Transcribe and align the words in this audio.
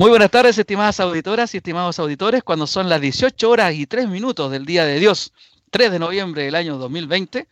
Muy 0.00 0.10
buenas 0.10 0.30
tardes, 0.30 0.56
estimadas 0.56 1.00
auditoras 1.00 1.52
y 1.54 1.56
estimados 1.56 1.98
auditores. 1.98 2.44
Cuando 2.44 2.68
son 2.68 2.88
las 2.88 3.00
18 3.00 3.50
horas 3.50 3.74
y 3.74 3.84
3 3.84 4.08
minutos 4.08 4.48
del 4.48 4.64
Día 4.64 4.84
de 4.84 5.00
Dios, 5.00 5.32
3 5.72 5.90
de 5.90 5.98
noviembre 5.98 6.44
del 6.44 6.54
año 6.54 6.78
2020, 6.78 7.48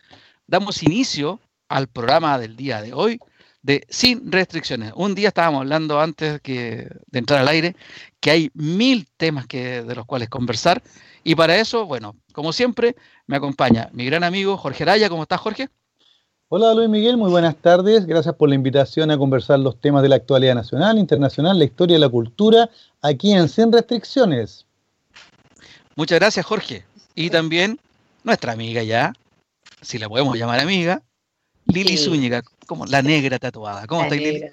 damos 0.46 0.80
inicio 0.84 1.40
al 1.68 1.88
programa 1.88 2.38
del 2.38 2.54
día 2.54 2.80
de 2.82 2.94
hoy 2.94 3.18
de 3.62 3.84
Sin 3.90 4.30
Restricciones. 4.30 4.92
Un 4.94 5.16
día 5.16 5.26
estábamos 5.26 5.62
hablando 5.62 6.00
antes 6.00 6.40
que, 6.40 6.88
de 7.08 7.18
entrar 7.18 7.40
al 7.40 7.48
aire 7.48 7.74
que 8.20 8.30
hay 8.30 8.50
mil 8.54 9.08
temas 9.16 9.48
que, 9.48 9.82
de 9.82 9.94
los 9.96 10.06
cuales 10.06 10.28
conversar 10.28 10.84
y 11.24 11.34
para 11.34 11.56
eso, 11.56 11.84
bueno, 11.84 12.14
como 12.32 12.52
siempre, 12.52 12.94
me 13.26 13.38
acompaña 13.38 13.90
mi 13.92 14.06
gran 14.06 14.22
amigo 14.22 14.56
Jorge 14.56 14.84
Araya. 14.84 15.08
¿Cómo 15.08 15.24
estás, 15.24 15.40
Jorge? 15.40 15.68
Hola 16.48 16.74
Luis 16.74 16.88
Miguel, 16.88 17.16
muy 17.16 17.28
buenas 17.28 17.56
tardes. 17.56 18.06
Gracias 18.06 18.32
por 18.36 18.48
la 18.48 18.54
invitación 18.54 19.10
a 19.10 19.18
conversar 19.18 19.58
los 19.58 19.80
temas 19.80 20.04
de 20.04 20.08
la 20.08 20.14
actualidad 20.14 20.54
nacional, 20.54 20.96
internacional, 20.96 21.58
la 21.58 21.64
historia 21.64 21.96
y 21.96 22.00
la 22.00 22.08
cultura, 22.08 22.70
aquí 23.02 23.32
en 23.32 23.48
Sin 23.48 23.72
Restricciones. 23.72 24.64
Muchas 25.96 26.20
gracias, 26.20 26.46
Jorge. 26.46 26.84
Y 27.16 27.30
también 27.30 27.80
nuestra 28.22 28.52
amiga 28.52 28.84
ya, 28.84 29.12
si 29.80 29.98
la 29.98 30.08
podemos 30.08 30.38
llamar 30.38 30.60
amiga, 30.60 31.02
Lili 31.64 31.96
Zúñiga, 31.96 32.44
como 32.68 32.86
la 32.86 33.02
negra 33.02 33.40
tatuada. 33.40 33.84
¿Cómo 33.88 34.04
estás, 34.04 34.16
Lili? 34.16 34.44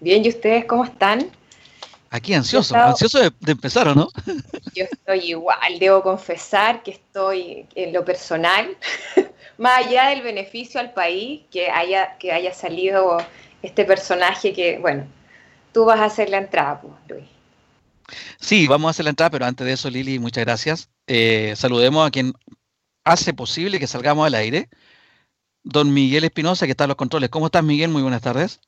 Bien, 0.00 0.24
¿y 0.24 0.28
ustedes 0.28 0.64
cómo 0.64 0.84
están? 0.84 1.30
Aquí 2.10 2.34
ansioso, 2.34 2.74
ansioso 2.74 3.20
de, 3.20 3.32
de, 3.38 3.52
empezar, 3.52 3.86
¿o 3.86 3.94
no? 3.94 4.08
Yo 4.74 4.84
estoy 4.84 5.30
igual, 5.30 5.78
debo 5.78 6.02
confesar 6.02 6.82
que 6.82 6.90
estoy 6.90 7.66
en 7.76 7.92
lo 7.92 8.04
personal 8.04 8.76
más 9.58 9.86
allá 9.86 10.08
del 10.08 10.22
beneficio 10.22 10.80
al 10.80 10.92
país 10.92 11.42
que 11.50 11.70
haya, 11.70 12.16
que 12.18 12.32
haya 12.32 12.52
salido 12.52 13.18
este 13.62 13.84
personaje 13.84 14.52
que, 14.52 14.78
bueno, 14.78 15.06
tú 15.72 15.84
vas 15.84 16.00
a 16.00 16.06
hacer 16.06 16.30
la 16.30 16.38
entrada, 16.38 16.80
pues, 16.80 16.94
Luis. 17.08 17.28
Sí, 18.40 18.66
vamos 18.66 18.88
a 18.88 18.90
hacer 18.90 19.04
la 19.04 19.10
entrada, 19.10 19.30
pero 19.30 19.44
antes 19.44 19.66
de 19.66 19.74
eso, 19.74 19.90
Lili, 19.90 20.18
muchas 20.18 20.44
gracias. 20.44 20.88
Eh, 21.06 21.52
saludemos 21.56 22.06
a 22.06 22.10
quien 22.10 22.32
hace 23.04 23.34
posible 23.34 23.78
que 23.78 23.86
salgamos 23.86 24.26
al 24.26 24.34
aire. 24.34 24.68
Don 25.62 25.92
Miguel 25.92 26.24
Espinosa, 26.24 26.64
que 26.64 26.72
está 26.72 26.84
en 26.84 26.88
los 26.88 26.96
controles. 26.96 27.28
¿Cómo 27.28 27.46
estás, 27.46 27.62
Miguel? 27.62 27.90
Muy 27.90 28.00
buenas 28.00 28.22
tardes. 28.22 28.60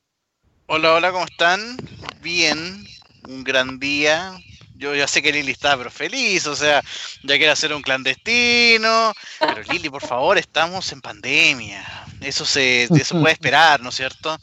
Hola, 0.66 0.92
hola, 0.92 1.10
¿cómo 1.10 1.24
están? 1.24 1.78
Bien, 2.20 2.84
un 3.28 3.44
gran 3.44 3.78
día, 3.78 4.38
yo 4.76 4.94
ya 4.94 5.06
sé 5.06 5.22
que 5.22 5.32
Lili 5.32 5.52
está 5.52 5.76
pero 5.76 5.90
feliz, 5.90 6.46
o 6.46 6.56
sea, 6.56 6.82
ya 7.22 7.36
quiere 7.36 7.50
hacer 7.50 7.72
un 7.72 7.82
clandestino, 7.82 9.12
pero 9.38 9.62
Lili, 9.70 9.88
por 9.88 10.02
favor, 10.02 10.38
estamos 10.38 10.90
en 10.92 11.00
pandemia, 11.00 11.84
eso 12.20 12.44
se, 12.44 12.84
eso 12.84 13.20
puede 13.20 13.34
esperar, 13.34 13.80
¿no 13.80 13.90
es 13.90 13.96
cierto? 13.96 14.38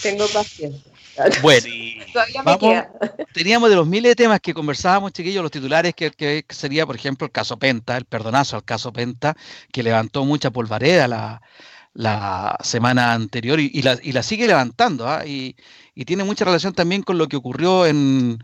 Tengo 0.00 0.26
paciencia. 0.28 0.92
Bueno, 1.42 1.66
teníamos 3.34 3.68
de 3.68 3.76
los 3.76 3.86
miles 3.86 4.12
de 4.12 4.16
temas 4.16 4.40
que 4.40 4.54
conversábamos, 4.54 5.12
chiquillos, 5.12 5.42
los 5.42 5.50
titulares, 5.50 5.94
que, 5.94 6.10
que, 6.10 6.44
sería, 6.48 6.86
por 6.86 6.96
ejemplo, 6.96 7.26
el 7.26 7.32
caso 7.32 7.58
Penta, 7.58 7.98
el 7.98 8.06
perdonazo 8.06 8.56
al 8.56 8.64
caso 8.64 8.94
Penta, 8.94 9.36
que 9.70 9.82
levantó 9.82 10.24
mucha 10.24 10.50
polvareda 10.50 11.08
la, 11.08 11.42
la 11.94 12.56
semana 12.62 13.12
anterior 13.12 13.60
y, 13.60 13.82
la, 13.82 13.98
y 14.02 14.12
la, 14.12 14.22
sigue 14.22 14.46
levantando, 14.46 15.08
¿ah? 15.08 15.26
y, 15.26 15.56
tiene 16.06 16.24
mucha 16.24 16.44
relación 16.44 16.72
también 16.72 17.02
con 17.02 17.18
lo 17.18 17.28
que 17.28 17.36
ocurrió 17.36 17.86
en, 17.86 18.38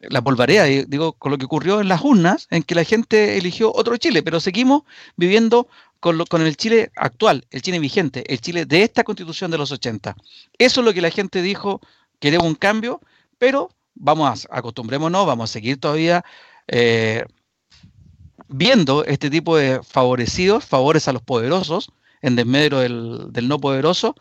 la 0.00 0.22
polvarea, 0.22 0.64
digo, 0.64 1.12
con 1.14 1.30
lo 1.30 1.38
que 1.38 1.44
ocurrió 1.44 1.80
en 1.80 1.88
las 1.88 2.02
urnas, 2.02 2.48
en 2.50 2.62
que 2.62 2.74
la 2.74 2.84
gente 2.84 3.38
eligió 3.38 3.72
otro 3.72 3.96
Chile, 3.96 4.22
pero 4.22 4.40
seguimos 4.40 4.82
viviendo 5.16 5.68
con, 6.00 6.18
lo, 6.18 6.26
con 6.26 6.42
el 6.42 6.56
Chile 6.56 6.90
actual, 6.96 7.46
el 7.50 7.62
Chile 7.62 7.78
vigente, 7.78 8.24
el 8.32 8.40
Chile 8.40 8.66
de 8.66 8.82
esta 8.82 9.04
constitución 9.04 9.50
de 9.50 9.58
los 9.58 9.70
80. 9.70 10.16
Eso 10.58 10.80
es 10.80 10.84
lo 10.84 10.92
que 10.92 11.00
la 11.00 11.10
gente 11.10 11.40
dijo, 11.40 11.80
queremos 12.18 12.46
un 12.48 12.56
cambio, 12.56 13.00
pero 13.38 13.70
vamos 13.94 14.46
a, 14.50 14.58
acostumbrémonos, 14.58 15.26
vamos 15.26 15.50
a 15.50 15.52
seguir 15.52 15.78
todavía 15.78 16.24
eh, 16.66 17.24
viendo 18.48 19.04
este 19.04 19.30
tipo 19.30 19.56
de 19.56 19.80
favorecidos, 19.82 20.64
favores 20.64 21.06
a 21.06 21.12
los 21.12 21.22
poderosos, 21.22 21.90
en 22.22 22.36
desmedro 22.36 22.80
del, 22.80 23.26
del 23.30 23.48
no 23.48 23.58
poderoso, 23.58 24.14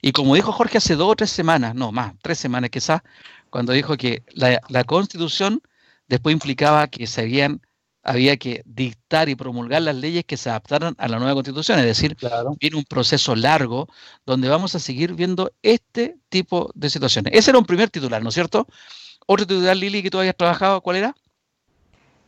y 0.00 0.12
como 0.12 0.34
dijo 0.34 0.52
Jorge 0.52 0.78
hace 0.78 0.94
dos 0.94 1.10
o 1.10 1.16
tres 1.16 1.30
semanas, 1.30 1.74
no 1.74 1.90
más, 1.90 2.14
tres 2.22 2.38
semanas 2.38 2.70
quizás, 2.70 3.02
cuando 3.50 3.72
dijo 3.72 3.96
que 3.96 4.22
la, 4.34 4.60
la 4.68 4.84
constitución 4.84 5.60
después 6.08 6.32
implicaba 6.32 6.86
que 6.88 7.06
se 7.06 7.22
habían, 7.22 7.60
había 8.02 8.36
que 8.36 8.62
dictar 8.66 9.28
y 9.28 9.34
promulgar 9.34 9.82
las 9.82 9.96
leyes 9.96 10.24
que 10.24 10.36
se 10.36 10.50
adaptaran 10.50 10.94
a 10.98 11.08
la 11.08 11.18
nueva 11.18 11.34
constitución, 11.34 11.78
es 11.78 11.86
decir, 11.86 12.14
claro. 12.16 12.56
viene 12.60 12.76
un 12.76 12.84
proceso 12.84 13.34
largo 13.34 13.88
donde 14.24 14.48
vamos 14.48 14.74
a 14.74 14.78
seguir 14.78 15.14
viendo 15.14 15.50
este 15.62 16.18
tipo 16.28 16.70
de 16.74 16.90
situaciones. 16.90 17.32
Ese 17.34 17.50
era 17.50 17.58
un 17.58 17.66
primer 17.66 17.90
titular, 17.90 18.22
¿no 18.22 18.28
es 18.28 18.34
cierto? 18.34 18.66
Otro 19.26 19.46
titular, 19.46 19.76
Lili, 19.76 20.02
que 20.02 20.10
tú 20.10 20.18
habías 20.18 20.36
trabajado, 20.36 20.80
¿cuál 20.80 20.96
era? 20.98 21.16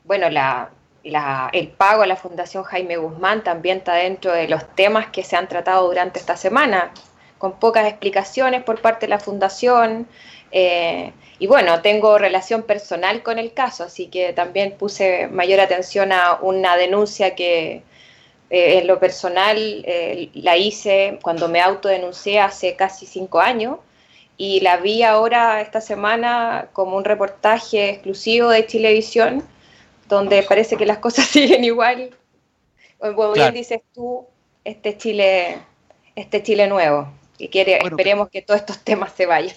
Bueno, 0.04 0.30
la, 0.30 0.72
la, 1.08 1.50
el 1.52 1.68
pago 1.68 2.02
a 2.02 2.06
la 2.06 2.16
Fundación 2.16 2.64
Jaime 2.64 2.96
Guzmán 2.96 3.42
también 3.44 3.78
está 3.78 3.94
dentro 3.94 4.32
de 4.32 4.48
los 4.48 4.66
temas 4.74 5.08
que 5.08 5.24
se 5.24 5.36
han 5.36 5.48
tratado 5.48 5.86
durante 5.86 6.18
esta 6.18 6.36
semana, 6.36 6.92
con 7.38 7.58
pocas 7.58 7.86
explicaciones 7.86 8.62
por 8.64 8.80
parte 8.80 9.06
de 9.06 9.10
la 9.10 9.20
Fundación, 9.20 10.06
eh, 10.50 11.12
y 11.38 11.46
bueno, 11.46 11.82
tengo 11.82 12.18
relación 12.18 12.62
personal 12.62 13.22
con 13.22 13.38
el 13.38 13.52
caso, 13.52 13.84
así 13.84 14.06
que 14.08 14.32
también 14.32 14.76
puse 14.76 15.28
mayor 15.28 15.60
atención 15.60 16.12
a 16.12 16.38
una 16.40 16.76
denuncia 16.76 17.34
que 17.34 17.82
eh, 18.50 18.78
en 18.78 18.86
lo 18.86 18.98
personal 18.98 19.56
eh, 19.86 20.30
la 20.34 20.56
hice 20.56 21.18
cuando 21.22 21.48
me 21.48 21.60
autodenuncié 21.60 22.40
hace 22.40 22.76
casi 22.76 23.06
cinco 23.06 23.40
años 23.40 23.78
y 24.38 24.60
la 24.60 24.78
vi 24.78 25.02
ahora 25.02 25.60
esta 25.60 25.80
semana 25.80 26.68
como 26.72 26.96
un 26.96 27.04
reportaje 27.04 27.90
exclusivo 27.90 28.48
de 28.50 28.66
Chilevisión, 28.66 29.44
donde 30.08 30.42
parece 30.42 30.76
que 30.76 30.86
las 30.86 30.98
cosas 30.98 31.26
siguen 31.28 31.64
igual. 31.64 32.10
Como 32.98 33.32
bien 33.32 33.54
dices 33.54 33.80
tú, 33.94 34.26
este 34.64 34.96
Chile, 34.96 35.58
este 36.16 36.42
Chile 36.42 36.66
nuevo. 36.66 37.12
Y 37.38 37.48
quiere, 37.48 37.78
bueno, 37.80 37.96
esperemos 37.96 38.28
que 38.30 38.42
todos 38.42 38.60
estos 38.60 38.78
temas 38.80 39.12
se 39.16 39.26
vayan. 39.26 39.54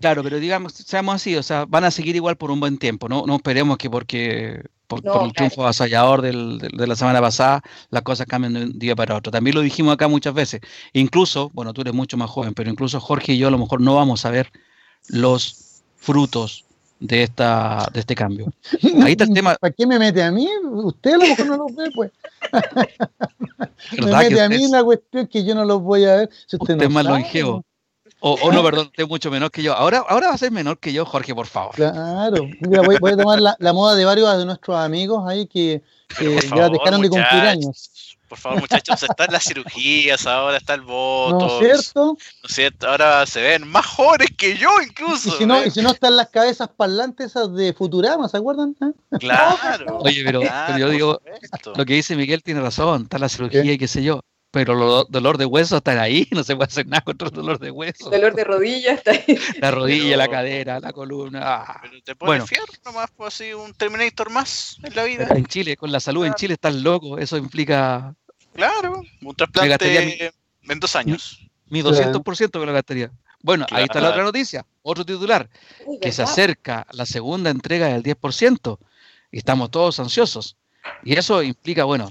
Claro, 0.00 0.22
pero 0.22 0.38
digamos, 0.38 0.74
seamos 0.74 1.14
así, 1.14 1.36
o 1.36 1.42
sea, 1.42 1.64
van 1.64 1.84
a 1.84 1.90
seguir 1.90 2.16
igual 2.16 2.36
por 2.36 2.50
un 2.50 2.58
buen 2.58 2.76
tiempo, 2.76 3.08
no, 3.08 3.24
no 3.24 3.36
esperemos 3.36 3.78
que 3.78 3.88
porque 3.88 4.64
por, 4.88 5.04
no, 5.04 5.12
por 5.12 5.22
el 5.24 5.32
triunfo 5.32 5.56
claro. 5.56 5.68
avasallador 5.68 6.22
del, 6.22 6.58
de, 6.58 6.68
de, 6.72 6.86
la 6.88 6.96
semana 6.96 7.20
pasada 7.20 7.62
las 7.90 8.02
cosas 8.02 8.26
cambien 8.26 8.54
de 8.54 8.64
un 8.64 8.78
día 8.78 8.96
para 8.96 9.16
otro. 9.16 9.30
También 9.30 9.54
lo 9.54 9.62
dijimos 9.62 9.94
acá 9.94 10.08
muchas 10.08 10.34
veces. 10.34 10.60
Incluso, 10.92 11.50
bueno, 11.54 11.72
tú 11.72 11.82
eres 11.82 11.94
mucho 11.94 12.16
más 12.16 12.28
joven, 12.28 12.52
pero 12.52 12.68
incluso 12.68 13.00
Jorge 13.00 13.34
y 13.34 13.38
yo 13.38 13.48
a 13.48 13.50
lo 13.50 13.58
mejor 13.58 13.80
no 13.80 13.94
vamos 13.94 14.26
a 14.26 14.30
ver 14.30 14.50
los 15.08 15.82
frutos 15.96 16.65
de 16.98 17.22
esta 17.22 17.88
de 17.92 18.00
este 18.00 18.14
cambio. 18.14 18.52
Ahí 19.02 19.12
está 19.12 19.24
el 19.24 19.34
tema. 19.34 19.54
¿Para 19.60 19.72
qué 19.72 19.86
me 19.86 19.98
mete 19.98 20.22
a 20.22 20.30
mí? 20.30 20.48
Usted 20.62 21.14
a 21.14 21.16
lo 21.18 21.24
mejor 21.24 21.46
no 21.46 21.56
los 21.56 21.74
ve, 21.74 21.90
pues. 21.94 22.10
me 24.00 24.16
mete 24.16 24.40
a 24.40 24.48
mí 24.48 24.68
la 24.68 24.82
cuestión 24.82 25.26
que 25.26 25.44
yo 25.44 25.54
no 25.54 25.64
los 25.64 25.82
voy 25.82 26.04
a 26.04 26.16
ver. 26.16 26.30
Si 26.46 26.56
usted, 26.56 26.74
usted 26.74 26.88
no 26.88 26.90
más 26.90 27.04
longevo. 27.04 27.64
O, 28.20 28.32
o, 28.32 28.50
no, 28.50 28.62
perdón, 28.62 28.86
usted 28.86 29.02
es 29.02 29.08
mucho 29.08 29.30
menor 29.30 29.50
que 29.50 29.62
yo. 29.62 29.74
Ahora, 29.74 30.02
ahora 30.08 30.28
va 30.28 30.34
a 30.34 30.38
ser 30.38 30.50
menor 30.50 30.78
que 30.78 30.92
yo, 30.92 31.04
Jorge, 31.04 31.34
por 31.34 31.46
favor. 31.46 31.74
Claro. 31.74 32.48
Mira, 32.60 32.82
voy, 32.82 32.96
voy 32.98 33.12
a 33.12 33.16
tomar 33.16 33.40
la, 33.40 33.56
la, 33.58 33.72
moda 33.74 33.94
de 33.94 34.04
varios 34.06 34.38
de 34.38 34.46
nuestros 34.46 34.76
amigos 34.76 35.22
ahí 35.28 35.46
que, 35.46 35.82
que 36.18 36.40
favor, 36.42 36.64
ya 36.64 36.68
dejaron 36.70 37.02
de 37.02 37.10
cumplir 37.10 37.42
años. 37.42 38.15
Por 38.28 38.38
favor, 38.38 38.60
muchachos, 38.60 39.02
están 39.02 39.28
las 39.30 39.44
cirugías, 39.44 40.26
ahora 40.26 40.56
está 40.56 40.74
el 40.74 40.80
voto. 40.80 41.38
¿No 41.38 41.60
es 41.60 41.82
cierto? 41.82 42.04
¿No 42.04 42.48
es 42.48 42.54
cierto? 42.54 42.88
Ahora 42.88 43.24
se 43.26 43.40
ven 43.40 43.66
más 43.66 43.86
jóvenes 43.86 44.28
que 44.36 44.56
yo 44.56 44.70
incluso. 44.82 45.28
Y 45.28 45.32
si 45.32 45.46
no, 45.46 45.64
y 45.64 45.70
si 45.70 45.82
no 45.82 45.90
están 45.90 46.16
las 46.16 46.30
cabezas 46.30 46.68
parlantes 46.68 47.26
esas 47.26 47.54
de 47.54 47.72
Futurama, 47.72 48.28
¿se 48.28 48.36
acuerdan? 48.36 48.76
¿Eh? 48.80 49.18
Claro. 49.18 49.98
Oye, 49.98 50.22
pero, 50.24 50.40
claro, 50.40 50.64
pero 50.66 50.78
yo 50.78 50.90
digo, 50.90 51.20
lo 51.76 51.84
que 51.84 51.94
dice 51.94 52.16
Miguel 52.16 52.42
tiene 52.42 52.60
razón, 52.60 53.02
está 53.02 53.18
la 53.18 53.28
cirugía 53.28 53.62
¿Qué? 53.62 53.72
y 53.74 53.78
qué 53.78 53.88
sé 53.88 54.02
yo 54.02 54.20
pero 54.56 54.74
los 54.74 55.10
dolor 55.10 55.36
de 55.36 55.44
hueso 55.44 55.76
están 55.76 55.98
ahí, 55.98 56.26
no 56.32 56.42
se 56.42 56.56
puede 56.56 56.68
hacer 56.68 56.86
nada 56.86 57.02
contra 57.02 57.28
el 57.28 57.34
dolor 57.34 57.58
de 57.58 57.70
hueso. 57.70 58.06
El 58.06 58.22
dolor 58.22 58.34
de 58.34 58.42
rodilla 58.42 58.94
está 58.94 59.10
ahí. 59.10 59.38
La 59.60 59.70
rodilla, 59.70 60.04
pero, 60.04 60.16
la 60.16 60.28
cadera, 60.28 60.80
la 60.80 60.92
columna. 60.94 61.40
Ah. 61.42 61.80
Pero 61.82 62.02
te 62.02 62.16
pones 62.16 62.30
bueno. 62.30 62.46
fierro 62.46 62.64
nomás, 62.82 63.10
pues 63.14 63.34
así 63.34 63.52
un 63.52 63.74
Terminator 63.74 64.30
más 64.30 64.78
en 64.82 64.94
la 64.94 65.04
vida. 65.04 65.28
En 65.28 65.44
Chile, 65.44 65.76
con 65.76 65.92
la 65.92 66.00
salud 66.00 66.22
claro. 66.22 66.32
en 66.32 66.38
Chile 66.38 66.54
estás 66.54 66.74
loco, 66.74 67.18
eso 67.18 67.36
implica. 67.36 68.14
Claro, 68.54 69.02
un 69.20 69.34
trasplante 69.34 70.32
mi, 70.62 70.72
en 70.72 70.80
dos 70.80 70.96
años. 70.96 71.46
Mi, 71.66 71.82
mi 71.82 71.88
200% 71.90 72.22
claro. 72.22 72.60
me 72.60 72.66
lo 72.66 72.72
gastaría. 72.72 73.10
Bueno, 73.42 73.66
claro. 73.66 73.80
ahí 73.80 73.84
está 73.84 74.00
la 74.00 74.08
otra 74.08 74.24
noticia, 74.24 74.64
otro 74.80 75.04
titular, 75.04 75.50
Uy, 75.84 75.98
que 76.00 76.12
se 76.12 76.22
acerca 76.22 76.86
la 76.92 77.04
segunda 77.04 77.50
entrega 77.50 77.88
del 77.88 78.02
10% 78.02 78.78
y 79.32 79.36
estamos 79.36 79.70
todos 79.70 80.00
ansiosos. 80.00 80.56
Y 81.04 81.18
eso 81.18 81.42
implica, 81.42 81.84
bueno, 81.84 82.10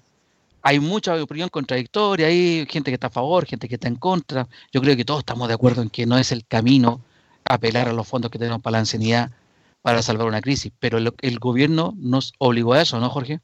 hay 0.67 0.79
mucha 0.79 1.21
opinión 1.21 1.49
contradictoria, 1.49 2.25
hay 2.25 2.65
gente 2.67 2.89
que 2.89 2.95
está 2.95 3.05
a 3.05 3.11
favor, 3.11 3.45
gente 3.45 3.69
que 3.69 3.75
está 3.75 3.87
en 3.87 3.97
contra. 3.97 4.47
Yo 4.73 4.81
creo 4.81 4.95
que 4.97 5.05
todos 5.05 5.19
estamos 5.19 5.47
de 5.47 5.53
acuerdo 5.53 5.83
en 5.83 5.91
que 5.91 6.07
no 6.07 6.17
es 6.17 6.31
el 6.31 6.43
camino 6.43 7.01
apelar 7.47 7.87
a 7.87 7.93
los 7.93 8.07
fondos 8.07 8.31
que 8.31 8.39
tenemos 8.39 8.63
para 8.63 8.71
la 8.71 8.79
ancianidad 8.79 9.29
para 9.83 10.01
salvar 10.01 10.25
una 10.25 10.41
crisis, 10.41 10.71
pero 10.79 10.97
el, 10.97 11.39
gobierno 11.39 11.93
nos 11.97 12.33
obligó 12.39 12.73
a 12.73 12.81
eso, 12.81 12.99
¿no, 12.99 13.11
Jorge? 13.11 13.41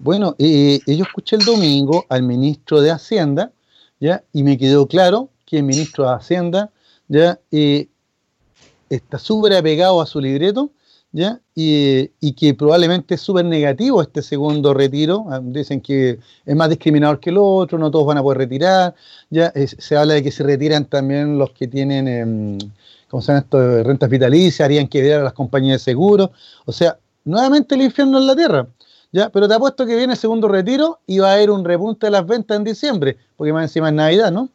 Bueno, 0.00 0.36
eh, 0.38 0.80
yo 0.86 1.04
escuché 1.04 1.36
el 1.36 1.46
domingo 1.46 2.04
al 2.10 2.24
ministro 2.24 2.82
de 2.82 2.90
Hacienda, 2.90 3.50
¿ya? 3.98 4.22
Y 4.34 4.42
me 4.42 4.58
quedó 4.58 4.86
claro 4.86 5.30
que 5.46 5.56
el 5.56 5.62
ministro 5.62 6.06
de 6.06 6.14
Hacienda, 6.14 6.70
¿ya? 7.08 7.40
Eh, 7.50 7.88
está 8.90 9.18
súper 9.18 9.54
apegado 9.54 10.02
a 10.02 10.06
su 10.06 10.20
libreto, 10.20 10.72
¿ya? 11.12 11.40
Y, 11.54 12.32
que 12.32 12.54
probablemente 12.54 13.14
es 13.14 13.20
súper 13.20 13.44
negativo 13.44 14.02
este 14.02 14.22
segundo 14.22 14.74
retiro. 14.74 15.26
Ah, 15.30 15.40
dicen 15.42 15.80
que 15.80 16.18
es 16.44 16.56
más 16.56 16.70
discriminador 16.70 17.20
que 17.20 17.30
el 17.30 17.38
otro, 17.38 17.78
no 17.78 17.90
todos 17.90 18.06
van 18.06 18.18
a 18.18 18.22
poder 18.22 18.38
retirar. 18.38 18.94
¿ya? 19.30 19.52
se 19.54 19.96
habla 19.96 20.14
de 20.14 20.22
que 20.22 20.32
se 20.32 20.42
retiran 20.42 20.86
también 20.86 21.38
los 21.38 21.50
que 21.52 21.68
tienen, 21.68 22.08
eh, 22.08 22.58
¿cómo 23.08 23.20
se 23.20 23.28
llama 23.28 23.40
esto? 23.40 23.82
Rentas 23.84 24.10
vitalicias, 24.10 24.64
harían 24.64 24.88
que 24.88 25.02
ver 25.02 25.20
a 25.20 25.24
las 25.24 25.34
compañías 25.34 25.80
de 25.80 25.92
seguros. 25.92 26.30
O 26.64 26.72
sea, 26.72 26.98
nuevamente 27.24 27.74
el 27.74 27.82
infierno 27.82 28.18
en 28.18 28.26
la 28.26 28.34
tierra. 28.34 28.66
¿ya? 29.12 29.28
Pero 29.28 29.46
te 29.46 29.54
apuesto 29.54 29.86
que 29.86 29.94
viene 29.94 30.14
el 30.14 30.18
segundo 30.18 30.48
retiro 30.48 31.00
y 31.06 31.18
va 31.18 31.30
a 31.30 31.34
haber 31.34 31.50
un 31.50 31.64
repunte 31.64 32.06
de 32.06 32.10
las 32.10 32.26
ventas 32.26 32.56
en 32.56 32.64
diciembre, 32.64 33.18
porque 33.36 33.52
más 33.52 33.64
encima 33.64 33.88
es 33.88 33.94
Navidad, 33.94 34.32
¿no? 34.32 34.48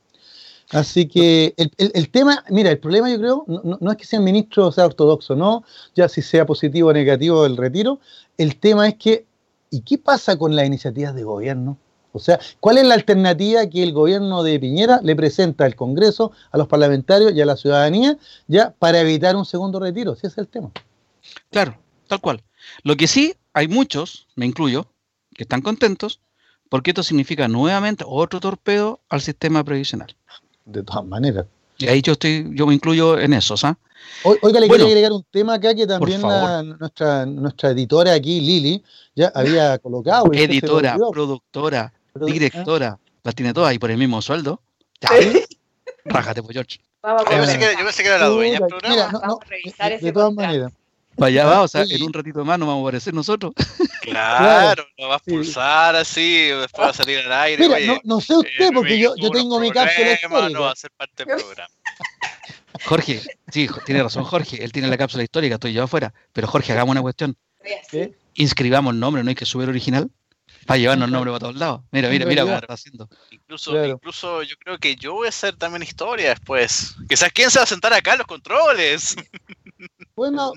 Así 0.72 1.08
que 1.08 1.54
el, 1.78 2.10
tema, 2.10 2.44
mira, 2.50 2.70
el 2.72 2.80
problema 2.80 3.10
yo 3.10 3.18
creo, 3.18 3.46
no, 3.48 3.92
es 3.92 3.98
que 3.98 4.06
sea 4.06 4.20
ministro 4.20 4.70
sea 4.72 4.86
ortodoxo, 4.86 5.34
no, 5.34 5.64
ya 5.96 6.10
si 6.10 6.22
sea 6.22 6.46
positivo 6.46 6.90
o 6.90 6.94
negativo 6.94 7.46
el 7.46 7.56
retiro, 7.56 8.00
el 8.38 8.58
tema 8.58 8.88
es 8.90 8.96
que, 8.96 9.26
¿y 9.70 9.82
qué 9.82 9.98
pasa 9.98 10.38
con 10.38 10.56
las 10.56 10.66
iniciativas 10.66 11.16
de 11.16 11.24
gobierno? 11.24 11.78
O 12.12 12.20
sea, 12.20 12.40
¿cuál 12.60 12.80
es 12.80 12.86
la 12.86 12.96
alternativa 12.96 13.66
que 13.68 13.82
el 13.82 13.94
gobierno 13.94 14.44
de 14.44 14.60
Piñera 14.60 15.00
le 15.04 15.16
presenta 15.16 15.64
al 15.64 15.76
Congreso, 15.76 16.32
a 16.52 16.58
los 16.58 16.68
parlamentarios 16.68 17.34
y 17.34 17.42
a 17.42 17.46
la 17.46 17.56
ciudadanía, 17.56 18.18
ya 18.48 18.72
para 18.78 19.00
evitar 19.00 19.38
un 19.38 19.46
segundo 19.46 19.80
retiro? 19.80 20.14
Ese 20.14 20.28
es 20.28 20.38
el 20.38 20.48
tema. 20.48 20.72
Claro, 21.50 21.78
tal 22.08 22.20
cual. 22.20 22.44
Lo 22.84 22.98
que 22.98 23.08
sí, 23.08 23.36
hay 23.54 23.70
muchos, 23.70 24.28
me 24.36 24.46
incluyo, 24.46 24.92
que 25.34 25.44
están 25.44 25.62
contentos, 25.62 26.20
porque 26.70 26.92
esto 26.92 27.04
significa 27.04 27.48
nuevamente 27.48 28.04
otro 28.06 28.42
torpedo 28.42 29.00
al 29.08 29.22
sistema 29.22 29.64
previsional 29.64 30.18
de 30.68 30.84
todas 30.84 31.06
maneras. 31.06 31.46
Y 31.78 31.88
ahí 31.88 32.02
yo 32.02 32.14
estoy, 32.14 32.50
yo 32.54 32.68
me 32.68 32.74
incluyo 32.74 33.20
en 33.20 33.34
eso, 33.34 33.56
¿sabes? 33.56 33.78
Oiga, 34.24 34.60
le 34.60 34.68
quería 34.68 34.86
agregar 34.86 35.12
un 35.12 35.24
tema 35.30 35.56
acá 35.56 35.76
que 35.76 35.86
también 35.86 36.22
nuestra, 36.22 37.26
nuestra 37.26 37.72
editora 37.72 38.14
aquí, 38.14 38.42
Lili, 38.42 38.84
ya 39.16 39.32
había 39.34 39.78
colocado. 39.80 40.26
Editora, 40.32 40.98
productora, 41.12 41.94
directora, 42.16 42.98
las 43.24 43.36
tiene 43.36 43.54
todas 43.54 43.74
y 43.74 43.80
por 43.80 43.92
el 43.92 43.98
mismo 43.98 44.22
sueldo. 44.22 44.62
Ya, 45.02 45.10
rájate, 46.06 46.42
pues, 46.42 46.54
George. 46.54 46.80
yo, 47.04 47.26
pensé 47.26 47.60
que, 47.60 47.66
yo 47.78 47.86
pensé 47.86 48.04
que 48.04 48.10
era 48.10 48.18
la 48.18 48.28
dueña 48.28 48.60
del 48.60 48.68
programa. 48.68 49.20
Vamos 49.22 49.40
a 49.42 49.50
revisar 49.50 49.92
de, 49.92 49.98
de 50.00 50.12
todas 50.12 50.34
maneras. 50.34 50.72
Para 51.18 51.30
allá 51.30 51.46
va, 51.46 51.62
o 51.64 51.68
sea, 51.68 51.84
en 51.84 52.04
un 52.04 52.14
ratito 52.14 52.46
más 52.46 52.60
nos 52.60 52.68
vamos 52.68 52.82
a 52.82 52.88
aparecer 52.88 53.14
nosotros. 53.14 53.54
Claro, 54.08 54.88
lo 54.98 55.10
vas 55.10 55.22
a 55.22 55.24
pulsar 55.26 55.94
así, 55.98 56.44
después 56.44 56.88
va 56.88 56.92
a 56.92 56.94
salir 56.94 57.20
al 57.20 57.34
aire. 57.34 57.68
Mira, 57.68 58.00
no, 58.06 58.22
sé 58.22 58.38
usted, 58.38 58.70
porque 58.74 58.98
yo, 58.98 59.14
yo 59.18 59.30
tengo 59.32 59.60
mi 59.60 59.70
cápsula 59.70 60.14
histórica. 60.14 60.50
No 60.50 60.62
va 60.62 60.72
a 60.72 60.76
ser 60.78 60.92
parte 60.92 61.26
del 61.26 61.36
programa. 61.36 61.68
Jorge, 62.86 63.22
sí, 63.52 63.68
tiene 63.86 64.04
razón 64.04 64.24
Jorge, 64.24 64.64
él 64.64 64.72
tiene 64.72 64.88
la 64.88 64.98
cápsula 64.98 65.24
histórica, 65.24 65.56
estoy 65.56 65.74
yo 65.74 65.84
afuera. 65.84 66.14
Pero 66.32 66.48
Jorge, 66.48 66.72
hagamos 66.72 66.94
una 66.94 67.02
cuestión. 67.02 67.36
Inscribamos 68.36 68.94
el 68.94 69.00
nombre, 69.02 69.26
no 69.26 69.30
hay 69.30 69.36
que 69.36 69.46
subir 69.46 69.68
original. 69.68 70.10
Para 70.66 70.78
llevarnos 70.78 71.08
el 71.08 71.12
nombre 71.12 71.32
para 71.32 71.40
todos 71.40 71.56
lados. 71.56 71.82
Mira, 71.92 72.08
mira, 72.10 72.26
mira 72.26 72.44
cómo 72.44 72.56
está 72.56 72.74
haciendo. 72.74 73.10
Incluso, 73.32 73.86
incluso 73.86 74.44
yo 74.44 74.56
creo 74.58 74.78
que 74.78 74.96
yo 74.96 75.14
voy 75.14 75.26
a 75.26 75.30
hacer 75.30 75.58
también 75.58 75.84
historia 75.84 76.30
después. 76.30 76.96
Sabes 77.14 77.34
quién 77.34 77.52
se 77.52 77.60
va 77.60 77.64
a 77.64 77.68
sentar 77.68 77.92
acá 77.92 78.14
en 78.14 78.20
los 78.20 78.28
controles. 78.28 79.16
Bueno, 80.18 80.52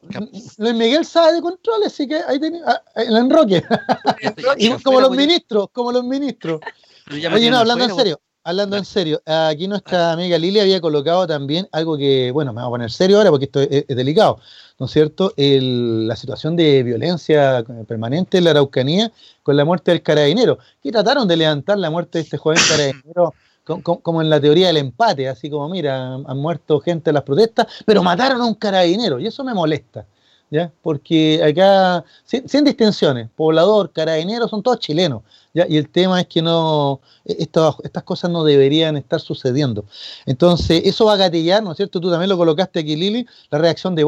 Luis 0.57 0.75
Miguel 0.75 1.05
sabe 1.05 1.35
de 1.35 1.43
control, 1.43 1.83
así 1.85 2.09
que 2.09 2.17
ahí 2.27 2.41
tenía 2.41 2.63
ah, 2.67 2.83
el 2.97 3.15
enroque. 3.15 3.63
como 4.83 5.03
los 5.03 5.11
ministros, 5.11 5.69
como 5.71 5.93
los 5.93 6.03
ministros. 6.03 6.63
Oye, 7.35 7.51
no, 7.51 7.59
hablando 7.59 7.85
en 7.85 7.95
serio, 7.95 8.21
hablando 8.43 8.79
en 8.79 8.87
serio, 8.87 9.21
aquí 9.27 9.69
nuestra 9.69 10.13
amiga 10.13 10.39
Lili 10.39 10.61
había 10.61 10.81
colocado 10.81 11.27
también 11.27 11.69
algo 11.73 11.99
que, 11.99 12.31
bueno, 12.31 12.55
me 12.55 12.63
voy 12.63 12.69
a 12.69 12.71
poner 12.71 12.91
serio 12.91 13.19
ahora 13.19 13.29
porque 13.29 13.45
esto 13.45 13.61
es, 13.61 13.87
delicado, 13.89 14.41
¿no 14.79 14.87
es 14.87 14.93
cierto? 14.93 15.35
la 15.37 16.17
situación 16.17 16.57
de 16.57 16.83
violencia 16.83 17.63
permanente 17.87 18.39
en 18.39 18.45
la 18.45 18.53
Araucanía 18.53 19.13
con 19.43 19.59
la 19.59 19.67
muerte 19.67 19.91
del 19.91 20.03
carabinero, 20.03 20.59
que 20.83 20.91
trataron 20.91 21.29
de 21.29 21.37
levantar 21.37 21.79
la 21.79 21.91
muerte 21.91 22.17
de 22.17 22.25
este 22.25 22.39
joven 22.39 22.59
carabinero 22.67 23.35
como, 23.65 24.23
en 24.23 24.31
la 24.31 24.41
teoría 24.41 24.69
del 24.69 24.79
empate, 24.79 25.29
así 25.29 25.51
como, 25.51 25.69
mira, 25.69 26.15
han 26.15 26.39
muerto 26.39 26.81
gente 26.81 27.11
en 27.11 27.15
las 27.15 27.25
protestas, 27.25 27.67
pero 27.87 28.03
mataron 28.03 28.41
a 28.41 28.47
un 28.47 28.55
carabinero, 28.55 29.19
y 29.21 29.27
eso 29.27 29.45
me 29.45 29.55
molesta, 29.55 30.07
¿ya? 30.51 30.73
Porque 30.83 31.43
acá, 31.43 32.05
sin, 32.25 32.65
distinciones, 32.65 33.29
poblador, 33.37 33.93
carabinero, 33.93 34.49
son 34.49 34.63
todos 34.63 34.81
chilenos, 34.81 35.23
¿ya? 35.55 35.67
Y 35.69 35.77
el 35.77 35.89
tema 35.89 36.21
es 36.21 36.27
que 36.27 36.43
no, 36.43 37.01
e, 37.25 37.37
estas, 37.41 37.77
estas 37.85 38.03
cosas 38.03 38.31
no 38.31 38.45
deberían 38.45 38.97
estar 38.97 39.21
sucediendo. 39.21 39.85
Entonces, 40.27 40.83
eso 40.85 41.05
va 41.05 41.15
a 41.15 41.17
gatillar, 41.17 41.63
¿no 41.63 41.73
es 41.73 41.77
cierto? 41.77 42.01
Tú 42.01 42.11
también 42.11 42.29
lo 42.29 42.37
colocaste 42.37 42.81
aquí, 42.81 42.97
Lili, 42.97 43.27
la 43.51 43.59
reacción 43.59 43.95
de 43.95 44.05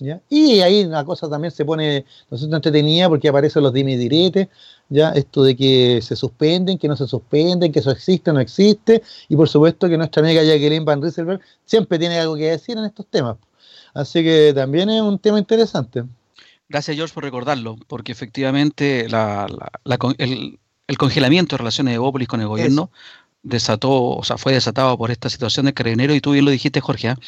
Bópoli. 0.00 0.20
Y 0.28 0.60
ahí 0.60 0.84
la 0.84 1.04
cosa 1.04 1.28
también 1.28 1.50
se 1.50 1.64
pone, 1.64 2.04
no 2.30 2.38
sé, 2.38 2.46
entretenida 2.46 3.08
porque 3.08 3.28
aparecen 3.28 3.62
los 3.62 3.72
dimidiretes, 3.72 4.48
ya 4.88 5.10
esto 5.10 5.44
de 5.44 5.56
que 5.56 6.00
se 6.02 6.16
suspenden, 6.16 6.78
que 6.78 6.88
no 6.88 6.96
se 6.96 7.06
suspenden, 7.06 7.72
que 7.72 7.78
eso 7.78 7.90
existe 7.90 8.30
o 8.30 8.34
no 8.34 8.40
existe, 8.40 9.02
y 9.28 9.36
por 9.36 9.48
supuesto 9.48 9.88
que 9.88 9.96
nuestra 9.96 10.22
amiga 10.22 10.42
Jacqueline 10.42 10.84
Van 10.84 11.00
Rieselberg 11.00 11.40
siempre 11.64 11.98
tiene 11.98 12.18
algo 12.18 12.36
que 12.36 12.50
decir 12.50 12.76
en 12.76 12.84
estos 12.84 13.06
temas. 13.06 13.36
Así 13.94 14.22
que 14.22 14.52
también 14.54 14.88
es 14.90 15.02
un 15.02 15.18
tema 15.18 15.38
interesante. 15.38 16.04
Gracias, 16.68 16.96
George, 16.96 17.12
por 17.12 17.24
recordarlo, 17.24 17.76
porque 17.88 18.12
efectivamente 18.12 19.06
el, 19.06 20.98
congelamiento 20.98 21.54
de 21.54 21.58
relaciones 21.58 21.94
de 21.94 21.98
Bópolis 21.98 22.28
con 22.28 22.40
el 22.40 22.46
gobierno 22.46 22.90
desató, 23.42 24.16
o 24.16 24.22
sea, 24.22 24.38
fue 24.38 24.52
desatado 24.52 24.96
por 24.96 25.10
esta 25.10 25.28
situación 25.30 25.66
de 25.66 25.74
carabinero, 25.74 26.14
y 26.14 26.20
tú 26.20 26.32
bien 26.32 26.44
lo 26.44 26.50
dijiste, 26.50 26.80
Jorge, 26.80 27.08
¿ah? 27.08 27.18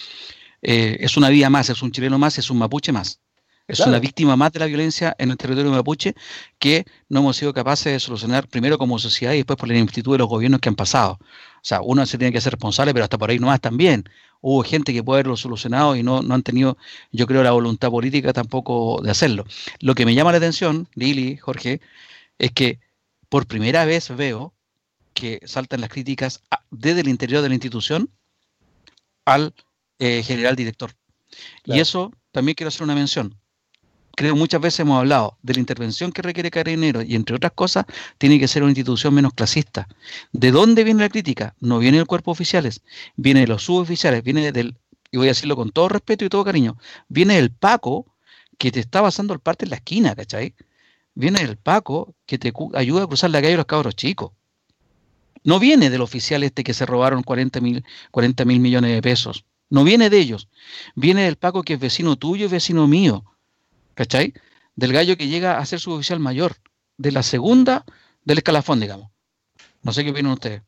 Eh, 0.62 0.96
es 1.00 1.16
una 1.16 1.28
vida 1.28 1.50
más, 1.50 1.68
es 1.68 1.82
un 1.82 1.92
chileno 1.92 2.18
más, 2.18 2.38
es 2.38 2.50
un 2.50 2.58
mapuche 2.58 2.92
más. 2.92 3.20
Es 3.68 3.80
una 3.80 4.00
víctima 4.00 4.36
más 4.36 4.52
de 4.52 4.58
la 4.58 4.66
violencia 4.66 5.14
en 5.18 5.30
el 5.30 5.36
territorio 5.36 5.70
mapuche 5.70 6.14
que 6.58 6.84
no 7.08 7.20
hemos 7.20 7.36
sido 7.36 7.54
capaces 7.54 7.92
de 7.92 8.00
solucionar 8.00 8.48
primero 8.48 8.76
como 8.76 8.98
sociedad 8.98 9.32
y 9.32 9.36
después 9.36 9.56
por 9.56 9.70
el 9.70 9.78
instituto 9.78 10.12
de 10.12 10.18
los 10.18 10.28
gobiernos 10.28 10.60
que 10.60 10.68
han 10.68 10.74
pasado. 10.74 11.18
O 11.22 11.64
sea, 11.64 11.80
uno 11.80 12.04
se 12.04 12.18
tiene 12.18 12.32
que 12.32 12.40
ser 12.40 12.52
responsable, 12.52 12.92
pero 12.92 13.04
hasta 13.04 13.18
por 13.18 13.30
ahí 13.30 13.38
no 13.38 13.46
más 13.46 13.60
también. 13.60 14.04
Hubo 14.40 14.62
gente 14.64 14.92
que 14.92 15.02
puede 15.02 15.20
haberlo 15.20 15.36
solucionado 15.36 15.94
y 15.94 16.02
no, 16.02 16.22
no 16.22 16.34
han 16.34 16.42
tenido, 16.42 16.76
yo 17.12 17.26
creo, 17.26 17.42
la 17.42 17.52
voluntad 17.52 17.90
política 17.90 18.32
tampoco 18.32 19.00
de 19.02 19.10
hacerlo. 19.10 19.44
Lo 19.78 19.94
que 19.94 20.04
me 20.04 20.14
llama 20.14 20.32
la 20.32 20.38
atención, 20.38 20.88
Lili, 20.94 21.36
Jorge, 21.36 21.80
es 22.38 22.50
que 22.50 22.80
por 23.28 23.46
primera 23.46 23.84
vez 23.84 24.14
veo 24.14 24.52
que 25.14 25.40
saltan 25.44 25.80
las 25.80 25.90
críticas 25.90 26.42
desde 26.70 27.00
el 27.00 27.08
interior 27.08 27.42
de 27.42 27.48
la 27.48 27.54
institución 27.54 28.10
al 29.24 29.54
eh, 29.98 30.22
general 30.22 30.56
director. 30.56 30.92
Y 31.64 31.80
eso 31.80 32.12
también 32.30 32.54
quiero 32.54 32.68
hacer 32.68 32.82
una 32.82 32.94
mención. 32.94 33.38
Creo 34.14 34.36
muchas 34.36 34.60
veces 34.60 34.80
hemos 34.80 34.98
hablado 34.98 35.38
de 35.42 35.54
la 35.54 35.60
intervención 35.60 36.12
que 36.12 36.20
requiere 36.20 36.50
Carabinero 36.50 37.02
y 37.02 37.14
entre 37.14 37.36
otras 37.36 37.52
cosas 37.52 37.86
tiene 38.18 38.38
que 38.38 38.46
ser 38.46 38.62
una 38.62 38.72
institución 38.72 39.14
menos 39.14 39.32
clasista. 39.32 39.88
¿De 40.32 40.50
dónde 40.50 40.84
viene 40.84 41.02
la 41.02 41.08
crítica? 41.08 41.54
No 41.60 41.78
viene 41.78 41.96
del 41.96 42.06
cuerpo 42.06 42.30
oficiales, 42.30 42.82
viene 43.16 43.40
de 43.40 43.46
los 43.46 43.62
suboficiales, 43.64 44.22
viene 44.22 44.52
del, 44.52 44.76
y 45.10 45.16
voy 45.16 45.28
a 45.28 45.30
decirlo 45.30 45.56
con 45.56 45.70
todo 45.70 45.88
respeto 45.88 46.24
y 46.24 46.28
todo 46.28 46.44
cariño, 46.44 46.76
viene 47.08 47.36
del 47.36 47.50
Paco 47.52 48.06
que 48.58 48.70
te 48.70 48.80
está 48.80 49.00
pasando 49.00 49.32
el 49.32 49.40
parte 49.40 49.64
en 49.64 49.70
la 49.70 49.76
esquina, 49.76 50.14
¿cachai? 50.14 50.54
Viene 51.14 51.40
del 51.40 51.56
Paco 51.56 52.14
que 52.26 52.38
te 52.38 52.52
ayuda 52.74 53.04
a 53.04 53.06
cruzar 53.06 53.30
la 53.30 53.40
calle 53.40 53.54
a 53.54 53.58
los 53.58 53.66
cabros 53.66 53.96
chicos. 53.96 54.32
No 55.42 55.58
viene 55.58 55.90
del 55.90 56.02
oficial 56.02 56.42
este 56.44 56.62
que 56.64 56.74
se 56.74 56.86
robaron 56.86 57.22
40 57.22 57.60
mil 57.60 57.84
40 58.10 58.44
millones 58.44 58.92
de 58.92 59.02
pesos. 59.02 59.44
No 59.72 59.84
viene 59.84 60.10
de 60.10 60.18
ellos. 60.18 60.48
Viene 60.94 61.24
del 61.24 61.36
Paco 61.36 61.62
que 61.62 61.72
es 61.72 61.80
vecino 61.80 62.16
tuyo 62.16 62.44
y 62.44 62.48
vecino 62.48 62.86
mío. 62.86 63.24
¿Cachai? 63.94 64.34
Del 64.76 64.92
gallo 64.92 65.16
que 65.16 65.28
llega 65.28 65.56
a 65.56 65.64
ser 65.64 65.80
su 65.80 65.92
oficial 65.92 66.20
mayor. 66.20 66.56
De 66.98 67.10
la 67.10 67.22
segunda 67.22 67.86
del 68.22 68.36
escalafón, 68.36 68.80
digamos. 68.80 69.10
No 69.82 69.94
sé 69.94 70.04
qué 70.04 70.10
opinan 70.10 70.32
ustedes. 70.32 70.60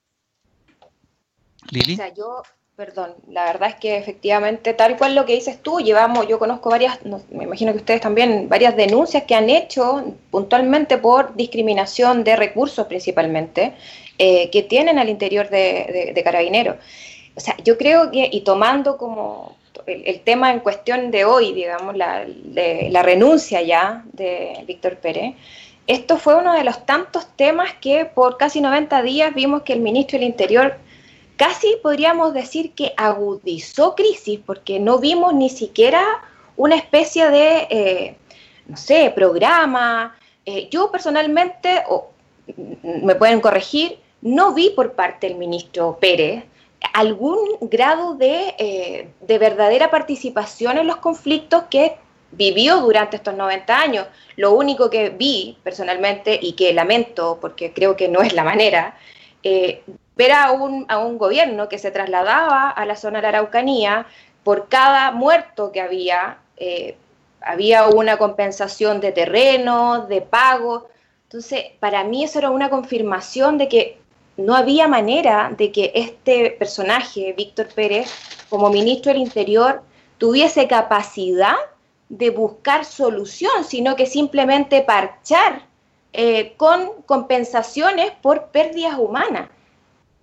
Lili. 1.70 1.98
Yo, 2.16 2.44
perdón, 2.76 3.12
la 3.28 3.44
verdad 3.44 3.68
es 3.68 3.74
que 3.74 3.98
efectivamente, 3.98 4.72
tal 4.72 4.96
cual 4.96 5.14
lo 5.14 5.26
que 5.26 5.34
dices 5.34 5.62
tú, 5.62 5.80
llevamos, 5.80 6.26
yo 6.26 6.38
conozco 6.38 6.70
varias, 6.70 6.98
me 7.30 7.44
imagino 7.44 7.72
que 7.72 7.78
ustedes 7.80 8.00
también, 8.00 8.48
varias 8.48 8.74
denuncias 8.74 9.24
que 9.24 9.34
han 9.34 9.50
hecho 9.50 10.16
puntualmente 10.30 10.96
por 10.96 11.36
discriminación 11.36 12.24
de 12.24 12.36
recursos 12.36 12.86
principalmente, 12.86 13.74
eh, 14.16 14.48
que 14.48 14.62
tienen 14.62 14.98
al 14.98 15.10
interior 15.10 15.50
de, 15.50 16.12
de 16.14 16.24
carabineros 16.24 16.76
o 17.36 17.40
sea, 17.40 17.56
yo 17.64 17.76
creo 17.76 18.10
que, 18.10 18.28
y 18.30 18.42
tomando 18.42 18.96
como 18.96 19.56
el, 19.86 20.20
tema 20.20 20.52
en 20.52 20.60
cuestión 20.60 21.10
de 21.10 21.24
hoy, 21.24 21.52
digamos, 21.52 21.96
la, 21.96 22.24
la 22.54 23.02
renuncia 23.02 23.60
ya 23.62 24.04
de 24.12 24.64
Víctor 24.66 24.96
Pérez, 24.96 25.34
esto 25.86 26.16
fue 26.16 26.36
uno 26.36 26.54
de 26.54 26.64
los 26.64 26.86
tantos 26.86 27.26
temas 27.36 27.74
que 27.80 28.06
por 28.06 28.38
casi 28.38 28.60
90 28.60 29.02
días 29.02 29.34
vimos 29.34 29.62
que 29.62 29.74
el 29.74 29.80
ministro 29.80 30.18
del 30.18 30.28
Interior 30.28 30.78
casi 31.36 31.76
podríamos 31.82 32.32
decir 32.32 32.72
que 32.72 32.94
agudizó 32.96 33.94
crisis, 33.94 34.40
porque 34.44 34.78
no 34.78 34.98
vimos 34.98 35.34
ni 35.34 35.50
siquiera 35.50 36.02
una 36.56 36.76
especie 36.76 37.30
de, 37.30 37.66
eh, 37.68 38.16
no 38.66 38.76
sé, 38.76 39.12
programa. 39.14 40.16
Eh, 40.46 40.68
yo 40.70 40.90
personalmente, 40.90 41.82
o 41.88 42.10
me 42.82 43.14
pueden 43.16 43.40
corregir, 43.40 43.98
no 44.22 44.54
vi 44.54 44.70
por 44.70 44.92
parte 44.92 45.28
del 45.28 45.36
ministro 45.36 45.98
Pérez 46.00 46.44
algún 46.92 47.38
grado 47.60 48.14
de, 48.14 48.54
eh, 48.58 49.08
de 49.20 49.38
verdadera 49.38 49.90
participación 49.90 50.78
en 50.78 50.86
los 50.86 50.96
conflictos 50.96 51.64
que 51.70 51.96
vivió 52.32 52.80
durante 52.80 53.16
estos 53.16 53.34
90 53.34 53.78
años. 53.78 54.06
Lo 54.36 54.52
único 54.52 54.90
que 54.90 55.10
vi 55.10 55.58
personalmente 55.62 56.38
y 56.40 56.52
que 56.52 56.72
lamento, 56.72 57.38
porque 57.40 57.72
creo 57.72 57.96
que 57.96 58.08
no 58.08 58.22
es 58.22 58.34
la 58.34 58.44
manera, 58.44 58.96
eh, 59.42 59.82
ver 60.16 60.32
a 60.32 60.52
un, 60.52 60.86
a 60.88 60.98
un 60.98 61.18
gobierno 61.18 61.68
que 61.68 61.78
se 61.78 61.90
trasladaba 61.90 62.70
a 62.70 62.86
la 62.86 62.96
zona 62.96 63.18
de 63.18 63.22
la 63.22 63.28
Araucanía 63.28 64.06
por 64.42 64.68
cada 64.68 65.10
muerto 65.10 65.72
que 65.72 65.80
había, 65.80 66.38
eh, 66.56 66.96
había 67.40 67.86
una 67.88 68.16
compensación 68.18 69.00
de 69.00 69.12
terreno, 69.12 70.06
de 70.06 70.20
pago. 70.20 70.88
Entonces, 71.24 71.64
para 71.80 72.04
mí 72.04 72.24
eso 72.24 72.38
era 72.38 72.50
una 72.50 72.70
confirmación 72.70 73.58
de 73.58 73.68
que 73.68 73.98
no 74.36 74.54
había 74.54 74.88
manera 74.88 75.52
de 75.56 75.70
que 75.70 75.92
este 75.94 76.50
personaje, 76.50 77.34
Víctor 77.36 77.68
Pérez, 77.74 78.10
como 78.48 78.70
ministro 78.70 79.12
del 79.12 79.22
Interior, 79.22 79.82
tuviese 80.18 80.66
capacidad 80.66 81.56
de 82.08 82.30
buscar 82.30 82.84
solución, 82.84 83.64
sino 83.64 83.96
que 83.96 84.06
simplemente 84.06 84.82
parchar 84.82 85.62
eh, 86.12 86.54
con 86.56 87.02
compensaciones 87.06 88.12
por 88.22 88.48
pérdidas 88.48 88.98
humanas. 88.98 89.48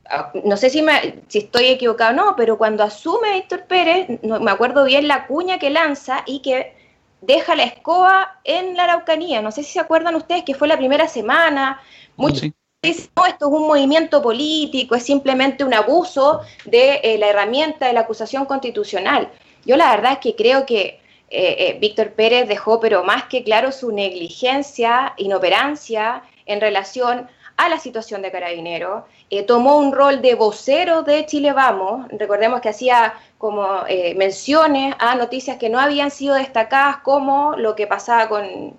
Ah, 0.10 0.32
no 0.44 0.58
sé 0.58 0.70
si, 0.70 0.82
me, 0.82 1.22
si 1.28 1.40
estoy 1.40 1.66
equivocado 1.66 2.12
o 2.12 2.16
no, 2.16 2.36
pero 2.36 2.58
cuando 2.58 2.84
asume 2.84 3.34
Víctor 3.34 3.66
Pérez, 3.66 4.20
no, 4.24 4.40
me 4.40 4.52
acuerdo 4.52 4.84
bien 4.86 5.08
la 5.08 5.28
cuña 5.28 5.60
que 5.60 5.70
lanza 5.70 6.24
y 6.26 6.42
que 6.42 6.76
deja 7.22 7.56
la 7.56 7.64
escoba 7.64 8.40
en 8.44 8.76
la 8.76 8.86
Araucanía. 8.86 9.42
No 9.42 9.52
sé 9.52 9.64
si 9.64 9.74
se 9.74 9.80
acuerdan 9.80 10.16
ustedes 10.16 10.44
que 10.44 10.56
fue 10.56 10.68
la 10.68 10.78
primera 10.78 11.08
semana. 11.08 11.82
Muchos 12.18 12.52
dicen, 12.84 13.12
no, 13.16 13.28
esto 13.28 13.46
es 13.48 13.54
un 13.54 13.68
movimiento 13.68 14.24
político, 14.24 14.96
es 14.96 15.04
simplemente 15.04 15.64
un 15.64 15.74
abuso 15.74 16.42
de 16.66 17.00
eh, 17.04 17.18
la 17.20 17.28
herramienta 17.28 17.86
de 17.86 17.94
la 17.94 18.02
acusación 18.02 18.46
constitucional. 18.46 19.30
Yo 19.66 19.78
la 19.78 19.92
verdad 19.92 20.14
es 20.14 20.18
que 20.18 20.36
creo 20.36 20.66
que 20.66 21.00
eh, 21.30 21.56
eh, 21.60 21.78
Víctor 21.80 22.14
Pérez 22.14 22.48
dejó, 22.48 22.80
pero 22.80 23.04
más 23.04 23.26
que 23.26 23.44
claro, 23.44 23.72
su 23.72 23.92
negligencia, 23.92 25.14
inoperancia 25.18 26.24
en 26.48 26.60
relación 26.60 27.28
a 27.56 27.70
la 27.70 27.78
situación 27.78 28.24
de 28.24 28.32
Carabinero. 28.32 29.06
Tomó 29.46 29.78
un 29.78 29.94
rol 29.94 30.20
de 30.22 30.34
vocero 30.34 31.04
de 31.04 31.28
Chile 31.28 31.54
Vamos. 31.54 32.08
Recordemos 32.10 32.60
que 32.60 32.70
hacía 32.70 33.14
como 33.38 33.84
menciones 34.16 34.96
a 34.98 35.14
noticias 35.16 35.58
que 35.58 35.70
no 35.70 35.80
habían 35.80 36.10
sido 36.10 36.34
destacadas, 36.34 36.98
como 36.98 37.56
lo 37.56 37.76
que 37.76 37.86
pasaba 37.86 38.28
con 38.28 38.76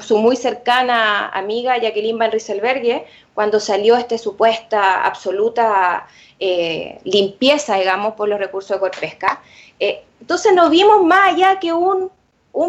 su 0.00 0.18
muy 0.18 0.36
cercana 0.36 1.28
amiga 1.28 1.78
Jacqueline 1.78 2.18
Van 2.18 2.30
Rieselberghe, 2.30 3.06
cuando 3.34 3.60
salió 3.60 3.96
esta 3.96 4.16
supuesta 4.18 5.04
absoluta 5.04 6.06
limpieza, 7.04 7.76
digamos, 7.76 8.14
por 8.14 8.28
los 8.28 8.38
recursos 8.38 8.76
de 8.76 8.80
Corpesca. 8.80 9.40
Eh, 9.78 10.04
entonces 10.20 10.52
nos 10.54 10.70
vimos 10.70 11.02
más 11.04 11.34
allá 11.34 11.58
que 11.58 11.72
un, 11.72 12.10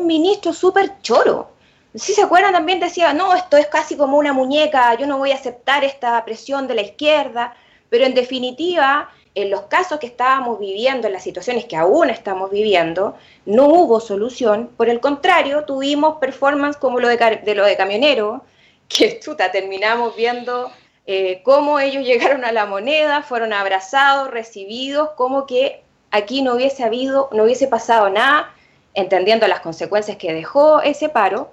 ministro 0.06 0.52
súper 0.52 1.00
choro. 1.02 1.52
Si 1.94 2.14
se 2.14 2.24
acuerdan, 2.24 2.54
también 2.54 2.80
decía, 2.80 3.14
no, 3.14 3.34
esto 3.34 3.56
es 3.56 3.68
casi 3.68 3.96
como 3.96 4.18
una 4.18 4.34
muñeca, 4.34 4.96
yo 4.96 5.06
no 5.08 5.18
voy 5.18 5.32
a 5.32 5.36
aceptar 5.36 5.84
esta 5.84 6.24
presión 6.26 6.68
de 6.68 6.76
la 6.76 6.82
izquierda, 6.82 7.56
pero 7.90 8.06
en 8.06 8.14
definitiva, 8.14 9.10
en 9.36 9.52
los 9.52 9.64
casos 9.64 10.00
que 10.00 10.08
estábamos 10.08 10.60
viviendo, 10.60 11.08
en 11.08 11.14
las 11.14 11.24
situaciones 11.24 11.66
que 11.66 11.76
aún 11.76 12.10
estamos 12.10 12.50
viviendo, 12.50 13.18
no 13.46 13.68
hubo 13.68 14.00
solución, 14.00 14.70
por 14.78 14.90
el 14.90 15.02
contrario, 15.02 15.66
tuvimos 15.66 16.18
performance 16.18 16.78
como 16.78 17.00
lo 17.02 17.10
de, 17.10 17.56
lo 17.56 17.66
de 17.66 17.76
camionero, 17.76 18.46
que 18.88 19.20
chuta, 19.20 19.52
terminamos 19.52 20.16
viendo 20.16 20.72
eh, 21.06 21.42
cómo 21.44 21.80
ellos 21.80 22.06
llegaron 22.06 22.46
a 22.46 22.54
la 22.54 22.66
moneda, 22.66 23.24
fueron 23.24 23.52
abrazados, 23.52 24.32
recibidos, 24.32 25.12
como 25.18 25.46
que 25.46 25.84
aquí 26.12 26.42
no 26.42 26.56
hubiese 26.56 26.84
habido, 26.84 27.30
no 27.34 27.44
hubiese 27.44 27.68
pasado 27.68 28.10
nada, 28.10 28.54
entendiendo 28.94 29.48
las 29.48 29.60
consecuencias 29.60 30.18
que 30.18 30.34
dejó 30.34 30.82
ese 30.82 31.10
paro. 31.10 31.52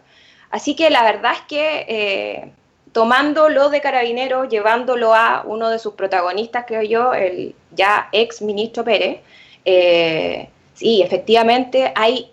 Así 0.50 0.76
que 0.76 0.90
la 0.90 1.02
verdad 1.02 1.32
es 1.32 1.40
que 1.48 1.86
eh, 1.88 2.52
tomándolo 2.92 3.70
de 3.70 3.80
carabinero, 3.80 4.44
llevándolo 4.44 5.14
a 5.14 5.42
uno 5.46 5.70
de 5.70 5.78
sus 5.78 5.94
protagonistas, 5.94 6.64
creo 6.66 6.82
yo, 6.82 7.14
el 7.14 7.54
ya 7.70 8.08
ex 8.12 8.42
ministro 8.42 8.84
Pérez, 8.84 9.20
eh, 9.64 10.48
sí, 10.74 11.02
efectivamente 11.02 11.92
hay, 11.94 12.30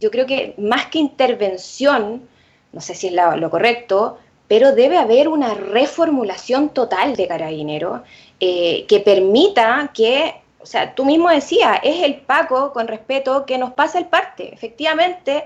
yo 0.00 0.10
creo 0.10 0.26
que 0.26 0.54
más 0.58 0.86
que 0.86 0.98
intervención, 0.98 2.28
no 2.72 2.80
sé 2.80 2.94
si 2.94 3.08
es 3.08 3.14
lo 3.14 3.50
correcto, 3.50 4.18
pero 4.48 4.72
debe 4.72 4.98
haber 4.98 5.28
una 5.28 5.54
reformulación 5.54 6.70
total 6.70 7.16
de 7.16 7.28
carabinero 7.28 8.02
eh, 8.40 8.86
que 8.86 9.00
permita 9.00 9.90
que 9.94 10.42
o 10.62 10.66
sea, 10.66 10.94
tú 10.94 11.04
mismo 11.04 11.28
decías, 11.28 11.80
es 11.82 12.02
el 12.02 12.20
Paco, 12.20 12.72
con 12.72 12.86
respeto, 12.86 13.44
que 13.44 13.58
nos 13.58 13.72
pasa 13.72 13.98
el 13.98 14.06
parte. 14.06 14.54
Efectivamente, 14.54 15.44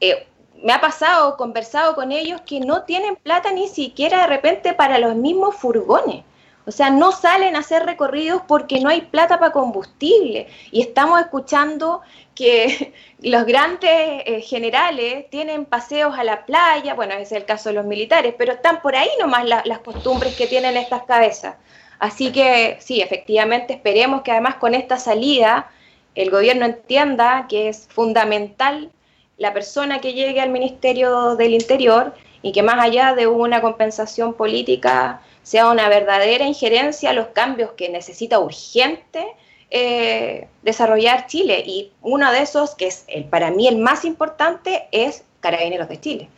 eh, 0.00 0.26
me 0.62 0.72
ha 0.72 0.80
pasado, 0.80 1.36
conversado 1.36 1.94
con 1.94 2.12
ellos 2.12 2.40
que 2.42 2.60
no 2.60 2.82
tienen 2.82 3.16
plata 3.16 3.52
ni 3.52 3.68
siquiera 3.68 4.22
de 4.22 4.26
repente 4.26 4.72
para 4.72 4.98
los 4.98 5.14
mismos 5.14 5.54
furgones. 5.56 6.24
O 6.66 6.72
sea, 6.72 6.90
no 6.90 7.12
salen 7.12 7.54
a 7.54 7.60
hacer 7.60 7.86
recorridos 7.86 8.42
porque 8.48 8.80
no 8.80 8.88
hay 8.88 9.02
plata 9.02 9.38
para 9.38 9.52
combustible. 9.52 10.48
Y 10.72 10.80
estamos 10.80 11.20
escuchando 11.20 12.00
que 12.34 12.92
los 13.20 13.46
grandes 13.46 13.90
eh, 13.90 14.40
generales 14.40 15.30
tienen 15.30 15.64
paseos 15.64 16.18
a 16.18 16.24
la 16.24 16.44
playa, 16.44 16.94
bueno, 16.94 17.14
ese 17.14 17.22
es 17.22 17.32
el 17.32 17.44
caso 17.44 17.68
de 17.68 17.76
los 17.76 17.86
militares, 17.86 18.34
pero 18.36 18.52
están 18.52 18.82
por 18.82 18.96
ahí 18.96 19.08
nomás 19.20 19.44
las 19.64 19.78
costumbres 19.78 20.36
que 20.36 20.48
tienen 20.48 20.76
estas 20.76 21.04
cabezas. 21.04 21.54
Así 22.00 22.32
que 22.32 22.76
sí, 22.80 23.00
efectivamente 23.00 23.74
esperemos 23.74 24.22
que 24.22 24.32
además 24.32 24.56
con 24.56 24.74
esta 24.74 24.98
salida 24.98 25.70
el 26.14 26.30
gobierno 26.30 26.66
entienda 26.66 27.46
que 27.48 27.68
es 27.68 27.86
fundamental 27.88 28.90
la 29.38 29.52
persona 29.52 30.00
que 30.00 30.14
llegue 30.14 30.40
al 30.40 30.50
Ministerio 30.50 31.36
del 31.36 31.52
Interior 31.52 32.14
y 32.42 32.52
que 32.52 32.62
más 32.62 32.82
allá 32.82 33.14
de 33.14 33.26
una 33.26 33.60
compensación 33.60 34.34
política 34.34 35.20
sea 35.42 35.70
una 35.70 35.88
verdadera 35.88 36.46
injerencia 36.46 37.10
a 37.10 37.12
los 37.12 37.28
cambios 37.28 37.72
que 37.72 37.88
necesita 37.88 38.38
urgente 38.38 39.26
eh, 39.70 40.48
desarrollar 40.62 41.26
Chile. 41.26 41.62
Y 41.66 41.92
uno 42.02 42.30
de 42.32 42.42
esos, 42.42 42.74
que 42.74 42.86
es 42.86 43.04
el, 43.08 43.24
para 43.24 43.50
mí 43.50 43.68
el 43.68 43.78
más 43.78 44.04
importante, 44.04 44.88
es 44.92 45.24
Carabineros 45.40 45.88
de 45.88 46.00
Chile. 46.00 46.28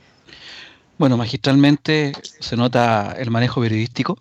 Bueno, 0.99 1.17
magistralmente 1.17 2.13
se 2.41 2.57
nota 2.57 3.15
el 3.19 3.31
manejo 3.31 3.61
periodístico 3.61 4.19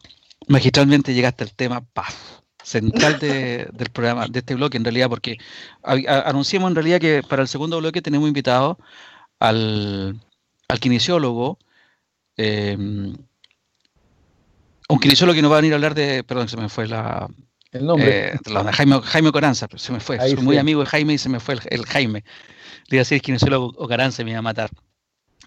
magistralmente 0.47 1.13
llegaste 1.13 1.43
al 1.43 1.53
tema 1.53 1.81
paz 1.81 2.15
central 2.67 3.17
del 3.19 3.89
programa, 3.93 4.27
de 4.27 4.39
este 4.39 4.55
bloque 4.55 4.75
en 4.75 4.83
realidad, 4.83 5.07
porque 5.07 5.37
anunciamos 5.81 6.69
en 6.69 6.75
realidad 6.75 6.99
que 6.99 7.23
para 7.23 7.41
el 7.41 7.47
segundo 7.47 7.79
bloque 7.79 8.01
tenemos 8.01 8.27
invitado 8.27 8.77
al, 9.39 10.19
al 10.67 10.79
kinesiólogo, 10.79 11.57
em, 12.35 13.15
un 14.89 14.99
kinesiólogo 14.99 15.35
que 15.35 15.41
nos 15.41 15.51
va 15.51 15.55
a 15.55 15.61
venir 15.61 15.73
a 15.73 15.75
hablar 15.77 15.95
de, 15.95 16.23
perdón, 16.25 16.49
se 16.49 16.57
me 16.57 16.67
fue 16.67 16.87
la... 16.87 17.29
El 17.71 17.85
nombre. 17.85 18.33
Eh, 18.33 18.39
Jaime, 18.73 19.01
Jaime 19.01 19.31
Coranza, 19.31 19.67
se 19.75 19.91
me 19.93 19.99
fue, 19.99 20.17
soy 20.17 20.35
muy 20.37 20.57
amigo 20.57 20.81
de 20.81 20.87
Jaime 20.87 21.13
y 21.13 21.17
se 21.17 21.29
me 21.29 21.39
fue 21.39 21.55
el, 21.69 21.85
Jaime. 21.85 22.23
Le 22.87 22.97
iba 22.97 23.01
a 23.01 23.03
decir 23.03 23.21
kinesiólogo 23.21 23.73
o 23.77 23.87
Coranza 23.87 24.23
me 24.25 24.31
iba 24.31 24.39
a 24.39 24.43
matar. 24.43 24.69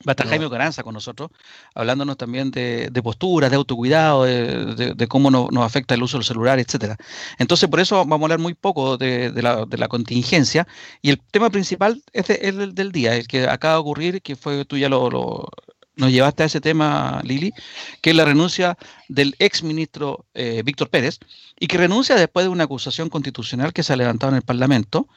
Va 0.07 0.12
a 0.12 0.12
estar 0.12 0.28
Jaime 0.28 0.49
Caranza 0.49 0.83
con 0.83 0.95
nosotros, 0.95 1.30
hablándonos 1.75 2.16
también 2.16 2.50
de, 2.50 2.88
de 2.90 3.02
posturas, 3.02 3.50
de 3.50 3.57
autocuidado, 3.57 4.25
de, 4.25 5.07
cómo 5.09 5.30
nos 5.30 5.64
afecta 5.64 5.95
el 5.95 6.02
uso 6.02 6.16
del 6.16 6.25
celular, 6.25 6.59
etcétera. 6.59 6.97
Entonces, 7.38 7.69
por 7.69 7.80
eso 7.80 7.97
vamos 7.97 8.23
a 8.23 8.25
hablar 8.25 8.38
muy 8.38 8.54
poco 8.54 8.97
de, 8.97 9.30
la, 9.42 9.88
contingencia. 9.88 10.66
Y 11.02 11.11
el 11.11 11.21
tema 11.21 11.50
principal 11.50 12.02
es, 12.14 12.30
el 12.30 12.75
del 12.75 12.92
día, 12.92 13.14
el 13.14 13.28
que 13.28 13.47
acaba 13.47 13.75
de 13.75 13.80
ocurrir, 13.80 14.23
que 14.23 14.37
fue 14.37 14.64
tú 14.64 14.78
ya 14.78 14.88
lo, 14.88 15.50
nos 15.97 16.11
llevaste 16.11 16.45
a 16.45 16.47
ese 16.47 16.62
tema, 16.62 17.21
Lili, 17.23 17.52
que 18.00 18.11
es 18.11 18.16
la 18.16 18.25
renuncia 18.25 18.78
del 19.09 19.37
ex 19.38 19.62
ministro 19.62 20.25
eh, 20.33 20.62
Víctor 20.64 20.88
Pérez, 20.88 21.19
y 21.59 21.66
que 21.66 21.76
renuncia 21.76 22.16
después 22.16 22.47
de 22.47 22.49
una 22.49 22.64
acusación 22.64 23.11
constitucional 23.11 23.75
que 23.75 23.83
se 23.83 23.92
ha 23.92 23.97
levantado 23.97 24.33
en 24.33 24.37
el 24.37 24.42
Parlamento, 24.42 25.09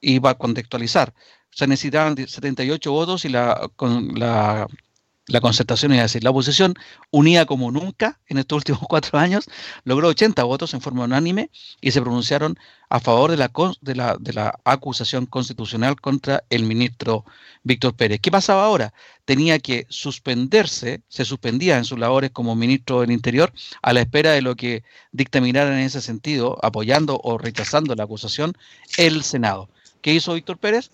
y 0.00 0.18
va 0.20 0.30
a 0.30 0.38
contextualizar 0.38 1.12
se 1.50 1.66
necesitaban 1.66 2.16
78 2.16 2.92
votos 2.92 3.24
y 3.24 3.28
la, 3.28 3.70
con 3.76 4.18
la, 4.18 4.66
la 5.30 5.40
concertación, 5.40 5.92
es 5.92 6.02
decir, 6.02 6.24
la 6.24 6.30
oposición, 6.30 6.74
unida 7.10 7.46
como 7.46 7.70
nunca 7.70 8.20
en 8.26 8.38
estos 8.38 8.56
últimos 8.56 8.80
cuatro 8.88 9.18
años, 9.18 9.46
logró 9.84 10.08
80 10.08 10.42
votos 10.44 10.74
en 10.74 10.80
forma 10.80 11.04
unánime 11.04 11.50
y 11.80 11.92
se 11.92 12.00
pronunciaron 12.00 12.58
a 12.88 12.98
favor 12.98 13.30
de 13.30 13.36
la, 13.36 13.50
de 13.80 13.94
la, 13.94 14.16
de 14.18 14.32
la 14.32 14.58
acusación 14.64 15.26
constitucional 15.26 16.00
contra 16.00 16.42
el 16.50 16.64
ministro 16.64 17.24
Víctor 17.62 17.94
Pérez. 17.94 18.20
¿Qué 18.20 18.30
pasaba 18.30 18.64
ahora? 18.64 18.92
Tenía 19.24 19.60
que 19.60 19.86
suspenderse, 19.88 21.02
se 21.08 21.24
suspendía 21.24 21.78
en 21.78 21.84
sus 21.84 21.98
labores 21.98 22.30
como 22.32 22.56
ministro 22.56 23.00
del 23.00 23.12
Interior 23.12 23.52
a 23.82 23.92
la 23.92 24.00
espera 24.00 24.32
de 24.32 24.42
lo 24.42 24.56
que 24.56 24.82
dictaminara 25.12 25.72
en 25.72 25.84
ese 25.84 26.00
sentido, 26.00 26.58
apoyando 26.62 27.20
o 27.22 27.38
rechazando 27.38 27.94
la 27.94 28.04
acusación, 28.04 28.54
el 28.96 29.22
Senado. 29.22 29.68
¿Qué 30.02 30.12
hizo 30.14 30.34
Víctor 30.34 30.58
Pérez? 30.58 30.90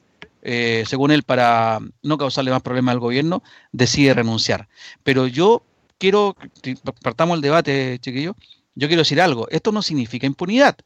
Eh, 0.49 0.85
según 0.87 1.11
él, 1.11 1.25
para 1.25 1.81
no 2.03 2.19
causarle 2.19 2.53
más 2.53 2.63
problemas 2.63 2.93
al 2.93 3.01
gobierno, 3.01 3.43
decide 3.73 4.15
renunciar. 4.15 4.69
Pero 5.03 5.27
yo 5.27 5.65
quiero, 5.99 6.37
partamos 7.03 7.35
el 7.35 7.43
debate, 7.43 7.99
chiquillo, 7.99 8.37
yo 8.77 8.87
quiero 8.87 9.01
decir 9.01 9.21
algo, 9.21 9.49
esto 9.51 9.73
no 9.73 9.83
significa 9.83 10.25
impunidad, 10.25 10.77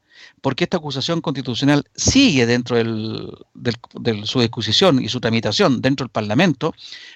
porque 0.41 0.63
esta 0.63 0.77
acusación 0.77 1.21
constitucional 1.21 1.83
sigue 1.95 2.47
dentro 2.47 2.75
de 2.75 4.25
su 4.25 4.39
discusión 4.39 4.99
y 4.99 5.09
su 5.09 5.21
tramitación 5.21 5.79
dentro 5.79 6.05
del 6.05 6.11
Parlamento, 6.11 6.73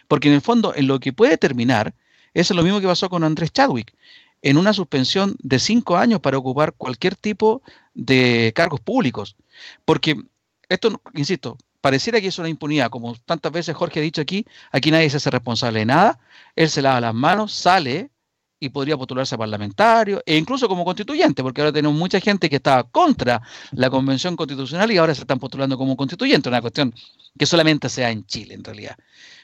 porque 0.07 0.27
en 0.27 0.35
el 0.35 0.41
fondo 0.41 0.71
en 0.75 0.85
lo 0.85 0.99
que 0.99 1.13
puede 1.13 1.39
terminar 1.39 1.95
es 2.35 2.51
lo 2.51 2.61
mismo 2.61 2.79
que 2.79 2.85
pasó 2.85 3.09
con 3.09 3.23
Andrés 3.23 3.53
Chadwick, 3.53 3.95
en 4.43 4.57
una 4.57 4.71
suspensión 4.71 5.35
de 5.39 5.57
cinco 5.57 5.97
años 5.97 6.19
para 6.19 6.37
ocupar 6.37 6.73
cualquier 6.73 7.15
tipo 7.15 7.63
de 7.95 8.51
cargos 8.53 8.81
públicos. 8.81 9.35
Porque 9.83 10.21
esto, 10.69 11.01
insisto, 11.15 11.57
pareciera 11.85 12.19
que 12.19 12.29
es 12.29 12.39
una 12.39 12.49
impunidad, 12.49 12.89
como 12.89 13.13
tantas 13.13 13.51
veces 13.51 13.75
Jorge 13.75 13.99
ha 13.99 14.01
dicho 14.01 14.19
aquí, 14.19 14.43
aquí 14.71 14.89
nadie 14.89 15.07
se 15.07 15.17
hace 15.17 15.29
responsable 15.29 15.81
de 15.81 15.85
nada, 15.85 16.19
él 16.55 16.67
se 16.67 16.81
lava 16.81 16.99
las 16.99 17.13
manos, 17.13 17.53
sale 17.53 18.09
y 18.59 18.69
podría 18.69 18.97
postularse 18.97 19.35
a 19.35 19.37
parlamentario 19.37 20.19
e 20.25 20.35
incluso 20.35 20.67
como 20.67 20.83
constituyente, 20.83 21.43
porque 21.43 21.61
ahora 21.61 21.71
tenemos 21.71 21.95
mucha 21.95 22.19
gente 22.19 22.49
que 22.49 22.55
estaba 22.55 22.85
contra 22.85 23.39
la 23.73 23.91
convención 23.91 24.35
constitucional 24.35 24.91
y 24.91 24.97
ahora 24.97 25.13
se 25.13 25.21
están 25.21 25.37
postulando 25.37 25.77
como 25.77 25.95
constituyente, 25.95 26.49
una 26.49 26.59
cuestión 26.59 26.91
que 27.37 27.45
solamente 27.45 27.87
sea 27.87 28.09
en 28.09 28.25
Chile 28.25 28.55
en 28.55 28.63
realidad. 28.63 28.97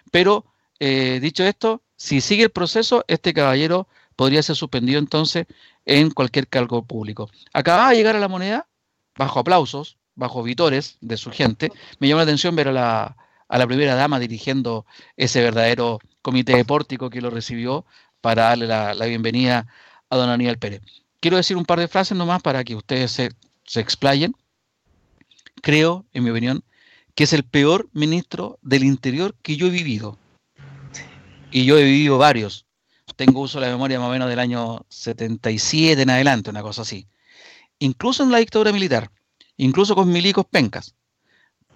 Pero 0.09 0.43
eh, 0.79 1.19
dicho 1.21 1.43
esto, 1.43 1.83
si 1.95 2.21
sigue 2.21 2.45
el 2.45 2.49
proceso, 2.49 3.05
este 3.07 3.35
caballero 3.35 3.87
podría 4.15 4.41
ser 4.41 4.55
suspendido 4.55 4.97
entonces 4.97 5.45
en 5.85 6.09
cualquier 6.09 6.47
cargo 6.47 6.83
público. 6.87 7.29
Acaba 7.53 7.91
de 7.91 7.97
llegar 7.97 8.15
a 8.15 8.19
la 8.19 8.27
moneda, 8.27 8.67
bajo 9.15 9.41
aplausos, 9.41 9.99
bajo 10.15 10.43
vitores 10.43 10.97
de 11.01 11.17
su 11.17 11.31
gente. 11.31 11.71
Me 11.99 12.07
llama 12.07 12.19
la 12.19 12.23
atención 12.23 12.55
ver 12.55 12.67
a 12.69 12.71
la, 12.71 13.17
a 13.51 13.57
la 13.57 13.67
primera 13.67 13.95
dama 13.95 14.19
dirigiendo 14.19 14.85
ese 15.17 15.41
verdadero 15.41 15.99
comité 16.21 16.55
de 16.55 17.09
que 17.09 17.21
lo 17.21 17.29
recibió 17.29 17.85
para 18.21 18.43
darle 18.43 18.67
la, 18.67 18.93
bienvenida 19.05 19.67
a 20.09 20.15
don 20.15 20.29
Aníbal 20.29 20.57
Pérez. 20.57 20.81
Quiero 21.19 21.37
decir 21.37 21.57
un 21.57 21.65
par 21.65 21.79
de 21.79 21.87
frases 21.87 22.17
nomás 22.17 22.41
para 22.41 22.63
que 22.63 22.75
ustedes 22.75 23.11
se, 23.11 23.31
se 23.65 23.79
explayen. 23.81 24.33
Creo, 25.61 26.05
en 26.13 26.23
mi 26.23 26.29
opinión, 26.29 26.63
que 27.13 27.25
es 27.25 27.33
el 27.33 27.43
peor 27.43 27.89
ministro 27.93 28.57
del 28.61 28.83
Interior 28.83 29.35
que 29.41 29.57
yo 29.57 29.67
he 29.67 29.69
vivido. 29.71 30.17
Y 31.51 31.65
yo 31.65 31.77
he 31.77 31.83
vivido 31.83 32.17
varios. 32.17 32.65
Tengo 33.17 33.41
uso 33.41 33.59
de 33.59 33.67
la 33.67 33.73
memoria 33.73 33.99
más 33.99 34.07
o 34.07 34.11
menos 34.11 34.29
del 34.29 34.39
año 34.39 34.85
77 34.89 36.01
en 36.01 36.09
adelante, 36.09 36.49
una 36.49 36.61
cosa 36.61 36.83
así. 36.83 37.07
Incluso 37.79 38.23
en 38.23 38.31
la 38.31 38.37
dictadura 38.37 38.71
militar, 38.71 39.11
incluso 39.57 39.95
con 39.95 40.11
milicos 40.11 40.45
pencas. 40.45 40.95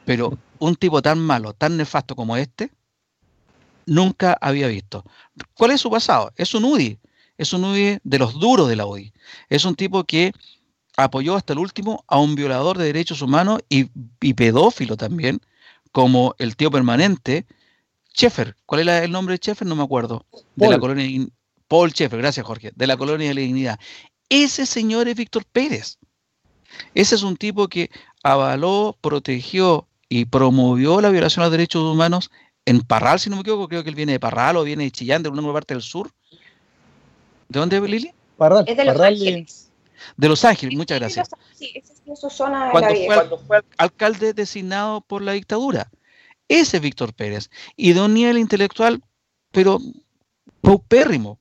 Pero 0.05 0.37
un 0.59 0.75
tipo 0.75 1.01
tan 1.01 1.19
malo, 1.19 1.53
tan 1.53 1.77
nefasto 1.77 2.15
como 2.15 2.37
este, 2.37 2.71
nunca 3.85 4.37
había 4.39 4.67
visto. 4.67 5.03
¿Cuál 5.53 5.71
es 5.71 5.81
su 5.81 5.89
pasado? 5.89 6.31
Es 6.35 6.53
un 6.53 6.65
UDI, 6.65 6.99
es 7.37 7.53
un 7.53 7.63
UDI 7.63 7.99
de 8.03 8.19
los 8.19 8.39
duros 8.39 8.67
de 8.67 8.75
la 8.75 8.85
UDI. 8.85 9.13
Es 9.49 9.65
un 9.65 9.75
tipo 9.75 10.03
que 10.03 10.31
apoyó 10.97 11.35
hasta 11.35 11.53
el 11.53 11.59
último 11.59 12.03
a 12.07 12.19
un 12.19 12.35
violador 12.35 12.77
de 12.77 12.85
derechos 12.85 13.21
humanos 13.21 13.61
y, 13.69 13.85
pedófilo 14.33 14.97
también, 14.97 15.41
como 15.91 16.35
el 16.37 16.55
tío 16.55 16.71
permanente, 16.71 17.45
Sheffer. 18.13 18.55
¿Cuál 18.65 18.81
era 18.81 19.03
el 19.03 19.11
nombre 19.11 19.33
de 19.33 19.39
Sheffer? 19.41 19.67
No 19.67 19.75
me 19.75 19.83
acuerdo. 19.83 20.25
De 20.55 20.69
la 20.69 20.79
colonia 20.79 21.27
Paul 21.67 21.91
Sheffer, 21.91 22.19
gracias 22.19 22.45
Jorge, 22.45 22.71
de 22.75 22.87
la 22.87 22.95
colonia 22.95 23.29
de 23.29 23.33
la 23.33 23.41
dignidad. 23.41 23.79
Ese 24.29 24.65
señor 24.65 25.07
es 25.07 25.15
Víctor 25.15 25.45
Pérez. 25.45 25.97
Ese 26.93 27.15
es 27.15 27.23
un 27.23 27.37
tipo 27.37 27.67
que 27.67 27.89
avaló, 28.23 28.97
protegió 29.01 29.87
y 30.09 30.25
promovió 30.25 31.01
la 31.01 31.09
violación 31.09 31.43
a 31.43 31.45
los 31.45 31.51
derechos 31.51 31.81
humanos 31.81 32.31
en 32.65 32.81
Parral, 32.81 33.19
si 33.19 33.29
no 33.29 33.35
me 33.35 33.41
equivoco, 33.41 33.67
creo 33.67 33.83
que 33.83 33.89
él 33.89 33.95
viene 33.95 34.13
de 34.13 34.19
Parral 34.19 34.57
o 34.57 34.63
viene 34.63 34.85
de 34.85 34.91
Chillán, 34.91 35.21
de 35.21 35.29
alguna 35.29 35.53
parte 35.53 35.73
del 35.75 35.83
sur. 35.83 36.09
¿De 37.47 37.59
dónde, 37.59 37.79
Lili? 37.79 38.11
Parral. 38.37 38.65
Es 38.67 38.75
de 38.75 38.85
Los 38.85 38.99
Ángeles. 38.99 39.71
De 40.17 40.27
Los 40.27 40.45
Ángeles, 40.45 40.75
muchas 40.75 40.99
gracias. 40.99 41.29
Sí, 41.53 41.71
esa 41.75 41.93
es 41.93 42.19
su 42.19 42.29
zona 42.29 42.69
cuando, 42.71 42.89
fue, 42.89 43.05
cuando 43.05 43.37
fue 43.37 43.61
alcalde 43.77 44.33
designado 44.33 45.01
por 45.01 45.21
la 45.21 45.33
dictadura. 45.33 45.91
Ese 46.47 46.77
es 46.77 46.83
Víctor 46.83 47.13
Pérez. 47.13 47.49
Y 47.75 47.93
de 47.93 48.01
un 48.01 48.13
nivel 48.13 48.37
intelectual, 48.37 49.01
pero 49.51 49.79
paupérrimo. 50.61 51.39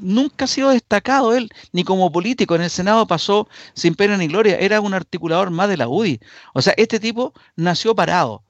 Nunca 0.00 0.44
ha 0.44 0.48
sido 0.48 0.70
destacado 0.70 1.34
él, 1.34 1.50
ni 1.72 1.84
como 1.84 2.10
político. 2.10 2.54
En 2.54 2.62
el 2.62 2.70
Senado 2.70 3.06
pasó 3.06 3.48
sin 3.74 3.94
pena 3.94 4.16
ni 4.16 4.26
gloria. 4.28 4.56
Era 4.56 4.80
un 4.80 4.94
articulador 4.94 5.50
más 5.50 5.68
de 5.68 5.76
la 5.76 5.88
UDI. 5.88 6.20
O 6.54 6.62
sea, 6.62 6.74
este 6.76 7.00
tipo 7.00 7.34
nació 7.56 7.94
parado 7.94 8.42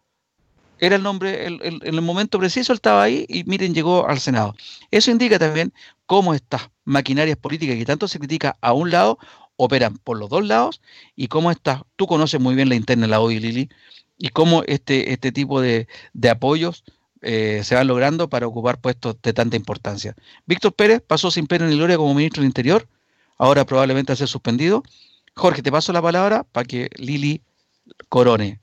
era 0.80 0.96
el 0.96 1.02
nombre, 1.02 1.46
en 1.46 1.80
el 1.82 2.00
momento 2.00 2.38
preciso 2.38 2.72
él 2.72 2.78
estaba 2.78 3.02
ahí 3.02 3.26
y 3.28 3.44
miren, 3.44 3.74
llegó 3.74 4.08
al 4.08 4.18
Senado. 4.18 4.54
Eso 4.90 5.10
indica 5.10 5.38
también 5.38 5.72
cómo 6.06 6.34
estas 6.34 6.70
maquinarias 6.84 7.36
políticas 7.36 7.76
que 7.76 7.84
tanto 7.84 8.08
se 8.08 8.18
critica 8.18 8.56
a 8.60 8.72
un 8.72 8.90
lado 8.90 9.18
operan 9.56 9.98
por 9.98 10.18
los 10.18 10.30
dos 10.30 10.46
lados 10.46 10.80
y 11.14 11.28
cómo 11.28 11.50
está, 11.50 11.84
tú 11.96 12.06
conoces 12.06 12.40
muy 12.40 12.54
bien 12.54 12.70
la 12.70 12.76
interna 12.76 13.02
de 13.02 13.10
la 13.10 13.20
OI, 13.20 13.38
Lili, 13.38 13.68
y 14.16 14.30
cómo 14.30 14.62
este, 14.66 15.12
este 15.12 15.32
tipo 15.32 15.60
de, 15.60 15.86
apoyos 16.30 16.82
eh, 17.22 17.62
se 17.64 17.74
van 17.74 17.86
logrando 17.86 18.28
para 18.28 18.46
ocupar 18.46 18.80
puestos 18.80 19.16
de 19.22 19.32
tanta 19.32 19.56
importancia. 19.56 20.14
Víctor 20.46 20.72
Pérez 20.72 21.02
pasó 21.06 21.30
sin 21.30 21.46
pena 21.46 21.66
ni 21.66 21.76
gloria 21.76 21.96
como 21.96 22.14
ministro 22.14 22.40
del 22.42 22.48
Interior, 22.48 22.86
ahora 23.38 23.64
probablemente 23.64 24.12
a 24.12 24.16
ser 24.16 24.28
suspendido. 24.28 24.82
Jorge, 25.34 25.62
te 25.62 25.70
paso 25.70 25.92
la 25.92 26.02
palabra 26.02 26.44
para 26.44 26.64
que 26.64 26.88
Lili 26.96 27.42
corone. 28.08 28.60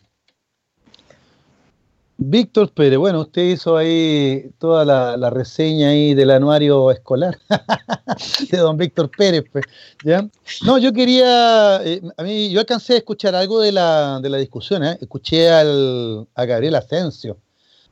Víctor 2.20 2.72
Pérez, 2.72 2.98
bueno, 2.98 3.22
usted 3.22 3.44
hizo 3.44 3.78
ahí 3.78 4.50
toda 4.58 4.84
la, 4.84 5.30
reseña 5.30 5.90
ahí 5.90 6.16
del 6.16 6.32
anuario 6.32 6.90
escolar 6.90 7.38
de 8.52 8.58
don 8.58 8.76
Víctor 8.76 9.12
Pérez, 9.16 9.44
pues, 9.52 9.66
¿ya? 10.04 10.28
No, 10.66 10.80
yo 10.80 10.92
quería, 10.94 11.80
eh, 11.86 12.02
a 12.18 12.24
mí, 12.24 12.50
yo 12.50 12.60
alcancé 12.60 12.94
a 12.94 12.98
escuchar 12.98 13.36
algo 13.36 13.60
de 13.60 13.72
la, 13.72 14.20
de 14.20 14.30
la 14.30 14.38
discusión, 14.40 14.84
¿eh? 14.84 14.98
escuché 15.00 15.48
al, 15.52 16.28
a 16.34 16.46
Gabriel 16.46 16.76
Asensio, 16.76 17.38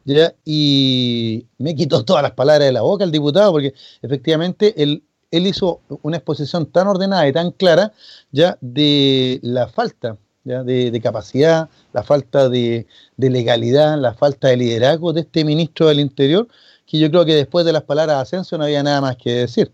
¿ya? 0.06 0.34
Y 0.46 1.46
me 1.58 1.76
quitó 1.76 2.06
todas 2.06 2.24
las 2.24 2.32
palabras 2.32 2.68
de 2.68 2.74
la 2.74 2.82
boca 2.82 3.04
el 3.04 3.12
diputado, 3.12 3.52
porque 3.52 3.74
efectivamente 4.02 4.82
él, 4.82 5.04
él 5.32 5.48
hizo 5.48 5.82
una 6.04 6.18
exposición 6.18 6.65
tan 6.68 6.88
ordenada 6.88 7.28
y 7.28 7.34
tan 7.34 7.52
clara, 7.52 7.91
¿ya? 8.32 8.58
De 8.62 9.39
la 9.44 9.68
falta 9.68 10.18
de, 10.46 11.00
capacidad, 11.02 11.70
la 11.94 12.04
falta 12.04 12.50
de, 12.50 12.88
legalidad, 13.18 14.00
la 14.00 14.13
falta 14.13 14.50
de 14.50 14.58
liderazgo 14.58 15.12
de 15.12 15.22
este 15.22 15.44
ministro 15.44 15.88
del 15.88 16.00
Interior, 16.00 16.48
que 16.86 17.00
yo 17.00 17.10
creo 17.10 17.26
que 17.26 17.34
después 17.34 17.65
de 17.65 17.74
las 17.74 17.84
palabras 17.84 18.18
de 18.18 18.22
Ascenso 18.22 18.58
no 18.58 18.63
había 18.63 18.84
nada 18.84 19.02
más 19.02 19.18
que 19.18 19.32
decir. 19.32 19.72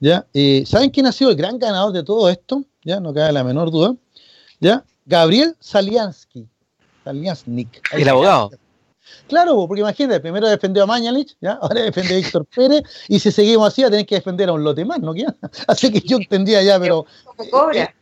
¿ya? 0.00 0.26
Eh, 0.32 0.64
¿Saben 0.66 0.90
quién 0.90 1.06
ha 1.06 1.12
sido 1.12 1.30
el 1.30 1.36
gran 1.36 1.58
ganador 1.58 1.92
de 1.92 2.02
todo 2.02 2.28
esto? 2.30 2.64
Ya 2.82 3.00
no 3.00 3.12
cabe 3.12 3.32
la 3.32 3.44
menor 3.44 3.70
duda. 3.70 3.94
¿ya? 4.60 4.82
Gabriel 5.04 5.54
Saliansky. 5.60 6.48
Saliansnik. 7.04 7.82
El 7.92 8.08
abogado. 8.08 8.50
Claro, 9.28 9.66
porque 9.66 9.80
imagínate, 9.80 10.20
primero 10.20 10.48
defendió 10.48 10.84
a 10.84 10.86
Mañalich, 10.86 11.36
¿ya? 11.40 11.52
ahora 11.60 11.82
defiende 11.82 12.14
a 12.14 12.16
Víctor 12.18 12.46
Pérez, 12.46 12.82
y 13.08 13.18
si 13.18 13.30
seguimos 13.30 13.68
así, 13.68 13.82
va 13.82 13.88
a 13.88 13.90
tener 13.90 14.06
que 14.06 14.16
defender 14.16 14.48
a 14.48 14.52
un 14.52 14.64
lote 14.64 14.84
más, 14.84 15.00
¿no? 15.00 15.14
Así 15.68 15.92
que 15.92 16.00
yo 16.00 16.16
entendía 16.16 16.62
ya, 16.62 16.78
pero. 16.78 17.06
cobra? 17.50 17.94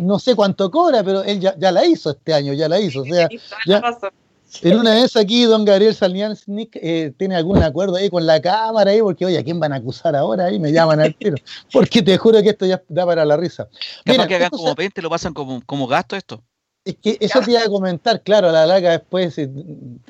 No 0.00 0.18
sé 0.18 0.34
cuánto 0.34 0.70
cobra, 0.70 1.02
pero 1.04 1.22
él 1.22 1.40
ya, 1.40 1.72
la 1.72 1.84
hizo 1.84 2.10
este 2.10 2.32
año, 2.32 2.52
ya 2.54 2.68
la 2.68 2.80
hizo. 2.80 3.02
O 3.02 3.04
sea, 3.04 3.28
en 4.62 4.78
una 4.78 4.94
vez 4.94 5.16
aquí, 5.16 5.44
don 5.44 5.64
Gabriel 5.64 5.94
Saliansnik 5.94 6.76
eh, 6.76 7.12
tiene 7.18 7.36
algún 7.36 7.62
acuerdo 7.62 7.96
ahí 7.96 8.08
con 8.08 8.24
la 8.24 8.40
cámara 8.40 8.90
ahí, 8.90 9.02
porque 9.02 9.26
oye, 9.26 9.38
¿a 9.38 9.44
quién 9.44 9.60
van 9.60 9.72
a 9.72 9.76
acusar 9.76 10.16
ahora? 10.16 10.46
Ahí 10.46 10.58
me 10.58 10.72
llaman 10.72 11.00
al 11.00 11.14
tiro. 11.14 11.36
Porque 11.70 12.02
te 12.02 12.16
juro 12.16 12.42
que 12.42 12.50
esto 12.50 12.64
ya 12.64 12.82
da 12.88 13.04
para 13.04 13.24
la 13.24 13.36
risa. 13.36 13.68
Mira, 14.06 14.26
que 14.26 14.36
hagan 14.36 14.50
como 14.50 14.74
20, 14.74 15.02
lo 15.02 15.10
pasan 15.10 15.34
como, 15.34 15.62
como 15.66 15.86
gasto 15.86 16.16
esto. 16.16 16.42
Es 16.84 16.96
que 16.96 17.16
eso 17.20 17.40
te 17.40 17.52
iba 17.52 17.62
a 17.62 17.68
comentar, 17.68 18.22
claro, 18.22 18.48
a 18.48 18.52
la 18.52 18.66
larga 18.66 18.90
después, 18.90 19.38
eh, 19.38 19.48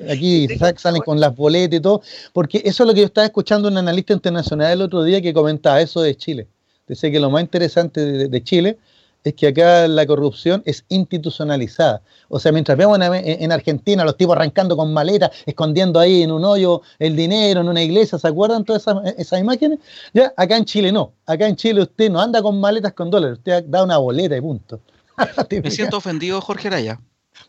aquí 0.09 0.47
salen 0.75 1.03
con 1.03 1.19
las 1.19 1.35
boletas 1.35 1.77
y 1.77 1.81
todo, 1.81 2.01
porque 2.33 2.63
eso 2.65 2.83
es 2.83 2.87
lo 2.87 2.93
que 2.95 3.01
yo 3.01 3.05
estaba 3.05 3.25
escuchando 3.25 3.67
un 3.67 3.77
analista 3.77 4.13
internacional 4.13 4.71
el 4.71 4.81
otro 4.81 5.03
día 5.03 5.21
que 5.21 5.33
comentaba 5.33 5.81
eso 5.81 6.01
de 6.01 6.15
Chile. 6.15 6.47
Dice 6.87 7.11
que 7.11 7.19
lo 7.19 7.29
más 7.29 7.43
interesante 7.43 8.27
de 8.27 8.43
Chile 8.43 8.77
es 9.23 9.33
que 9.35 9.47
acá 9.47 9.87
la 9.87 10.05
corrupción 10.05 10.61
es 10.65 10.83
institucionalizada. 10.89 12.01
O 12.27 12.39
sea, 12.39 12.51
mientras 12.51 12.77
vemos 12.77 12.99
en, 13.01 13.51
Argentina 13.51 14.03
los 14.03 14.17
tipos 14.17 14.35
arrancando 14.35 14.75
con 14.75 14.93
maletas, 14.93 15.31
escondiendo 15.45 15.99
ahí 15.99 16.23
en 16.23 16.31
un 16.31 16.43
hoyo 16.43 16.81
el 16.99 17.15
dinero, 17.15 17.61
en 17.61 17.69
una 17.69 17.81
iglesia, 17.81 18.17
¿se 18.19 18.27
acuerdan 18.27 18.65
todas 18.65 18.85
esas, 19.17 19.39
imágenes? 19.39 19.79
Ya, 20.13 20.33
acá 20.35 20.57
en 20.57 20.65
Chile 20.65 20.91
no. 20.91 21.13
Acá 21.25 21.47
en 21.47 21.55
Chile 21.55 21.81
usted 21.81 22.09
no 22.09 22.19
anda 22.19 22.41
con 22.41 22.59
maletas 22.59 22.93
con 22.93 23.09
dólares, 23.09 23.37
usted 23.37 23.63
da 23.65 23.83
una 23.83 23.97
boleta 23.97 24.35
y 24.35 24.41
punto. 24.41 24.79
Me 25.63 25.71
siento 25.71 25.97
ofendido, 25.97 26.41
Jorge 26.41 26.67
Araya. 26.67 26.99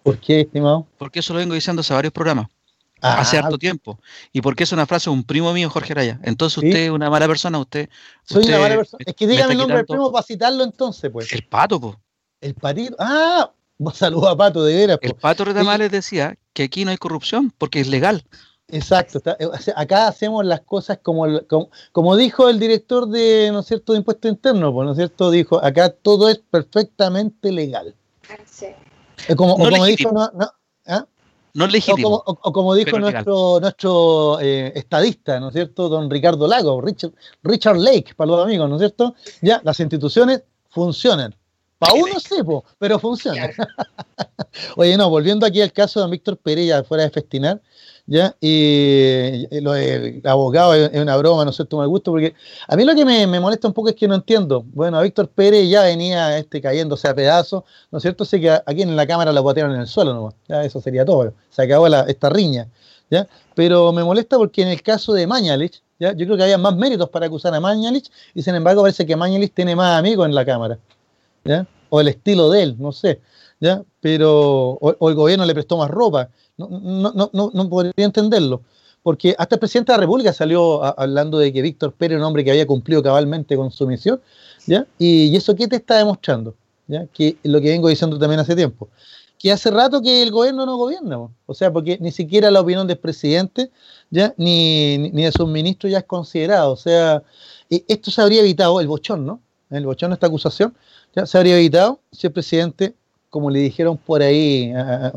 ¿Por 0.03 0.19
qué, 0.19 0.43
estimado? 0.43 0.87
Porque 0.99 1.21
eso 1.21 1.33
lo 1.33 1.39
vengo 1.39 1.55
diciendo 1.55 1.81
hace 1.81 1.95
varios 1.95 2.13
programas. 2.13 2.49
Ah, 3.01 3.21
hace 3.21 3.37
harto 3.37 3.59
tiempo. 3.59 3.99
Y 4.33 4.41
porque 4.41 4.65
es 4.65 4.73
una 4.73 4.87
frase 4.87 5.11
de 5.11 5.15
un 5.15 5.25
primo 5.25 5.53
mío, 5.53 5.69
Jorge 5.69 5.93
Araya. 5.93 6.21
Entonces 6.23 6.59
usted 6.59 6.85
es 6.85 6.91
una 6.91 7.11
mala 7.11 7.27
persona, 7.27 7.59
usted. 7.59 7.89
Soy 8.25 8.47
una 8.47 8.59
mala 8.59 8.77
persona. 8.77 9.05
Es 9.05 9.15
que 9.15 9.27
dígame 9.27 9.53
el 9.53 9.59
nombre 9.59 9.77
del 9.77 9.87
primo 9.87 10.11
para 10.11 10.23
citarlo 10.23 10.65
entonces, 10.65 11.11
pues. 11.11 11.31
El 11.33 11.47
pato, 11.47 11.81
pues. 11.81 11.97
El 12.41 12.55
patito. 12.55 12.97
Ah, 12.99 13.51
saludo 13.95 14.29
a 14.29 14.37
Pato, 14.37 14.65
de 14.65 14.75
veras. 14.75 14.99
El 15.03 15.15
pato 15.15 15.45
Retamales 15.45 15.91
decía 15.91 16.37
que 16.53 16.65
aquí 16.65 16.85
no 16.85 16.91
hay 16.91 16.97
corrupción 16.97 17.53
porque 17.57 17.81
es 17.81 17.89
legal. 17.89 18.25
Exacto, 18.69 19.21
eh, 19.39 19.49
acá 19.77 20.09
hacemos 20.09 20.45
las 20.45 20.63
cosas 20.63 20.99
como, 21.03 21.27
como, 21.93 22.17
dijo 22.17 22.49
el 22.49 22.59
director 22.59 23.07
de, 23.07 23.51
¿no 23.53 23.61
es 23.61 23.67
cierto?, 23.67 23.93
de 23.93 23.99
impuesto 23.99 24.27
interno, 24.27 24.73
pues, 24.73 24.87
¿no 24.87 24.93
es 24.93 24.97
cierto? 24.97 25.31
Dijo, 25.31 25.63
acá 25.63 25.91
todo 25.91 26.29
es 26.31 26.39
perfectamente 26.39 27.53
legal. 27.53 27.95
Sí. 28.47 28.67
Como, 29.37 29.59
no 29.59 29.71
como 29.71 29.85
dijo, 29.85 30.11
no, 30.13 30.31
no, 30.35 30.51
no 31.55 31.69
legítimo. 31.69 32.23
O 32.27 32.53
como, 32.53 32.75
dijo 32.75 32.99
nuestro, 32.99 33.61
nuestro 33.61 34.41
eh, 34.41 34.73
estadista, 34.75 35.39
¿no 35.39 35.49
es 35.49 35.55
cierto?, 35.55 35.89
don 35.89 36.11
Ricardo 36.11 36.49
Lago, 36.49 36.81
Richard, 36.81 37.13
Richard 37.43 37.77
Lake, 37.77 38.15
para 38.17 38.33
los 38.33 38.45
amigos, 38.45 38.69
¿no 38.69 38.77
es 38.77 38.81
cierto? 38.81 39.15
Ya, 39.41 39.61
las 39.63 39.79
instituciones 39.79 40.43
funcionan. 40.71 41.35
Para 41.79 41.95
uno 41.95 42.19
sí, 42.19 42.37
pero 42.79 42.99
funciona. 42.99 43.51
Oye, 44.77 44.97
no, 44.97 45.09
volviendo 45.11 45.47
aquí 45.47 45.61
al 45.61 45.73
caso 45.73 46.01
de 46.01 46.03
don 46.03 46.11
Víctor 46.11 46.39
Pérez, 46.39 46.67
ya 46.67 46.83
fuera 46.83 47.05
de 47.05 47.11
festinar, 47.11 47.61
¿ya? 48.07 48.37
Y, 48.41 49.61
lo 49.61 49.73
de 49.73 50.21
abogado 50.25 50.75
es, 50.75 50.91
una 50.95 51.17
broma, 51.17 51.45
no 51.45 51.53
sé, 51.53 51.65
tú 51.65 51.79
mal 51.79 51.89
gusto, 51.89 52.11
porque 52.11 52.35
a 52.69 52.77
mí 52.77 52.85
lo 52.85 52.95
que 52.95 53.05
me, 53.05 53.27
molesta 53.41 53.69
un 53.69 53.75
poco 53.75 53.89
es 53.89 53.95
que 53.95 54.09
no 54.09 54.15
entiendo. 54.15 54.65
Bueno, 54.73 54.99
a 54.99 55.03
Víctor 55.03 55.29
Pérez 55.29 55.69
ya 55.69 55.83
venía 55.83 56.39
este, 56.39 56.61
cayéndose 56.61 57.09
a 57.09 57.15
pedazos, 57.15 57.65
¿no 57.91 57.99
es 57.99 58.03
cierto? 58.03 58.25
Sé 58.25 58.41
que 58.41 58.51
aquí 58.51 58.83
en 58.83 58.95
la 58.97 59.07
cámara 59.07 59.33
lo 59.33 59.43
botearon 59.43 59.75
en 59.75 59.83
el 59.83 59.87
suelo 59.87 60.15
nomás, 60.15 60.35
ya 60.49 60.65
eso 60.65 60.81
sería 60.81 61.05
todo, 61.05 61.33
se 61.51 61.63
acabó 61.63 61.87
esta 61.87 62.29
riña, 62.31 62.69
¿ya? 63.11 63.27
Pero 63.55 63.93
me 63.93 64.05
molesta 64.05 64.37
porque 64.37 64.63
en 64.63 64.69
el 64.69 64.83
caso 64.83 65.13
de 65.13 65.27
Mañalich, 65.27 65.83
¿ya? 65.99 66.13
Yo 66.13 66.27
creo 66.27 66.37
que 66.37 66.43
había 66.45 66.59
más 66.59 66.77
méritos 66.77 67.09
para 67.09 67.27
acusar 67.27 67.55
a 67.55 67.61
Mañalich 67.61 68.11
y 68.35 68.43
sin 68.43 68.55
embargo 68.55 68.83
parece 68.83 69.07
que 69.07 69.17
Mañalich 69.17 69.53
tiene 69.55 69.77
más 69.77 69.99
amigos 69.99 70.27
en 70.27 70.35
la 70.35 70.45
cámara, 70.45 70.79
¿ya? 71.45 71.67
O 71.91 72.01
el 72.01 72.09
estilo 72.09 72.51
de 72.51 72.63
él, 72.65 72.77
no 72.79 72.93
sé, 72.93 73.21
Pero, 74.01 74.79
o 74.81 75.09
el 75.09 75.15
gobierno 75.15 75.45
le 75.45 75.55
prestó 75.55 75.77
más 75.77 75.91
ropa. 75.91 76.29
No, 76.57 76.69
no, 76.69 77.31
no, 77.33 77.51
no 77.53 77.69
podría 77.69 78.05
entenderlo. 78.05 78.63
Porque 79.03 79.35
hasta 79.39 79.57
el 79.57 79.59
presidente 79.59 79.93
de 79.93 79.99
la 79.99 80.01
República 80.01 80.33
salió 80.33 80.83
hablando 80.99 81.39
de 81.39 81.53
que 81.53 81.61
Víctor 81.61 81.93
Pérez 81.93 82.17
era 82.17 82.21
un 82.21 82.27
hombre 82.27 82.43
que 82.43 82.51
había 82.51 82.67
cumplido 82.67 83.03
cabalmente 83.03 83.55
con 83.55 83.71
su 83.71 83.87
misión. 83.87 84.21
¿ya? 84.67 84.87
Y, 84.99 85.37
eso 85.37 85.55
qué 85.55 85.69
te 85.69 85.77
está 85.77 85.99
demostrando? 85.99 86.55
¿ya? 86.87 87.07
Que 87.09 87.37
lo 87.43 87.61
que 87.61 87.69
vengo 87.69 87.89
diciendo 87.89 88.19
también 88.19 88.41
hace 88.41 88.57
tiempo. 88.57 88.89
Que 89.39 89.53
hace 89.53 89.71
rato 89.71 90.01
que 90.01 90.23
el 90.23 90.31
gobierno 90.31 90.65
no 90.65 90.77
gobierna. 90.77 91.19
O 91.45 91.53
sea, 91.53 91.71
porque 91.71 91.99
ni 92.01 92.13
siquiera 92.13 92.51
la 92.51 92.63
opinión 92.63 92.87
del 92.87 92.97
presidente 92.97 93.71
¿ya? 94.11 94.33
Ni, 94.39 94.97
ni 94.97 95.25
de 95.25 95.33
sus 95.33 95.49
ministros 95.49 95.93
ya 95.93 95.99
es 95.99 96.05
considerado. 96.05 96.73
O 96.73 96.77
sea, 96.77 97.23
esto 97.69 98.11
se 98.11 98.23
habría 98.23 98.41
evitado, 98.41 98.81
el 98.81 98.89
bochón, 98.89 99.27
¿no? 99.27 99.41
El 99.71 99.85
bochón, 99.85 100.13
esta 100.13 100.29
acusación, 100.29 100.75
ya 101.15 101.27
se 101.27 101.37
habría 101.37 101.57
evitado 101.57 102.01
si 102.13 102.27
el 102.27 102.33
presidente 102.33 102.95
como 103.35 103.51
le 103.51 103.59
dijeron 103.59 103.97
por 103.97 104.23
ahí 104.23 104.73
a, 104.77 105.11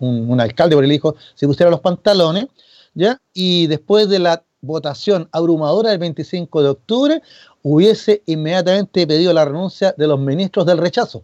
un, 0.00 0.40
alcalde, 0.40 0.74
por 0.74 0.82
el 0.82 0.90
hijo, 0.90 1.14
se 1.36 1.46
pusiera 1.46 1.70
los 1.70 1.78
pantalones, 1.78 2.48
¿ya? 2.92 3.20
Y 3.32 3.68
después 3.68 4.08
de 4.08 4.18
la 4.18 4.42
votación 4.60 5.28
abrumadora 5.30 5.90
del 5.90 6.00
25 6.00 6.60
de 6.60 6.68
octubre, 6.70 7.22
hubiese 7.62 8.20
inmediatamente 8.26 9.06
pedido 9.06 9.32
la 9.32 9.44
renuncia 9.44 9.94
de 9.96 10.08
los 10.08 10.18
ministros 10.18 10.66
del 10.66 10.78
rechazo, 10.78 11.22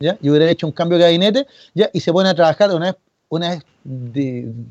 ¿ya? 0.00 0.16
Y 0.22 0.30
hubiera 0.30 0.50
hecho 0.50 0.66
un 0.66 0.72
cambio 0.72 0.96
de 0.96 1.04
gabinete, 1.04 1.46
¿ya? 1.74 1.90
Y 1.92 2.00
se 2.00 2.14
pone 2.14 2.30
a 2.30 2.34
trabajar 2.34 2.74
una 2.74 2.86
vez, 2.86 2.96
una 3.28 3.50
vez 3.50 3.62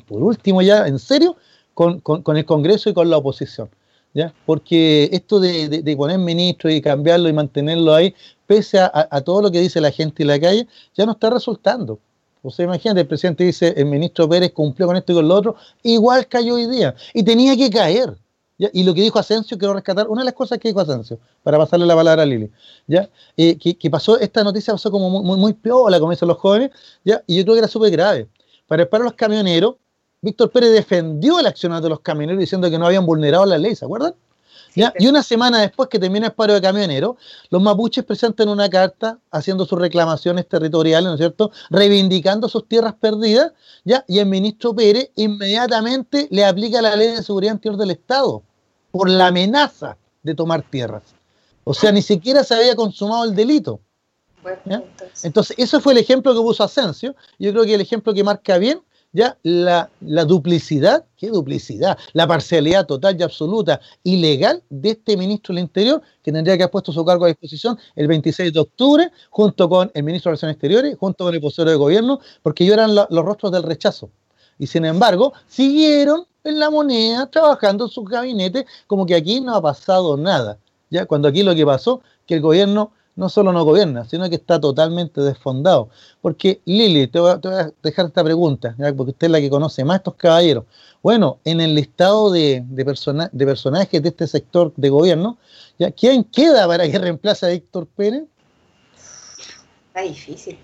por 0.08 0.24
último 0.24 0.64
ya, 0.64 0.88
en 0.88 0.98
serio, 0.98 1.38
con, 1.76 2.02
el 2.36 2.46
Congreso 2.46 2.90
y 2.90 2.96
con 2.96 3.08
la 3.08 3.18
oposición. 3.18 3.70
¿Ya? 4.16 4.32
Porque 4.46 5.10
esto 5.12 5.40
de, 5.40 5.68
de, 5.68 5.98
poner 5.98 6.20
ministros 6.20 6.72
y 6.72 6.82
cambiarlo 6.82 7.30
y 7.30 7.34
mantenerlo 7.34 7.96
ahí 7.96 8.14
pese 8.46 8.80
a, 8.80 9.22
todo 9.22 9.42
lo 9.42 9.52
que 9.52 9.60
dice 9.60 9.82
la 9.82 9.92
gente 9.92 10.24
en 10.24 10.28
la 10.28 10.40
calle, 10.40 10.68
ya 10.96 11.06
no 11.06 11.14
está 11.14 11.30
resultando. 11.30 12.00
O 12.42 12.52
sea, 12.52 12.66
imagínate, 12.66 13.02
el 13.02 13.08
presidente 13.08 13.44
dice, 13.44 13.74
el 13.76 13.86
ministro 13.86 14.28
Pérez 14.28 14.52
cumplió 14.52 14.86
con 14.86 14.98
esto 14.98 15.14
y 15.14 15.16
con 15.16 15.28
lo 15.28 15.36
otro, 15.36 15.56
igual 15.82 16.28
cayó 16.28 16.56
hoy 16.56 16.68
día. 16.68 16.94
Y 17.14 17.24
tenía 17.24 17.56
que 17.56 17.70
caer. 17.70 18.16
Y 18.58 18.84
lo 18.84 18.94
que 18.94 19.02
dijo 19.02 19.18
Asensio, 19.18 19.58
quiero 19.58 19.74
rescatar 19.74 20.08
una 20.08 20.22
de 20.22 20.26
las 20.26 20.34
cosas 20.34 20.60
que 20.60 20.68
dijo 20.68 20.80
Asensio, 20.80 21.20
para 21.42 21.58
pasarle 21.58 21.86
la 21.86 21.96
palabra 21.96 22.24
a 22.24 22.26
Lili. 22.26 22.52
¿ya? 22.86 23.10
Eh, 23.36 23.58
que, 23.58 23.90
pasó, 23.90 24.20
esta 24.20 24.44
noticia 24.44 24.74
pasó 24.74 24.92
como 24.92 25.10
muy, 25.10 25.38
muy, 25.38 25.54
piola, 25.54 26.00
como 26.00 26.12
dicen 26.12 26.28
los 26.28 26.38
jóvenes, 26.38 26.72
¿ya? 27.04 27.24
y 27.26 27.38
yo 27.38 27.44
creo 27.44 27.56
que 27.56 27.60
era 27.60 27.68
súper 27.68 27.92
grave. 27.92 28.28
Para, 28.68 28.88
para 28.88 29.04
los 29.04 29.14
camioneros, 29.14 29.76
Víctor 30.24 30.50
Pérez 30.52 30.72
defendió 30.72 31.38
el 31.38 31.46
accionar 31.46 31.84
de 31.84 31.90
los 31.90 32.00
camioneros 32.00 32.40
diciendo 32.40 32.70
que 32.72 32.80
no 32.80 32.86
habían 32.86 33.06
vulnerado 33.06 33.46
la 33.46 33.58
ley, 33.58 33.76
¿se 33.76 33.84
acuerdan? 33.84 34.16
Y 34.74 35.08
una 35.08 35.22
semana 35.22 35.60
después 35.60 35.90
que 35.90 36.00
termina 36.00 36.28
el 36.28 36.34
paro 36.34 36.54
de 36.54 36.62
camioneros, 36.62 37.18
los 37.50 37.62
mapuches 37.62 38.06
presentan 38.06 38.48
una 38.48 38.70
carta 38.70 39.20
haciendo 39.30 39.66
sus 39.66 39.78
reclamaciones 39.78 40.48
territoriales, 40.48 41.06
¿no 41.08 41.14
es 41.14 41.20
cierto?, 41.20 41.52
reivindicando 41.70 42.50
sus 42.50 42.68
tierras 42.68 42.96
perdidas, 42.96 43.52
¿ya? 43.84 44.04
Y 44.08 44.18
el 44.18 44.26
ministro 44.26 44.74
Pérez 44.74 45.12
inmediatamente 45.16 46.28
le 46.32 46.46
aplica 46.46 46.82
la 46.82 46.96
ley 46.96 47.10
de 47.10 47.22
seguridad 47.22 47.54
interior 47.54 47.78
del 47.78 47.92
Estado 47.92 48.42
por 48.92 49.10
la 49.10 49.28
amenaza 49.28 49.98
de 50.24 50.34
tomar 50.34 50.64
tierras. 50.64 51.04
O 51.66 51.74
sea, 51.74 51.92
ni 51.92 52.02
siquiera 52.02 52.44
se 52.44 52.56
había 52.56 52.76
consumado 52.76 53.26
el 53.26 53.36
delito. 53.36 53.82
entonces. 54.66 55.26
entonces, 55.26 55.56
eso 55.60 55.82
fue 55.82 55.94
el 55.94 56.00
ejemplo 56.00 56.34
que 56.34 56.40
puso 56.40 56.64
Asensio. 56.64 57.14
Yo 57.38 57.52
creo 57.52 57.66
que 57.66 57.76
el 57.76 57.82
ejemplo 57.82 58.14
que 58.14 58.24
marca 58.24 58.58
bien 58.58 58.82
ya 59.14 59.38
la, 59.44 59.90
duplicidad, 60.26 61.06
¿qué 61.16 61.30
duplicidad? 61.30 61.98
La 62.14 62.28
parcialidad 62.28 62.88
total 62.88 63.18
y 63.18 63.24
absoluta 63.24 63.80
ilegal 64.04 64.64
de 64.70 64.90
este 64.92 65.16
ministro 65.16 65.54
del 65.54 65.64
Interior, 65.64 66.02
que 66.24 66.32
tendría 66.32 66.58
que 66.58 66.64
haber 66.64 66.72
puesto 66.72 66.92
su 66.92 67.06
cargo 67.06 67.26
a 67.26 67.28
disposición 67.28 67.78
el 67.96 68.08
26 68.08 68.52
de 68.52 68.60
octubre, 68.60 69.12
junto 69.30 69.70
con 69.70 69.92
el 69.94 70.04
ministro 70.04 70.30
de 70.30 70.34
Relaciones 70.34 70.56
Exteriores, 70.56 70.98
junto 71.00 71.26
con 71.26 71.34
el 71.34 71.40
vocero 71.40 71.70
de 71.70 71.78
gobierno, 71.78 72.20
porque 72.42 72.64
ellos 72.64 72.74
eran 72.74 72.96
los 72.96 73.26
rostros 73.26 73.52
del 73.52 73.64
rechazo. 73.64 74.10
Y 74.58 74.68
sin 74.68 74.84
embargo, 74.84 75.34
siguieron 75.48 76.26
en 76.44 76.60
la 76.60 76.72
moneda, 76.72 77.28
trabajando 77.28 77.86
en 77.86 77.92
sus 77.92 78.06
gabinetes, 78.06 78.66
como 78.88 79.06
que 79.06 79.16
aquí 79.16 79.40
no 79.40 79.56
ha 79.56 79.62
pasado 79.62 80.18
nada. 80.18 80.58
Ya, 80.90 81.06
cuando 81.06 81.28
aquí 81.28 81.44
lo 81.44 81.56
que 81.56 81.66
pasó, 81.66 82.02
que 82.26 82.36
el 82.36 82.42
gobierno 82.42 82.92
no 83.16 83.30
solo 83.30 83.52
no 83.52 83.64
gobierna, 83.64 84.06
sino 84.06 84.30
que 84.30 84.36
está 84.36 84.60
totalmente 84.60 85.22
desfondado. 85.22 85.90
Porque 86.22 86.62
Lili, 86.66 87.08
te 87.08 87.20
voy 87.20 87.32
a, 87.32 87.72
dejar 87.82 88.08
esta 88.08 88.24
pregunta, 88.24 88.76
porque 88.98 89.12
usted 89.12 89.28
es 89.28 89.32
la 89.32 89.40
que 89.40 89.50
conoce 89.50 89.84
más 89.86 89.98
estos 89.98 90.16
caballeros. 90.16 90.66
Bueno, 91.02 91.40
en 91.44 91.62
el 91.62 91.76
listado 91.76 92.32
de, 92.32 92.64
de, 92.66 93.30
de 93.32 93.46
personajes 93.46 94.02
de 94.02 94.10
este 94.10 94.28
sector 94.28 94.74
de 94.76 94.90
gobierno, 94.90 95.38
¿ya? 95.78 95.92
¿quién 95.92 96.24
queda 96.24 96.68
para 96.68 96.90
que 96.90 96.98
reemplace 96.98 97.46
a 97.46 97.52
Héctor 97.52 97.88
Pérez? 97.88 98.24
Está 99.88 100.02
difícil. 100.02 100.58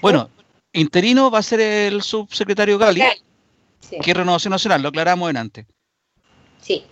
bueno, 0.00 0.30
interino 0.72 1.30
va 1.30 1.40
a 1.40 1.42
ser 1.42 1.60
el 1.60 2.02
subsecretario 2.02 2.78
Gali, 2.78 3.02
que 4.02 4.10
es 4.10 4.16
Renovación 4.16 4.52
Nacional, 4.52 4.82
lo 4.82 4.88
aclaramos 4.88 5.28
en 5.28 5.36
antes. 5.36 5.66
Sí. 6.62 6.84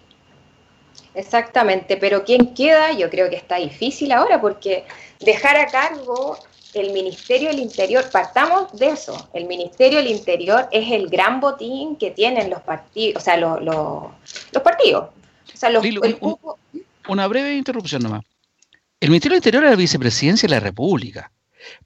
Exactamente, 1.18 1.96
pero 1.96 2.24
¿quién 2.24 2.54
queda? 2.54 2.92
Yo 2.92 3.10
creo 3.10 3.28
que 3.28 3.34
está 3.34 3.56
difícil 3.56 4.12
ahora 4.12 4.40
porque 4.40 4.84
dejar 5.18 5.56
a 5.56 5.66
cargo 5.66 6.38
el 6.74 6.92
Ministerio 6.92 7.48
del 7.48 7.58
Interior, 7.58 8.08
partamos 8.12 8.72
de 8.78 8.90
eso, 8.90 9.28
el 9.34 9.46
Ministerio 9.46 9.98
del 9.98 10.06
Interior 10.06 10.68
es 10.70 10.92
el 10.92 11.08
gran 11.08 11.40
botín 11.40 11.96
que 11.96 12.12
tienen 12.12 12.50
los 12.50 12.60
partidos, 12.60 13.20
o 13.20 13.24
sea, 13.24 13.36
los, 13.36 14.12
partidos. 14.62 15.08
una 17.08 17.26
breve 17.26 17.56
interrupción 17.56 18.00
nomás. 18.00 18.22
El 19.00 19.10
Ministerio 19.10 19.34
del 19.34 19.38
Interior 19.38 19.64
es 19.64 19.70
la 19.70 19.76
vicepresidencia 19.76 20.46
de 20.46 20.54
la 20.54 20.60
República. 20.60 21.32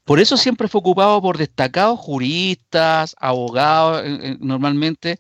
Por 0.05 0.21
eso 0.21 0.37
siempre 0.37 0.69
fue 0.69 0.81
ocupado 0.81 1.23
por 1.23 1.39
destacados 1.39 1.99
juristas, 1.99 3.17
abogados, 3.19 4.05
normalmente, 4.41 5.19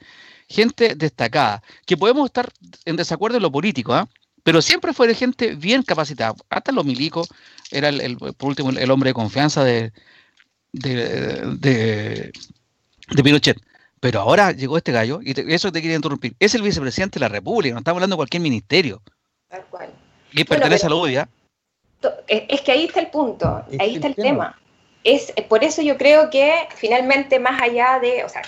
gente 0.52 0.94
destacada, 0.94 1.62
que 1.86 1.96
podemos 1.96 2.26
estar 2.26 2.48
en 2.84 2.96
desacuerdo 2.96 3.38
en 3.38 3.42
lo 3.42 3.50
político, 3.50 3.94
¿ah? 3.94 4.08
pero 4.42 4.62
siempre 4.62 4.92
fue 4.92 5.08
de 5.08 5.14
gente 5.14 5.54
bien 5.54 5.82
capacitada. 5.82 6.34
Hasta 6.50 6.72
los 6.72 6.84
milicos 6.84 7.28
era, 7.70 7.88
el, 7.88 8.16
por 8.16 8.48
último, 8.48 8.70
el 8.70 8.90
hombre 8.90 9.10
de 9.10 9.14
confianza 9.14 9.64
de, 9.64 9.92
de, 10.72 12.32
Pinochet. 13.22 13.60
Pero 14.00 14.20
ahora 14.20 14.50
llegó 14.50 14.76
este 14.76 14.90
gallo, 14.90 15.20
y 15.22 15.32
eso 15.52 15.70
te 15.70 15.80
quería 15.80 15.96
interrumpir. 15.96 16.34
Es 16.40 16.54
el 16.54 16.62
vicepresidente 16.62 17.18
de 17.18 17.20
la 17.20 17.28
República, 17.28 17.74
no 17.74 17.78
estamos 17.78 17.98
hablando 17.98 18.16
de 18.16 18.18
cualquier 18.18 18.42
ministerio. 18.42 19.00
Tal 19.48 19.64
cual. 19.66 19.90
Y 20.32 20.44
pertenece 20.44 20.86
a 20.86 20.88
la 20.88 20.96
UDIA. 20.96 21.28
Es 22.26 22.60
que 22.62 22.72
ahí 22.72 22.86
está 22.86 22.98
el 23.00 23.08
punto, 23.08 23.64
ahí 23.78 23.94
está 23.94 24.08
el 24.08 24.16
tema. 24.16 24.58
Es, 25.04 25.32
por 25.48 25.62
eso 25.62 25.82
yo 25.82 25.96
creo 25.96 26.30
que 26.30 26.52
finalmente, 26.74 27.38
más 27.38 27.60
allá 27.60 28.00
de, 28.00 28.24
o 28.24 28.28
sea, 28.28 28.42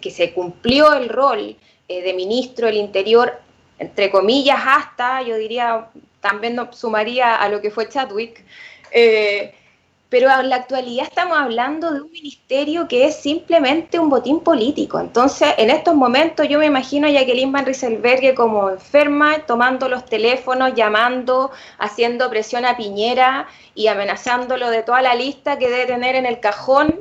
que 0.00 0.10
se 0.10 0.32
cumplió 0.32 0.92
el 0.94 1.08
rol 1.08 1.56
eh, 1.88 2.02
de 2.02 2.14
ministro 2.14 2.66
del 2.66 2.76
Interior, 2.76 3.40
entre 3.78 4.10
comillas, 4.10 4.60
hasta, 4.66 5.22
yo 5.22 5.36
diría, 5.36 5.88
también 6.20 6.58
sumaría 6.72 7.36
a 7.36 7.48
lo 7.48 7.60
que 7.60 7.70
fue 7.70 7.88
Chadwick, 7.88 8.44
eh, 8.90 9.54
pero 10.08 10.30
en 10.30 10.48
la 10.48 10.56
actualidad 10.56 11.08
estamos 11.08 11.36
hablando 11.36 11.92
de 11.92 12.00
un 12.00 12.12
ministerio 12.12 12.86
que 12.86 13.06
es 13.06 13.16
simplemente 13.16 13.98
un 13.98 14.08
botín 14.08 14.40
político. 14.40 15.00
Entonces, 15.00 15.48
en 15.58 15.70
estos 15.70 15.94
momentos 15.96 16.48
yo 16.48 16.60
me 16.60 16.66
imagino 16.66 17.08
a 17.08 17.10
Jacqueline 17.10 17.50
Van 17.50 17.66
Rieselberghe 17.66 18.32
como 18.34 18.70
enferma, 18.70 19.40
tomando 19.40 19.88
los 19.88 20.04
teléfonos, 20.04 20.74
llamando, 20.76 21.50
haciendo 21.78 22.30
presión 22.30 22.64
a 22.64 22.76
Piñera 22.76 23.48
y 23.74 23.88
amenazándolo 23.88 24.70
de 24.70 24.84
toda 24.84 25.02
la 25.02 25.16
lista 25.16 25.58
que 25.58 25.68
debe 25.68 25.86
tener 25.86 26.14
en 26.14 26.26
el 26.26 26.38
cajón 26.38 27.00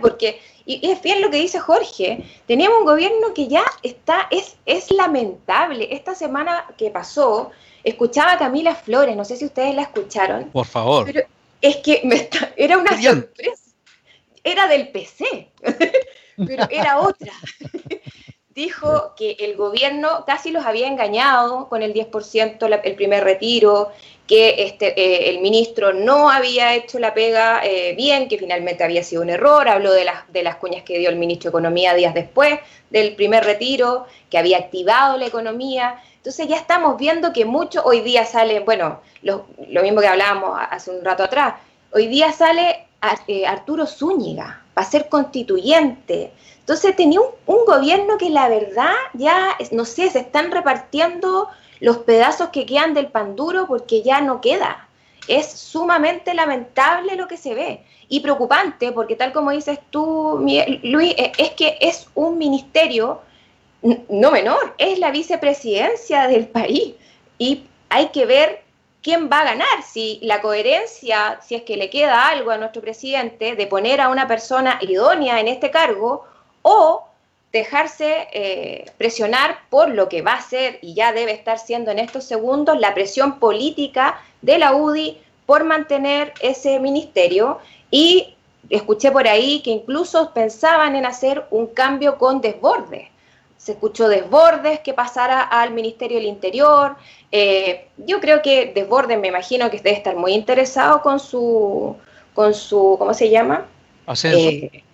Porque, 0.00 0.40
y, 0.64 0.90
es 0.90 1.02
bien 1.02 1.22
lo 1.22 1.30
que 1.30 1.38
dice 1.38 1.58
Jorge, 1.58 2.24
teníamos 2.46 2.80
un 2.80 2.84
gobierno 2.84 3.32
que 3.34 3.48
ya 3.48 3.64
está, 3.82 4.28
es, 4.30 4.56
es 4.66 4.90
lamentable. 4.90 5.88
Esta 5.90 6.14
semana 6.14 6.66
que 6.76 6.90
pasó, 6.90 7.50
escuchaba 7.82 8.32
a 8.32 8.38
Camila 8.38 8.74
Flores, 8.74 9.16
no 9.16 9.24
sé 9.24 9.36
si 9.36 9.46
ustedes 9.46 9.74
la 9.74 9.82
escucharon. 9.82 10.50
Por 10.50 10.66
favor. 10.66 11.06
Pero 11.06 11.22
es 11.62 11.76
que 11.76 12.02
era 12.56 12.78
una 12.78 13.00
sorpresa. 13.00 13.62
Era 14.44 14.68
del 14.68 14.90
PC, 14.90 15.48
pero 16.46 16.68
era 16.70 17.00
otra. 17.00 17.32
Dijo 18.54 19.14
que 19.16 19.36
el 19.40 19.54
gobierno 19.56 20.24
casi 20.26 20.50
los 20.50 20.64
había 20.64 20.86
engañado 20.86 21.68
con 21.68 21.82
el 21.82 21.92
10%, 21.92 22.80
el 22.84 22.94
primer 22.94 23.22
retiro, 23.22 23.90
que 24.26 24.64
este, 24.64 25.00
eh, 25.00 25.30
el 25.30 25.40
ministro 25.40 25.92
no 25.92 26.30
había 26.30 26.74
hecho 26.74 26.98
la 26.98 27.14
pega 27.14 27.60
eh, 27.64 27.94
bien, 27.96 28.28
que 28.28 28.38
finalmente 28.38 28.82
había 28.82 29.04
sido 29.04 29.22
un 29.22 29.30
error, 29.30 29.68
habló 29.68 29.92
de 29.92 30.04
las, 30.04 30.30
de 30.32 30.42
las 30.42 30.56
cuñas 30.56 30.82
que 30.82 30.98
dio 30.98 31.08
el 31.10 31.16
ministro 31.16 31.50
de 31.50 31.52
Economía 31.52 31.94
días 31.94 32.12
después 32.12 32.58
del 32.90 33.14
primer 33.14 33.44
retiro, 33.44 34.06
que 34.28 34.38
había 34.38 34.58
activado 34.58 35.16
la 35.16 35.26
economía. 35.26 36.02
Entonces 36.16 36.48
ya 36.48 36.56
estamos 36.56 36.96
viendo 36.96 37.32
que 37.32 37.44
mucho, 37.44 37.82
hoy 37.84 38.00
día 38.00 38.24
sale, 38.24 38.60
bueno, 38.60 39.00
lo, 39.22 39.46
mismo 39.82 40.00
que 40.00 40.08
hablábamos 40.08 40.58
hace 40.70 40.90
un 40.90 41.04
rato 41.04 41.22
atrás, 41.22 41.54
hoy 41.92 42.08
día 42.08 42.32
sale 42.32 42.86
eh, 43.28 43.46
Arturo 43.46 43.86
Zúñiga 43.86 44.62
para 44.74 44.88
ser 44.88 45.08
constituyente. 45.08 46.32
Entonces 46.58 46.96
tenía 46.96 47.20
un 47.20 47.64
gobierno 47.64 48.18
que 48.18 48.28
la 48.28 48.48
verdad 48.48 48.92
ya, 49.14 49.56
no 49.70 49.84
sé, 49.84 50.10
se 50.10 50.18
están 50.18 50.50
repartiendo 50.50 51.48
los 51.80 51.98
pedazos 51.98 52.50
que 52.50 52.66
quedan 52.66 52.94
del 52.94 53.08
pan 53.08 53.36
duro 53.36 53.66
porque 53.66 54.02
ya 54.02 54.20
no 54.20 54.40
queda. 54.40 54.88
Es 55.28 55.50
sumamente 55.50 56.34
lamentable 56.34 57.16
lo 57.16 57.26
que 57.26 57.36
se 57.36 57.54
ve 57.54 57.84
y 58.08 58.20
preocupante 58.20 58.92
porque 58.92 59.16
tal 59.16 59.32
como 59.32 59.50
dices 59.50 59.80
tú, 59.90 60.46
Luis, 60.82 61.14
e, 61.16 61.32
es 61.38 61.50
que 61.50 61.78
es 61.80 62.08
un 62.14 62.38
ministerio 62.38 63.20
no 63.82 64.30
menor, 64.30 64.74
es 64.78 64.98
la 64.98 65.10
vicepresidencia 65.10 66.26
del 66.28 66.48
país 66.48 66.94
y 67.38 67.64
hay 67.88 68.08
que 68.08 68.26
ver 68.26 68.62
quién 69.02 69.28
va 69.30 69.40
a 69.40 69.44
ganar, 69.44 69.82
si 69.84 70.18
la 70.22 70.40
coherencia, 70.40 71.38
si 71.40 71.54
es 71.54 71.62
que 71.62 71.76
le 71.76 71.90
queda 71.90 72.28
algo 72.28 72.50
a 72.50 72.58
nuestro 72.58 72.82
presidente 72.82 73.54
de 73.54 73.66
poner 73.66 74.00
a 74.00 74.08
una 74.08 74.26
persona 74.26 74.78
idónea 74.80 75.38
en 75.38 75.48
este 75.48 75.70
cargo 75.70 76.24
o 76.62 77.06
dejarse 77.52 78.28
eh, 78.32 78.90
presionar 78.98 79.58
por 79.70 79.88
lo 79.88 80.08
que 80.08 80.22
va 80.22 80.34
a 80.34 80.42
ser 80.42 80.78
y 80.82 80.94
ya 80.94 81.12
debe 81.12 81.32
estar 81.32 81.58
siendo 81.58 81.90
en 81.90 81.98
estos 81.98 82.24
segundos 82.24 82.78
la 82.78 82.94
presión 82.94 83.38
política 83.38 84.20
de 84.42 84.58
la 84.58 84.74
UDI 84.74 85.18
por 85.46 85.64
mantener 85.64 86.34
ese 86.40 86.80
ministerio 86.80 87.58
y 87.90 88.34
escuché 88.68 89.10
por 89.12 89.28
ahí 89.28 89.60
que 89.62 89.70
incluso 89.70 90.32
pensaban 90.34 90.96
en 90.96 91.06
hacer 91.06 91.46
un 91.50 91.68
cambio 91.68 92.18
con 92.18 92.40
desbordes. 92.40 93.08
Se 93.56 93.72
escuchó 93.72 94.08
desbordes 94.08 94.80
que 94.80 94.92
pasara 94.92 95.40
al 95.40 95.72
Ministerio 95.72 96.18
del 96.18 96.26
Interior. 96.26 96.96
Eh, 97.32 97.88
yo 97.96 98.20
creo 98.20 98.42
que 98.42 98.72
desbordes 98.74 99.18
me 99.18 99.28
imagino 99.28 99.70
que 99.70 99.78
debe 99.78 99.96
estar 99.96 100.14
muy 100.14 100.32
interesado 100.34 101.00
con 101.00 101.18
su, 101.18 101.96
con 102.34 102.54
su 102.54 102.96
¿cómo 102.98 103.14
se 103.14 103.30
llama? 103.30 103.66
Eh, 104.24 104.84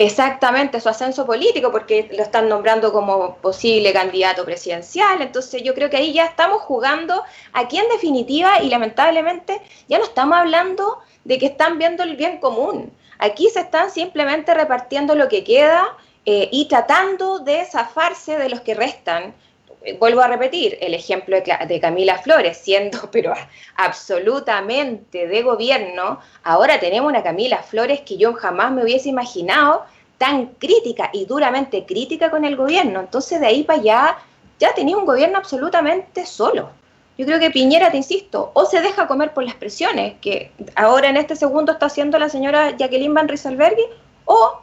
exactamente 0.00 0.80
su 0.80 0.88
ascenso 0.88 1.26
político, 1.26 1.70
porque 1.70 2.08
lo 2.10 2.22
están 2.22 2.48
nombrando 2.48 2.90
como 2.90 3.36
posible 3.36 3.92
candidato 3.92 4.46
presidencial. 4.46 5.20
Entonces 5.20 5.62
yo 5.62 5.74
creo 5.74 5.90
que 5.90 5.98
ahí 5.98 6.14
ya 6.14 6.24
estamos 6.24 6.62
jugando 6.62 7.22
aquí 7.52 7.76
en 7.76 7.86
definitiva 7.90 8.62
y 8.62 8.70
lamentablemente 8.70 9.60
ya 9.88 9.98
no 9.98 10.04
estamos 10.04 10.38
hablando 10.38 11.00
de 11.24 11.38
que 11.38 11.44
están 11.44 11.76
viendo 11.78 12.02
el 12.02 12.16
bien 12.16 12.38
común. 12.38 12.90
Aquí 13.18 13.50
se 13.50 13.60
están 13.60 13.90
simplemente 13.90 14.54
repartiendo 14.54 15.14
lo 15.14 15.28
que 15.28 15.44
queda 15.44 15.86
eh, 16.24 16.48
y 16.50 16.66
tratando 16.68 17.40
de 17.40 17.66
zafarse 17.66 18.38
de 18.38 18.48
los 18.48 18.62
que 18.62 18.74
restan. 18.74 19.34
Vuelvo 19.98 20.20
a 20.20 20.28
repetir 20.28 20.76
el 20.80 20.92
ejemplo 20.94 21.36
de, 21.36 21.56
de 21.66 21.80
Camila 21.80 22.18
Flores, 22.18 22.58
siendo 22.58 23.08
pero 23.12 23.32
absolutamente 23.76 25.26
de 25.26 25.42
gobierno, 25.42 26.20
ahora 26.42 26.78
tenemos 26.78 27.08
una 27.08 27.22
Camila 27.22 27.62
Flores 27.62 28.00
que 28.00 28.16
yo 28.16 28.34
jamás 28.34 28.72
me 28.72 28.82
hubiese 28.82 29.08
imaginado 29.08 29.84
tan 30.18 30.48
crítica 30.58 31.08
y 31.14 31.24
duramente 31.24 31.86
crítica 31.86 32.30
con 32.30 32.44
el 32.44 32.56
gobierno. 32.56 33.00
Entonces 33.00 33.40
de 33.40 33.46
ahí 33.46 33.64
para 33.64 33.80
allá 33.80 34.18
ya 34.58 34.74
tenía 34.74 34.96
un 34.96 35.06
gobierno 35.06 35.38
absolutamente 35.38 36.26
solo. 36.26 36.70
Yo 37.16 37.26
creo 37.26 37.38
que 37.38 37.50
Piñera, 37.50 37.90
te 37.90 37.96
insisto, 37.96 38.50
o 38.54 38.64
se 38.66 38.80
deja 38.80 39.06
comer 39.06 39.32
por 39.32 39.44
las 39.44 39.54
presiones 39.54 40.14
que 40.20 40.52
ahora 40.74 41.08
en 41.08 41.16
este 41.16 41.36
segundo 41.36 41.72
está 41.72 41.86
haciendo 41.86 42.18
la 42.18 42.28
señora 42.28 42.76
Jacqueline 42.76 43.14
Van 43.14 43.28
Rieselberghi, 43.28 43.84
o 44.24 44.60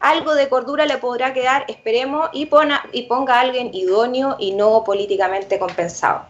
algo 0.00 0.34
de 0.34 0.48
cordura 0.48 0.86
le 0.86 0.98
podrá 0.98 1.32
quedar, 1.32 1.64
esperemos, 1.68 2.30
y, 2.32 2.48
y 2.92 3.02
ponga 3.02 3.34
a 3.34 3.40
alguien 3.40 3.70
idóneo 3.72 4.36
y 4.38 4.52
no 4.52 4.84
políticamente 4.84 5.58
compensado. 5.58 6.26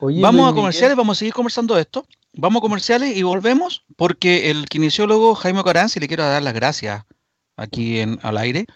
vamos 0.00 0.50
a 0.50 0.54
comerciales, 0.54 0.96
vamos 0.96 1.16
a 1.16 1.20
seguir 1.20 1.34
conversando 1.34 1.74
de 1.74 1.82
esto. 1.82 2.06
Vamos 2.38 2.60
a 2.60 2.62
comerciales 2.62 3.16
y 3.16 3.22
volvemos 3.22 3.84
porque 3.96 4.50
el 4.50 4.68
kinesiólogo 4.68 5.34
Jaime 5.34 5.64
Caranzi, 5.64 6.00
le 6.00 6.08
quiero 6.08 6.24
dar 6.24 6.42
las 6.42 6.52
gracias 6.52 7.04
aquí 7.56 8.00
en, 8.00 8.18
al 8.22 8.36
aire, 8.36 8.66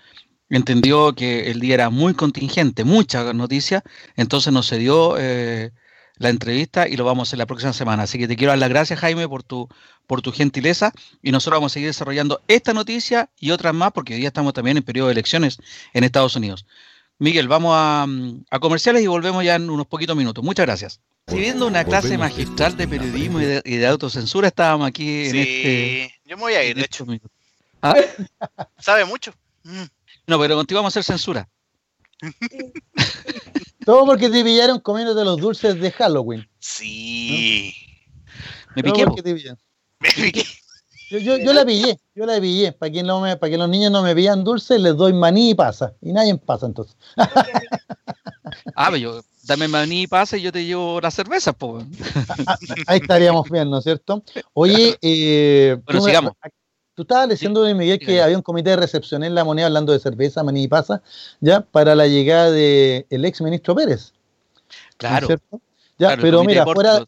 entendió 0.48 1.14
que 1.14 1.50
el 1.50 1.61
día 1.61 1.74
era 1.74 1.90
muy 1.90 2.14
contingente, 2.14 2.85
mucha 2.85 3.35
noticia, 3.35 3.83
entonces 4.16 4.52
nos 4.52 4.66
cedió 4.66 5.16
eh, 5.18 5.72
la 6.16 6.30
entrevista 6.30 6.88
y 6.88 6.96
lo 6.96 7.04
vamos 7.04 7.26
a 7.26 7.30
hacer 7.30 7.38
la 7.38 7.46
próxima 7.46 7.72
semana. 7.72 8.04
Así 8.04 8.18
que 8.18 8.26
te 8.26 8.37
quiero 8.37 8.52
dar 8.52 8.59
las 8.59 8.68
gracias, 8.68 8.98
Jaime, 8.98 9.28
por 9.28 9.42
tu, 9.42 9.68
por 10.10 10.22
tu 10.22 10.32
gentileza 10.32 10.92
y 11.22 11.30
nosotros 11.30 11.58
vamos 11.58 11.70
a 11.70 11.74
seguir 11.74 11.88
desarrollando 11.88 12.42
esta 12.48 12.74
noticia 12.74 13.30
y 13.38 13.52
otras 13.52 13.72
más 13.72 13.92
porque 13.92 14.14
hoy 14.14 14.18
día 14.18 14.26
estamos 14.26 14.52
también 14.52 14.76
en 14.76 14.82
periodo 14.82 15.06
de 15.06 15.12
elecciones 15.12 15.58
en 15.92 16.02
Estados 16.02 16.34
Unidos. 16.34 16.66
Miguel, 17.20 17.46
vamos 17.46 17.74
a, 17.76 18.08
a 18.50 18.58
comerciales 18.58 19.04
y 19.04 19.06
volvemos 19.06 19.44
ya 19.44 19.54
en 19.54 19.70
unos 19.70 19.86
poquitos 19.86 20.16
minutos. 20.16 20.42
Muchas 20.42 20.66
gracias. 20.66 21.00
Viendo 21.28 21.64
una 21.64 21.84
clase 21.84 22.18
magistral 22.18 22.76
de 22.76 22.88
periodismo 22.88 23.40
y 23.40 23.76
de, 23.76 23.86
autocensura, 23.86 24.48
estábamos 24.48 24.88
aquí 24.88 25.28
en 25.28 25.36
este. 25.36 26.14
Yo 26.24 26.36
me 26.36 26.42
voy 26.42 26.54
a 26.54 26.64
ir, 26.64 26.74
de 26.74 26.82
hecho. 26.82 27.06
¿Ah? 27.80 27.94
Sabe 28.80 29.04
mucho. 29.04 29.32
Mm. 29.62 29.84
No, 30.26 30.40
pero 30.40 30.56
contigo 30.56 30.80
vamos 30.80 30.96
a 30.96 30.98
hacer 30.98 31.04
censura. 31.04 31.48
Todo 33.84 34.06
porque 34.06 34.28
te 34.28 34.42
pillaron 34.42 34.80
comiéndote 34.80 35.24
los 35.24 35.40
dulces 35.40 35.80
de 35.80 35.92
Halloween. 35.92 36.48
Sí. 36.58 37.72
Me 38.74 38.82
piqué. 38.82 39.06
Me 39.06 39.34
piqué. 39.34 39.54
Yo, 41.10 41.18
yo, 41.18 41.38
yo, 41.38 41.52
la 41.52 41.64
pillé, 41.64 41.98
yo 42.14 42.24
la 42.24 42.40
pillé. 42.40 42.70
Para 42.70 42.92
que, 42.92 43.02
no 43.02 43.20
me, 43.20 43.36
para 43.36 43.50
que 43.50 43.58
los 43.58 43.68
niños 43.68 43.90
no 43.90 44.00
me 44.00 44.14
pillan 44.14 44.44
dulces, 44.44 44.80
les 44.80 44.96
doy 44.96 45.12
maní 45.12 45.50
y 45.50 45.54
pasa. 45.56 45.92
Y 46.00 46.12
nadie 46.12 46.36
pasa 46.36 46.66
entonces. 46.66 46.96
ah, 48.76 48.90
pero 48.92 48.96
yo, 48.96 49.20
dame 49.42 49.66
maní 49.66 50.02
y 50.02 50.06
pasa 50.06 50.36
y 50.36 50.42
yo 50.42 50.52
te 50.52 50.64
llevo 50.64 51.00
la 51.00 51.10
cerveza, 51.10 51.52
pues. 51.52 51.84
Ahí 52.86 53.00
estaríamos 53.00 53.50
bien, 53.50 53.68
¿no 53.68 53.78
es 53.78 53.84
cierto? 53.84 54.22
Oye, 54.52 54.96
eh, 55.02 55.78
bueno, 55.84 56.00
sigamos. 56.00 56.32
tú 56.94 57.02
estabas 57.02 57.28
diciendo, 57.28 57.62
Miguel, 57.74 57.98
que 57.98 58.22
había 58.22 58.36
un 58.36 58.42
comité 58.44 58.70
de 58.70 58.76
recepción 58.76 59.24
en 59.24 59.34
la 59.34 59.42
moneda 59.42 59.66
hablando 59.66 59.92
de 59.92 59.98
cerveza, 59.98 60.44
maní 60.44 60.62
y 60.62 60.68
pasa, 60.68 61.02
ya, 61.40 61.60
para 61.60 61.96
la 61.96 62.06
llegada 62.06 62.52
del 62.52 63.24
ex 63.24 63.40
ministro 63.40 63.74
Pérez. 63.74 64.12
Claro. 64.96 65.26
cierto? 65.26 65.60
Ya, 65.98 66.16
pero 66.16 66.44
mira, 66.44 66.64
fuera, 66.64 67.04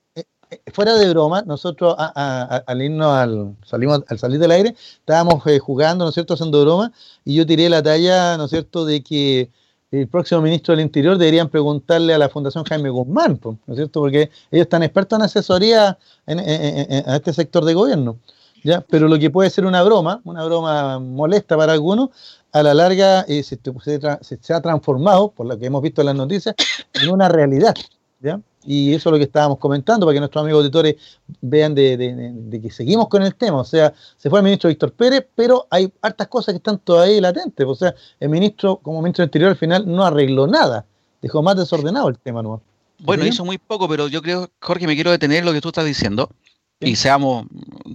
fuera 0.72 0.94
de 0.94 1.08
broma, 1.10 1.42
nosotros 1.42 1.94
al 1.98 2.82
irnos 2.82 3.12
al, 3.12 3.56
salimos, 3.64 4.02
al 4.08 4.18
salir 4.18 4.38
del 4.38 4.50
aire, 4.50 4.74
estábamos 4.98 5.42
jugando, 5.60 6.04
¿no 6.04 6.08
es 6.08 6.14
cierto?, 6.14 6.34
haciendo 6.34 6.62
broma, 6.62 6.92
y 7.24 7.34
yo 7.34 7.46
tiré 7.46 7.68
la 7.68 7.82
talla, 7.82 8.36
¿no 8.36 8.44
es 8.44 8.50
cierto?, 8.50 8.84
de 8.84 9.02
que 9.02 9.50
el 9.92 10.08
próximo 10.08 10.40
ministro 10.40 10.74
del 10.74 10.84
Interior 10.84 11.18
deberían 11.18 11.50
preguntarle 11.50 12.14
a 12.14 12.18
la 12.18 12.30
Fundación 12.30 12.64
Jaime 12.64 12.88
Guzmán, 12.88 13.38
¿no 13.44 13.58
es 13.68 13.76
cierto? 13.76 14.00
Porque 14.00 14.30
ellos 14.50 14.64
están 14.64 14.82
expertos 14.82 15.18
en 15.18 15.24
asesoría 15.24 15.98
en, 16.26 16.40
este 16.40 17.32
sector 17.34 17.64
de 17.64 17.74
gobierno. 17.74 18.16
¿ya? 18.64 18.80
Pero 18.80 19.06
lo 19.06 19.18
que 19.18 19.28
puede 19.28 19.50
ser 19.50 19.66
una 19.66 19.82
broma, 19.82 20.22
una 20.24 20.44
broma 20.46 20.98
molesta 20.98 21.58
para 21.58 21.74
algunos, 21.74 22.08
a 22.52 22.62
la 22.62 22.72
larga 22.72 23.26
eh, 23.28 23.42
se, 23.42 24.54
ha 24.54 24.60
transformado, 24.62 25.30
por 25.30 25.46
lo 25.46 25.58
que 25.58 25.66
hemos 25.66 25.82
visto 25.82 26.00
en 26.00 26.06
las 26.06 26.16
noticias, 26.16 26.54
en 26.94 27.10
una 27.10 27.28
realidad. 27.28 27.74
¿ya? 28.20 28.40
Y 28.64 28.94
eso 28.94 29.08
es 29.08 29.12
lo 29.12 29.18
que 29.18 29.24
estábamos 29.24 29.58
comentando 29.58 30.06
para 30.06 30.14
que 30.14 30.20
nuestros 30.20 30.42
amigos 30.42 30.60
auditores 30.60 30.96
vean 31.40 31.74
de, 31.74 32.60
que 32.62 32.70
seguimos 32.70 33.08
con 33.08 33.22
el 33.22 33.34
tema. 33.34 33.58
O 33.58 33.64
sea, 33.64 33.92
se 34.16 34.30
fue 34.30 34.38
el 34.38 34.44
ministro 34.44 34.68
Víctor 34.68 34.92
Pérez, 34.92 35.26
pero 35.34 35.66
hay 35.70 35.92
hartas 36.00 36.28
cosas 36.28 36.52
que 36.52 36.58
están 36.58 36.78
todavía 36.78 37.20
latentes. 37.20 37.66
O 37.66 37.74
sea, 37.74 37.94
el 38.20 38.28
ministro, 38.28 38.76
como 38.76 39.02
ministro 39.02 39.22
del 39.22 39.28
Interior, 39.28 39.50
al 39.50 39.56
final 39.56 39.84
no 39.86 40.04
arregló 40.04 40.46
nada. 40.46 40.86
Dejó 41.20 41.42
más 41.42 41.56
desordenado 41.56 42.08
el 42.08 42.18
tema, 42.18 42.42
¿no? 42.42 42.62
Bueno, 42.98 43.26
hizo 43.26 43.44
muy 43.44 43.58
poco, 43.58 43.88
pero 43.88 44.06
yo 44.06 44.22
creo, 44.22 44.48
Jorge, 44.60 44.86
me 44.86 44.94
quiero 44.94 45.10
detener 45.10 45.38
en 45.38 45.44
lo 45.44 45.52
que 45.52 45.60
tú 45.60 45.68
estás 45.68 45.84
diciendo. 45.84 46.30
Y 46.78 46.96
seamos, 46.96 47.46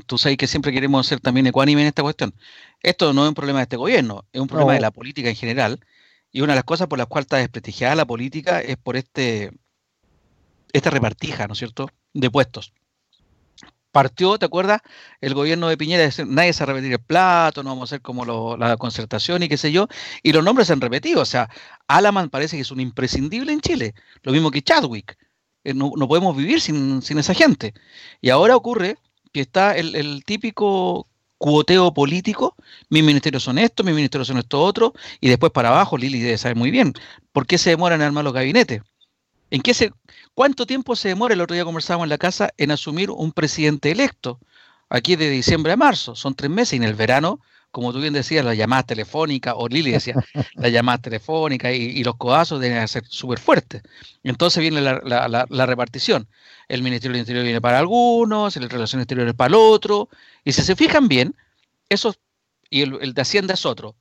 tú 0.06 0.18
sabes 0.18 0.38
que 0.38 0.48
siempre 0.48 0.72
queremos 0.72 1.06
ser 1.08 1.20
también 1.20 1.46
ecuánime 1.48 1.82
en 1.82 1.88
esta 1.88 2.04
cuestión. 2.04 2.34
Esto 2.82 3.12
no 3.14 3.24
es 3.24 3.30
un 3.30 3.36
problema 3.36 3.60
de 3.60 3.64
este 3.64 3.76
gobierno, 3.76 4.24
es 4.32 4.40
un 4.40 4.48
problema 4.48 4.74
de 4.74 4.80
la 4.80 4.92
política 4.92 5.30
en 5.30 5.36
general. 5.36 5.80
Y 6.32 6.42
una 6.42 6.54
de 6.54 6.58
las 6.58 6.64
cosas 6.64 6.88
por 6.88 6.98
las 6.98 7.08
cuales 7.08 7.26
está 7.26 7.38
desprestigiada 7.38 7.96
la 7.96 8.06
política 8.06 8.62
es 8.62 8.78
por 8.78 8.96
este 8.96 9.52
esta 10.78 10.90
repartija, 10.90 11.48
¿no 11.48 11.54
es 11.54 11.60
cierto?, 11.60 11.90
de 12.14 12.30
puestos. 12.30 12.74
partió, 13.92 14.38
¿te 14.38 14.46
acuerdas? 14.46 14.82
El 15.22 15.34
gobierno 15.34 15.70
de 15.70 15.78
Piñera, 15.78 16.08
nadie 16.28 16.54
se 16.54 16.64
va 16.64 16.72
a 16.72 16.74
repetir 16.74 16.94
el 16.94 17.00
plato, 17.00 17.64
no 17.64 17.72
vamos 17.72 17.92
a 17.92 17.96
hacer 17.96 18.02
como 18.02 18.26
la 18.58 18.78
concertación 18.78 19.44
y 19.44 19.50
qué 19.50 19.58
sé 19.58 19.72
yo, 19.72 19.88
y 20.22 20.34
los 20.34 20.44
nombres 20.44 20.68
se 20.68 20.74
han 20.74 20.82
repetido, 20.82 21.22
o 21.22 21.26
sea, 21.26 21.50
Alaman 21.88 22.30
parece 22.30 22.58
que 22.58 22.62
es 22.62 22.72
un 22.72 22.80
imprescindible 22.80 23.52
en 23.52 23.62
Chile, 23.62 23.96
lo 24.22 24.32
mismo 24.32 24.52
que 24.52 24.62
Chadwick, 24.62 25.18
eh, 25.68 25.74
no, 25.74 25.92
podemos 26.08 26.36
vivir 26.36 26.62
sin, 26.62 27.02
esa 27.02 27.34
gente. 27.34 27.74
Y 28.22 28.30
ahora 28.30 28.56
ocurre 28.56 28.98
que 29.34 29.42
está 29.42 29.76
el, 29.76 30.24
típico 30.26 31.10
cuoteo 31.38 31.94
político, 31.94 32.56
mis 32.90 33.04
ministerios 33.04 33.44
son 33.44 33.58
esto, 33.58 33.84
mis 33.84 33.94
ministerios 33.94 34.30
son 34.30 34.38
esto 34.38 34.62
otro, 34.62 34.94
y 35.20 35.28
después 35.28 35.52
para 35.52 35.70
abajo, 35.70 35.98
Lili 35.98 36.22
debe 36.22 36.38
saber 36.38 36.56
muy 36.56 36.72
bien, 36.72 36.94
¿por 37.34 37.46
qué 37.46 37.58
se 37.58 37.72
demoran 37.72 38.00
en 38.00 38.08
armar 38.08 38.24
los 38.24 38.34
gabinetes? 38.34 38.82
¿En 39.50 39.62
qué 39.62 39.74
se, 39.74 39.92
¿Cuánto 40.34 40.66
tiempo 40.66 40.96
se 40.96 41.10
demora? 41.10 41.34
El 41.34 41.42
otro 41.42 41.54
día 41.54 41.66
conversábamos 41.66 42.06
en 42.06 42.10
la 42.10 42.18
casa 42.18 42.54
en 42.58 42.72
asumir 42.72 43.12
un 43.12 43.32
presidente 43.32 43.92
electo. 43.92 44.40
Aquí 44.90 45.16
de 45.16 45.30
diciembre 45.30 45.74
a 45.74 45.78
marzo, 45.78 46.16
son 46.16 46.36
tres 46.36 46.50
meses, 46.52 46.74
y 46.74 46.76
en 46.78 46.84
el 46.84 46.96
verano 46.96 47.40
como 47.72 47.94
tú 47.94 48.00
bien 48.00 48.14
decías, 48.14 48.44
las 48.44 48.58
llamadas 48.58 48.88
telefónicas, 48.88 49.54
o 49.56 49.68
Lili 49.68 49.92
decía, 49.92 50.16
las 50.56 50.72
llamadas 50.72 51.02
telefónicas 51.02 51.74
y, 51.74 52.04
los 52.04 52.16
codazos 52.16 52.60
deben 52.60 52.88
ser 52.88 53.06
súper 53.08 53.40
fuertes. 53.40 53.84
Entonces 54.24 54.62
viene 54.62 54.82
la, 54.82 55.66
repartición. 55.66 56.28
El 56.68 56.82
Ministerio 56.82 57.14
del 57.14 57.22
Interior 57.22 57.44
viene 57.44 57.62
para 57.62 57.80
algunos, 57.80 58.58
el 58.58 58.70
Relaciones 58.70 59.04
Exteriores 59.04 59.36
para 59.36 59.50
el 59.50 59.56
otro, 59.56 60.10
y 60.44 60.54
si 60.54 60.64
se 60.64 60.76
fijan 60.76 61.08
bien, 61.08 61.36
eso, 61.90 62.16
y 62.70 62.82
el, 62.82 63.14
de 63.14 63.22
Hacienda 63.22 63.54
es 63.54 63.66
otro, 63.66 63.96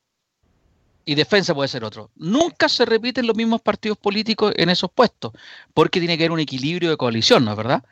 y 1.07 1.15
defensa 1.15 1.55
puede 1.55 1.69
ser 1.69 1.85
otro. 1.85 2.11
Nunca 2.17 2.69
se 2.69 2.85
repiten 2.85 3.27
los 3.27 3.37
mismos 3.37 3.63
partidos 3.63 3.97
políticos 3.97 4.53
en 4.57 4.69
esos 4.69 4.91
puestos, 4.91 5.33
porque 5.73 6.01
tiene 6.01 6.19
que 6.19 6.25
haber 6.25 6.33
un 6.33 6.41
equilibrio 6.41 6.91
de 6.91 6.97
coalición, 6.99 7.45
¿no 7.45 7.53
es 7.53 7.57
verdad? 7.57 7.85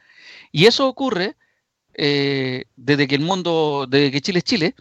Y 0.52 0.66
eso 0.66 0.88
ocurre 0.88 1.36
eh, 1.94 2.64
desde 2.76 3.06
que 3.06 3.14
el 3.14 3.22
mundo, 3.22 3.86
desde 3.88 4.10
que 4.10 4.20
Chile 4.20 4.40
es 4.40 4.44
Chile, 4.44 4.74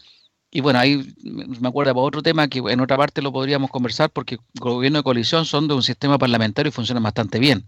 y 0.51 0.61
bueno, 0.61 0.79
ahí 0.79 1.13
me 1.23 1.67
acuerdo 1.67 1.93
para 1.93 2.05
otro 2.05 2.21
tema 2.21 2.47
que 2.47 2.59
en 2.59 2.79
otra 2.79 2.97
parte 2.97 3.21
lo 3.21 3.31
podríamos 3.31 3.71
conversar 3.71 4.09
porque 4.11 4.37
gobierno 4.59 4.99
de 4.99 5.03
coalición 5.03 5.45
son 5.45 5.67
de 5.67 5.73
un 5.75 5.83
sistema 5.83 6.17
parlamentario 6.17 6.69
y 6.69 6.71
funcionan 6.71 7.03
bastante 7.03 7.39
bien. 7.39 7.67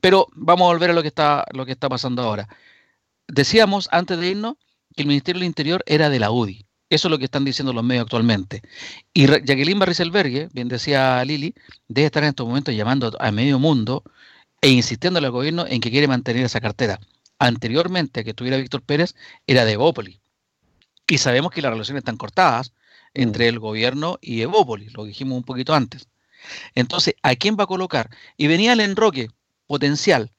Pero 0.00 0.28
vamos 0.34 0.66
a 0.66 0.72
volver 0.72 0.90
a 0.90 0.94
lo 0.94 1.02
que 1.02 1.08
está, 1.08 1.44
lo 1.52 1.66
que 1.66 1.72
está 1.72 1.88
pasando 1.88 2.22
ahora. 2.22 2.48
Decíamos 3.28 3.88
antes 3.92 4.18
de 4.18 4.28
irnos 4.28 4.56
que 4.96 5.02
el 5.02 5.08
Ministerio 5.08 5.40
del 5.40 5.48
Interior 5.48 5.82
era 5.86 6.10
de 6.10 6.18
la 6.18 6.30
UDI. 6.30 6.63
Eso 6.90 7.08
es 7.08 7.10
lo 7.10 7.18
que 7.18 7.24
están 7.24 7.44
diciendo 7.44 7.72
los 7.72 7.84
medios 7.84 8.02
actualmente. 8.02 8.62
Y 9.12 9.26
Jacqueline 9.26 9.78
Barriselbergue, 9.78 10.48
bien 10.52 10.68
decía 10.68 11.24
Lili, 11.24 11.54
debe 11.88 12.06
estar 12.06 12.22
en 12.22 12.30
estos 12.30 12.46
momentos 12.46 12.74
llamando 12.74 13.12
a 13.18 13.30
medio 13.32 13.58
mundo 13.58 14.04
e 14.60 14.68
insistiendo 14.68 15.18
al 15.18 15.30
gobierno 15.30 15.66
en 15.66 15.80
que 15.80 15.90
quiere 15.90 16.08
mantener 16.08 16.44
esa 16.44 16.60
cartera. 16.60 17.00
Anteriormente 17.38 18.20
a 18.20 18.24
que 18.24 18.34
tuviera 18.34 18.56
Víctor 18.56 18.82
Pérez, 18.82 19.14
era 19.46 19.64
de 19.64 19.76
Bópoli 19.76 20.20
y 21.06 21.18
sabemos 21.18 21.52
que 21.52 21.62
las 21.62 21.72
relaciones 21.72 22.00
están 22.00 22.16
cortadas 22.16 22.72
entre 23.12 23.48
el 23.48 23.58
gobierno 23.58 24.18
y 24.20 24.42
Evópolis, 24.42 24.92
lo 24.94 25.04
dijimos 25.04 25.36
un 25.36 25.44
poquito 25.44 25.74
antes. 25.74 26.08
Entonces, 26.74 27.14
¿a 27.22 27.34
quién 27.36 27.56
va 27.58 27.64
a 27.64 27.68
colocar? 27.68 28.10
Y 28.36 28.48
venía 28.48 28.72
el 28.72 28.80
enroque 28.80 29.28
potencial. 29.66 30.32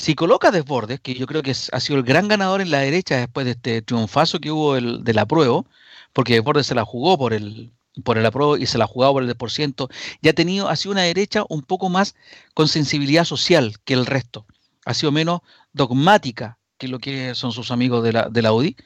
Si 0.00 0.14
coloca 0.14 0.50
Desbordes, 0.50 0.98
que 0.98 1.12
yo 1.12 1.26
creo 1.26 1.42
que 1.42 1.50
ha 1.50 1.80
sido 1.80 1.98
el 1.98 2.04
gran 2.04 2.26
ganador 2.26 2.62
en 2.62 2.70
la 2.70 2.78
derecha 2.78 3.18
después 3.18 3.44
de 3.44 3.52
este 3.52 3.82
triunfazo 3.82 4.38
que 4.40 4.50
hubo 4.50 4.74
el, 4.76 5.04
del 5.04 5.18
apruebo, 5.18 5.66
porque 6.14 6.32
Desbordes 6.32 6.66
se 6.68 6.74
la 6.74 6.86
jugó 6.86 7.18
por 7.18 7.34
el, 7.34 7.70
por 8.02 8.16
el 8.16 8.24
apruebo 8.24 8.56
y 8.56 8.64
se 8.64 8.78
la 8.78 8.84
ha 8.84 8.88
jugado 8.88 9.12
por 9.12 9.22
el 9.22 9.36
10%, 9.36 9.90
ya 10.22 10.30
ha 10.30 10.34
tenido, 10.34 10.70
ha 10.70 10.76
sido 10.76 10.92
una 10.92 11.02
derecha 11.02 11.44
un 11.50 11.60
poco 11.60 11.90
más 11.90 12.14
con 12.54 12.66
sensibilidad 12.66 13.26
social 13.26 13.74
que 13.84 13.92
el 13.92 14.06
resto. 14.06 14.46
Ha 14.86 14.94
sido 14.94 15.12
menos 15.12 15.40
dogmática 15.74 16.58
que 16.78 16.88
lo 16.88 16.98
que 16.98 17.34
son 17.34 17.52
sus 17.52 17.70
amigos 17.70 18.02
de 18.02 18.14
la, 18.14 18.30
de 18.30 18.40
la 18.40 18.54
UDI. 18.54 18.76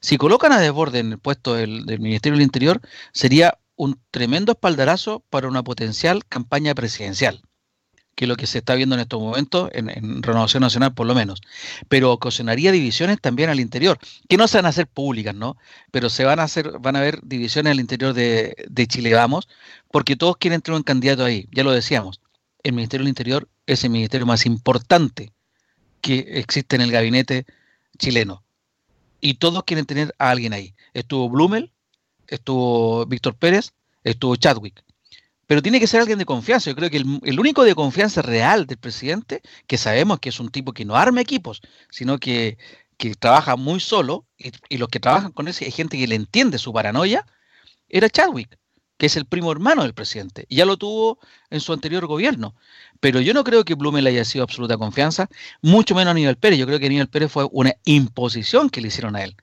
Si 0.00 0.16
colocan 0.16 0.50
a 0.50 0.58
Desborde 0.58 0.98
en 0.98 1.12
el 1.12 1.18
puesto 1.20 1.54
del, 1.54 1.84
Ministerio 2.00 2.38
del 2.38 2.44
Interior, 2.44 2.80
sería 3.12 3.56
un 3.76 4.00
tremendo 4.10 4.50
espaldarazo 4.50 5.22
para 5.30 5.46
una 5.46 5.62
potencial 5.62 6.26
campaña 6.26 6.74
presidencial, 6.74 7.42
que 8.16 8.26
lo 8.26 8.36
que 8.36 8.48
se 8.48 8.58
está 8.58 8.74
viendo 8.74 8.96
en 8.96 9.02
estos 9.02 9.20
momentos 9.20 9.70
en, 9.72 10.22
Renovación 10.22 10.62
Nacional 10.62 10.94
por 10.94 11.06
lo 11.06 11.14
menos. 11.14 11.42
Pero 11.88 12.12
ocasionaría 12.12 12.72
divisiones 12.72 13.20
también 13.20 13.50
al 13.50 13.60
interior, 13.60 13.98
que 14.28 14.36
no 14.36 14.48
se 14.48 14.58
van 14.58 14.66
a 14.66 14.70
hacer 14.70 14.88
públicas, 14.88 15.34
¿no? 15.34 15.56
Pero 15.92 16.10
se 16.10 16.24
van 16.24 16.40
a 16.40 16.44
hacer, 16.44 16.78
van 16.80 16.96
a 16.96 17.00
haber 17.00 17.20
divisiones 17.22 17.70
al 17.70 17.80
interior 17.80 18.14
de, 18.14 18.56
de 18.68 18.86
Chile 18.88 19.14
Vamos, 19.14 19.48
porque 19.92 20.16
todos 20.16 20.38
quieren 20.38 20.62
tener 20.62 20.76
un 20.76 20.82
candidato 20.82 21.24
ahí, 21.24 21.48
ya 21.52 21.62
lo 21.62 21.70
decíamos. 21.70 22.20
El 22.64 22.72
Ministerio 22.72 23.04
del 23.04 23.10
Interior 23.10 23.48
es 23.66 23.84
el 23.84 23.90
ministerio 23.90 24.26
más 24.26 24.46
importante 24.46 25.32
que 26.00 26.18
existe 26.34 26.76
en 26.76 26.82
el 26.82 26.90
gabinete 26.90 27.46
chileno 27.98 28.42
y 29.20 29.34
todos 29.34 29.64
quieren 29.64 29.86
tener 29.86 30.14
a 30.18 30.30
alguien 30.30 30.52
ahí. 30.52 30.74
Estuvo 30.94 31.28
Blumel, 31.28 31.72
estuvo 32.28 33.06
Víctor 33.06 33.34
Pérez, 33.36 33.72
estuvo 34.04 34.36
Chadwick. 34.36 34.82
Pero 35.46 35.62
tiene 35.62 35.80
que 35.80 35.86
ser 35.86 36.00
alguien 36.00 36.18
de 36.18 36.24
confianza. 36.24 36.70
Yo 36.70 36.76
creo 36.76 36.90
que 36.90 36.96
el, 36.96 37.40
único 37.40 37.64
de 37.64 37.74
confianza 37.74 38.22
real 38.22 38.66
del 38.66 38.78
presidente, 38.78 39.42
que 39.66 39.78
sabemos 39.78 40.18
que 40.20 40.30
es 40.30 40.40
un 40.40 40.50
tipo 40.50 40.72
que 40.72 40.84
no 40.84 40.96
arma 40.96 41.20
equipos, 41.20 41.62
sino 41.90 42.18
que, 42.18 42.58
trabaja 43.20 43.56
muy 43.56 43.80
solo, 43.80 44.26
y, 44.38 44.78
los 44.78 44.88
que 44.88 45.00
trabajan 45.00 45.32
con 45.32 45.48
él 45.48 45.54
hay 45.60 45.70
gente 45.70 45.98
que 45.98 46.06
le 46.08 46.16
entiende 46.16 46.58
su 46.58 46.72
paranoia, 46.72 47.26
era 47.88 48.10
Chadwick 48.10 48.58
que 48.96 49.06
es 49.06 49.16
el 49.16 49.26
primo 49.26 49.52
hermano 49.52 49.82
del 49.82 49.94
presidente. 49.94 50.46
Ya 50.48 50.64
lo 50.64 50.76
tuvo 50.76 51.18
en 51.50 51.60
su 51.60 51.72
anterior 51.72 52.06
gobierno. 52.06 52.54
Pero 53.00 53.20
yo 53.20 53.34
no 53.34 53.44
creo 53.44 53.64
que 53.64 53.74
Blumel 53.74 54.06
haya 54.06 54.24
sido 54.24 54.42
absoluta 54.42 54.78
confianza, 54.78 55.28
mucho 55.60 55.94
menos 55.94 56.08
a 56.08 56.10
Aníbal 56.12 56.36
Pérez. 56.36 56.58
Yo 56.58 56.66
creo 56.66 56.78
que 56.78 56.86
Aníbal 56.86 57.08
Pérez 57.08 57.30
fue 57.30 57.46
una 57.52 57.74
imposición 57.84 58.70
que 58.70 58.80
le 58.80 58.88
hicieron 58.88 59.16
a 59.16 59.22
él. 59.24 59.36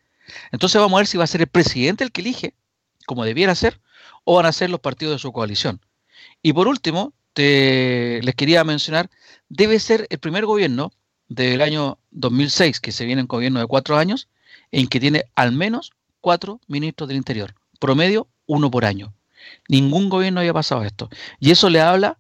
Entonces 0.52 0.82
vamos 0.82 0.98
a 0.98 1.02
ver 1.02 1.08
si 1.08 1.18
va 1.18 1.26
a 1.26 1.28
ser 1.28 1.42
el 1.42 1.48
presidente 1.48 2.04
el 2.04 2.12
que 2.12 2.22
elige, 2.22 2.56
como 3.06 3.26
debiera 3.26 3.54
ser, 3.56 3.80
o 4.24 4.36
van 4.36 4.46
a 4.46 4.52
ser 4.52 4.70
los 4.70 4.80
partidos 4.80 5.16
de 5.16 5.20
su 5.20 5.32
coalición. 5.32 5.82
Y 6.43 6.53
por 6.53 6.67
último, 6.67 7.13
les 7.36 8.36
quería 8.36 8.63
mencionar, 8.63 9.10
debe 9.49 9.79
ser 9.79 10.06
el 10.10 10.19
primer 10.19 10.45
gobierno 10.45 10.91
del 11.27 11.62
año 11.62 11.97
2006, 12.12 12.79
que 12.79 12.91
se 12.91 13.06
viene 13.06 13.21
en 13.21 13.27
gobierno 13.27 13.60
de 13.60 13.65
cuatro 13.65 13.97
años, 13.97 14.27
en 14.71 14.88
que 14.88 14.99
tiene 14.99 15.23
al 15.36 15.53
menos 15.53 15.91
cuatro 16.21 16.60
ministros 16.67 17.08
del 17.08 17.17
Interior, 17.17 17.56
promedio 17.79 18.27
uno 18.45 18.69
por 18.69 18.86
año. 18.86 19.13
Ningún 19.67 20.10
gobierno 20.10 20.41
había 20.41 20.53
pasado 20.53 20.84
esto. 20.84 21.10
Y 21.39 21.51
eso 21.51 21.69
le 21.69 21.82
habla, 21.82 22.19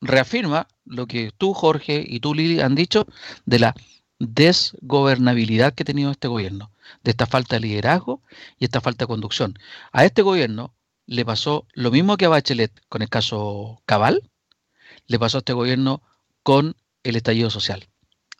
reafirma 0.00 0.66
lo 0.84 1.06
que 1.06 1.30
tú, 1.38 1.54
Jorge, 1.54 2.04
y 2.06 2.20
tú, 2.20 2.34
Lili, 2.34 2.60
han 2.60 2.74
dicho 2.74 3.06
de 3.46 3.58
la 3.60 3.74
desgobernabilidad 4.18 5.72
que 5.72 5.82
ha 5.82 5.86
tenido 5.86 6.10
este 6.10 6.28
gobierno, 6.28 6.72
de 7.02 7.12
esta 7.12 7.26
falta 7.26 7.56
de 7.56 7.60
liderazgo 7.60 8.22
y 8.58 8.64
esta 8.64 8.80
falta 8.80 9.04
de 9.04 9.08
conducción. 9.08 9.58
A 9.92 10.04
este 10.04 10.22
gobierno 10.22 10.74
le 11.12 11.24
pasó 11.24 11.66
lo 11.74 11.90
mismo 11.90 12.16
que 12.16 12.26
a 12.26 12.30
Bachelet 12.30 12.72
con 12.88 13.02
el 13.02 13.08
caso 13.08 13.82
Cabal, 13.86 14.30
le 15.06 15.18
pasó 15.18 15.38
a 15.38 15.40
este 15.40 15.52
gobierno 15.52 16.02
con 16.42 16.76
el 17.02 17.16
estallido 17.16 17.50
social. 17.50 17.88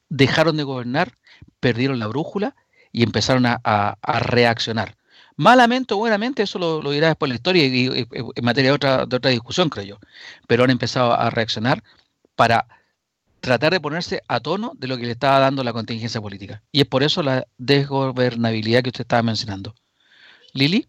Dejaron 0.09 0.57
de 0.57 0.65
gobernar, 0.65 1.19
perdieron 1.61 1.99
la 1.99 2.07
brújula 2.07 2.57
y 2.93 3.03
empezaron 3.03 3.45
a 3.47 3.97
reaccionar. 4.21 4.97
Malamente 5.37 5.95
o 5.95 5.97
buenamente, 5.97 6.43
eso 6.43 6.59
lo, 6.59 6.91
dirá 6.91 7.09
después 7.09 7.29
la 7.29 7.35
historia 7.35 7.67
y, 7.67 8.07
en 8.11 8.45
materia 8.45 8.71
de 8.71 8.75
otra, 8.75 9.07
de 9.07 9.17
otra 9.17 9.31
discusión, 9.31 9.69
creo 9.69 9.85
yo. 9.85 9.99
Pero 10.47 10.65
han 10.65 10.71
empezado 10.71 11.15
a 11.15 11.31
reaccionar 11.31 11.83
para 12.37 12.67
tratar 13.41 13.73
de 13.73 13.81
ponerse 13.81 14.23
a 14.29 14.41
tono 14.41 14.73
de 14.77 14.89
lo 14.89 14.97
que 14.97 15.05
le 15.05 15.13
estaba 15.13 15.41
dando 15.41 15.65
la 15.65 15.73
contingencia 15.73 16.21
política. 16.21 16.63
Y 16.71 16.81
es 16.81 16.87
por 16.87 17.03
eso 17.03 17.23
la 17.23 17.47
desgobernabilidad 17.59 18.83
que 18.83 18.91
usted 18.91 19.03
estaba 19.03 19.23
mencionando. 19.23 19.75
Lili. 20.53 20.89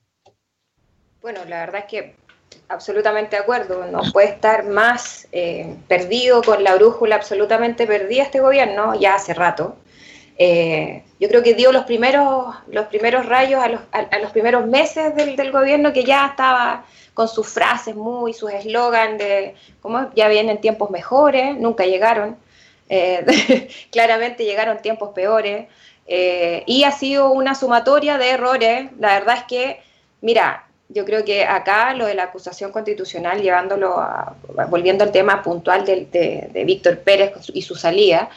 Bueno, 1.24 1.40
la 1.48 1.60
verdad 1.62 1.86
es 1.86 1.86
que 1.86 2.16
absolutamente 2.68 3.38
de 3.38 3.44
acuerdo. 3.44 3.86
No 3.86 4.02
puede 4.12 4.28
estar 4.28 4.66
más 4.66 5.26
eh, 5.32 5.74
perdido 5.88 6.42
con 6.44 6.62
la 6.66 6.76
brújula 6.76 7.16
absolutamente 7.16 7.88
perdida 7.88 8.24
este 8.24 8.42
gobierno 8.42 8.94
ya 9.00 9.16
hace 9.16 9.34
rato. 9.34 9.78
Eh, 10.38 11.04
yo 11.22 11.30
creo 11.30 11.42
que 11.42 11.54
dio 11.54 11.72
los 11.72 11.86
primeros, 11.86 12.54
los 12.68 12.88
primeros 12.88 13.26
rayos 13.26 13.64
a 13.64 13.70
los, 13.70 13.80
a, 13.94 14.20
los 14.20 14.32
primeros 14.32 14.68
meses 14.68 15.16
del, 15.16 15.38
del, 15.38 15.54
gobierno 15.54 15.94
que 15.94 16.04
ya 16.04 16.26
estaba 16.26 16.84
con 17.14 17.30
sus 17.30 17.48
frases 17.48 17.96
muy, 17.96 18.34
sus 18.34 18.52
eslogans 18.52 19.18
de 19.18 19.56
cómo 19.82 20.12
ya 20.16 20.28
vienen 20.28 20.60
tiempos 20.60 20.90
mejores, 20.90 21.56
nunca 21.56 21.86
llegaron, 21.86 22.36
eh, 22.90 23.70
claramente 23.92 24.44
llegaron 24.44 24.82
tiempos 24.82 25.12
peores, 25.14 25.68
y 26.06 26.84
ha 26.84 26.92
sido 26.92 27.30
una 27.32 27.56
sumatoria 27.56 28.18
de 28.18 28.32
errores. 28.32 28.92
La 29.00 29.14
verdad 29.14 29.38
es 29.38 29.44
que, 29.44 29.82
mira, 30.20 30.66
yo 30.94 31.06
creo 31.06 31.26
que 31.26 31.44
acá 31.44 31.94
lo 31.94 32.06
de 32.06 32.14
la 32.14 32.24
acusación 32.24 32.72
constitucional, 32.72 33.42
llevándolo 33.42 33.98
a, 33.98 34.36
volviendo 34.70 35.04
al 35.04 35.12
tema 35.12 35.42
puntual 35.42 35.86
de, 35.86 36.64
Víctor 36.66 37.00
Pérez 37.00 37.34
y 37.54 37.62
su 37.62 37.76
salida, 37.76 38.30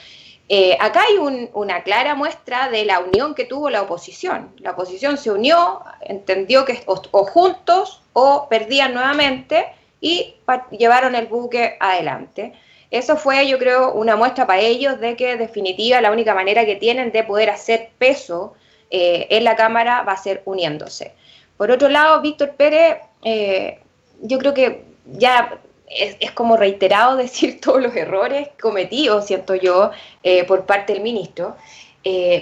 eh, 0.48 0.76
acá 0.80 1.02
hay 1.02 1.48
una 1.52 1.82
clara 1.82 2.14
muestra 2.14 2.68
de 2.68 2.84
la 2.84 3.00
unión 3.00 3.34
que 3.34 3.44
tuvo 3.44 3.68
la 3.68 3.82
oposición. 3.82 4.52
La 4.58 4.72
oposición 4.72 5.18
se 5.18 5.30
unió, 5.30 5.82
entendió 6.00 6.64
que 6.64 6.82
o, 6.86 7.24
juntos 7.24 8.02
o 8.12 8.48
perdían 8.48 8.94
nuevamente 8.94 9.66
y 10.00 10.36
llevaron 10.70 11.14
el 11.14 11.26
buque 11.26 11.76
adelante. 11.80 12.52
Eso 12.90 13.16
fue, 13.16 13.48
yo 13.48 13.58
creo, 13.58 13.92
una 13.92 14.14
muestra 14.14 14.46
para 14.46 14.60
ellos 14.60 15.00
de 15.00 15.16
que, 15.16 15.32
en 15.32 15.38
definitiva, 15.38 16.00
la 16.00 16.12
única 16.12 16.34
manera 16.34 16.64
que 16.64 16.76
tienen 16.76 17.10
de 17.10 17.24
poder 17.24 17.50
hacer 17.50 17.90
peso 17.98 18.54
eh, 18.90 19.26
en 19.30 19.42
la 19.42 19.56
Cámara 19.56 20.02
va 20.02 20.12
a 20.12 20.16
ser 20.16 20.42
uniéndose. 20.44 21.12
Por 21.56 21.70
otro 21.70 21.88
lado, 21.88 22.20
Víctor 22.20 22.50
Pérez, 22.50 22.98
eh, 23.22 23.80
yo 24.22 24.38
creo 24.38 24.54
que 24.54 24.84
ya 25.06 25.58
es, 25.88 26.30
como 26.32 26.56
reiterado 26.56 27.16
decir 27.16 27.60
todos 27.60 27.82
los 27.82 27.94
errores 27.94 28.48
cometidos, 28.60 29.26
siento 29.26 29.54
yo, 29.54 29.90
eh, 30.22 30.44
por 30.44 30.66
parte 30.66 30.92
del 30.92 31.02
ministro, 31.02 31.56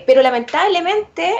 pero 0.06 0.20
lamentablemente, 0.20 1.32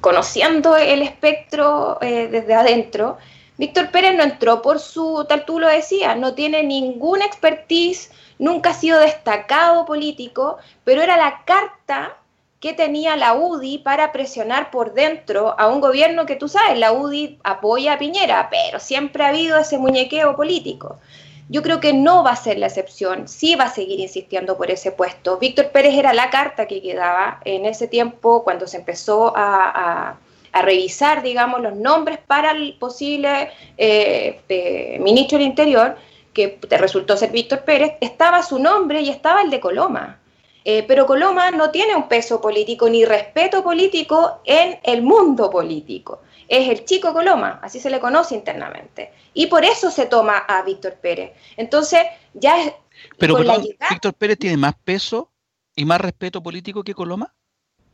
conociendo 0.00 0.76
el 0.76 1.02
espectro 1.02 1.98
desde 2.00 2.54
adentro, 2.54 3.18
Víctor 3.60 3.90
Pérez 3.90 4.16
no 4.16 4.22
entró 4.22 4.62
por 4.62 4.80
su, 4.80 5.26
tal 5.28 5.44
tú 5.44 5.58
lo 5.58 5.68
decías, 5.68 6.16
no 6.16 6.32
tiene 6.32 6.62
ninguna 6.62 7.26
expertise, 7.26 8.10
nunca 8.38 8.70
ha 8.70 8.72
sido 8.72 8.98
destacado 8.98 9.84
político, 9.84 10.56
pero 10.82 11.02
era 11.02 11.18
la 11.18 11.44
carta 11.44 12.16
que 12.60 12.74
tenía 12.74 13.16
la 13.16 13.34
UDI 13.34 13.78
para 13.78 14.12
presionar 14.12 14.70
por 14.70 14.92
dentro 14.92 15.58
a 15.58 15.66
un 15.68 15.80
gobierno 15.80 16.26
que 16.26 16.36
tú 16.36 16.46
sabes, 16.48 16.78
la 16.78 16.92
UDI 16.92 17.38
apoya 17.42 17.94
a 17.94 17.98
Piñera, 17.98 18.48
pero 18.50 18.78
siempre 18.78 19.24
ha 19.24 19.28
habido 19.28 19.58
ese 19.58 19.78
muñequeo 19.78 20.36
político. 20.36 20.98
Yo 21.48 21.62
creo 21.62 21.80
que 21.80 21.92
no 21.92 22.22
va 22.22 22.32
a 22.32 22.36
ser 22.36 22.58
la 22.58 22.66
excepción, 22.66 23.26
sí 23.26 23.56
va 23.56 23.64
a 23.64 23.74
seguir 23.74 23.98
insistiendo 23.98 24.56
por 24.56 24.70
ese 24.70 24.92
puesto. 24.92 25.38
Víctor 25.38 25.70
Pérez 25.70 25.94
era 25.94 26.12
la 26.12 26.30
carta 26.30 26.66
que 26.66 26.80
quedaba 26.80 27.40
en 27.44 27.64
ese 27.64 27.88
tiempo 27.88 28.44
cuando 28.44 28.68
se 28.68 28.76
empezó 28.76 29.32
a 29.34 30.18
revisar, 30.62 31.22
digamos, 31.22 31.60
los 31.60 31.76
nombres 31.76 32.18
para 32.26 32.52
el 32.52 32.74
posible 32.74 33.50
eh, 33.78 34.40
eh, 34.48 34.98
ministro 35.00 35.38
del 35.38 35.46
Interior, 35.46 35.96
que 36.32 36.58
resultó 36.70 37.16
ser 37.16 37.30
Víctor 37.30 37.62
Pérez, 37.62 37.94
estaba 38.00 38.42
su 38.42 38.58
nombre 38.58 39.00
y 39.00 39.10
estaba 39.10 39.42
el 39.42 39.50
de 39.50 39.60
Coloma. 39.60 40.19
Eh, 40.64 40.84
pero 40.86 41.06
Coloma 41.06 41.50
no 41.50 41.70
tiene 41.70 41.96
un 41.96 42.08
peso 42.08 42.40
político 42.40 42.88
ni 42.88 43.04
respeto 43.04 43.62
político 43.62 44.40
en 44.44 44.78
el 44.82 45.02
mundo 45.02 45.50
político. 45.50 46.20
Es 46.48 46.68
el 46.68 46.84
chico 46.84 47.12
Coloma, 47.12 47.60
así 47.62 47.80
se 47.80 47.90
le 47.90 48.00
conoce 48.00 48.34
internamente. 48.34 49.12
Y 49.34 49.46
por 49.46 49.64
eso 49.64 49.90
se 49.90 50.06
toma 50.06 50.38
a 50.38 50.62
Víctor 50.62 50.94
Pérez. 50.94 51.32
Entonces, 51.56 52.00
ya 52.34 52.62
es... 52.62 52.72
Pero, 53.18 53.36
¿Víctor 53.36 54.14
Pérez 54.14 54.38
tiene 54.38 54.56
más 54.56 54.74
peso 54.84 55.30
y 55.74 55.84
más 55.84 56.00
respeto 56.00 56.42
político 56.42 56.82
que 56.82 56.94
Coloma? 56.94 57.34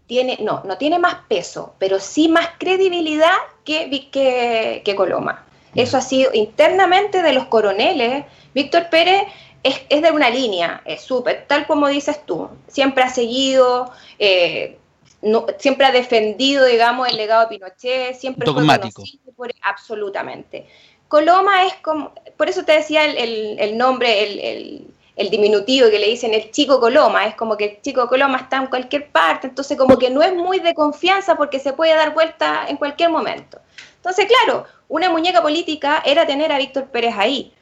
tiene, 0.07 0.39
no, 0.41 0.63
no 0.65 0.79
tiene 0.79 0.99
más 0.99 1.17
peso, 1.29 1.75
pero 1.79 1.99
sí 2.01 2.29
más 2.29 2.49
credibilidad 2.59 3.35
que, 3.65 4.09
que, 4.11 4.83
que 4.85 4.95
Coloma. 4.95 5.45
Eso 5.75 5.99
ha 5.99 6.01
sido 6.01 6.31
internamente 6.33 7.23
de 7.23 7.33
los 7.35 7.47
coroneles. 7.47 8.25
Víctor 8.55 8.89
Pérez 8.89 9.25
es, 9.63 9.83
es 9.89 10.03
de 10.03 10.11
una 10.11 10.31
línea, 10.31 10.83
es 10.85 11.03
súper, 11.03 11.47
tal 11.47 11.67
como 11.67 11.89
dices 11.89 12.25
tú. 12.25 12.49
Siempre 12.69 13.05
ha 13.05 13.11
seguido, 13.11 13.91
eh, 14.19 14.79
no, 15.23 15.47
siempre 15.59 15.87
ha 15.87 15.93
defendido, 15.93 16.65
digamos, 16.65 17.09
el 17.09 17.17
legado 17.17 17.43
de 17.43 17.49
Pinochet, 17.49 18.15
siempre 18.15 18.47
Dogmático. 18.47 19.03
fue 19.25 19.33
por, 19.33 19.53
absolutamente. 19.63 20.67
Coloma 21.09 21.67
es 21.67 21.75
como, 21.75 22.13
por 22.37 22.49
eso 22.49 22.65
te 22.65 22.73
decía 22.73 23.05
el, 23.05 23.17
el, 23.17 23.57
el 23.59 23.79
nombre, 23.79 24.25
el, 24.25 24.87
el 25.17 25.31
diminutivo 25.31 25.89
que 25.89 25.99
le 25.99 26.09
dicen 26.09 26.35
el 26.35 26.51
chico 26.51 26.79
Coloma, 26.79 27.27
es 27.27 27.35
como 27.35 27.57
que 27.57 27.65
el 27.65 27.81
chico 27.81 28.07
Coloma 28.07 28.37
está 28.39 28.59
en 28.59 28.67
cualquier 28.67 29.11
parte, 29.11 29.47
entonces 29.47 29.77
como 29.79 29.99
que 29.99 30.11
no 30.11 30.23
es 30.23 30.35
muy 30.35 30.61
de 30.61 30.75
confianza 30.75 31.37
porque 31.37 31.59
se 31.59 31.73
puede 31.73 31.95
dar 31.95 32.13
vuelta 32.13 32.67
en 32.69 32.77
cualquier 32.77 33.11
momento. 33.11 33.59
Entonces, 33.97 34.27
claro, 34.27 34.67
una 34.89 35.09
muñeca 35.11 35.43
política 35.43 36.03
era 36.05 36.27
tener 36.27 36.53
a 36.53 36.59
Víctor 36.59 36.87
Pérez 36.89 37.15
ahí, 37.17 37.53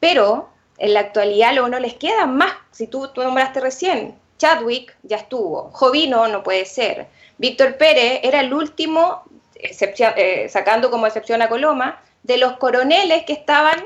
pero 0.00 0.48
en 0.78 0.94
la 0.94 1.00
actualidad 1.00 1.54
lo 1.54 1.68
no 1.68 1.78
les 1.78 1.94
queda 1.94 2.26
más, 2.26 2.52
si 2.70 2.86
tú, 2.86 3.08
tú 3.08 3.22
nombraste 3.22 3.60
recién, 3.60 4.14
Chadwick 4.38 4.96
ya 5.02 5.16
estuvo, 5.16 5.70
Jovino 5.72 6.26
no 6.28 6.42
puede 6.42 6.64
ser, 6.64 7.06
Víctor 7.38 7.76
Pérez 7.76 8.20
era 8.22 8.40
el 8.40 8.52
último, 8.52 9.22
eh, 9.54 10.48
sacando 10.48 10.90
como 10.90 11.06
excepción 11.06 11.42
a 11.42 11.48
Coloma, 11.48 12.00
de 12.22 12.38
los 12.38 12.54
coroneles 12.54 13.24
que 13.24 13.32
estaban 13.32 13.84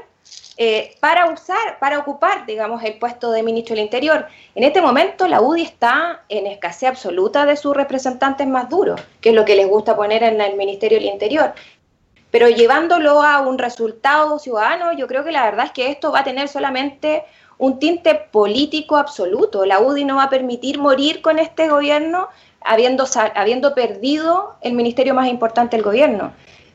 eh, 0.61 0.97
para 0.99 1.31
usar, 1.31 1.79
para 1.79 2.01
ocupar, 2.01 2.45
digamos, 2.45 2.83
el 2.83 2.99
puesto 2.99 3.31
de 3.31 3.45
ministro 3.45 3.77
del 3.77 3.85
Interior. 3.85 4.27
En 4.57 4.65
este 4.65 4.83
momento 4.83 5.29
la 5.29 5.41
UDI 5.41 5.63
está 5.63 6.25
en 6.29 6.49
escasez 6.49 6.89
absoluta 6.89 7.47
de 7.47 7.57
sus 7.57 7.77
representantes 7.77 8.47
más 8.47 8.69
duros, 8.69 9.01
que 9.21 9.29
es 9.29 9.35
lo 9.37 9.45
que 9.45 9.55
les 9.55 9.69
gusta 9.69 9.95
poner 9.95 10.25
en 10.25 10.41
el 10.41 10.57
Ministerio 10.57 10.99
del 10.99 11.07
Interior. 11.07 11.53
Pero 12.31 12.49
llevándolo 12.49 13.23
a 13.23 13.41
un 13.41 13.59
resultado 13.59 14.39
ciudadano, 14.39 14.93
yo 14.93 15.07
creo 15.07 15.25
que 15.25 15.33
la 15.33 15.45
verdad 15.45 15.67
es 15.67 15.73
que 15.73 15.91
esto 15.91 16.13
va 16.13 16.21
a 16.21 16.25
tener 16.25 16.49
solamente 16.49 17.25
un 17.57 17.79
tinte 17.79 18.15
político 18.15 18.97
absoluto. 18.97 19.65
La 19.65 19.81
UDI 19.81 20.05
no 20.05 20.17
va 20.17 20.25
a 20.25 20.31
permitir 20.31 20.79
morir 20.79 21.23
con 21.23 21.39
este 21.39 21.69
gobierno 21.69 22.29
habiendo, 22.61 23.07
habiendo 23.35 23.75
perdido 23.75 24.57
el 24.61 24.75
ministerio 24.75 25.15
más 25.15 25.29
importante 25.29 25.77
del 25.77 25.85
gobierno 25.85 26.33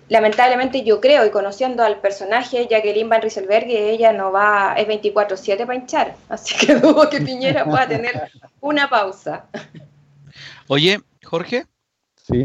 lamentablemente 0.09 0.83
yo 0.83 0.99
creo, 1.01 1.25
y 1.25 1.31
conociendo 1.31 1.83
al 1.83 1.99
personaje 1.99 2.67
Jacqueline 2.69 3.09
Van 3.09 3.21
Rieselberg, 3.21 3.65
ella 3.67 4.13
no 4.13 4.31
va, 4.31 4.75
es 4.77 4.87
24-7 4.87 5.65
para 5.65 5.75
hinchar, 5.75 6.15
así 6.29 6.55
que 6.55 6.75
dudo 6.79 7.09
que 7.09 7.21
Piñera 7.21 7.65
pueda 7.65 7.87
tener 7.87 8.31
una 8.59 8.89
pausa. 8.89 9.45
Oye, 10.67 10.99
Jorge, 11.23 11.65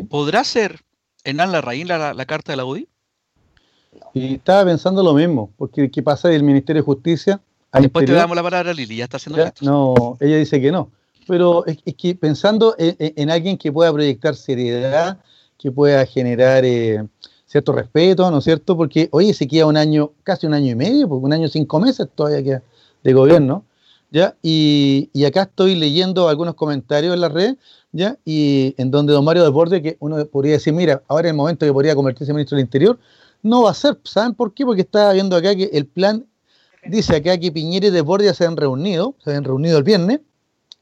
¿podrá 0.08 0.44
ser 0.44 0.80
Hernán 1.24 1.52
Larraín 1.52 1.88
la, 1.88 2.14
la 2.14 2.26
carta 2.26 2.52
de 2.52 2.56
la 2.56 2.64
UDI? 2.64 2.88
Y 4.14 4.34
estaba 4.34 4.64
pensando 4.64 5.02
lo 5.02 5.14
mismo, 5.14 5.50
porque 5.56 5.90
¿qué 5.90 6.02
pasa 6.02 6.28
del 6.28 6.42
Ministerio 6.42 6.82
de 6.82 6.86
Justicia? 6.86 7.40
Después 7.72 8.06
te 8.06 8.12
damos 8.12 8.36
la 8.36 8.42
palabra 8.42 8.70
a 8.70 8.74
Lili, 8.74 8.96
ya 8.96 9.04
está 9.04 9.18
haciendo 9.18 9.44
No, 9.60 10.16
ella 10.20 10.36
dice 10.36 10.60
que 10.60 10.72
no. 10.72 10.90
Pero 11.26 11.66
es, 11.66 11.78
que 11.94 12.14
pensando 12.14 12.74
en, 12.78 13.30
alguien 13.30 13.58
que 13.58 13.70
pueda 13.70 13.92
proyectar 13.92 14.34
seriedad, 14.34 15.18
que 15.58 15.70
pueda 15.70 16.06
generar 16.06 16.64
eh, 16.64 17.04
cierto 17.46 17.72
respeto, 17.72 18.30
¿no 18.30 18.38
es 18.38 18.44
cierto? 18.44 18.76
Porque, 18.76 19.08
oye, 19.12 19.34
se 19.34 19.46
queda 19.46 19.66
un 19.66 19.76
año, 19.76 20.12
casi 20.22 20.46
un 20.46 20.54
año 20.54 20.72
y 20.72 20.74
medio, 20.74 21.08
porque 21.08 21.26
un 21.26 21.32
año 21.32 21.48
cinco 21.48 21.78
meses 21.80 22.08
todavía 22.14 22.42
queda 22.42 22.62
de 23.04 23.12
gobierno, 23.12 23.64
¿ya? 24.10 24.36
Y, 24.42 25.10
acá 25.26 25.42
estoy 25.42 25.74
leyendo 25.74 26.28
algunos 26.28 26.54
comentarios 26.54 27.14
en 27.14 27.20
la 27.20 27.28
red, 27.28 27.56
¿ya? 27.92 28.16
Y 28.24 28.74
en 28.78 28.90
donde 28.90 29.12
don 29.12 29.24
Mario 29.24 29.44
Desbordes, 29.44 29.82
que 29.82 29.96
uno 30.00 30.24
podría 30.26 30.52
decir, 30.52 30.72
mira, 30.72 31.02
ahora 31.08 31.28
es 31.28 31.32
el 31.32 31.36
momento 31.36 31.66
que 31.66 31.72
podría 31.72 31.94
convertirse 31.94 32.30
en 32.30 32.36
ministro 32.36 32.56
del 32.56 32.64
Interior, 32.64 32.98
no 33.42 33.62
va 33.62 33.70
a 33.70 33.74
ser, 33.74 33.98
¿saben 34.04 34.34
por 34.34 34.54
qué? 34.54 34.64
Porque 34.64 34.82
estaba 34.82 35.12
viendo 35.12 35.36
acá 35.36 35.54
que 35.54 35.70
el 35.72 35.86
plan 35.86 36.26
dice 36.84 37.16
acá 37.16 37.38
que 37.38 37.52
Piñera 37.52 37.88
y 37.88 37.90
Desbordes 37.90 38.36
se 38.36 38.46
han 38.46 38.56
reunido, 38.56 39.16
se 39.24 39.34
han 39.34 39.44
reunido 39.44 39.78
el 39.78 39.84
viernes, 39.84 40.20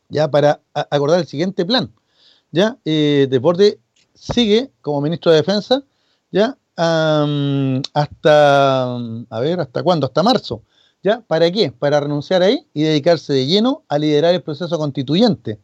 ya 0.08 0.30
para 0.30 0.60
acordar 0.72 1.20
el 1.20 1.26
siguiente 1.26 1.64
plan, 1.64 1.92
¿ya? 2.52 2.78
Eh, 2.84 3.26
Desbordes 3.30 3.78
sigue 4.14 4.70
como 4.80 5.00
ministro 5.00 5.32
de 5.32 5.38
Defensa, 5.38 5.82
¿ya? 6.30 6.56
hasta, 6.76 8.94
a 8.94 9.40
ver, 9.40 9.60
¿hasta 9.60 9.82
cuándo? 9.82 10.06
Hasta 10.06 10.22
marzo. 10.22 10.62
¿Ya? 11.02 11.20
¿Para 11.20 11.50
qué? 11.50 11.72
Para 11.72 12.00
renunciar 12.00 12.42
ahí 12.42 12.66
y 12.74 12.82
dedicarse 12.82 13.32
de 13.32 13.46
lleno 13.46 13.84
a 13.88 13.98
liderar 13.98 14.34
el 14.34 14.42
proceso 14.42 14.76
constituyente. 14.76 15.60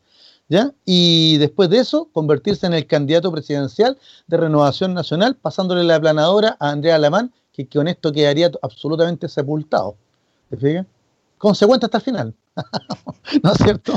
Y 0.85 1.39
después 1.39 1.71
de 1.71 1.79
eso, 1.79 2.09
convertirse 2.13 2.67
en 2.67 2.75
el 2.75 2.87
candidato 2.87 3.33
presidencial 3.33 3.99
de 4.27 4.37
Renovación 4.37 4.93
Nacional, 4.93 5.37
pasándole 5.37 5.83
la 5.85 5.97
aplanadora 5.97 6.57
a 6.61 6.71
Andrea 6.71 6.97
Alamán, 6.97 7.33
que 7.53 7.67
con 7.67 7.89
esto 7.89 8.13
quedaría 8.13 8.51
absolutamente 8.61 9.29
sepultado. 9.29 9.97
¿Te 10.51 10.57
fijas? 10.57 10.87
Consecuente 11.39 11.87
hasta 11.87 11.99
el 11.99 12.05
final. 12.05 12.35
¿no 13.43 13.53
es 13.53 13.59
cierto? 13.59 13.95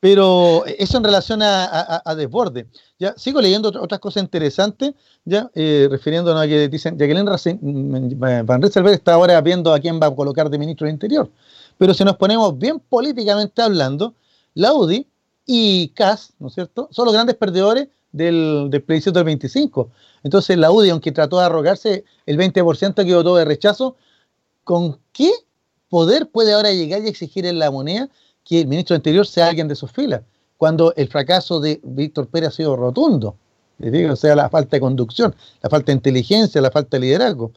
Pero 0.00 0.64
eso 0.66 0.98
en 0.98 1.04
relación 1.04 1.40
a, 1.42 2.14
desborde. 2.16 2.66
¿ya? 2.98 3.14
Sigo 3.16 3.40
leyendo 3.40 3.68
otras 3.68 4.00
cosas 4.00 4.22
interesantes, 4.22 4.94
ya 5.24 5.50
eh, 5.54 5.88
refiriéndonos 5.90 6.42
a 6.42 6.46
que 6.46 6.68
dicen, 6.68 6.96
Jacqueline 6.96 7.26
mm, 7.26 8.46
Van 8.46 8.62
Rieselberg 8.62 8.94
está 8.94 9.14
ahora 9.14 9.40
viendo 9.40 9.72
a 9.72 9.80
quién 9.80 10.00
va 10.00 10.06
a 10.06 10.14
colocar 10.14 10.48
de 10.50 10.58
ministro 10.58 10.86
del 10.86 10.94
Interior. 10.94 11.30
Pero 11.76 11.94
si 11.94 12.04
nos 12.04 12.16
ponemos 12.16 12.56
bien 12.58 12.80
políticamente 12.80 13.62
hablando, 13.62 14.14
la 14.54 14.72
UDI 14.72 15.06
y 15.50 15.88
CAS, 15.94 16.34
¿no 16.38 16.48
es 16.48 16.54
cierto?, 16.54 16.88
son 16.92 17.06
los 17.06 17.14
grandes 17.14 17.34
perdedores 17.34 17.88
del, 18.12 18.68
plebiscito 18.86 19.18
del 19.18 19.24
25. 19.24 19.90
Entonces 20.22 20.58
la 20.58 20.70
UDI, 20.70 20.90
aunque 20.90 21.10
trató 21.10 21.38
de 21.38 21.46
arrogarse 21.46 22.04
el 22.26 22.36
20% 22.36 22.94
que 23.04 23.14
votó 23.14 23.34
de 23.34 23.46
rechazo, 23.46 23.96
¿con 24.62 25.00
qué 25.12 25.32
poder 25.88 26.28
puede 26.28 26.52
ahora 26.52 26.70
llegar 26.70 27.02
y 27.02 27.08
exigir 27.08 27.46
en 27.46 27.58
la 27.58 27.70
moneda 27.70 28.10
que 28.44 28.60
el 28.60 28.66
ministro 28.66 28.92
del 28.92 29.00
Interior 29.00 29.26
sea 29.26 29.48
alguien 29.48 29.68
de 29.68 29.74
sus 29.74 29.90
filas, 29.90 30.20
cuando 30.58 30.92
el 30.96 31.08
fracaso 31.08 31.60
de 31.60 31.80
Víctor 31.82 32.28
Pérez 32.28 32.50
ha 32.50 32.52
sido 32.52 32.76
rotundo. 32.76 33.36
O 34.10 34.16
sea, 34.16 34.36
la 34.36 34.50
falta 34.50 34.76
de 34.76 34.80
conducción, 34.80 35.34
la 35.62 35.70
falta 35.70 35.92
de 35.92 35.96
inteligencia, 35.96 36.60
la 36.60 36.70
falta 36.70 36.98
de 36.98 37.06
liderazgo. 37.06 37.52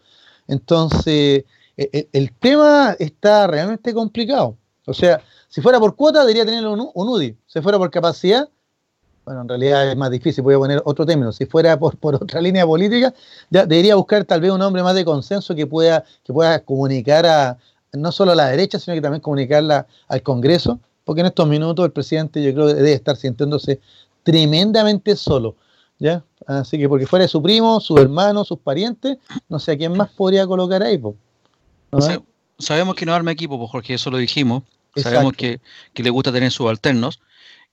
Entonces, 0.47 1.43
e, 1.75 1.89
e, 1.91 2.07
el, 2.13 2.31
tema 2.33 2.95
está 2.99 3.47
realmente 3.47 3.93
complicado. 3.93 4.55
O 4.85 4.93
sea, 4.93 5.21
si 5.51 5.59
fuera 5.59 5.81
por 5.81 5.97
cuota, 5.97 6.21
debería 6.21 6.45
tener 6.45 6.65
un, 6.65 6.89
UDI. 6.93 7.35
Si 7.45 7.59
fuera 7.59 7.77
por 7.77 7.91
capacidad, 7.91 8.47
bueno, 9.25 9.41
en 9.41 9.49
realidad 9.49 9.91
es 9.91 9.97
más 9.97 10.09
difícil, 10.09 10.45
voy 10.45 10.55
a 10.55 10.57
poner 10.57 10.81
otro 10.85 11.05
término. 11.05 11.33
Si 11.33 11.45
fuera 11.45 11.77
por, 11.77 11.97
por 11.97 12.15
otra 12.15 12.39
línea 12.41 12.65
política, 12.65 13.13
ya 13.49 13.65
debería 13.65 13.95
buscar 13.95 14.23
tal 14.23 14.39
vez 14.39 14.49
un 14.49 14.61
hombre 14.61 14.81
más 14.81 14.95
de 14.95 15.03
consenso 15.03 15.53
que 15.53 15.67
pueda, 15.67 16.05
que 16.23 16.31
pueda 16.31 16.63
comunicar 16.63 17.25
a, 17.25 17.57
no 17.91 18.13
solo 18.13 18.31
a 18.31 18.35
la 18.35 18.47
derecha, 18.47 18.79
sino 18.79 18.95
que 18.95 19.01
también 19.01 19.19
comunicarla 19.19 19.87
al 20.07 20.23
Congreso, 20.23 20.79
porque 21.03 21.19
en 21.19 21.27
estos 21.27 21.45
minutos 21.49 21.83
el 21.83 21.91
presidente 21.91 22.41
yo 22.41 22.53
creo 22.53 22.67
que 22.67 22.75
debe 22.75 22.93
estar 22.93 23.17
sintiéndose 23.17 23.81
tremendamente 24.23 25.17
solo. 25.17 25.57
¿ya? 25.99 26.23
Así 26.47 26.77
que 26.77 26.87
porque 26.87 27.05
fuera 27.05 27.23
de 27.23 27.29
su 27.29 27.43
primo, 27.43 27.81
su 27.81 27.97
hermano, 27.97 28.45
sus 28.45 28.59
parientes, 28.59 29.17
no 29.49 29.59
sé 29.59 29.73
a 29.73 29.77
quién 29.77 29.97
más 29.97 30.11
podría 30.11 30.47
colocar 30.47 30.81
ahí. 30.81 30.97
sabemos 32.57 32.95
que 32.95 33.05
no 33.05 33.13
arma 33.13 33.33
equipo, 33.33 33.69
porque 33.69 33.95
eso 33.95 34.09
lo 34.09 34.17
dijimos. 34.17 34.63
Sabemos 34.95 35.33
que, 35.33 35.61
le 35.95 36.09
gusta 36.09 36.31
tener 36.31 36.51
subalternos. 36.51 37.21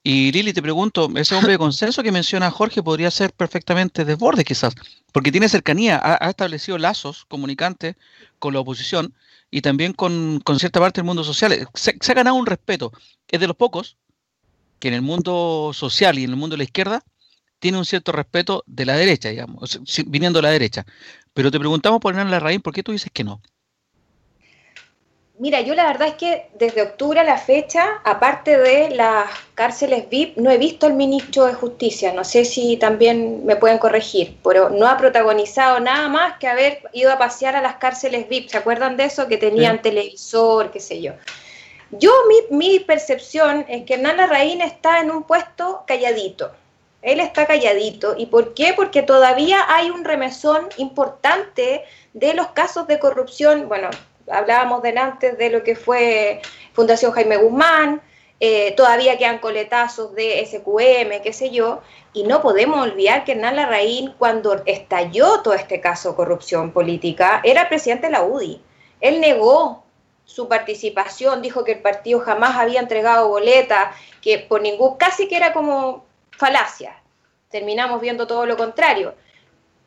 Y 0.02 0.30
Lili, 0.32 0.52
te 0.52 0.62
pregunto, 0.62 1.10
ese 1.16 1.34
hombre 1.34 1.52
de 1.52 1.58
consenso 1.58 2.02
que 2.02 2.12
menciona 2.12 2.50
Jorge 2.50 2.82
podría 2.82 3.10
ser 3.10 3.32
perfectamente 3.32 4.04
desborde 4.04 4.44
quizás, 4.44 4.74
porque 5.12 5.32
tiene 5.32 5.48
cercanía, 5.48 6.00
ha, 6.02 6.30
establecido 6.30 6.78
lazos 6.78 7.24
comunicantes 7.26 7.96
con 8.38 8.54
la 8.54 8.60
oposición 8.60 9.12
y 9.50 9.60
también 9.60 9.92
con, 9.92 10.42
cierta 10.58 10.80
parte 10.80 11.00
del 11.00 11.06
mundo 11.06 11.24
social. 11.24 11.68
Se, 11.74 11.90
ha 11.90 12.14
ganado 12.14 12.36
un 12.36 12.46
respeto. 12.46 12.92
Es 13.26 13.40
de 13.40 13.48
los 13.48 13.56
pocos 13.56 13.96
que 14.78 14.88
en 14.88 14.94
el 14.94 15.02
mundo 15.02 15.72
social 15.74 16.18
y 16.18 16.24
en 16.24 16.30
el 16.30 16.36
mundo 16.36 16.54
de 16.54 16.58
la 16.58 16.64
izquierda 16.64 17.02
tiene 17.58 17.78
un 17.78 17.84
cierto 17.84 18.12
respeto 18.12 18.62
de 18.66 18.86
la 18.86 18.96
derecha, 18.96 19.30
digamos, 19.30 19.80
viniendo 20.06 20.38
de 20.38 20.42
la 20.44 20.50
derecha. 20.50 20.86
Pero 21.34 21.50
te 21.50 21.58
preguntamos 21.58 22.00
por 22.00 22.14
la 22.14 22.40
raíz, 22.40 22.60
¿por 22.60 22.72
qué 22.72 22.84
tú 22.84 22.92
dices 22.92 23.10
que 23.12 23.24
no? 23.24 23.42
Mira, 25.41 25.61
yo 25.61 25.76
la 25.76 25.86
verdad 25.86 26.09
es 26.09 26.14
que 26.14 26.49
desde 26.55 26.82
octubre 26.82 27.20
a 27.20 27.22
la 27.22 27.39
fecha, 27.39 28.01
aparte 28.03 28.59
de 28.59 28.91
las 28.91 29.30
cárceles 29.55 30.09
VIP, 30.11 30.36
no 30.36 30.51
he 30.51 30.59
visto 30.59 30.86
al 30.86 30.95
ministro 30.95 31.47
de 31.47 31.55
Justicia. 31.55 32.12
No 32.12 32.24
sé 32.24 32.45
si 32.45 32.76
también 32.76 33.47
me 33.47 33.55
pueden 33.55 33.78
corregir, 33.78 34.36
pero 34.43 34.68
no 34.68 34.89
ha 34.89 34.97
protagonizado 34.97 35.78
nada 35.78 36.09
más 36.09 36.39
que 36.39 36.49
haber 36.49 36.80
ido 36.93 37.12
a 37.12 37.18
pasear 37.18 37.55
a 37.55 37.62
las 37.62 37.76
cárceles 37.76 38.28
VIP. 38.28 38.49
¿Se 38.49 38.57
acuerdan 38.57 38.97
de 38.97 39.05
eso? 39.05 39.28
Que 39.28 39.36
tenían 39.36 39.80
televisor, 39.80 40.72
qué 40.72 40.80
sé 40.80 41.01
yo. 41.01 41.12
Yo, 41.93 42.11
mi, 42.28 42.57
mi, 42.57 42.80
percepción 42.80 43.64
es 43.68 43.84
que 43.84 43.95
Hernán 43.95 44.16
Larraín 44.16 44.61
está 44.61 44.99
en 45.01 45.12
un 45.12 45.22
puesto 45.22 45.84
calladito. 45.86 46.51
Él 47.01 47.20
está 47.20 47.47
calladito. 47.47 48.16
¿Y 48.18 48.26
por 48.26 48.55
qué? 48.55 48.72
Porque 48.74 49.03
todavía 49.03 49.64
hay 49.68 49.91
un 49.91 50.05
remesón 50.05 50.68
importante 50.78 51.84
de 52.12 52.34
los 52.34 52.49
casos 52.49 52.89
de 52.89 52.99
corrupción. 52.99 53.68
Bueno, 53.68 53.89
hablábamos 54.30 54.82
antes 54.84 55.38
de 55.38 55.50
lo 55.50 55.62
que 55.62 55.76
fue 55.76 56.40
Fundación 56.72 57.12
Jaime 57.12 57.36
Guzmán, 57.36 58.02
eh, 58.40 58.72
todavía 58.76 59.18
quedan 59.18 59.38
coletazos 59.38 60.14
de 60.14 60.44
SQM, 60.46 61.22
qué 61.22 61.32
sé 61.32 61.50
yo, 61.50 61.80
y 62.12 62.22
no 62.22 62.40
podemos 62.40 62.80
olvidar 62.80 63.24
que 63.24 63.32
Hernán 63.32 63.56
Larraín, 63.56 64.14
cuando 64.16 64.62
estalló 64.64 65.42
todo 65.42 65.54
este 65.54 65.80
caso 65.80 66.10
de 66.10 66.16
corrupción 66.16 66.70
política, 66.70 67.40
era 67.42 67.68
presidente 67.68 68.06
de 68.06 68.12
la 68.12 68.22
UDI. 68.22 68.62
Él 69.00 69.20
negó 69.20 69.82
su 70.24 70.46
participación, 70.46 71.42
dijo 71.42 71.64
que 71.64 71.72
el 71.72 71.80
partido 71.80 72.20
jamás 72.20 72.56
había 72.56 72.80
entregado 72.80 73.28
boleta, 73.28 73.92
que 74.22 74.38
por 74.38 74.60
ningún, 74.60 74.96
casi 74.96 75.26
que 75.26 75.36
era 75.36 75.52
como 75.52 76.04
falacia. 76.30 77.02
Terminamos 77.50 78.00
viendo 78.00 78.26
todo 78.26 78.46
lo 78.46 78.56
contrario 78.56 79.14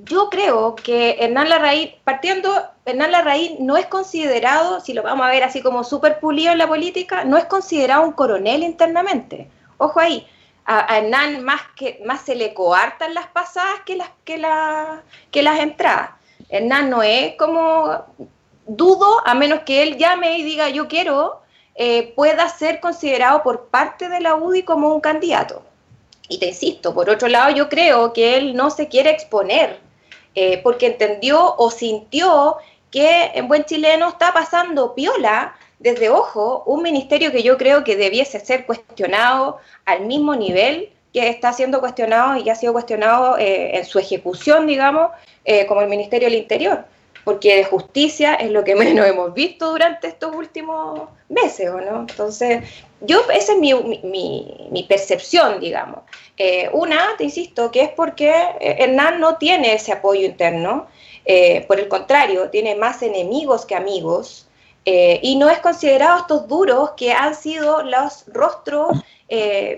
yo 0.06 0.30
creo 0.30 0.76
que 0.76 1.18
Hernán 1.20 1.50
Larraín, 1.50 1.92
partiendo, 2.04 2.50
Hernán 2.86 3.12
Larraín 3.12 3.66
no 3.66 3.78
es 3.78 3.86
considerado, 3.88 4.80
si 4.80 4.94
lo 4.94 5.04
vamos 5.04 5.26
a 5.26 5.30
ver 5.30 5.44
así 5.44 5.62
como 5.62 5.84
súper 5.84 6.20
pulido 6.20 6.52
en 6.52 6.58
la 6.58 6.68
política, 6.68 7.24
no 7.24 7.38
es 7.38 7.46
considerado 7.46 8.04
un 8.04 8.14
coronel 8.14 8.64
internamente. 8.64 9.50
Ojo 9.78 10.00
ahí, 10.00 10.28
a, 10.66 10.98
Hernán 10.98 11.44
más, 11.44 11.62
que, 11.76 12.02
más 12.06 12.22
se 12.22 12.36
le 12.36 12.54
coartan 12.54 13.14
las 13.14 13.28
pasadas 13.28 13.82
que 13.86 13.96
las, 13.96 14.10
que, 14.24 14.38
la, 14.38 15.04
que 15.30 15.44
las 15.44 15.60
entradas. 15.60 16.12
Hernán 16.50 16.90
no 16.90 17.04
es 17.04 17.36
como, 17.36 18.06
dudo, 18.66 19.22
a 19.26 19.34
menos 19.36 19.62
que 19.62 19.84
él 19.84 19.98
llame 19.98 20.38
y 20.38 20.44
diga 20.44 20.70
yo 20.70 20.88
quiero, 20.88 21.42
eh, 21.76 22.14
pueda 22.16 22.50
ser 22.50 22.80
considerado 22.80 23.44
por 23.44 23.68
parte 23.68 24.10
de 24.10 24.20
la 24.20 24.36
UDI 24.36 24.64
como 24.64 24.94
un 24.94 25.02
candidato. 25.02 25.64
Y 26.28 26.40
te 26.40 26.48
insisto, 26.48 26.94
por 26.94 27.10
otro 27.10 27.28
lado, 27.28 27.52
yo 27.52 27.68
creo 27.68 28.14
que 28.14 28.38
él 28.38 28.56
no 28.56 28.70
se 28.70 28.88
quiere 28.88 29.10
exponer 29.10 29.91
eh, 30.36 30.62
porque 30.64 30.88
entendió 30.88 31.56
o 31.58 31.72
sintió 31.72 32.58
que 32.90 33.32
en 33.36 33.48
buen 33.48 33.66
chileno 33.66 34.10
está 34.10 34.34
pasando 34.34 34.96
piola 34.96 35.56
desde 35.80 36.10
ojo 36.10 36.64
un 36.66 36.84
ministerio 36.84 37.32
que 37.32 37.44
yo 37.44 37.58
creo 37.58 37.84
que 37.84 37.96
debiese 37.96 38.40
ser 38.40 38.66
cuestionado 38.66 39.58
al 39.86 40.06
mismo 40.06 40.36
nivel 40.36 40.90
que 41.14 41.28
está 41.30 41.52
siendo 41.54 41.80
cuestionado 41.80 42.38
y 42.38 42.50
ha 42.50 42.56
sido 42.56 42.74
cuestionado 42.74 43.38
eh, 43.38 43.78
en 43.78 43.86
su 43.86 44.00
ejecución, 44.00 44.68
digamos, 44.68 45.12
eh, 45.44 45.66
como 45.66 45.82
el 45.82 45.90
Ministerio 45.90 46.30
del 46.30 46.38
Interior 46.38 46.86
porque 47.24 47.58
de 47.58 47.64
justicia 47.64 48.36
es 48.36 48.52
lo 48.52 48.64
que 48.64 48.76
menos 48.76 49.06
hemos 49.06 49.34
visto 49.34 49.72
durante 49.72 50.08
estos 50.08 50.36
últimos 50.36 51.10
meses, 51.30 51.70
¿o 51.70 51.80
no? 51.80 52.02
Entonces, 52.02 52.64
yo, 53.02 53.22
esa 53.32 53.54
es 53.54 53.60
mi, 53.60 54.86
percepción, 54.88 55.60
digamos. 55.60 56.04
Eh, 56.38 56.70
una, 56.72 57.16
te 57.18 57.24
insisto, 57.24 57.72
que 57.72 57.82
es 57.82 57.90
porque 57.90 58.30
eh, 58.30 58.78
Hernán 58.80 59.20
no 59.20 59.38
tiene 59.38 59.74
ese 59.74 59.92
apoyo 59.92 60.26
interno, 60.26 60.88
eh, 61.26 61.66
por 61.68 61.80
el 61.80 61.88
contrario, 61.88 62.50
tiene 62.50 62.76
más 62.76 63.02
enemigos 63.02 63.66
que 63.66 63.76
amigos, 63.76 64.48
y 64.84 65.36
no 65.36 65.48
es 65.52 65.60
considerado 65.60 66.22
estos 66.22 66.48
duros 66.48 66.94
que 66.98 67.12
han 67.12 67.36
sido 67.36 67.84
los 67.84 68.26
rostros 68.26 68.98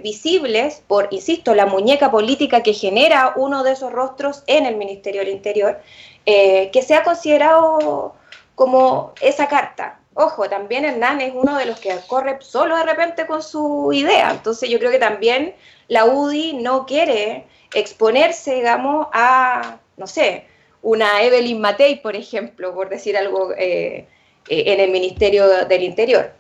visibles 0.02 0.82
por, 0.88 1.10
insisto, 1.12 1.54
la 1.54 1.66
muñeca 1.66 2.10
política 2.10 2.64
que 2.64 2.72
genera 2.74 3.34
uno 3.36 3.64
de 3.64 3.74
esos 3.74 3.92
rostros 3.92 4.44
en 4.48 4.66
el 4.66 4.78
Ministerio 4.78 5.20
del 5.20 5.32
Interior, 5.32 5.82
que 6.24 6.84
sea 6.88 7.04
considerado 7.04 8.16
como 8.56 9.12
esa 9.20 9.50
carta. 9.50 10.00
Ojo, 10.16 10.48
también 10.48 10.86
Hernán 10.86 11.22
es 11.22 11.34
uno 11.34 11.58
de 11.58 11.66
los 11.66 11.80
que 11.80 11.96
corre 12.08 12.38
solo 12.42 12.78
de 12.78 12.84
repente 12.84 13.26
con 13.26 13.42
su 13.42 13.92
idea. 13.94 14.32
Entonces 14.32 14.70
yo 14.70 14.78
creo 14.78 14.92
que 14.92 15.00
también 15.00 15.56
la 15.88 16.06
UDI 16.06 16.54
no 16.54 16.86
quiere 16.86 17.46
exponerse, 17.74 18.56
digamos, 18.56 19.08
a, 19.12 19.80
no 19.98 20.06
sé, 20.06 20.46
una 20.84 21.24
Evelyn 21.24 21.60
Matei, 21.60 22.02
por 22.02 22.16
ejemplo, 22.16 22.74
por 22.76 22.90
decir 22.90 23.18
algo 23.18 23.54
eh, 23.54 24.08
eh, 24.50 24.64
en 24.68 24.80
el 24.80 24.92
Ministerio 24.92 25.48
del 25.66 25.84
Interior. 25.84 26.32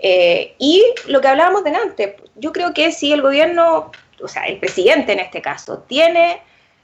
y 0.00 0.82
lo 1.06 1.20
que 1.20 1.28
hablábamos 1.28 1.62
delante, 1.62 2.16
yo 2.36 2.52
creo 2.52 2.72
que 2.74 2.90
si 2.90 3.12
el 3.12 3.22
gobierno, 3.22 3.92
o 4.22 4.28
sea, 4.28 4.44
el 4.46 4.58
presidente 4.58 5.12
en 5.12 5.20
este 5.20 5.42
caso, 5.42 5.84
tiene 5.86 6.40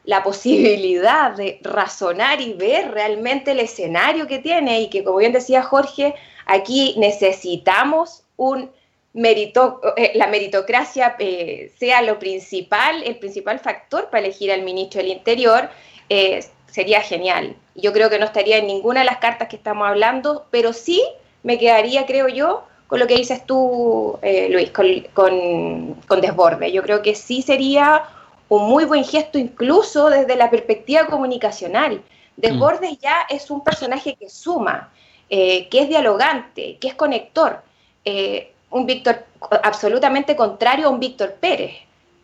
la 0.07 0.23
posibilidad 0.23 1.33
de 1.33 1.59
razonar 1.63 2.41
y 2.41 2.55
ver 2.55 2.93
realmente 2.93 3.51
el 3.51 3.61
escenario 3.61 4.27
que 4.27 4.39
tiene 4.39 4.81
y 4.81 4.89
que, 4.89 5.03
como 5.03 5.19
bien 5.19 5.33
decía 5.33 5.63
Jorge, 5.63 6.15
aquí 6.47 6.95
necesitamos 6.97 8.23
un 8.37 8.71
merito, 9.13 9.81
eh, 9.97 10.13
la 10.15 10.27
meritocracia 10.27 11.17
eh, 11.19 11.73
sea 11.79 12.03
lo 12.03 12.19
principal, 12.19 13.03
el 13.03 13.17
principal 13.17 13.59
factor 13.59 14.11
para 14.11 14.25
elegir 14.25 14.53
al 14.53 14.63
ministro 14.63 15.01
del 15.01 15.11
Interior, 15.11 15.71
eh, 16.09 16.45
sería 16.71 17.01
genial. 17.01 17.57
Yo 17.75 17.93
creo 17.93 18.11
que 18.11 18.19
no 18.19 18.27
estaría 18.27 18.59
en 18.59 18.67
ninguna 18.67 19.01
de 19.01 19.07
las 19.07 19.19
cartas 19.19 19.49
que 19.49 19.57
estamos 19.57 19.89
hablando, 19.89 20.47
pero 20.51 20.73
sí 20.73 21.03
me 21.43 21.59
quedaría, 21.59 22.07
creo 22.07 22.29
yo, 22.29 22.65
con 22.87 23.01
lo 23.01 23.07
que 23.07 23.17
dices 23.17 23.45
tú, 23.45 24.19
Luis, 24.51 24.71
con, 24.71 25.95
con 26.07 26.21
desborde. 26.21 26.71
Yo 26.71 26.83
creo 26.83 27.03
que 27.03 27.15
sí 27.15 27.43
sería 27.43 28.05
un 28.49 28.69
muy 28.69 28.85
buen 28.85 29.05
gesto 29.05 29.39
incluso 29.39 30.09
desde 30.09 30.37
la 30.37 30.51
perspectiva 30.51 31.07
comunicacional. 31.07 32.03
Desbordes 32.37 32.93
mm. 32.93 33.01
ya 33.01 33.27
es 33.29 33.51
un 33.51 33.65
personaje 33.65 34.15
que 34.15 34.29
suma, 34.29 34.93
eh, 35.29 35.69
que 35.69 35.81
es 35.81 35.89
dialogante, 35.89 36.79
que 36.81 36.89
es 36.89 36.95
conector. 36.95 37.63
Eh, 38.05 38.53
un 38.71 38.87
Víctor 38.87 39.25
absolutamente 39.63 40.37
contrario 40.37 40.87
a 40.87 40.91
un 40.91 41.01
Víctor 41.01 41.35
Pérez, 41.35 41.73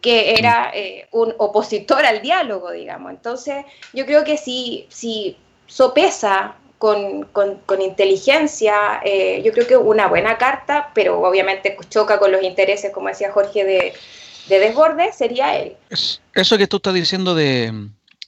que 0.01 0.35
era 0.35 0.69
mm. 0.69 0.71
eh, 0.75 1.09
un 1.13 1.35
opositor 1.39 2.05
al 2.05 2.23
diálogo, 2.23 2.71
digamos. 2.71 3.11
Entonces, 3.11 3.65
yo 3.93 4.07
creo 4.07 4.25
que 4.25 4.37
si, 4.37 4.87
si 4.89 5.37
sopesa 5.67 6.57
con, 6.79 7.25
con, 7.27 7.81
inteligencia, 7.81 9.01
yo 9.45 9.53
creo 9.53 9.69
que 9.69 9.77
una 9.77 10.09
buena 10.09 10.37
carta, 10.37 10.91
pero 10.95 11.21
obviamente 11.21 11.77
choca 11.89 12.19
con 12.19 12.33
los 12.33 12.43
intereses, 12.43 12.91
como 12.91 13.07
decía 13.07 13.31
Jorge, 13.31 13.65
de, 13.65 13.95
de 14.49 14.59
desborde 14.59 15.13
sería 15.13 15.57
él. 15.57 15.77
Eso 16.35 16.59
que 16.59 16.67
tú 16.67 16.79
estás 16.79 16.95
diciendo 16.95 17.37
de, 17.37 17.73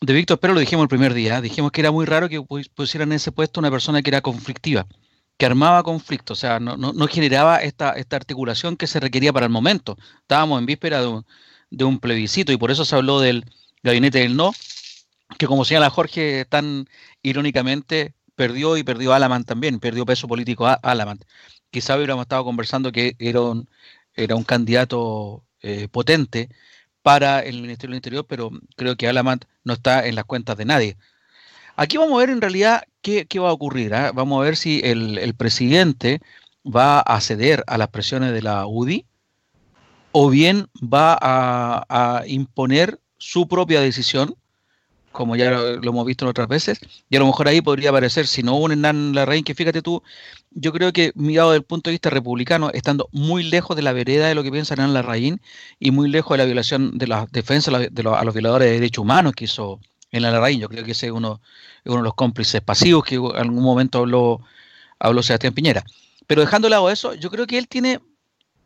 de 0.01 0.13
Víctor 0.13 0.39
pero 0.41 0.55
lo 0.55 0.61
dijimos 0.61 0.85
el 0.85 0.89
primer 0.89 1.15
día, 1.15 1.41
dijimos 1.41 1.73
que 1.73 1.81
era 1.81 1.91
muy 1.91 2.07
raro 2.07 2.29
que 2.29 2.43
pusieran 2.75 3.11
en 3.13 3.17
ese 3.17 3.33
puesto 3.33 3.61
una 3.61 3.71
persona 3.71 4.03
que 4.03 4.11
era 4.11 4.21
conflictiva, 4.21 4.87
que 5.37 5.47
armaba 5.47 5.83
conflicto, 5.83 6.35
o 6.35 6.37
sea, 6.37 6.61
no, 6.61 6.77
no, 6.77 7.07
generaba 7.09 7.59
esta, 7.59 7.93
esta 7.93 8.17
articulación 8.17 8.77
que 8.77 8.87
se 8.87 9.01
requería 9.01 9.33
para 9.33 9.47
el 9.47 9.53
momento. 9.53 9.97
Estábamos 10.21 10.61
en 10.61 10.67
víspera 10.67 11.01
de 11.71 11.85
un, 11.85 11.99
plebiscito 11.99 12.53
y 12.53 12.57
por 12.57 12.71
eso 12.71 12.85
se 12.85 12.95
habló 12.95 13.21
del 13.21 13.45
gabinete 13.83 14.21
del 14.21 14.37
no, 14.37 14.53
que 15.39 15.47
como 15.47 15.65
señala 15.65 15.91
Jorge 15.91 16.45
tan 16.45 16.89
irónicamente, 17.23 18.15
perdió 18.37 18.77
y 18.77 18.85
perdió 18.85 19.15
Alamant 19.15 19.47
también, 19.47 19.81
perdió 19.81 20.07
peso 20.07 20.29
político 20.29 20.67
a 20.67 20.75
Alamant. 20.75 21.25
Quizá 21.71 21.97
hubiéramos 21.97 22.23
estado 22.25 22.45
conversando 22.45 22.93
que 22.93 23.17
era 23.19 23.41
un, 23.41 23.69
era 24.15 24.37
un 24.37 24.45
candidato 24.45 25.45
eh, 25.63 25.89
potente 25.89 26.51
para 27.05 27.41
el 27.41 27.61
Ministerio 27.61 27.93
del 27.93 27.99
Interior, 27.99 28.27
pero 28.27 28.51
creo 28.77 28.97
que 28.97 29.07
Alamant 29.07 29.45
no 29.63 29.75
está 29.75 30.07
en 30.07 30.15
las 30.15 30.25
cuentas 30.25 30.57
de 30.57 30.65
nadie. 30.65 30.97
Aquí 31.77 31.99
vamos 31.99 32.15
a 32.17 32.21
ver 32.21 32.31
en 32.31 32.41
realidad 32.41 32.85
qué, 33.03 33.27
va 33.39 33.51
a 33.51 33.53
ocurrir. 33.53 33.95
¿ah? 33.95 34.11
Vamos 34.15 34.41
a 34.41 34.45
ver 34.45 34.57
si 34.57 34.81
el, 34.83 35.35
presidente 35.35 36.23
va 36.65 37.01
a 37.01 37.21
ceder 37.21 37.63
a 37.67 37.77
las 37.77 37.89
presiones 37.89 38.33
de 38.33 38.41
la 38.41 38.67
UDI 38.67 39.05
o 40.13 40.31
bien 40.31 40.69
va 40.81 41.19
a, 41.21 42.23
imponer 42.27 42.99
su 43.19 43.49
propia 43.49 43.83
decisión, 43.83 44.37
como 45.15 45.37
ya 45.37 45.49
lo, 45.53 45.91
hemos 45.91 46.05
visto 46.05 46.25
en 46.25 46.31
otras 46.31 46.49
veces, 46.49 46.81
y 47.09 47.15
a 47.15 47.21
lo 47.21 47.27
mejor 47.27 47.47
ahí 47.47 47.61
podría 47.61 47.91
aparecer, 47.91 48.27
si 48.27 48.43
no 48.43 48.57
un 48.57 48.83
la 48.83 49.25
reina 49.25 49.45
que 49.45 49.55
fíjate 49.55 49.81
tú, 49.81 50.03
yo 50.51 50.73
creo 50.73 50.93
que 50.93 51.13
mirado 51.15 51.53
desde 51.53 51.59
el 51.59 51.65
punto 51.65 51.89
de 51.89 51.93
vista 51.93 52.11
republicano, 52.11 52.71
estando 52.75 53.09
muy 53.13 53.45
lejos 53.45 53.77
de 53.77 53.83
la 53.83 53.93
vereda 53.93 54.27
de 54.27 54.35
lo 54.35 54.43
que 54.43 54.51
piensa 54.51 54.75
la 54.75 54.89
Larraín 54.89 55.41
y 55.79 55.93
muy 55.93 56.11
lejos 56.11 56.35
de 56.35 56.39
la 56.39 56.47
violación 56.47 56.99
de 56.99 57.07
la 57.07 57.29
defensa 57.31 57.71
de 57.71 58.03
los, 58.03 58.19
a 58.19 58.25
los 58.25 58.35
violadores 58.35 58.67
de 58.67 58.75
derechos 58.75 59.03
humanos 59.03 59.35
que 59.35 59.45
hizo 59.45 59.79
la 60.11 60.33
Larraín. 60.33 60.59
Yo 60.59 60.69
creo 60.69 60.85
que 60.85 60.93
ese 60.93 61.07
es 61.07 61.13
uno, 61.13 61.41
uno 61.85 61.97
de 61.99 62.03
los 62.03 62.15
cómplices 62.15 62.61
pasivos 62.61 63.05
que 63.05 63.15
en 63.15 63.37
algún 63.37 63.63
momento 63.63 63.99
habló, 63.99 64.41
habló 64.99 65.23
Sebastián 65.23 65.55
Piñera. 65.55 65.85
Pero 66.27 66.41
dejando 66.41 66.67
de 66.67 66.71
lado 66.71 66.91
eso, 66.91 67.15
yo 67.15 67.31
creo 67.31 67.47
que 67.47 67.57
él 67.57 67.69
tiene 67.69 68.01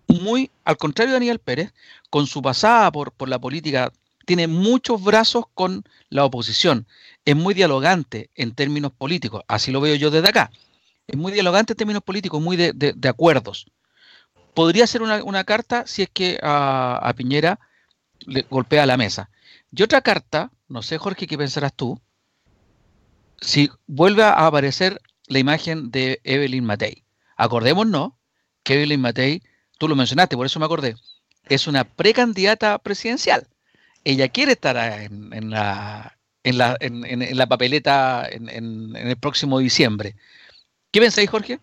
muy, 0.06 0.50
al 0.64 0.78
contrario 0.78 1.12
de 1.12 1.18
Daniel 1.18 1.40
Pérez, 1.40 1.74
con 2.08 2.26
su 2.26 2.40
pasada 2.40 2.90
por, 2.90 3.12
por 3.12 3.28
la 3.28 3.38
política, 3.38 3.92
tiene 4.28 4.46
muchos 4.46 5.02
brazos 5.02 5.46
con 5.54 5.84
la 6.10 6.26
oposición. 6.26 6.86
Es 7.24 7.34
muy 7.34 7.54
dialogante 7.54 8.28
en 8.34 8.54
términos 8.54 8.92
políticos, 8.92 9.42
así 9.48 9.72
lo 9.72 9.80
veo 9.80 9.94
yo 9.94 10.10
desde 10.10 10.28
acá. 10.28 10.50
Es 11.06 11.16
muy 11.16 11.32
dialogante 11.32 11.72
en 11.72 11.78
términos 11.78 12.02
políticos, 12.02 12.38
muy 12.42 12.58
de, 12.58 13.08
acuerdos. 13.08 13.70
Podría 14.52 14.86
ser 14.86 15.00
una, 15.00 15.44
carta 15.44 15.86
si 15.86 16.02
es 16.02 16.10
que 16.10 16.38
a, 16.42 17.10
Piñera 17.16 17.58
le 18.26 18.42
golpea 18.50 18.84
la 18.84 18.98
mesa. 18.98 19.30
Y 19.72 19.82
otra 19.82 20.02
carta, 20.02 20.52
no 20.68 20.82
sé 20.82 20.98
Jorge, 20.98 21.26
¿qué 21.26 21.38
pensarás 21.38 21.72
tú? 21.72 21.98
Si 23.40 23.70
vuelve 23.86 24.24
a 24.24 24.46
aparecer 24.46 25.00
la 25.26 25.38
imagen 25.38 25.90
de 25.90 26.20
Evelyn 26.22 26.66
Matei. 26.66 27.02
Acordémonos 27.38 28.12
que 28.62 28.74
Evelyn 28.74 29.00
Matei, 29.00 29.42
tú 29.78 29.88
lo 29.88 29.96
mencionaste, 29.96 30.36
por 30.36 30.44
eso 30.44 30.60
me 30.60 30.66
acordé, 30.66 30.96
es 31.48 31.66
una 31.66 31.84
precandidata 31.84 32.76
presidencial. 32.78 33.48
Ella 34.08 34.28
quiere 34.28 34.52
estar 34.52 34.74
en, 35.02 35.50
la, 35.50 36.16
en, 36.42 36.56
la, 36.56 36.78
en, 36.80 37.36
la, 37.36 37.46
papeleta 37.46 38.26
en, 38.26 38.96
el 38.96 39.16
próximo 39.18 39.58
diciembre. 39.58 40.16
¿Qué 40.90 40.98
pensáis, 40.98 41.28
Jorge? 41.28 41.58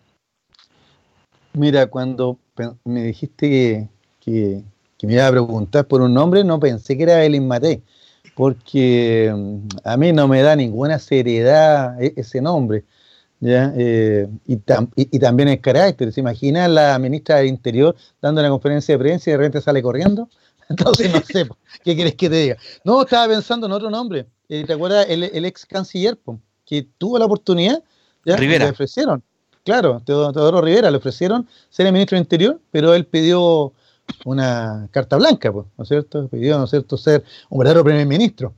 Mira, 1.54 1.88
cuando 1.88 2.38
me 2.84 3.02
dijiste 3.02 3.88
que, 4.20 4.62
me 5.02 5.12
iba 5.14 5.26
a 5.26 5.30
preguntar 5.32 5.88
por 5.88 6.02
un 6.02 6.14
nombre, 6.14 6.44
no 6.44 6.60
pensé 6.60 6.96
que 6.96 7.02
era 7.02 7.18
Evelyn 7.24 7.48
Matei, 7.48 7.82
porque 8.36 9.32
mm, 9.34 9.66
a 9.82 9.96
mí 9.96 10.12
no 10.12 10.28
me 10.28 10.40
da 10.40 10.54
ninguna 10.54 11.00
seriedad 11.00 12.00
e-, 12.00 12.14
ese 12.16 12.40
nombre. 12.40 12.84
¿ya? 13.40 13.72
Eh, 13.76 14.28
y, 14.46 14.54
y, 14.94 15.18
también 15.18 15.48
el 15.48 15.60
carácter. 15.60 16.12
¿Se 16.12 16.20
imagina 16.20 16.68
la 16.68 16.96
ministra 17.00 17.38
del 17.38 17.48
Interior 17.48 17.96
dando 18.22 18.40
una 18.40 18.50
conferencia 18.50 18.94
de 18.94 19.00
prensa 19.00 19.30
y 19.30 19.32
de 19.32 19.36
repente 19.38 19.60
sale 19.60 19.82
corriendo? 19.82 20.28
Entonces 20.68 21.12
no 21.12 21.20
sé, 21.20 21.48
¿qué 21.84 21.94
quieres 21.94 22.14
que 22.14 22.28
te 22.28 22.36
diga? 22.36 22.56
No, 22.84 23.02
estaba 23.02 23.28
pensando 23.28 23.66
en 23.66 23.72
otro 23.72 23.90
nombre. 23.90 24.26
Eh, 24.48 24.64
¿Te 24.64 24.72
acuerdas 24.72 25.06
el, 25.08 25.24
el 25.24 25.44
ex 25.44 25.66
canciller 25.66 26.18
que 26.64 26.86
tuvo 26.98 27.18
la 27.18 27.24
oportunidad? 27.26 27.82
¿ya? 28.24 28.36
Rivera. 28.36 28.66
Le 28.66 28.70
ofrecieron, 28.72 29.22
claro, 29.64 30.02
Teodoro 30.04 30.60
Rivera 30.60 30.90
le 30.90 30.96
ofrecieron 30.96 31.48
ser 31.70 31.86
el 31.86 31.92
ministro 31.92 32.16
del 32.16 32.24
Interior, 32.24 32.60
pero 32.70 32.94
él 32.94 33.06
pidió 33.06 33.72
una 34.24 34.88
carta 34.90 35.16
blanca, 35.16 35.50
¿no 35.50 35.66
es 35.78 35.88
cierto? 35.88 36.28
Pidió, 36.28 36.58
¿no 36.58 36.64
es 36.64 36.70
cierto?, 36.70 36.96
ser 36.96 37.24
un 37.48 37.58
verdadero 37.58 37.84
primer 37.84 38.06
ministro. 38.06 38.54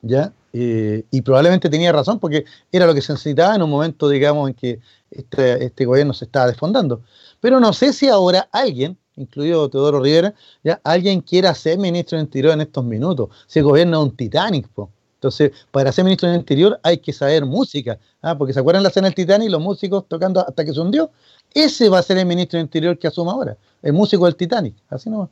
¿Ya? 0.00 0.32
Eh, 0.52 1.04
y 1.10 1.22
probablemente 1.22 1.68
tenía 1.68 1.92
razón 1.92 2.18
porque 2.18 2.44
era 2.72 2.86
lo 2.86 2.94
que 2.94 3.02
se 3.02 3.12
necesitaba 3.12 3.54
en 3.54 3.62
un 3.62 3.70
momento, 3.70 4.08
digamos, 4.08 4.48
en 4.48 4.54
que 4.54 4.80
este, 5.10 5.64
este, 5.64 5.84
gobierno 5.84 6.14
se 6.14 6.24
estaba 6.24 6.46
desfondando. 6.46 7.02
Pero 7.40 7.60
no 7.60 7.72
sé 7.72 7.92
si 7.92 8.08
ahora 8.08 8.48
alguien, 8.52 8.96
incluido 9.18 9.68
Teodoro 9.68 10.00
Rivera, 10.00 10.34
ya 10.62 10.80
alguien 10.84 11.20
quiera 11.20 11.54
ser 11.54 11.78
ministro 11.78 12.16
del 12.16 12.26
Interior 12.26 12.54
en 12.54 12.62
estos 12.62 12.84
minutos. 12.84 13.28
Gobierno 13.54 14.00
es 14.00 14.04
un 14.10 14.16
Titanic, 14.16 14.68
Entonces, 15.14 15.52
para 15.70 15.92
ser 15.92 16.04
ministro 16.04 16.28
del 16.28 16.38
Interior 16.38 16.78
hay 16.82 16.98
que 16.98 17.12
saber 17.12 17.44
música, 17.44 17.98
¿ah? 18.22 18.36
porque 18.36 18.52
se 18.52 18.60
acuerdan 18.60 18.82
la 18.82 18.88
escena 18.88 19.08
del 19.08 19.14
Titanic, 19.14 19.50
los 19.50 19.60
músicos 19.60 20.04
tocando 20.08 20.40
hasta 20.46 20.64
que 20.64 20.72
se 20.72 20.80
hundió. 20.80 21.10
Ese 21.52 21.88
va 21.88 21.98
a 21.98 22.02
ser 22.02 22.18
el 22.18 22.26
ministro 22.26 22.58
del 22.58 22.66
Interior 22.66 22.98
que 22.98 23.08
asuma 23.08 23.32
ahora, 23.32 23.56
el 23.82 23.92
músico 23.92 24.26
del 24.26 24.36
Titanic, 24.36 24.74
así 24.90 25.10
no 25.10 25.28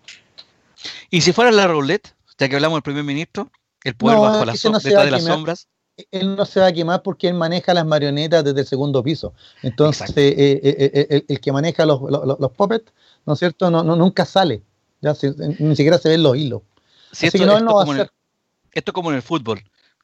¿Y 1.11 1.21
si 1.21 1.33
fuera 1.33 1.51
la 1.51 1.67
roulette, 1.67 2.15
ya 2.39 2.49
que 2.49 2.57
hablamos 2.57 2.77
del 2.77 2.83
primer 2.83 3.05
ministro? 3.05 3.51
El 3.85 3.95
poder 3.95 4.19
bajo 4.19 4.45
las, 4.45 4.61
de 4.63 5.11
las 5.11 5.23
sombras. 5.25 5.69
Él 6.11 6.37
no 6.37 6.45
se 6.45 6.61
va 6.61 6.67
a 6.67 6.73
quemar 6.73 7.03
porque 7.03 7.29
él 7.29 7.35
maneja 7.35 7.73
las 7.73 7.87
marionetas 7.87 8.45
desde 8.45 8.61
el 8.61 8.67
segundo 8.67 9.03
piso. 9.03 9.33
Entonces, 9.63 10.11
eh, 10.17 10.61
eh, 10.63 11.07
eh, 11.09 11.25
el, 11.27 11.41
que 11.41 11.53
maneja 11.53 11.87
los, 11.87 12.01
los, 12.03 12.53
puppets, 12.53 12.93
¿no 13.27 13.33
es 13.33 13.39
cierto? 13.39 13.71
No, 13.71 13.83
nunca 13.83 14.25
sale. 14.25 14.63
Ya, 15.03 15.15
ni 15.59 15.77
siquiera 15.77 15.99
se 15.99 16.09
ven 16.09 16.23
los 16.23 16.37
hilos. 16.37 16.63
esto, 17.21 17.39
que 17.39 17.47
no, 17.47 17.61
no 17.61 17.75
va 17.75 17.83
a 17.83 17.87
ser. 17.87 18.11
esto 18.73 18.91
es 18.91 18.95
como 18.95 19.11
en 19.11 19.17
el 19.17 19.23
fútbol. 19.23 19.63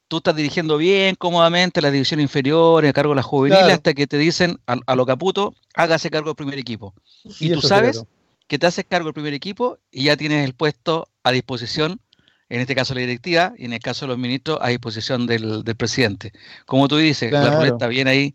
Tú 0.09 0.18
estás 0.18 0.37
dirigiendo 0.37 0.77
bien, 0.77 1.14
cómodamente, 1.14 1.81
la 1.81 1.91
división 1.91 2.20
inferior, 2.20 2.85
a 2.85 2.93
cargo 2.93 3.12
de 3.12 3.16
la 3.16 3.23
juvenil, 3.23 3.70
hasta 3.70 3.95
que 3.95 4.07
te 4.07 4.18
dicen 4.18 4.61
a, 4.66 4.95
lo 4.95 5.07
caputo, 5.07 5.55
hágase 5.75 6.11
cargo 6.11 6.29
del 6.29 6.37
primer 6.37 6.59
equipo. 6.59 6.93
y 7.41 7.51
tú 7.51 7.62
sabes 7.62 8.05
que 8.47 8.59
te 8.59 8.66
haces 8.66 8.85
cargo 8.87 9.07
del 9.07 9.14
primer 9.14 9.33
equipo 9.33 9.79
y 9.91 10.05
ya 10.05 10.16
tienes 10.18 10.45
el 10.45 10.55
puesto 10.55 11.09
a 11.23 11.33
disposición 11.33 11.99
en 12.53 12.61
este 12.61 12.75
caso 12.75 12.93
la 12.93 13.01
directiva, 13.01 13.55
y 13.57 13.64
en 13.64 13.73
el 13.73 13.81
caso 13.81 14.05
de 14.05 14.11
los 14.11 14.18
ministros 14.18 14.59
a 14.61 14.68
disposición 14.68 15.27
del, 15.27 15.64
presidente. 15.75 16.35
Como 16.66 16.87
tú 16.87 16.99
dices, 16.99 17.33
la 17.33 17.57
ruleta 17.57 17.87
viene 17.87 18.11
ahí, 18.11 18.35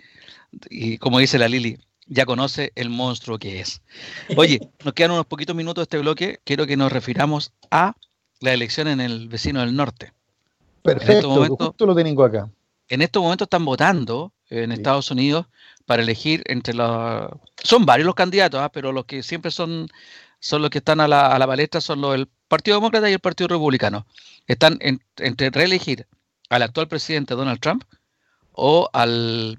y 0.71 0.97
como 0.97 1.19
dice 1.19 1.37
la 1.37 1.47
Lili, 1.47 1.77
ya 2.07 2.25
conoce 2.25 2.71
el 2.75 2.89
monstruo 2.89 3.37
que 3.37 3.59
es. 3.59 3.81
Oye, 4.35 4.59
nos 4.83 4.93
quedan 4.93 5.11
unos 5.11 5.25
poquitos 5.25 5.55
minutos 5.55 5.81
de 5.81 5.83
este 5.83 5.97
bloque, 5.99 6.39
quiero 6.43 6.65
que 6.65 6.77
nos 6.77 6.91
refiramos 6.91 7.53
a 7.71 7.95
la 8.39 8.53
elección 8.53 8.87
en 8.87 9.01
el 9.01 9.27
vecino 9.27 9.61
del 9.61 9.75
norte. 9.75 10.13
Perfecto, 10.83 11.45
en 11.45 11.55
justo 11.55 11.85
lo 11.85 11.95
tengo 11.95 12.23
acá. 12.23 12.49
En 12.89 13.01
estos 13.01 13.21
momentos 13.21 13.47
están 13.47 13.65
votando 13.65 14.31
en 14.49 14.71
Estados 14.71 15.11
Unidos 15.11 15.47
para 15.85 16.01
elegir 16.01 16.43
entre 16.45 16.73
los... 16.73 17.29
Son 17.61 17.85
varios 17.85 18.05
los 18.05 18.15
candidatos, 18.15 18.61
¿ah? 18.61 18.69
pero 18.69 18.93
los 18.93 19.05
que 19.05 19.23
siempre 19.23 19.51
son, 19.51 19.89
son 20.39 20.61
los 20.61 20.69
que 20.69 20.77
están 20.77 21.01
a 21.01 21.07
la, 21.07 21.27
a 21.27 21.39
la 21.39 21.47
palestra 21.47 21.81
son 21.81 21.99
los 21.99 22.13
del 22.13 22.29
Partido 22.47 22.77
Demócrata 22.77 23.09
y 23.09 23.13
el 23.13 23.19
Partido 23.19 23.49
Republicano 23.49 24.05
están 24.47 24.79
entre 25.17 25.49
reelegir 25.49 26.07
al 26.49 26.61
actual 26.61 26.87
presidente 26.87 27.35
Donald 27.35 27.59
Trump 27.59 27.83
o 28.53 28.89
al 28.93 29.57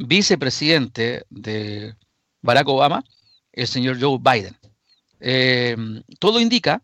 vicepresidente 0.00 1.24
de 1.30 1.94
Barack 2.42 2.68
Obama, 2.68 3.04
el 3.52 3.66
señor 3.66 4.00
Joe 4.00 4.18
Biden. 4.18 4.56
Eh, 5.20 5.76
todo 6.18 6.40
indica, 6.40 6.82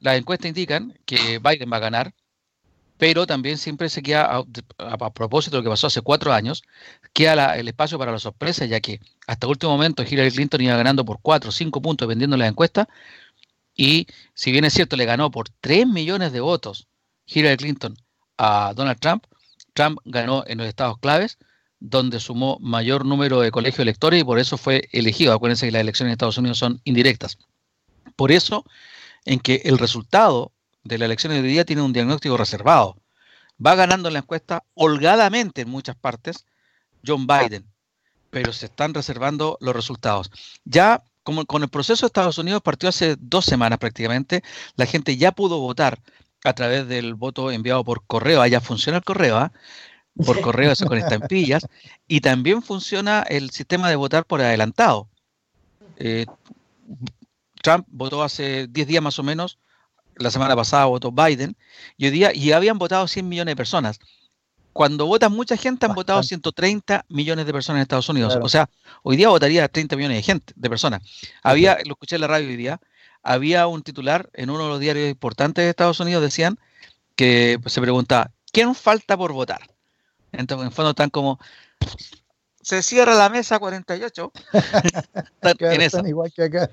las 0.00 0.18
encuestas 0.18 0.48
indican 0.48 0.98
que 1.06 1.38
Biden 1.38 1.72
va 1.72 1.78
a 1.78 1.80
ganar, 1.80 2.14
pero 2.98 3.26
también 3.26 3.56
siempre 3.56 3.88
se 3.88 4.02
queda, 4.02 4.44
a, 4.78 5.10
propósito 5.10 5.56
de 5.56 5.60
lo 5.60 5.64
que 5.64 5.70
pasó 5.70 5.86
hace 5.86 6.02
cuatro 6.02 6.32
años, 6.32 6.62
queda 7.14 7.56
el 7.56 7.68
espacio 7.68 7.98
para 7.98 8.12
la 8.12 8.18
sorpresa, 8.18 8.66
ya 8.66 8.80
que 8.80 9.00
hasta 9.26 9.46
el 9.46 9.52
último 9.52 9.72
momento 9.72 10.02
Hillary 10.02 10.30
Clinton 10.30 10.60
iba 10.60 10.76
ganando 10.76 11.04
por 11.04 11.18
cuatro 11.22 11.48
o 11.48 11.52
cinco 11.52 11.80
puntos 11.80 12.06
dependiendo 12.06 12.34
de 12.34 12.40
las 12.40 12.50
encuestas, 12.50 12.88
y 13.74 14.06
si 14.34 14.52
bien 14.52 14.66
es 14.66 14.74
cierto, 14.74 14.96
le 14.96 15.06
ganó 15.06 15.30
por 15.30 15.48
3 15.60 15.86
millones 15.86 16.32
de 16.32 16.40
votos 16.40 16.88
Hillary 17.24 17.56
Clinton 17.56 17.96
a 18.36 18.74
Donald 18.74 18.98
Trump, 19.00 19.24
Trump 19.72 19.98
ganó 20.04 20.44
en 20.46 20.58
los 20.58 20.66
estados 20.66 20.98
claves, 20.98 21.38
donde 21.80 22.20
sumó 22.20 22.58
mayor 22.60 23.04
número 23.06 23.40
de 23.40 23.50
colegios 23.50 23.80
electores 23.80 24.20
y 24.20 24.24
por 24.24 24.38
eso 24.38 24.56
fue 24.58 24.88
elegido. 24.92 25.32
Acuérdense 25.32 25.66
que 25.66 25.72
las 25.72 25.80
elecciones 25.80 26.10
en 26.10 26.12
Estados 26.12 26.38
Unidos 26.38 26.58
son 26.58 26.80
indirectas. 26.84 27.38
Por 28.16 28.30
eso, 28.30 28.64
en 29.24 29.40
que 29.40 29.62
el 29.64 29.78
resultado 29.78 30.52
de 30.84 30.98
la 30.98 31.06
elección 31.06 31.32
de 31.32 31.40
hoy 31.40 31.48
día 31.48 31.64
tiene 31.64 31.82
un 31.82 31.92
diagnóstico 31.92 32.36
reservado. 32.36 32.96
Va 33.64 33.74
ganando 33.74 34.08
en 34.08 34.14
la 34.14 34.20
encuesta 34.20 34.64
holgadamente 34.74 35.62
en 35.62 35.70
muchas 35.70 35.96
partes 35.96 36.46
John 37.06 37.26
Biden, 37.26 37.66
pero 38.30 38.52
se 38.52 38.66
están 38.66 38.94
reservando 38.94 39.58
los 39.60 39.74
resultados. 39.74 40.30
Ya 40.64 41.02
como 41.22 41.44
con 41.44 41.62
el 41.62 41.68
proceso 41.68 42.02
de 42.02 42.08
Estados 42.08 42.38
Unidos 42.38 42.62
partió 42.62 42.88
hace 42.88 43.16
dos 43.18 43.44
semanas 43.44 43.78
prácticamente, 43.78 44.42
la 44.76 44.86
gente 44.86 45.16
ya 45.16 45.32
pudo 45.32 45.58
votar 45.60 46.00
a 46.44 46.52
través 46.54 46.88
del 46.88 47.14
voto 47.14 47.50
enviado 47.50 47.84
por 47.84 48.06
correo, 48.06 48.40
allá 48.40 48.60
funciona 48.60 48.98
el 48.98 49.04
correo, 49.04 49.36
¿ah? 49.36 49.52
Por 50.16 50.40
correo 50.40 50.72
eso 50.72 50.86
con 50.86 50.98
estampillas, 50.98 51.66
y 52.06 52.20
también 52.20 52.62
funciona 52.62 53.22
el 53.22 53.50
sistema 53.50 53.88
de 53.88 53.96
votar 53.96 54.24
por 54.24 54.40
adelantado. 54.40 55.08
Eh, 55.96 56.26
Trump 57.62 57.86
votó 57.90 58.22
hace 58.22 58.66
10 58.68 58.88
días 58.88 59.02
más 59.02 59.18
o 59.18 59.22
menos, 59.22 59.58
la 60.16 60.30
semana 60.30 60.56
pasada 60.56 60.86
votó 60.86 61.12
Biden, 61.12 61.56
y 61.96 62.06
hoy 62.06 62.10
día 62.10 62.34
y 62.34 62.52
habían 62.52 62.78
votado 62.78 63.06
100 63.08 63.28
millones 63.28 63.52
de 63.52 63.56
personas 63.56 64.00
cuando 64.72 65.06
votan 65.06 65.32
mucha 65.32 65.56
gente, 65.56 65.86
han 65.86 65.94
votado 65.94 66.22
130 66.22 67.04
millones 67.08 67.46
de 67.46 67.52
personas 67.52 67.78
en 67.78 67.82
Estados 67.82 68.08
Unidos. 68.08 68.38
O 68.40 68.48
sea, 68.48 68.70
hoy 69.02 69.16
día 69.16 69.28
votaría 69.28 69.68
30 69.68 69.96
millones 69.96 70.18
de 70.18 70.22
gente, 70.22 70.52
de 70.56 70.70
personas. 70.70 71.02
Había, 71.42 71.78
lo 71.84 71.92
escuché 71.92 72.16
en 72.16 72.22
la 72.22 72.28
radio 72.28 72.48
hoy 72.48 72.56
día, 72.56 72.80
había 73.22 73.66
un 73.66 73.82
titular 73.82 74.30
en 74.32 74.50
uno 74.50 74.64
de 74.64 74.68
los 74.70 74.80
diarios 74.80 75.10
importantes 75.10 75.64
de 75.64 75.70
Estados 75.70 76.00
Unidos, 76.00 76.22
decían 76.22 76.58
que 77.16 77.58
se 77.66 77.80
preguntaba, 77.80 78.30
¿quién 78.52 78.74
falta 78.74 79.16
por 79.16 79.32
votar? 79.32 79.69
Entonces, 80.32 80.66
en 80.66 80.72
fondo 80.72 80.90
están 80.90 81.10
como, 81.10 81.38
se 82.62 82.82
cierra 82.82 83.14
la 83.14 83.28
mesa 83.28 83.58
48. 83.58 84.32
están 85.42 86.06
Igual 86.06 86.32
que 86.32 86.42
acá. 86.44 86.70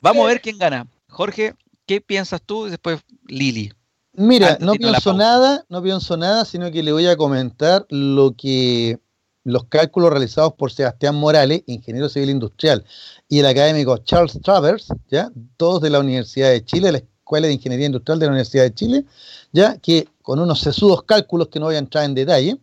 Vamos 0.00 0.24
a 0.24 0.28
ver 0.28 0.40
quién 0.40 0.58
gana. 0.58 0.86
Jorge, 1.08 1.54
¿qué 1.86 2.00
piensas 2.00 2.40
tú? 2.42 2.66
Y 2.66 2.70
después 2.70 3.00
Lili. 3.26 3.72
Mira, 4.12 4.58
no 4.60 4.72
pienso 4.74 5.12
nada, 5.12 5.64
no 5.68 5.82
pienso 5.82 6.16
nada, 6.16 6.44
sino 6.44 6.70
que 6.72 6.82
le 6.82 6.92
voy 6.92 7.06
a 7.06 7.16
comentar 7.16 7.86
lo 7.88 8.34
que 8.36 8.98
los 9.44 9.64
cálculos 9.64 10.10
realizados 10.10 10.54
por 10.54 10.72
Sebastián 10.72 11.14
Morales, 11.14 11.62
ingeniero 11.66 12.08
civil 12.08 12.30
industrial, 12.30 12.84
y 13.28 13.38
el 13.38 13.46
académico 13.46 13.96
Charles 13.98 14.38
Travers, 14.42 14.88
ya, 15.10 15.30
todos 15.56 15.80
de 15.80 15.90
la 15.90 16.00
Universidad 16.00 16.50
de 16.50 16.64
Chile, 16.64 16.92
la 16.92 16.98
Escuela 16.98 17.46
de 17.46 17.54
Ingeniería 17.54 17.86
Industrial 17.86 18.18
de 18.18 18.26
la 18.26 18.32
Universidad 18.32 18.64
de 18.64 18.74
Chile, 18.74 19.04
ya 19.52 19.78
que 19.78 20.08
con 20.20 20.40
unos 20.40 20.60
sesudos 20.60 21.04
cálculos 21.04 21.48
que 21.48 21.60
no 21.60 21.66
voy 21.66 21.76
a 21.76 21.78
entrar 21.78 22.04
en 22.04 22.14
detalle, 22.14 22.58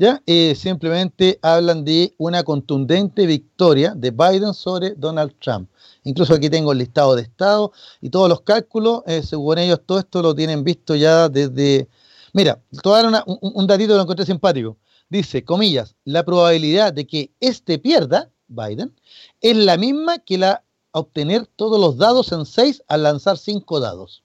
ya 0.00 0.22
eh, 0.24 0.54
simplemente 0.54 1.38
hablan 1.42 1.84
de 1.84 2.14
una 2.16 2.42
contundente 2.42 3.26
victoria 3.26 3.92
de 3.94 4.10
Biden 4.10 4.54
sobre 4.54 4.94
Donald 4.94 5.34
Trump. 5.38 5.68
Incluso 6.04 6.32
aquí 6.32 6.48
tengo 6.48 6.72
el 6.72 6.78
listado 6.78 7.14
de 7.14 7.20
estado 7.20 7.72
y 8.00 8.08
todos 8.08 8.26
los 8.26 8.40
cálculos, 8.40 9.02
eh, 9.06 9.22
según 9.22 9.58
ellos, 9.58 9.82
todo 9.84 9.98
esto 9.98 10.22
lo 10.22 10.34
tienen 10.34 10.64
visto 10.64 10.94
ya 10.94 11.28
desde... 11.28 11.86
Mira, 12.32 12.58
te 12.70 12.88
voy 12.88 12.98
a 12.98 13.02
dar 13.02 13.24
un, 13.26 13.38
un 13.42 13.66
datito 13.66 13.94
lo 13.94 14.00
encontré 14.00 14.24
simpático. 14.24 14.78
Dice, 15.10 15.44
comillas, 15.44 15.94
la 16.04 16.24
probabilidad 16.24 16.94
de 16.94 17.06
que 17.06 17.34
este 17.38 17.78
pierda, 17.78 18.30
Biden, 18.48 18.98
es 19.42 19.54
la 19.54 19.76
misma 19.76 20.18
que 20.20 20.38
la 20.38 20.64
obtener 20.92 21.46
todos 21.56 21.78
los 21.78 21.98
dados 21.98 22.32
en 22.32 22.46
seis 22.46 22.82
al 22.88 23.02
lanzar 23.02 23.36
cinco 23.36 23.80
dados. 23.80 24.22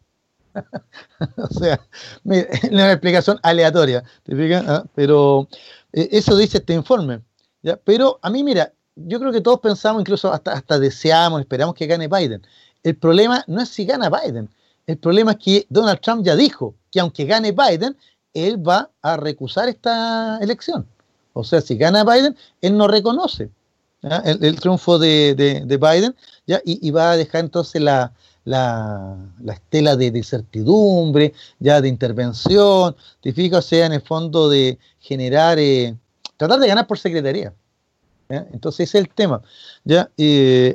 o 1.38 1.48
sea, 1.48 1.80
una 2.24 2.92
explicación 2.92 3.40
aleatoria, 3.44 4.04
ah, 4.68 4.84
pero 4.96 5.48
eh, 5.94 6.10
eso 6.12 6.36
dice 6.38 6.58
este 6.60 6.74
informe. 6.74 7.22
Pero 7.84 8.20
a 8.22 8.30
mí, 8.30 8.44
mira, 8.44 8.72
yo 8.96 9.20
creo 9.20 9.32
que 9.32 9.42
todos 9.42 9.60
pensamos, 9.60 10.02
incluso 10.02 10.32
hasta, 10.32 10.54
hasta 10.54 10.78
deseamos, 10.78 11.42
esperamos 11.42 11.76
que 11.76 11.88
gane 11.88 12.08
Biden. 12.08 12.46
El 12.84 12.96
problema 12.96 13.44
no 13.48 13.62
es 13.62 13.70
si 13.70 13.86
gana 13.86 14.10
Biden, 14.10 14.50
el 14.88 14.98
problema 14.98 15.32
es 15.32 15.38
que 15.38 15.66
Donald 15.70 16.00
Trump 16.00 16.24
ya 16.24 16.36
dijo 16.36 16.76
que 16.92 17.00
aunque 17.00 17.26
gane 17.26 17.52
Biden, 17.52 17.98
él 18.34 18.68
va 18.68 18.92
a 19.02 19.18
recusar 19.18 19.68
esta 19.70 20.38
elección. 20.42 20.86
O 21.34 21.44
sea, 21.44 21.62
si 21.62 21.76
gana 21.76 22.04
Biden, 22.04 22.36
él 22.62 22.78
no 22.78 22.88
reconoce 22.88 23.50
el, 24.02 24.60
triunfo 24.60 25.00
de, 25.00 25.34
Biden. 25.68 26.16
Y, 26.64 26.92
va 26.92 27.12
a 27.12 27.18
dejar 27.18 27.42
entonces 27.42 27.82
la, 27.82 28.14
estela 28.46 29.96
de, 29.96 30.24
certidumbre, 30.24 31.34
ya 31.60 31.82
de 31.82 31.88
intervención, 31.88 32.96
¿te 33.22 33.56
O 33.56 33.62
sea, 33.62 33.86
en 33.86 33.94
el 33.94 34.02
fondo 34.02 34.50
de 34.50 34.78
generar, 35.00 35.58
eh, 35.60 35.96
tratar 36.38 36.60
de 36.60 36.68
ganar 36.68 36.88
por 36.88 37.00
secretaría. 37.00 37.54
Entonces 38.28 38.90
ese 38.90 38.98
es 38.98 39.06
el 39.06 39.10
tema. 39.14 39.42
¿ya? 39.84 40.10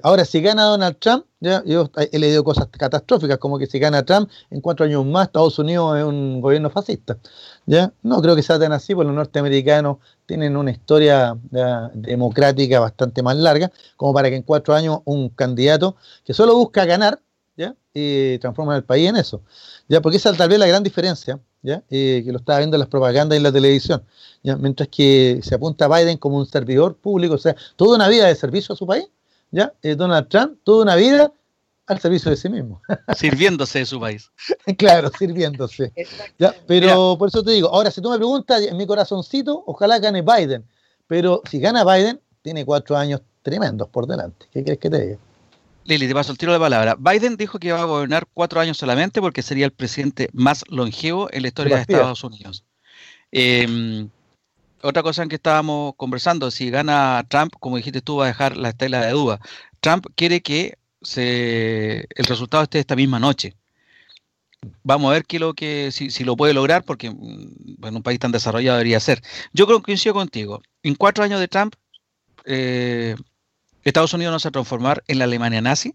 ahora, 0.02 0.24
si 0.24 0.40
gana 0.40 0.64
Donald 0.64 0.96
Trump, 0.98 1.24
¿ya? 1.40 1.62
yo 1.64 1.90
he 1.96 2.18
leído 2.18 2.44
cosas 2.44 2.68
catastróficas, 2.70 3.38
como 3.38 3.58
que 3.58 3.66
si 3.66 3.78
gana 3.78 4.04
Trump, 4.04 4.30
en 4.50 4.60
cuatro 4.60 4.86
años 4.86 5.04
más 5.04 5.26
Estados 5.26 5.58
Unidos 5.58 5.98
es 5.98 6.04
un 6.04 6.40
gobierno 6.40 6.70
fascista. 6.70 7.18
¿ya? 7.66 7.92
No 8.02 8.22
creo 8.22 8.36
que 8.36 8.42
sea 8.42 8.58
tan 8.58 8.72
así, 8.72 8.94
porque 8.94 9.08
los 9.08 9.16
norteamericanos 9.16 9.98
tienen 10.26 10.56
una 10.56 10.70
historia 10.70 11.36
democrática 11.92 12.78
bastante 12.78 13.22
más 13.22 13.36
larga, 13.36 13.72
como 13.96 14.14
para 14.14 14.30
que 14.30 14.36
en 14.36 14.42
cuatro 14.42 14.74
años 14.74 15.00
un 15.04 15.28
candidato 15.30 15.96
que 16.24 16.34
solo 16.34 16.54
busca 16.54 16.84
ganar, 16.84 17.20
¿ya? 17.60 17.74
y 17.92 18.38
transforma 18.38 18.74
el 18.76 18.84
país 18.84 19.08
en 19.08 19.16
eso. 19.16 19.42
¿ya? 19.88 20.00
Porque 20.00 20.16
esa 20.16 20.30
es 20.30 20.38
tal 20.38 20.48
vez 20.48 20.58
la 20.58 20.66
gran 20.66 20.82
diferencia, 20.82 21.38
¿ya? 21.62 21.82
que 21.88 22.24
lo 22.26 22.38
estaba 22.38 22.58
viendo 22.58 22.76
en 22.76 22.80
las 22.80 22.88
propagandas 22.88 23.36
y 23.36 23.38
en 23.38 23.42
la 23.42 23.52
televisión 23.52 24.02
mientras 24.42 24.88
que 24.88 25.40
se 25.42 25.54
apunta 25.54 25.84
a 25.84 25.88
Biden 25.88 26.16
como 26.16 26.38
un 26.38 26.46
servidor 26.46 26.96
público, 26.96 27.34
o 27.34 27.38
sea, 27.38 27.54
toda 27.76 27.96
una 27.96 28.08
vida 28.08 28.26
de 28.26 28.34
servicio 28.34 28.72
a 28.72 28.76
su 28.76 28.86
país, 28.86 29.06
¿ya? 29.50 29.72
Eh, 29.82 29.94
Donald 29.94 30.28
Trump, 30.28 30.58
toda 30.64 30.82
una 30.82 30.96
vida 30.96 31.32
al 31.86 32.00
servicio 32.00 32.30
de 32.30 32.36
sí 32.36 32.48
mismo. 32.48 32.80
Sirviéndose 33.16 33.80
de 33.80 33.86
su 33.86 34.00
país. 34.00 34.30
claro, 34.78 35.10
sirviéndose. 35.18 35.92
¿ya? 36.38 36.54
Pero 36.66 37.16
por 37.18 37.28
eso 37.28 37.42
te 37.42 37.50
digo, 37.50 37.68
ahora 37.68 37.90
si 37.90 38.00
tú 38.00 38.10
me 38.10 38.16
preguntas, 38.16 38.62
en 38.62 38.76
mi 38.76 38.86
corazoncito, 38.86 39.62
ojalá 39.66 39.98
gane 39.98 40.22
Biden, 40.22 40.64
pero 41.06 41.42
si 41.50 41.58
gana 41.58 41.84
Biden, 41.84 42.20
tiene 42.42 42.64
cuatro 42.64 42.96
años 42.96 43.20
tremendos 43.42 43.88
por 43.88 44.06
delante. 44.06 44.46
¿Qué 44.52 44.62
crees 44.62 44.78
que 44.78 44.90
te 44.90 45.00
diga? 45.00 45.18
Lili, 45.84 46.06
te 46.06 46.14
paso 46.14 46.32
el 46.32 46.38
tiro 46.38 46.52
de 46.52 46.58
palabra. 46.58 46.96
Biden 46.98 47.36
dijo 47.36 47.58
que 47.58 47.68
iba 47.68 47.80
a 47.80 47.84
gobernar 47.84 48.26
cuatro 48.32 48.60
años 48.60 48.76
solamente 48.76 49.20
porque 49.20 49.42
sería 49.42 49.66
el 49.66 49.72
presidente 49.72 50.28
más 50.32 50.64
longevo 50.68 51.28
en 51.32 51.42
la 51.42 51.48
historia 51.48 51.76
de 51.76 51.82
Estados 51.82 52.22
Unidos. 52.22 52.64
Eh, 53.32 54.06
otra 54.82 55.02
cosa 55.02 55.22
en 55.22 55.28
que 55.28 55.36
estábamos 55.36 55.94
conversando, 55.96 56.50
si 56.50 56.70
gana 56.70 57.24
Trump, 57.28 57.52
como 57.60 57.76
dijiste 57.76 58.00
tú, 58.00 58.16
va 58.16 58.24
a 58.24 58.28
dejar 58.28 58.56
la 58.56 58.70
estela 58.70 59.04
de 59.04 59.12
duda. 59.12 59.40
Trump 59.80 60.06
quiere 60.14 60.40
que 60.40 60.78
se, 61.02 62.06
el 62.14 62.24
resultado 62.26 62.62
esté 62.62 62.78
esta 62.78 62.96
misma 62.96 63.18
noche. 63.18 63.54
Vamos 64.82 65.10
a 65.10 65.14
ver 65.14 65.24
qué 65.24 65.38
lo 65.38 65.54
que, 65.54 65.90
si, 65.90 66.24
lo 66.24 66.36
puede 66.36 66.54
lograr, 66.54 66.84
porque 66.84 67.10
mm, 67.10 67.84
en 67.86 67.96
un 67.96 68.02
país 68.02 68.18
tan 68.18 68.32
desarrollado 68.32 68.76
debería 68.78 69.00
ser. 69.00 69.22
Yo 69.52 69.66
creo 69.66 69.78
que 69.78 69.86
coincido 69.86 70.14
contigo. 70.14 70.62
En 70.82 70.94
cuatro 70.94 71.24
años 71.24 71.40
de 71.40 71.48
Trump, 71.48 71.74
eh, 72.44 73.16
Estados 73.84 74.12
Unidos 74.14 74.32
no 74.32 74.38
se 74.38 74.48
va 74.48 74.50
a 74.50 74.52
transformar 74.52 75.02
en 75.08 75.18
la 75.18 75.24
Alemania 75.24 75.60
nazi, 75.60 75.94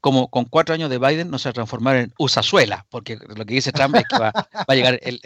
como 0.00 0.28
con 0.28 0.44
cuatro 0.44 0.74
años 0.74 0.90
de 0.90 0.98
Biden 0.98 1.30
no 1.30 1.38
se 1.38 1.48
va 1.48 1.50
a 1.50 1.54
transformar 1.54 1.96
en 1.96 2.12
Usazuela, 2.18 2.86
porque 2.90 3.16
lo 3.16 3.44
que 3.44 3.54
dice 3.54 3.72
Trump 3.72 3.96
es 3.96 4.04
que 4.08 4.18
va, 4.18 4.32
a 4.66 4.74
llegar 4.74 4.98
el, 5.02 5.20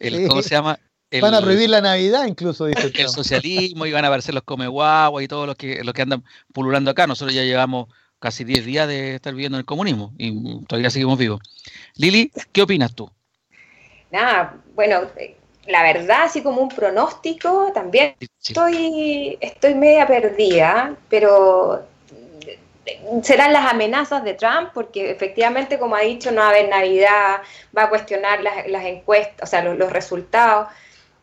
el 0.00 0.28
¿cómo 0.28 0.42
se 0.42 0.50
llama? 0.50 0.78
van 1.20 1.34
a 1.34 1.40
prohibir 1.40 1.70
la 1.70 1.80
Navidad 1.80 2.26
incluso, 2.26 2.66
dice 2.66 2.92
El 2.94 3.08
socialismo 3.08 3.86
y 3.86 3.92
van 3.92 4.04
a 4.04 4.08
aparecer 4.08 4.34
los 4.34 4.42
come 4.42 4.66
guagua 4.66 5.22
y 5.22 5.28
todos 5.28 5.46
los 5.46 5.56
que, 5.56 5.82
los 5.84 5.94
que 5.94 6.02
andan 6.02 6.24
pululando 6.52 6.90
acá. 6.90 7.06
Nosotros 7.06 7.34
ya 7.34 7.44
llevamos 7.44 7.88
casi 8.18 8.44
10 8.44 8.64
días 8.64 8.88
de 8.88 9.16
estar 9.16 9.34
viviendo 9.34 9.58
en 9.58 9.60
el 9.60 9.66
comunismo 9.66 10.12
y 10.18 10.64
todavía 10.66 10.90
seguimos 10.90 11.18
vivos. 11.18 11.40
Lili, 11.96 12.32
¿qué 12.52 12.62
opinas 12.62 12.94
tú? 12.94 13.10
Nada, 14.10 14.56
bueno, 14.74 15.02
la 15.66 15.82
verdad, 15.82 16.24
así 16.24 16.42
como 16.42 16.60
un 16.60 16.68
pronóstico, 16.68 17.70
también 17.72 18.14
estoy, 18.42 19.38
estoy 19.40 19.74
media 19.74 20.06
perdida, 20.06 20.96
pero 21.08 21.86
serán 23.22 23.52
las 23.52 23.70
amenazas 23.72 24.24
de 24.24 24.34
Trump, 24.34 24.70
porque 24.74 25.10
efectivamente, 25.10 25.78
como 25.78 25.96
ha 25.96 26.00
dicho, 26.00 26.30
no 26.30 26.42
va 26.42 26.48
a 26.48 26.50
haber 26.50 26.68
Navidad, 26.68 27.40
va 27.76 27.84
a 27.84 27.88
cuestionar 27.88 28.42
las, 28.42 28.66
las 28.66 28.84
encuestas, 28.84 29.48
o 29.48 29.50
sea, 29.50 29.62
los 29.62 29.90
resultados. 29.90 30.68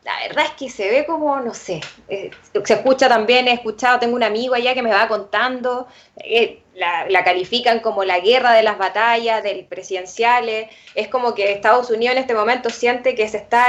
La 0.03 0.19
verdad 0.27 0.45
es 0.45 0.51
que 0.51 0.69
se 0.69 0.89
ve 0.89 1.05
como, 1.05 1.39
no 1.41 1.53
sé, 1.53 1.79
eh, 2.09 2.31
se 2.63 2.73
escucha 2.73 3.07
también, 3.07 3.47
he 3.47 3.53
escuchado, 3.53 3.99
tengo 3.99 4.15
un 4.15 4.23
amigo 4.23 4.55
allá 4.55 4.73
que 4.73 4.81
me 4.81 4.89
va 4.89 5.07
contando, 5.07 5.87
eh, 6.17 6.63
la, 6.73 7.23
califican 7.23 7.81
como 7.81 8.03
la 8.03 8.19
guerra 8.19 8.53
de 8.53 8.63
las 8.63 8.79
batallas, 8.79 9.43
del 9.43 9.65
presidenciales, 9.65 10.69
es 10.95 11.07
como 11.07 11.35
que 11.35 11.51
Estados 11.51 11.91
Unidos 11.91 12.15
en 12.15 12.21
este 12.21 12.33
momento 12.33 12.71
siente 12.71 13.13
que 13.13 13.27
se 13.27 13.37
está 13.37 13.67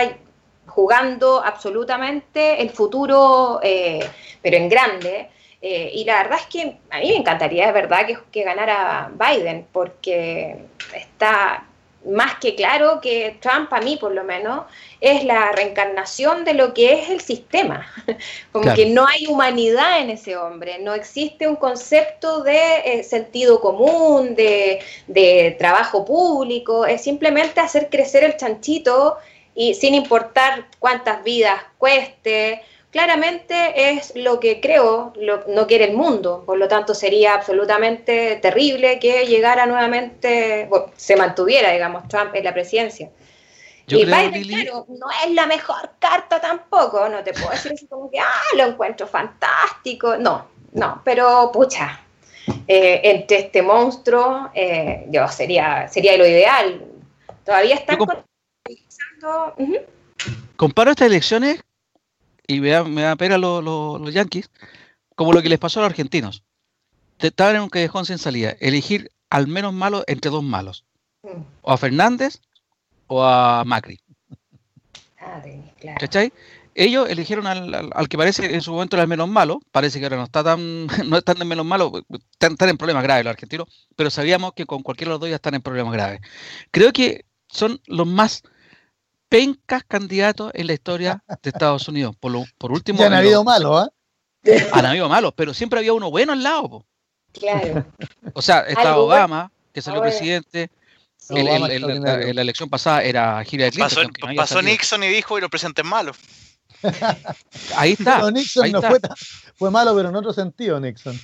jugando 0.67 1.43
absolutamente 1.43 2.61
el 2.63 2.71
futuro, 2.71 3.61
eh, 3.63 4.01
pero 4.41 4.57
en 4.57 4.69
grande. 4.69 5.29
y 5.61 6.05
la 6.05 6.25
verdad 6.25 6.41
es 6.41 6.47
que 6.47 6.77
a 6.91 6.99
mí 6.99 7.09
me 7.11 7.17
encantaría, 7.17 7.67
de 7.67 7.73
verdad, 7.73 8.05
que, 8.07 8.19
que 8.33 8.43
ganara 8.43 9.13
Biden, 9.15 9.67
porque 9.73 10.67
está 10.93 11.67
más 12.05 12.37
que 12.41 12.55
claro 12.55 13.01
que 13.01 13.37
Trump, 13.41 13.73
a 13.73 13.81
mí 13.81 13.97
por 13.97 14.13
lo 14.13 14.25
menos, 14.25 14.65
es 15.01 15.25
la 15.25 15.53
reencarnación 15.53 16.45
de 16.45 16.55
lo 16.55 16.75
que 16.75 16.95
es 16.95 17.11
el 17.11 17.21
sistema. 17.21 17.87
Como 18.53 18.75
que 18.75 18.87
no 18.87 19.07
hay 19.07 19.27
humanidad 19.27 20.01
en 20.01 20.11
ese 20.11 20.37
hombre, 20.37 20.79
no 20.81 20.95
existe 20.95 21.47
un 21.47 21.57
concepto 21.57 22.43
de 22.43 22.83
eh, 22.85 23.05
sentido 23.05 23.61
común, 23.61 24.35
de, 24.35 24.81
de, 25.07 25.55
trabajo 25.59 26.05
público, 26.05 26.87
es 26.87 27.03
simplemente 27.03 27.61
hacer 27.61 27.89
crecer 27.89 28.25
el 28.25 28.37
chanchito 28.37 29.17
y 29.55 29.75
sin 29.75 29.95
importar 29.95 30.67
cuántas 30.79 31.23
vidas 31.25 31.61
cueste, 31.79 32.63
claramente 32.91 33.91
es 33.91 34.13
lo 34.15 34.39
que 34.39 34.61
creo 34.61 35.13
no 35.49 35.67
quiere 35.67 35.87
el 35.87 35.97
mundo, 35.97 36.43
por 36.45 36.59
lo 36.59 36.69
tanto 36.69 36.95
sería 36.95 37.35
absolutamente 37.35 38.37
terrible 38.37 38.99
que 38.99 39.27
llegara 39.27 39.67
nuevamente, 39.67 40.69
se 40.97 41.17
mantuviera, 41.17 41.73
digamos, 41.73 42.07
Trump 42.09 42.35
en 42.35 42.45
la 42.45 42.53
presidencia. 42.53 43.11
y 43.87 44.05
Biden, 44.05 44.45
claro, 44.45 44.87
no 44.89 45.07
es 45.25 45.33
la 45.33 45.47
mejor 45.47 45.93
carta 45.99 46.41
tampoco, 46.41 47.09
no 47.09 47.25
te 47.25 47.33
puedo 47.33 47.51
decir 47.51 47.73
así 47.73 47.87
como 47.87 48.11
que, 48.11 48.21
ah, 48.21 48.57
lo 48.57 48.65
encuentro 48.65 49.07
fantástico, 49.07 50.17
no, 50.17 50.47
no, 50.73 51.01
pero 51.05 51.51
pucha, 51.53 52.01
eh, 52.67 53.01
entre 53.05 53.39
este 53.39 53.63
monstruo, 53.63 54.51
eh, 54.55 55.07
yo 55.09 55.29
sería, 55.29 55.89
sería 55.89 56.17
lo 56.17 56.27
ideal. 56.27 56.85
Todavía 57.45 57.75
están 57.75 57.99
Comparo 60.57 60.91
estas 60.91 61.07
elecciones 61.07 61.63
y 62.47 62.61
me 62.61 62.71
da, 62.71 62.85
me 62.85 63.03
da 63.03 63.17
pena 63.17 63.39
los, 63.39 63.63
los, 63.63 64.13
Yankees, 64.13 64.51
como 65.15 65.33
lo 65.33 65.43
que 65.43 65.49
les 65.49 65.59
pasó 65.59 65.81
a 65.81 65.83
los 65.83 65.91
argentinos. 65.91 66.45
Estaban 67.19 67.57
en 67.57 67.63
un 67.63 67.69
callejón 67.69 68.05
sin 68.05 68.19
salida. 68.19 68.57
Elegir 68.61 69.11
al 69.31 69.47
menos 69.47 69.73
malo 69.73 70.05
entre 70.07 70.31
dos 70.31 70.43
malos. 70.43 70.85
O 71.63 71.73
a 71.73 71.77
Fernández 71.77 72.41
o 73.07 73.25
a 73.25 73.65
Macri. 73.65 74.01
Ah, 75.21 75.41
¿Cachai? 76.01 76.33
ellos 76.75 77.09
eligieron 77.09 77.47
al, 77.47 78.09
que 78.09 78.17
parece 78.17 78.55
en 78.55 78.61
su 78.63 78.73
momento 78.73 78.97
era 78.97 79.03
el 79.03 79.09
menos 79.09 79.29
malo, 79.29 79.61
parece 79.71 79.99
que 79.99 80.07
ahora 80.07 80.17
no 80.17 80.25
está 80.25 80.43
tan, 80.43 80.87
no 81.07 81.17
están 81.19 81.41
en 81.41 81.49
menos 81.49 81.67
malo, 81.67 81.93
están, 82.41 82.69
en 82.69 82.77
problemas 82.77 83.03
graves 83.03 83.25
los 83.25 83.33
argentinos, 83.33 83.69
pero 83.97 84.11
sabíamos 84.11 84.55
que 84.55 84.67
con 84.67 84.83
cualquiera 84.83 85.11
de 85.11 85.15
los 85.15 85.21
dos 85.21 85.31
ya 85.31 85.37
están 85.37 85.55
en 85.55 85.63
problemas 85.63 85.93
graves. 85.93 86.21
Creo 86.71 86.93
que 86.93 87.27
son 87.49 87.81
los 87.87 88.07
más 88.07 88.43
pencas 89.33 89.83
candidatos 89.89 90.51
en 90.53 90.67
la 90.67 90.75
historia 90.75 91.25
de 91.43 91.49
Estados 91.49 91.89
Unidos. 91.89 92.15
Por, 92.21 92.33
lo, 92.33 92.45
por 92.59 92.71
último. 92.73 92.99
Ya 92.99 93.07
han 93.07 93.15
habido 93.15 93.43
malos, 93.43 93.89
¿eh? 94.45 94.69
Han 94.73 94.85
habido 94.85 95.09
malos, 95.09 95.33
pero 95.35 95.55
siempre 95.55 95.79
había 95.79 95.95
uno 95.95 96.11
bueno 96.11 96.33
al 96.33 96.43
lado. 96.43 96.85
Claro. 97.33 97.87
O 98.35 98.43
sea, 98.43 98.61
estaba 98.61 98.99
Obama, 98.99 99.51
que 99.73 99.81
salió 99.81 100.03
presidente. 100.03 100.69
en 101.31 102.03
la, 102.03 102.43
elección 102.43 102.69
pasada 102.69 103.05
era 103.05 103.43
Hillary 103.49 103.71
Clinton. 103.71 104.13
Pasó, 104.37 104.37
pasó 104.37 104.63
Nixon 104.63 105.03
y 105.05 105.09
dijo, 105.09 105.39
y 105.39 105.41
los 105.41 105.49
presidentes 105.49 105.85
malos. 105.85 106.19
Ahí 107.77 107.93
está. 107.93 108.31
Nixon 108.31 108.71
no 108.73 108.83
Fue, 109.55 109.71
malo, 109.71 109.95
pero 109.95 110.11
en 110.11 110.17
otro 110.17 110.33
sentido, 110.35 110.79
Nixon. 110.81 111.19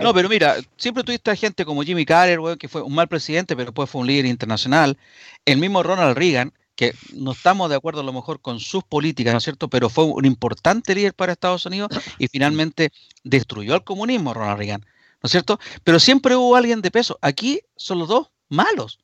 No, 0.00 0.14
pero 0.14 0.28
mira, 0.28 0.56
siempre 0.76 1.02
tuviste 1.02 1.30
a 1.30 1.36
gente 1.36 1.64
como 1.64 1.82
Jimmy 1.82 2.04
Carter, 2.04 2.38
que 2.58 2.68
fue 2.68 2.82
un 2.82 2.94
mal 2.94 3.08
presidente, 3.08 3.56
pero 3.56 3.70
después 3.70 3.90
fue 3.90 4.02
un 4.02 4.06
líder 4.06 4.26
internacional. 4.26 4.96
El 5.44 5.56
mismo 5.56 5.82
Ronald 5.82 6.16
Reagan, 6.16 6.52
que 6.74 6.94
no 7.14 7.32
estamos 7.32 7.68
de 7.68 7.76
acuerdo 7.76 8.00
a 8.00 8.04
lo 8.04 8.12
mejor 8.12 8.40
con 8.40 8.60
sus 8.60 8.82
políticas, 8.84 9.32
¿no 9.32 9.38
es 9.38 9.44
cierto? 9.44 9.68
Pero 9.68 9.88
fue 9.88 10.04
un 10.04 10.24
importante 10.24 10.94
líder 10.94 11.14
para 11.14 11.32
Estados 11.32 11.66
Unidos 11.66 11.90
y 12.18 12.28
finalmente 12.28 12.92
destruyó 13.24 13.74
al 13.74 13.84
comunismo, 13.84 14.34
Ronald 14.34 14.58
Reagan, 14.58 14.80
¿no 14.80 15.26
es 15.26 15.30
cierto? 15.30 15.58
Pero 15.84 16.00
siempre 16.00 16.34
hubo 16.34 16.56
alguien 16.56 16.80
de 16.80 16.90
peso. 16.90 17.18
Aquí 17.20 17.60
son 17.76 17.98
los 17.98 18.08
dos 18.08 18.30
malos. 18.48 18.98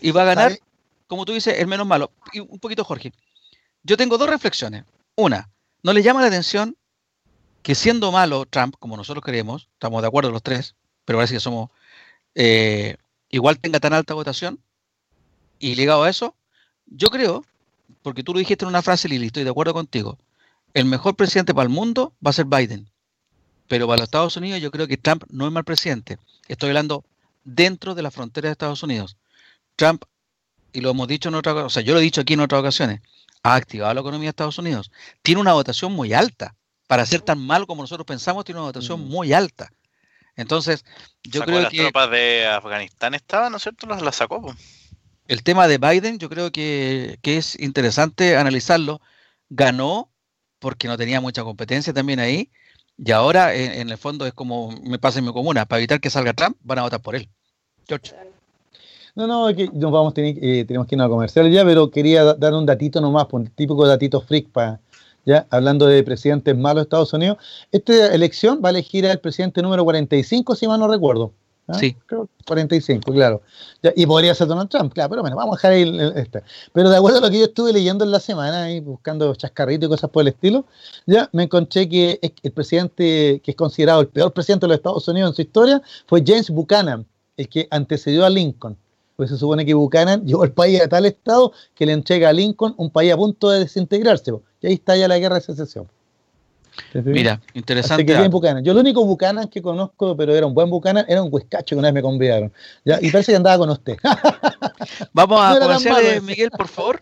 Y 0.00 0.12
va 0.12 0.22
a 0.22 0.26
ganar, 0.26 0.58
como 1.06 1.24
tú 1.24 1.32
dices, 1.32 1.58
el 1.58 1.66
menos 1.66 1.86
malo. 1.86 2.12
Y 2.32 2.40
un 2.40 2.58
poquito, 2.58 2.84
Jorge. 2.84 3.12
Yo 3.82 3.96
tengo 3.96 4.16
dos 4.16 4.28
reflexiones. 4.28 4.84
Una, 5.16 5.50
¿no 5.82 5.92
le 5.92 6.02
llama 6.02 6.20
la 6.20 6.28
atención 6.28 6.76
que 7.62 7.74
siendo 7.74 8.12
malo 8.12 8.46
Trump, 8.46 8.76
como 8.78 8.96
nosotros 8.96 9.24
creemos, 9.24 9.68
estamos 9.74 10.02
de 10.02 10.08
acuerdo 10.08 10.30
los 10.30 10.42
tres, 10.42 10.74
pero 11.04 11.18
parece 11.18 11.34
que 11.34 11.40
somos, 11.40 11.70
eh, 12.34 12.96
igual 13.28 13.58
tenga 13.58 13.80
tan 13.80 13.92
alta 13.92 14.14
votación? 14.14 14.60
Y 15.58 15.74
ligado 15.74 16.04
a 16.04 16.10
eso, 16.10 16.34
yo 16.96 17.08
creo, 17.08 17.44
porque 18.02 18.22
tú 18.22 18.32
lo 18.32 18.38
dijiste 18.38 18.64
en 18.64 18.68
una 18.68 18.82
frase, 18.82 19.08
Lili, 19.08 19.26
estoy 19.26 19.44
de 19.44 19.50
acuerdo 19.50 19.74
contigo, 19.74 20.18
el 20.74 20.84
mejor 20.84 21.16
presidente 21.16 21.54
para 21.54 21.64
el 21.64 21.68
mundo 21.68 22.12
va 22.24 22.30
a 22.30 22.34
ser 22.34 22.46
Biden. 22.46 22.88
Pero 23.68 23.86
para 23.86 23.98
los 23.98 24.04
Estados 24.04 24.36
Unidos 24.36 24.60
yo 24.60 24.70
creo 24.70 24.86
que 24.86 24.96
Trump 24.96 25.24
no 25.30 25.46
es 25.46 25.52
mal 25.52 25.64
presidente. 25.64 26.18
Estoy 26.48 26.70
hablando 26.70 27.04
dentro 27.44 27.94
de 27.94 28.02
la 28.02 28.10
frontera 28.10 28.48
de 28.48 28.52
Estados 28.52 28.82
Unidos. 28.82 29.16
Trump, 29.76 30.04
y 30.72 30.80
lo 30.80 30.90
hemos 30.90 31.08
dicho 31.08 31.28
en 31.28 31.34
otra 31.34 31.54
o 31.54 31.70
sea, 31.70 31.82
yo 31.82 31.94
lo 31.94 32.00
he 32.00 32.02
dicho 32.02 32.20
aquí 32.20 32.34
en 32.34 32.40
otras 32.40 32.60
ocasiones, 32.60 33.00
ha 33.42 33.54
activado 33.54 33.92
la 33.94 34.00
economía 34.00 34.26
de 34.26 34.30
Estados 34.30 34.58
Unidos. 34.58 34.90
Tiene 35.22 35.40
una 35.40 35.52
votación 35.52 35.92
muy 35.92 36.12
alta. 36.12 36.54
Para 36.86 37.06
ser 37.06 37.22
tan 37.22 37.38
mal 37.38 37.66
como 37.66 37.82
nosotros 37.82 38.06
pensamos, 38.06 38.44
tiene 38.44 38.60
una 38.60 38.68
votación 38.68 39.00
mm. 39.00 39.08
muy 39.08 39.32
alta. 39.32 39.72
Entonces, 40.36 40.84
yo 41.22 41.42
creo 41.42 41.68
que. 41.68 41.76
Las 41.76 41.90
tropas 41.90 42.10
de 42.10 42.46
Afganistán 42.46 43.14
estaban, 43.14 43.52
¿no 43.52 43.56
es 43.56 43.62
cierto? 43.62 43.86
Las, 43.86 44.16
sacó. 44.16 44.54
El 45.28 45.42
tema 45.42 45.68
de 45.68 45.78
Biden, 45.78 46.18
yo 46.18 46.28
creo 46.28 46.50
que, 46.50 47.18
es 47.22 47.58
interesante 47.60 48.36
analizarlo. 48.36 49.00
Ganó 49.48 50.10
porque 50.58 50.88
no 50.88 50.96
tenía 50.96 51.20
mucha 51.20 51.44
competencia 51.44 51.92
también 51.92 52.20
ahí. 52.20 52.50
Y 52.96 53.10
ahora, 53.12 53.54
en, 53.54 53.90
el 53.90 53.98
fondo, 53.98 54.26
es 54.26 54.32
como 54.32 54.72
me 54.82 54.98
pasa 54.98 55.18
en 55.18 55.26
mi 55.26 55.32
comuna. 55.32 55.66
Para 55.66 55.80
evitar 55.80 56.00
que 56.00 56.10
salga 56.10 56.32
Trump, 56.32 56.56
van 56.62 56.80
a 56.80 56.82
votar 56.82 57.00
por 57.00 57.16
él. 57.16 57.28
George. 57.88 58.14
No, 59.14 59.26
no, 59.26 59.54
que 59.54 59.68
nos 59.72 59.92
vamos, 59.92 60.14
tener, 60.14 60.36
eh, 60.42 60.64
tenemos 60.64 60.86
que 60.86 60.94
ir 60.94 61.02
a 61.02 61.08
comercial 61.08 61.50
ya, 61.50 61.64
pero 61.64 61.90
quería 61.90 62.24
dar 62.24 62.54
un 62.54 62.64
datito 62.64 63.00
nomás, 63.00 63.26
un 63.32 63.46
típico 63.48 63.86
datito 63.86 64.22
freak 64.22 64.48
para, 64.48 64.80
ya, 65.26 65.46
hablando 65.50 65.86
de 65.86 66.02
presidentes 66.02 66.56
malos 66.56 66.82
de 66.82 66.84
Estados 66.84 67.12
Unidos. 67.12 67.36
Esta 67.72 68.14
elección 68.14 68.62
va 68.64 68.68
a 68.68 68.70
elegir 68.70 69.06
al 69.06 69.20
presidente 69.20 69.60
número 69.60 69.84
45, 69.84 70.56
si 70.56 70.66
mal 70.66 70.80
no 70.80 70.88
recuerdo. 70.88 71.34
¿Ah? 71.68 71.74
Sí. 71.74 71.96
Creo 72.06 72.28
45, 72.46 73.12
claro. 73.12 73.42
y 73.94 74.06
podría 74.06 74.34
ser 74.34 74.48
Donald 74.48 74.68
Trump, 74.68 74.92
claro, 74.92 75.10
pero 75.10 75.22
bueno, 75.22 75.36
vamos 75.36 75.54
a 75.54 75.56
dejar 75.56 75.72
ahí 75.72 76.12
esta. 76.16 76.42
Pero 76.72 76.90
de 76.90 76.96
acuerdo 76.96 77.18
a 77.18 77.20
lo 77.20 77.30
que 77.30 77.38
yo 77.38 77.44
estuve 77.44 77.72
leyendo 77.72 78.04
en 78.04 78.10
la 78.10 78.20
semana, 78.20 78.70
y 78.70 78.80
buscando 78.80 79.34
chascarritos 79.34 79.86
y 79.86 79.90
cosas 79.90 80.10
por 80.10 80.22
el 80.22 80.28
estilo, 80.28 80.66
ya 81.06 81.28
me 81.32 81.44
encontré 81.44 81.88
que 81.88 82.18
el 82.42 82.52
presidente 82.52 83.40
que 83.44 83.52
es 83.52 83.56
considerado 83.56 84.00
el 84.00 84.08
peor 84.08 84.32
presidente 84.32 84.64
de 84.64 84.68
los 84.68 84.76
Estados 84.76 85.06
Unidos 85.08 85.30
en 85.30 85.36
su 85.36 85.42
historia 85.42 85.82
fue 86.06 86.22
James 86.26 86.50
Buchanan, 86.50 87.06
el 87.36 87.48
que 87.48 87.68
antecedió 87.70 88.24
a 88.24 88.30
Lincoln 88.30 88.76
pues 89.16 89.30
se 89.30 89.36
supone 89.36 89.64
que 89.64 89.74
Buchanan 89.74 90.24
llevó 90.26 90.42
el 90.42 90.52
país 90.52 90.80
a 90.80 90.88
tal 90.88 91.06
estado 91.06 91.52
que 91.74 91.86
le 91.86 91.92
entrega 91.92 92.30
a 92.30 92.32
Lincoln 92.32 92.74
un 92.76 92.90
país 92.90 93.12
a 93.12 93.16
punto 93.16 93.50
de 93.50 93.60
desintegrarse. 93.60 94.32
Y 94.60 94.66
ahí 94.66 94.74
está 94.74 94.96
ya 94.96 95.06
la 95.06 95.18
guerra 95.18 95.36
de 95.36 95.42
secesión. 95.42 95.86
Mira, 97.04 97.40
interesante. 97.54 98.04
Que 98.04 98.16
bien 98.16 98.30
Buchanan. 98.30 98.64
Yo 98.64 98.72
el 98.72 98.78
único 98.78 99.04
Buchanan 99.04 99.48
que 99.48 99.62
conozco, 99.62 100.16
pero 100.16 100.34
era 100.34 100.46
un 100.46 100.54
buen 100.54 100.70
Buchanan, 100.70 101.04
era 101.08 101.22
un 101.22 101.32
huescacho 101.32 101.74
que 101.74 101.78
una 101.78 101.88
vez 101.88 101.94
me 101.94 102.02
convidaron. 102.02 102.52
¿ya? 102.84 102.98
Y 103.00 103.10
parece 103.10 103.32
que 103.32 103.36
andaba 103.36 103.58
con 103.58 103.70
usted. 103.70 103.96
Vamos 105.12 105.40
a 105.40 105.58
no 105.58 106.22
Miguel, 106.22 106.50
por 106.50 106.68
favor 106.68 106.98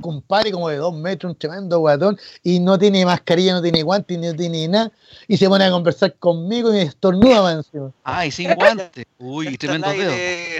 compadre 0.00 0.52
como 0.52 0.68
de 0.68 0.76
dos 0.76 0.94
metros, 0.94 1.32
un 1.32 1.38
tremendo 1.38 1.78
guatón, 1.78 2.18
y 2.42 2.60
no 2.60 2.78
tiene 2.78 3.04
mascarilla, 3.04 3.54
no 3.54 3.62
tiene 3.62 3.82
guantes, 3.82 4.18
no 4.18 4.34
tiene 4.34 4.68
nada, 4.68 4.92
y 5.28 5.36
se 5.36 5.48
pone 5.48 5.64
a 5.64 5.70
conversar 5.70 6.14
conmigo 6.16 6.70
y 6.70 6.72
me 6.72 6.82
estornuda 6.82 7.42
más 7.42 7.56
encima. 7.56 7.92
Ay, 8.04 8.30
sin 8.30 8.54
guantes. 8.54 9.06
Uy, 9.18 9.56
tremendo 9.56 9.90
dedo. 9.90 10.12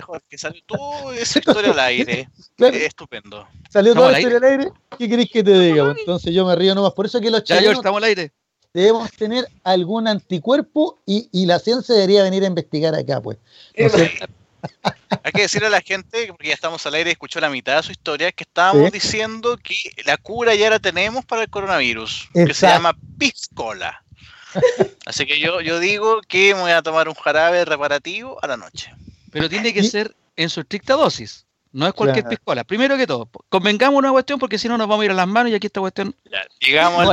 Jorge, 0.06 0.38
salió 0.38 0.62
toda 0.66 1.16
esa 1.16 1.38
historia 1.38 1.72
al 1.72 1.80
aire. 1.80 2.28
Estupendo. 2.58 3.46
Salió 3.70 3.94
toda 3.94 4.12
la 4.12 4.18
historia 4.18 4.38
al 4.38 4.44
aire. 4.44 4.72
¿Qué 4.98 5.08
querés 5.08 5.30
que 5.30 5.42
te 5.42 5.58
diga? 5.58 5.84
Pues 5.84 5.98
entonces 6.00 6.34
yo 6.34 6.46
me 6.46 6.54
río 6.54 6.74
nomás. 6.74 6.92
Por 6.92 7.06
eso 7.06 7.20
que 7.20 7.30
los 7.30 7.44
chilenos 7.44 7.76
estamos 7.76 7.98
al 7.98 8.04
aire. 8.04 8.32
debemos 8.72 9.10
tener 9.12 9.46
algún 9.64 10.08
anticuerpo 10.08 10.98
y, 11.06 11.28
y, 11.32 11.46
la 11.46 11.58
ciencia 11.58 11.94
debería 11.94 12.22
venir 12.22 12.44
a 12.44 12.46
investigar 12.46 12.94
acá, 12.94 13.20
pues. 13.20 13.38
Hay 15.24 15.32
que 15.32 15.42
decirle 15.42 15.68
a 15.68 15.70
la 15.70 15.80
gente, 15.80 16.26
porque 16.28 16.48
ya 16.48 16.54
estamos 16.54 16.84
al 16.86 16.94
aire 16.94 17.10
y 17.10 17.12
escuchó 17.12 17.40
la 17.40 17.50
mitad 17.50 17.76
de 17.76 17.82
su 17.82 17.92
historia, 17.92 18.32
que 18.32 18.44
estábamos 18.44 18.90
diciendo 18.90 19.56
que 19.56 19.76
la 20.04 20.16
cura 20.16 20.54
ya 20.54 20.70
la 20.70 20.78
tenemos 20.78 21.24
para 21.24 21.42
el 21.42 21.50
coronavirus, 21.50 22.28
que 22.32 22.54
se 22.54 22.66
llama 22.66 22.96
piscola. 23.18 24.02
Así 25.06 25.26
que 25.26 25.38
yo, 25.38 25.60
yo 25.60 25.80
digo 25.80 26.20
que 26.28 26.54
me 26.54 26.60
voy 26.60 26.72
a 26.72 26.82
tomar 26.82 27.08
un 27.08 27.14
jarabe 27.14 27.64
reparativo 27.64 28.38
a 28.42 28.46
la 28.48 28.56
noche. 28.56 28.92
Pero 29.30 29.48
tiene 29.48 29.72
que 29.72 29.82
ser 29.82 30.14
en 30.36 30.50
su 30.50 30.60
estricta 30.60 30.94
dosis. 30.94 31.46
No 31.72 31.86
es 31.86 31.94
cualquier 31.94 32.26
piscola. 32.26 32.64
Primero 32.64 32.98
que 32.98 33.06
todo, 33.06 33.28
convengamos 33.48 33.98
una 33.98 34.10
cuestión 34.10 34.38
porque 34.38 34.58
si 34.58 34.68
no 34.68 34.76
nos 34.76 34.86
vamos 34.86 35.02
a 35.02 35.04
ir 35.06 35.10
a 35.10 35.14
las 35.14 35.26
manos 35.26 35.52
y 35.52 35.54
aquí 35.54 35.68
esta 35.68 35.80
cuestión. 35.80 36.14
digamos, 36.60 37.06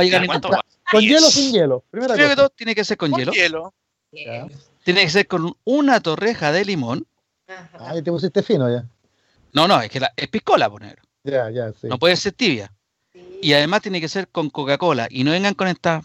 ¿Con 0.90 1.00
hielo 1.00 1.26
o 1.26 1.30
sin 1.30 1.52
hielo? 1.52 1.84
Primero 1.90 2.14
que 2.14 2.36
todo, 2.36 2.50
tiene 2.50 2.74
que 2.74 2.84
ser 2.84 2.98
con, 2.98 3.12
hielo. 3.12 3.32
hielo. 3.32 3.72
Tiene 4.84 5.02
que 5.02 5.10
ser 5.10 5.26
con 5.26 5.56
una 5.64 6.00
torreja 6.00 6.52
de 6.52 6.64
limón 6.64 7.06
Ah, 7.78 7.94
te 7.94 8.02
pusiste 8.10 8.42
fino 8.42 8.70
ya. 8.70 8.84
No, 9.52 9.66
no, 9.66 9.80
es 9.80 9.90
que 9.90 10.00
la, 10.00 10.12
es 10.16 10.28
piscola, 10.28 10.70
poner. 10.70 10.98
Ya, 11.24 11.50
ya, 11.50 11.72
sí. 11.72 11.88
No 11.88 11.98
puede 11.98 12.16
ser 12.16 12.32
tibia. 12.32 12.72
Y 13.42 13.52
además 13.52 13.82
tiene 13.82 14.00
que 14.00 14.08
ser 14.08 14.28
con 14.28 14.50
Coca-Cola. 14.50 15.08
Y 15.10 15.24
no 15.24 15.32
vengan 15.32 15.54
con 15.54 15.68
esta, 15.68 16.02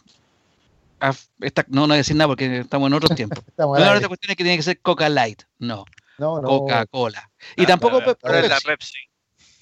esta. 1.42 1.66
no, 1.68 1.82
no 1.82 1.88
voy 1.88 1.96
a 1.96 1.98
decir 1.98 2.16
nada 2.16 2.28
porque 2.30 2.60
estamos 2.60 2.88
en 2.88 2.94
otros 2.94 3.16
tiempos. 3.16 3.44
no, 3.58 3.78
la 3.78 3.94
otra 3.94 4.08
cuestión 4.08 4.32
es 4.32 4.38
que 4.38 4.44
tiene 4.44 4.58
que 4.58 4.64
ser 4.64 4.80
Coca 4.82 5.10
Light. 5.10 5.44
No. 5.60 5.86
no, 6.18 6.42
no. 6.42 6.48
Coca-Cola. 6.48 7.30
Y 7.56 7.64
ah, 7.64 7.68
tampoco 7.68 8.02
la 8.02 8.60
Pepsi. 8.66 8.98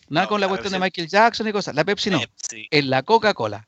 Nada 0.10 0.28
con 0.28 0.42
la, 0.42 0.48
cuestión 0.48 0.74
de 0.74 0.80
Michael 0.80 1.08
Jackson 1.08 1.48
y 1.48 1.52
cosas. 1.52 1.76
La 1.76 1.84
Pepsi 1.84 2.10
no. 2.10 2.20
Es 2.70 2.86
la 2.86 3.04
Coca-Cola. 3.04 3.68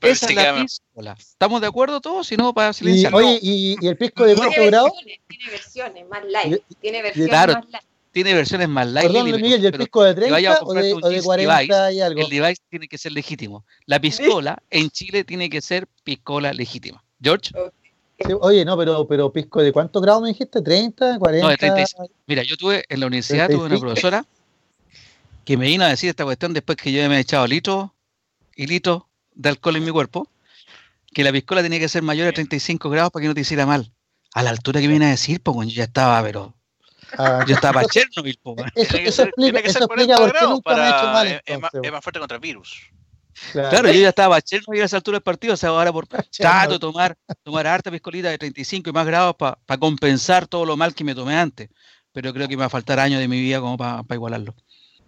Esa 0.00 0.26
es 0.26 0.34
la 0.34 0.62
piscola. 0.62 1.16
¿Estamos 1.18 1.60
de 1.60 1.66
acuerdo 1.66 2.00
todos? 2.00 2.26
Si 2.26 2.36
no, 2.36 2.52
para 2.52 2.72
silenciar. 2.72 3.12
Y, 3.12 3.16
oye, 3.16 3.38
¿y, 3.42 3.86
el 3.86 3.96
pisco 3.96 4.24
de 4.24 4.34
cuánto 4.34 4.64
grado? 4.66 4.90
Tiene 5.28 5.50
versiones 5.50 6.08
más 6.08 6.24
light. 6.24 6.62
Tiene 6.80 7.02
versiones 7.02 7.32
más 7.32 7.46
light. 7.46 7.84
Tiene 8.12 8.34
versiones 8.34 8.68
más 8.68 8.86
light. 8.86 9.06
Perdón, 9.08 9.24
Miguel, 9.26 9.62
¿y 9.62 9.66
el 9.66 9.72
pisco 9.72 10.02
de 10.02 10.14
30 10.14 10.58
o 10.62 10.72
de, 10.72 10.94
o 10.94 11.08
de 11.08 11.22
40 11.22 11.58
device, 11.58 11.92
y 11.92 12.00
algo? 12.00 12.20
El 12.22 12.28
device 12.30 12.62
tiene 12.70 12.88
que 12.88 12.96
ser 12.96 13.12
legítimo. 13.12 13.64
La 13.84 14.00
piscola 14.00 14.62
en 14.70 14.90
Chile 14.90 15.24
tiene 15.24 15.50
que 15.50 15.60
ser 15.60 15.86
piscola 16.02 16.52
legítima. 16.52 17.02
¿George? 17.20 17.52
oye, 18.40 18.64
no, 18.64 18.76
pero, 18.78 19.06
pero 19.06 19.30
pisco 19.30 19.62
de 19.62 19.72
cuántos 19.72 20.00
grados 20.00 20.22
me 20.22 20.28
dijiste? 20.28 20.60
¿30, 20.60 21.18
40? 21.18 21.44
No, 21.44 21.50
de 21.50 21.56
35. 21.56 22.10
Mira, 22.26 22.42
yo 22.42 22.56
tuve 22.56 22.84
en 22.88 23.00
la 23.00 23.06
universidad, 23.06 23.50
tuve 23.50 23.66
una 23.66 23.78
profesora 23.78 24.24
que 25.46 25.56
me 25.56 25.66
vino 25.66 25.84
a 25.84 25.88
decir 25.88 26.10
esta 26.10 26.24
cuestión 26.24 26.52
después 26.52 26.76
que 26.76 26.92
yo 26.92 27.08
me 27.08 27.16
he 27.16 27.20
echado 27.20 27.46
litros 27.46 27.90
y 28.56 28.66
litros 28.66 29.04
de 29.32 29.48
alcohol 29.50 29.76
en 29.76 29.84
mi 29.84 29.92
cuerpo, 29.92 30.28
que 31.14 31.22
la 31.22 31.30
piscola 31.30 31.62
tenía 31.62 31.78
que 31.78 31.88
ser 31.88 32.02
mayor 32.02 32.26
a 32.26 32.32
35 32.32 32.90
grados 32.90 33.12
para 33.12 33.22
que 33.22 33.28
no 33.28 33.34
te 33.34 33.42
hiciera 33.42 33.64
mal. 33.64 33.92
A 34.34 34.42
la 34.42 34.50
altura 34.50 34.80
que 34.80 34.88
viene 34.88 35.06
a 35.06 35.10
decir, 35.10 35.40
pues 35.40 35.68
yo 35.68 35.74
ya 35.74 35.84
estaba, 35.84 36.20
pero. 36.22 36.52
Ah. 37.16 37.44
yo 37.46 37.54
estaba 37.54 37.74
para 37.74 37.86
Chernobyl, 37.86 38.38
pues. 38.42 38.56
Eso, 38.74 38.96
eso, 38.96 39.22
explica, 39.22 39.60
eso 39.60 39.78
explica 39.78 40.16
por 40.16 40.32
qué 40.32 40.46
nunca 40.46 40.74
me 40.74 40.82
ha 40.82 40.88
hecho 40.88 41.06
mal. 41.06 41.42
Es, 41.46 41.60
más, 41.60 41.70
es, 41.80 41.92
más, 41.92 42.02
fuerte 42.02 42.18
contra 42.18 42.34
el 42.34 42.40
virus. 42.40 42.82
Claro. 43.52 43.88
yo 43.92 44.00
ya 44.00 44.08
estaba 44.08 44.30
para 44.30 44.42
Chernobyl 44.42 44.82
a 44.82 44.84
esa 44.86 44.96
altura 44.96 45.16
del 45.16 45.22
partido, 45.22 45.54
o 45.54 45.56
sea, 45.56 45.68
ahora 45.68 45.92
por 45.92 46.08
trato 46.36 46.72
de 46.72 46.78
tomar, 46.80 47.16
tomar 47.44 47.68
harta 47.68 47.92
piscolita 47.92 48.30
de 48.30 48.38
35 48.38 48.90
y 48.90 48.92
más 48.92 49.06
grados 49.06 49.36
para 49.36 49.78
compensar 49.78 50.48
todo 50.48 50.66
lo 50.66 50.76
mal 50.76 50.92
que 50.92 51.04
me 51.04 51.14
tomé 51.14 51.36
antes. 51.36 51.70
Pero 52.10 52.34
creo 52.34 52.48
que 52.48 52.56
me 52.56 52.60
va 52.60 52.66
a 52.66 52.70
faltar 52.70 52.98
años 52.98 53.20
de 53.20 53.28
mi 53.28 53.40
vida 53.40 53.60
como 53.60 53.76
para 53.76 54.02
igualarlo. 54.10 54.56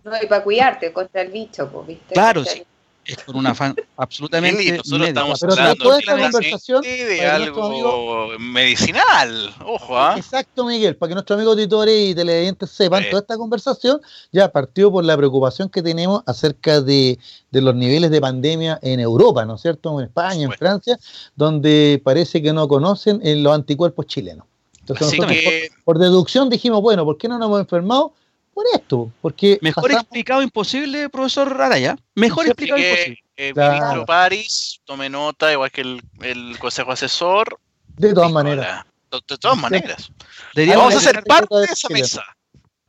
No, 0.08 0.16
y 0.22 0.26
para 0.26 0.42
cuidarte 0.42 0.92
contra 0.92 1.22
el 1.22 1.30
bicho, 1.30 1.68
pues, 1.68 1.86
¿viste? 1.86 2.14
Claro, 2.14 2.44
sí. 2.44 2.62
es 3.04 3.18
con 3.24 3.36
un 3.36 3.46
afán 3.46 3.74
absolutamente. 3.96 4.78
nosotros 4.78 5.08
estamos 5.08 5.42
hablando 5.42 5.96
de, 5.96 6.04
conversación 6.04 6.82
de 6.82 7.26
algo 7.26 8.28
medicinal. 8.38 9.54
Ojo, 9.64 9.98
¿ah? 9.98 10.14
Exacto, 10.16 10.64
Miguel, 10.64 10.96
para 10.96 11.08
que 11.08 11.14
nuestros 11.14 11.36
amigos 11.36 11.52
auditores 11.52 12.10
y 12.10 12.14
televidentes 12.14 12.70
sepan, 12.70 13.04
toda 13.10 13.20
esta 13.20 13.36
conversación 13.36 14.00
ya 14.32 14.50
partió 14.50 14.90
por 14.90 15.04
la 15.04 15.16
preocupación 15.16 15.68
que 15.68 15.82
tenemos 15.82 16.22
acerca 16.26 16.80
de, 16.80 17.18
los 17.50 17.74
niveles 17.74 18.10
de 18.10 18.20
pandemia 18.20 18.78
en 18.82 19.00
Europa, 19.00 19.44
¿no 19.44 19.56
es 19.56 19.62
cierto? 19.62 19.98
En 19.98 20.06
España, 20.06 20.44
en 20.44 20.52
Francia, 20.52 20.98
donde 21.34 22.00
parece 22.04 22.42
que 22.42 22.52
no 22.52 22.68
conocen 22.68 23.20
los 23.42 23.54
anticuerpos 23.54 24.06
chilenos. 24.06 24.46
Entonces, 24.94 25.70
por, 25.84 25.98
deducción 25.98 26.48
dijimos, 26.48 26.80
bueno, 26.80 27.04
¿por 27.04 27.18
qué 27.18 27.28
no 27.28 27.38
nos 27.38 27.46
hemos 27.46 27.60
enfermado? 27.60 28.14
Por 28.58 28.66
esto, 28.74 29.12
porque... 29.20 29.56
Mejor 29.62 29.92
explicado 29.92 30.42
imposible, 30.42 31.08
profesor 31.08 31.62
Araya. 31.62 31.96
Mejor 32.16 32.44
explicado 32.44 32.80
imposible. 32.80 33.22
El 33.36 33.54
ministro 33.54 34.04
París 34.04 34.80
tome 34.84 35.08
nota, 35.08 35.52
igual 35.52 35.70
que 35.70 35.82
el, 35.82 36.58
consejo 36.58 36.90
asesor. 36.90 37.60
De 37.96 38.12
todas 38.12 38.32
maneras. 38.32 38.84
De, 39.12 39.38
todas 39.38 39.56
maneras. 39.58 40.10
Vamos 40.56 40.96
a 40.96 41.00
ser 41.00 41.22
parte 41.22 41.54
de 41.54 41.66
esa 41.66 41.88
mesa. 41.88 42.24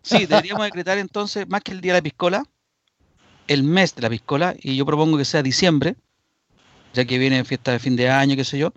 Sí, 0.01 0.25
deberíamos 0.25 0.65
decretar 0.65 0.97
entonces, 0.97 1.47
más 1.47 1.61
que 1.61 1.71
el 1.71 1.81
día 1.81 1.93
de 1.93 1.99
la 1.99 2.03
piscola, 2.03 2.43
el 3.47 3.61
mes 3.61 3.93
de 3.93 4.01
la 4.01 4.09
piscola, 4.09 4.55
y 4.59 4.75
yo 4.75 4.87
propongo 4.87 5.19
que 5.19 5.25
sea 5.25 5.43
diciembre, 5.43 5.97
ya 6.95 7.05
que 7.05 7.19
viene 7.19 7.45
fiesta 7.45 7.73
de 7.73 7.77
fin 7.77 7.95
de 7.95 8.09
año, 8.09 8.35
qué 8.35 8.43
sé 8.43 8.57
yo, 8.57 8.73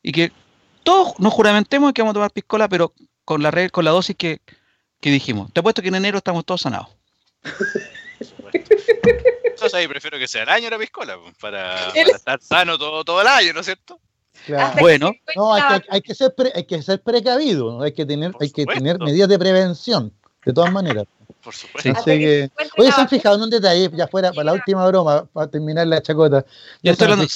y 0.00 0.12
que 0.12 0.30
todos 0.84 1.18
nos 1.18 1.32
juramentemos 1.32 1.92
que 1.92 2.02
vamos 2.02 2.12
a 2.12 2.14
tomar 2.14 2.30
piscola, 2.30 2.68
pero 2.68 2.92
con 3.24 3.42
la, 3.42 3.68
con 3.70 3.84
la 3.84 3.90
dosis 3.90 4.14
que, 4.14 4.40
que 5.06 5.12
dijimos, 5.12 5.52
te 5.52 5.60
apuesto 5.60 5.82
que 5.82 5.88
en 5.88 5.94
enero 5.94 6.18
estamos 6.18 6.44
todos 6.44 6.62
sanados. 6.62 6.88
Entonces 9.44 9.74
ahí 9.74 9.86
prefiero 9.86 10.18
que 10.18 10.26
sea 10.26 10.42
el 10.42 10.48
año 10.48 10.68
la 10.68 10.78
piscola, 10.78 11.16
pues, 11.16 11.32
para, 11.40 11.90
estar 11.90 12.42
sano 12.42 12.76
todo, 12.76 13.04
todo 13.04 13.20
el 13.20 13.28
año, 13.28 13.52
¿no 13.52 13.60
es 13.60 13.66
cierto? 13.66 14.00
Bueno, 14.80 15.12
no, 15.36 15.54
hay 15.54 15.80
que, 15.80 15.86
hay 15.90 16.00
que, 16.00 16.14
ser 16.14 16.34
hay 16.54 16.64
que 16.64 16.82
ser 16.82 17.00
precavido, 17.00 17.80
hay 17.82 17.92
que 17.92 18.04
tener, 18.04 18.32
hay 18.40 18.50
que 18.50 18.66
tener 18.66 18.98
medidas 18.98 19.28
de 19.28 19.38
prevención, 19.38 20.12
de 20.44 20.52
todas 20.52 20.72
maneras. 20.72 21.04
Por 21.40 21.54
supuesto. 21.54 21.90
oye, 22.04 22.50
¿se 22.92 23.00
han 23.00 23.08
fijado 23.08 23.36
en 23.36 23.42
un 23.42 23.50
detalle, 23.50 23.88
ya 23.94 24.08
fuera, 24.08 24.32
para 24.32 24.46
la 24.46 24.52
última 24.54 24.84
broma, 24.88 25.24
para 25.32 25.48
terminar 25.48 25.86
la 25.86 26.02
chacota? 26.02 26.44
Yo 26.82 26.90
estoy 26.90 27.04
hablando 27.04 27.26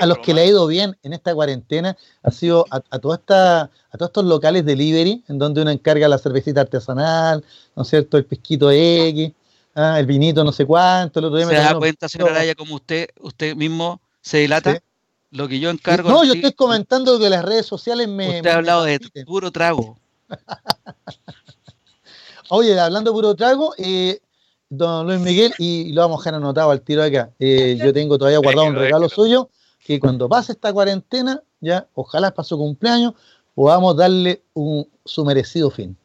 a, 0.00 0.06
los 0.06 0.18
que 0.18 0.34
le 0.34 0.42
ha 0.42 0.46
ido 0.46 0.66
bien 0.66 0.96
en 1.02 1.12
esta 1.12 1.34
cuarentena 1.34 1.96
ha 2.22 2.30
sido 2.30 2.66
a, 2.70 2.80
toda 2.98 3.16
esta, 3.16 3.62
a 3.62 3.98
todos 3.98 4.10
estos 4.10 4.24
locales 4.24 4.64
delivery, 4.64 5.24
en 5.28 5.38
donde 5.38 5.62
uno 5.62 5.70
encarga 5.70 6.08
la 6.08 6.18
cervecita 6.18 6.60
artesanal, 6.60 7.44
¿no 7.74 7.82
es 7.82 7.88
cierto? 7.88 8.18
El 8.18 8.26
pesquito 8.26 8.70
X, 8.70 9.32
ah, 9.74 9.98
el 9.98 10.06
vinito 10.06 10.44
no 10.44 10.52
sé 10.52 10.66
cuánto. 10.66 11.20
El 11.20 11.48
¿Se 11.48 11.54
da 11.54 11.74
cuenta, 11.74 12.08
señora 12.08 12.32
Araya, 12.32 12.54
como 12.54 12.74
usted, 12.74 13.08
usted 13.20 13.56
mismo 13.56 14.00
se 14.20 14.38
dilata? 14.38 14.82
Lo 15.30 15.48
que 15.48 15.58
yo 15.58 15.70
encargo. 15.70 16.10
No, 16.10 16.24
yo 16.24 16.34
estoy 16.34 16.52
comentando 16.52 17.18
que 17.18 17.30
las 17.30 17.42
redes 17.42 17.64
sociales 17.64 18.06
me. 18.06 18.36
Usted 18.36 18.50
ha 18.50 18.56
hablado 18.56 18.84
de 18.84 19.00
puro 19.26 19.50
trago. 19.50 19.98
Oye, 22.50 22.78
hablando 22.78 23.10
de 23.10 23.14
puro 23.14 23.34
trago, 23.34 23.74
eh, 23.78 24.20
don 24.68 25.06
Luis 25.06 25.20
Miguel, 25.20 25.54
y 25.56 25.90
lo 25.94 26.02
vamos 26.02 26.18
a 26.18 26.20
dejar 26.20 26.34
anotado 26.34 26.70
al 26.70 26.82
tiro 26.82 27.02
acá. 27.02 27.30
Eh, 27.38 27.78
yo 27.82 27.94
tengo 27.94 28.18
todavía 28.18 28.40
guardado 28.40 28.66
un 28.66 28.74
regalo 28.74 29.08
suyo 29.08 29.48
que 29.84 29.98
cuando 29.98 30.28
pase 30.28 30.52
esta 30.52 30.72
cuarentena, 30.72 31.42
ya, 31.60 31.88
ojalá 31.94 32.32
para 32.32 32.44
su 32.44 32.56
cumpleaños, 32.56 33.14
podamos 33.54 33.96
darle 33.96 34.42
un, 34.54 34.88
su 35.04 35.24
merecido 35.24 35.70
fin. 35.70 35.96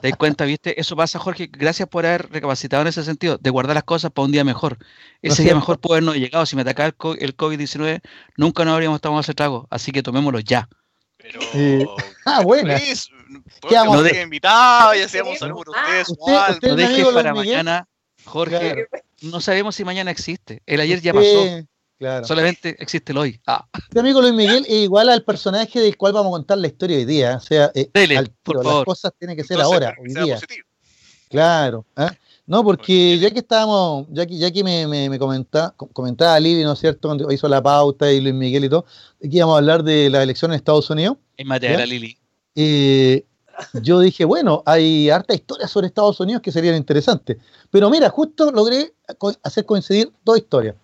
¿Te 0.00 0.08
das 0.08 0.16
cuenta, 0.16 0.44
viste? 0.44 0.80
Eso 0.80 0.94
pasa, 0.94 1.18
Jorge. 1.18 1.48
Gracias 1.50 1.88
por 1.88 2.06
haber 2.06 2.30
recapacitado 2.30 2.82
en 2.82 2.88
ese 2.88 3.02
sentido, 3.02 3.38
de 3.38 3.50
guardar 3.50 3.74
las 3.74 3.82
cosas 3.82 4.12
para 4.12 4.26
un 4.26 4.30
día 4.30 4.44
mejor. 4.44 4.78
Ese 5.20 5.42
día 5.42 5.54
mejor 5.54 5.80
puede 5.80 5.98
habernos 5.98 6.14
llegado. 6.14 6.46
Si 6.46 6.54
me 6.54 6.62
atacaba 6.62 6.88
el 7.18 7.36
COVID-19, 7.36 8.00
nunca 8.36 8.64
nos 8.64 8.74
habríamos 8.74 9.00
tomado 9.00 9.22
ese 9.22 9.34
trago. 9.34 9.66
Así 9.70 9.90
que 9.90 10.02
tomémoslo 10.02 10.38
ya. 10.38 10.68
Pero. 11.16 11.40
ah, 12.24 12.42
bueno. 12.44 12.72
¿Qué 13.68 13.74
vamos 13.74 14.04
a 14.04 14.22
invitado 14.22 14.94
y 14.94 15.00
hacíamos 15.00 15.42
algo 15.42 15.64
por 15.64 15.70
ustedes. 15.70 16.08
Usted, 16.08 16.68
no 16.68 16.76
deje 16.76 17.04
para 17.12 17.34
mañana, 17.34 17.88
Jorge. 18.24 18.86
No 19.22 19.40
sabemos 19.40 19.74
si 19.74 19.84
mañana 19.84 20.12
existe. 20.12 20.62
El 20.66 20.80
ayer 20.80 21.00
ya 21.00 21.12
pasó. 21.12 21.66
Solamente 22.24 22.76
existe 22.78 23.12
el 23.12 23.18
hoy. 23.18 23.40
Ah. 23.46 23.66
Mi 23.92 24.00
amigo 24.00 24.20
Luis 24.20 24.34
Miguel 24.34 24.64
es 24.68 24.82
igual 24.82 25.08
al 25.08 25.22
personaje 25.22 25.80
del 25.80 25.96
cual 25.96 26.12
vamos 26.12 26.30
a 26.30 26.36
contar 26.38 26.58
la 26.58 26.66
historia 26.66 26.96
hoy 26.96 27.04
día. 27.04 27.36
O 27.36 27.40
sea, 27.40 27.70
eh, 27.74 27.88
las 27.94 28.84
cosas 28.84 29.12
tienen 29.18 29.36
que 29.36 29.44
ser 29.44 29.60
ahora, 29.60 29.94
hoy 30.00 30.12
día. 30.12 30.38
Claro. 31.30 31.86
¿ah? 31.96 32.12
No, 32.46 32.62
porque 32.62 33.18
ya 33.18 33.30
que 33.30 33.38
estábamos, 33.38 34.06
ya 34.10 34.26
que, 34.26 34.36
ya 34.36 34.50
que 34.50 34.62
me, 34.62 34.86
me, 34.86 35.18
comentaba, 35.18 35.70
comentaba 35.72 36.38
Libby, 36.38 36.62
¿no 36.62 36.72
es 36.72 36.78
cierto?, 36.78 37.08
cuando 37.08 37.30
hizo 37.32 37.48
la 37.48 37.62
pauta 37.62 38.12
y 38.12 38.20
Luis 38.20 38.34
Miguel 38.34 38.64
y 38.64 38.68
todo, 38.68 38.84
aquí 39.24 39.38
íbamos 39.38 39.54
a 39.54 39.58
hablar 39.58 39.82
de 39.82 40.10
la 40.10 40.22
elección 40.22 40.50
en 40.50 40.56
Estados 40.56 40.90
Unidos. 40.90 41.16
En 41.36 41.46
materia, 41.46 41.86
Lili. 41.86 42.18
Eh, 42.54 43.24
yo 43.82 44.00
dije, 44.00 44.24
bueno, 44.24 44.62
hay 44.66 45.08
harta 45.08 45.32
historia 45.32 45.68
sobre 45.68 45.86
Estados 45.86 46.20
Unidos 46.20 46.42
que 46.42 46.52
serían 46.52 46.76
interesantes. 46.76 47.38
Pero 47.70 47.88
mira, 47.88 48.10
justo 48.10 48.50
logré 48.50 48.92
hacer 49.42 49.64
coincidir 49.64 50.12
dos 50.24 50.36
historias 50.36 50.74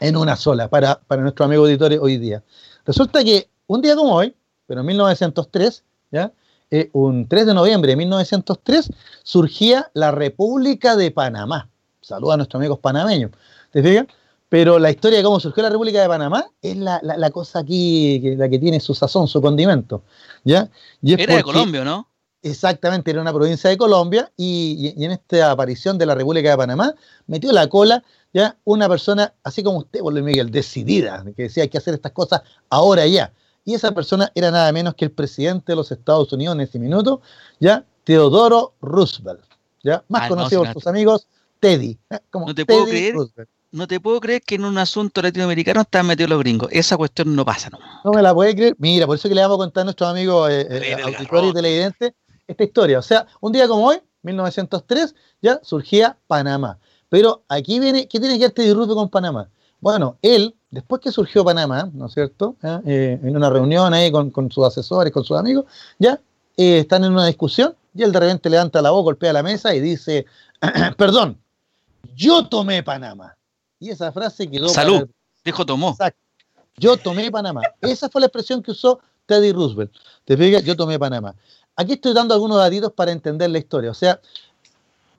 en 0.00 0.16
una 0.16 0.36
sola 0.36 0.68
para, 0.68 1.00
para 1.00 1.22
nuestro 1.22 1.44
amigo 1.44 1.62
auditores 1.62 1.98
hoy 2.00 2.18
día. 2.18 2.42
Resulta 2.84 3.22
que 3.24 3.48
un 3.66 3.82
día 3.82 3.96
como 3.96 4.14
hoy, 4.14 4.34
pero 4.66 4.80
en 4.80 4.86
1903, 4.86 5.84
¿ya? 6.10 6.32
Eh, 6.70 6.90
un 6.92 7.26
3 7.26 7.46
de 7.46 7.54
noviembre 7.54 7.90
de 7.92 7.96
1903, 7.96 8.90
surgía 9.22 9.90
la 9.94 10.10
República 10.10 10.96
de 10.96 11.10
Panamá. 11.10 11.68
Saluda 12.00 12.34
a 12.34 12.36
nuestros 12.36 12.60
amigos 12.60 12.78
panameños. 12.78 13.30
¿Te 13.72 13.82
fijas? 13.82 14.06
Pero 14.48 14.78
la 14.78 14.90
historia 14.90 15.18
de 15.18 15.24
cómo 15.24 15.40
surgió 15.40 15.62
la 15.62 15.70
República 15.70 16.00
de 16.00 16.08
Panamá 16.08 16.46
es 16.62 16.76
la, 16.76 17.00
la, 17.02 17.30
cosa 17.30 17.60
aquí, 17.60 18.20
que, 18.22 18.36
la 18.36 18.48
que 18.48 18.58
tiene 18.58 18.80
su 18.80 18.94
sazón, 18.94 19.28
su 19.28 19.42
condimento. 19.42 20.02
¿ya? 20.44 20.68
era 21.02 21.36
de 21.36 21.42
Colombia, 21.42 21.84
¿no? 21.84 22.08
Exactamente, 22.40 23.10
era 23.10 23.20
una 23.20 23.32
provincia 23.32 23.68
de 23.68 23.76
Colombia 23.76 24.30
y, 24.36 24.94
y, 24.96 25.04
en 25.04 25.10
esta 25.10 25.50
aparición 25.50 25.98
de 25.98 26.06
la 26.06 26.14
República 26.14 26.50
de 26.50 26.56
Panamá 26.56 26.94
metió 27.26 27.52
la 27.52 27.66
cola 27.66 28.04
ya 28.32 28.56
una 28.64 28.88
persona, 28.88 29.32
así 29.42 29.62
como 29.62 29.78
usted, 29.78 30.00
Luis 30.00 30.24
Miguel, 30.24 30.50
decidida, 30.50 31.24
que 31.36 31.44
decía 31.44 31.62
hay 31.62 31.68
que 31.68 31.78
hacer 31.78 31.94
estas 31.94 32.12
cosas 32.12 32.42
ahora 32.70 33.06
ya. 33.06 33.32
Y 33.64 33.74
esa 33.74 33.92
persona 33.92 34.30
era 34.34 34.50
nada 34.50 34.72
menos 34.72 34.94
que 34.94 35.04
el 35.04 35.10
presidente 35.10 35.72
de 35.72 35.76
los 35.76 35.90
Estados 35.92 36.32
Unidos 36.32 36.54
en 36.54 36.62
ese 36.62 36.78
minuto, 36.78 37.20
ya 37.60 37.84
Teodoro 38.04 38.74
Roosevelt, 38.80 39.44
ya 39.82 40.02
más 40.08 40.22
ah, 40.22 40.28
conocido 40.28 40.64
por 40.64 40.72
sus 40.72 40.86
amigos 40.86 41.26
Teddy. 41.60 41.98
no 42.32 42.54
te 42.54 42.64
puedo 42.64 42.86
creer. 42.86 43.14
No 43.70 43.86
te 43.86 44.00
puedo 44.00 44.18
creer 44.18 44.40
que 44.40 44.54
en 44.54 44.64
un 44.64 44.78
asunto 44.78 45.20
latinoamericano 45.20 45.82
están 45.82 46.06
metidos 46.06 46.30
los 46.30 46.38
gringos. 46.38 46.70
Esa 46.72 46.96
cuestión 46.96 47.36
no 47.36 47.44
pasa, 47.44 47.68
¿no? 47.68 47.78
No 48.02 48.12
me 48.12 48.22
la 48.22 48.32
puede 48.32 48.56
creer. 48.56 48.74
Mira, 48.78 49.06
por 49.06 49.16
eso 49.16 49.28
que 49.28 49.34
le 49.34 49.42
vamos 49.42 49.56
a 49.56 49.58
contar 49.58 49.82
a 49.82 49.84
nuestros 49.84 50.08
amigos 50.08 50.50
eh, 50.50 50.66
eh, 50.70 50.94
auditores 50.94 51.50
y 51.50 51.52
televidentes 51.52 52.12
esta 52.46 52.64
historia. 52.64 52.98
O 52.98 53.02
sea, 53.02 53.26
un 53.40 53.52
día 53.52 53.68
como 53.68 53.86
hoy, 53.86 53.98
1903, 54.22 55.14
ya 55.42 55.60
surgía 55.62 56.16
Panamá. 56.26 56.78
Pero 57.08 57.42
aquí 57.48 57.80
viene, 57.80 58.06
¿qué 58.06 58.20
tiene 58.20 58.34
que 58.38 58.44
ver 58.46 58.52
Teddy 58.52 58.72
Roosevelt 58.72 58.98
con 58.98 59.08
Panamá? 59.08 59.48
Bueno, 59.80 60.18
él, 60.22 60.54
después 60.70 61.00
que 61.00 61.12
surgió 61.12 61.44
Panamá, 61.44 61.88
¿no 61.92 62.06
es 62.06 62.12
cierto? 62.12 62.56
¿Ah? 62.62 62.80
Eh, 62.84 63.18
en 63.22 63.36
una 63.36 63.48
reunión 63.48 63.94
ahí 63.94 64.10
con, 64.10 64.50
sus 64.50 64.66
asesores, 64.66 65.12
con 65.12 65.24
sus 65.24 65.38
amigos, 65.38 65.64
ya 65.98 66.20
eh, 66.56 66.80
están 66.80 67.04
en 67.04 67.12
una 67.12 67.26
discusión 67.26 67.74
y 67.94 68.02
él 68.02 68.12
de 68.12 68.20
repente 68.20 68.50
levanta 68.50 68.82
la 68.82 68.90
voz, 68.90 69.04
golpea 69.04 69.32
la 69.32 69.42
mesa 69.42 69.74
y 69.74 69.80
dice, 69.80 70.26
perdón, 70.96 71.38
yo 72.14 72.46
tomé 72.46 72.82
Panamá. 72.82 73.36
Y 73.78 73.90
esa 73.90 74.10
frase 74.12 74.50
quedó... 74.50 74.68
Salud, 74.68 75.08
dijo 75.44 75.64
tomó. 75.64 75.90
Exacto. 75.90 76.20
Yo 76.76 76.96
tomé 76.96 77.30
Panamá. 77.30 77.62
Esa 77.80 78.08
fue 78.08 78.20
la 78.20 78.26
expresión 78.26 78.62
que 78.62 78.72
usó 78.72 79.00
Teddy 79.26 79.52
Roosevelt. 79.52 79.92
Te 80.24 80.36
fijas, 80.36 80.64
yo 80.64 80.76
tomé 80.76 80.98
Panamá. 80.98 81.34
Aquí 81.76 81.92
estoy 81.92 82.12
dando 82.12 82.34
algunos 82.34 82.58
datitos 82.58 82.92
para 82.92 83.12
entender 83.12 83.50
la 83.50 83.58
historia. 83.58 83.90
O 83.90 83.94
sea, 83.94 84.20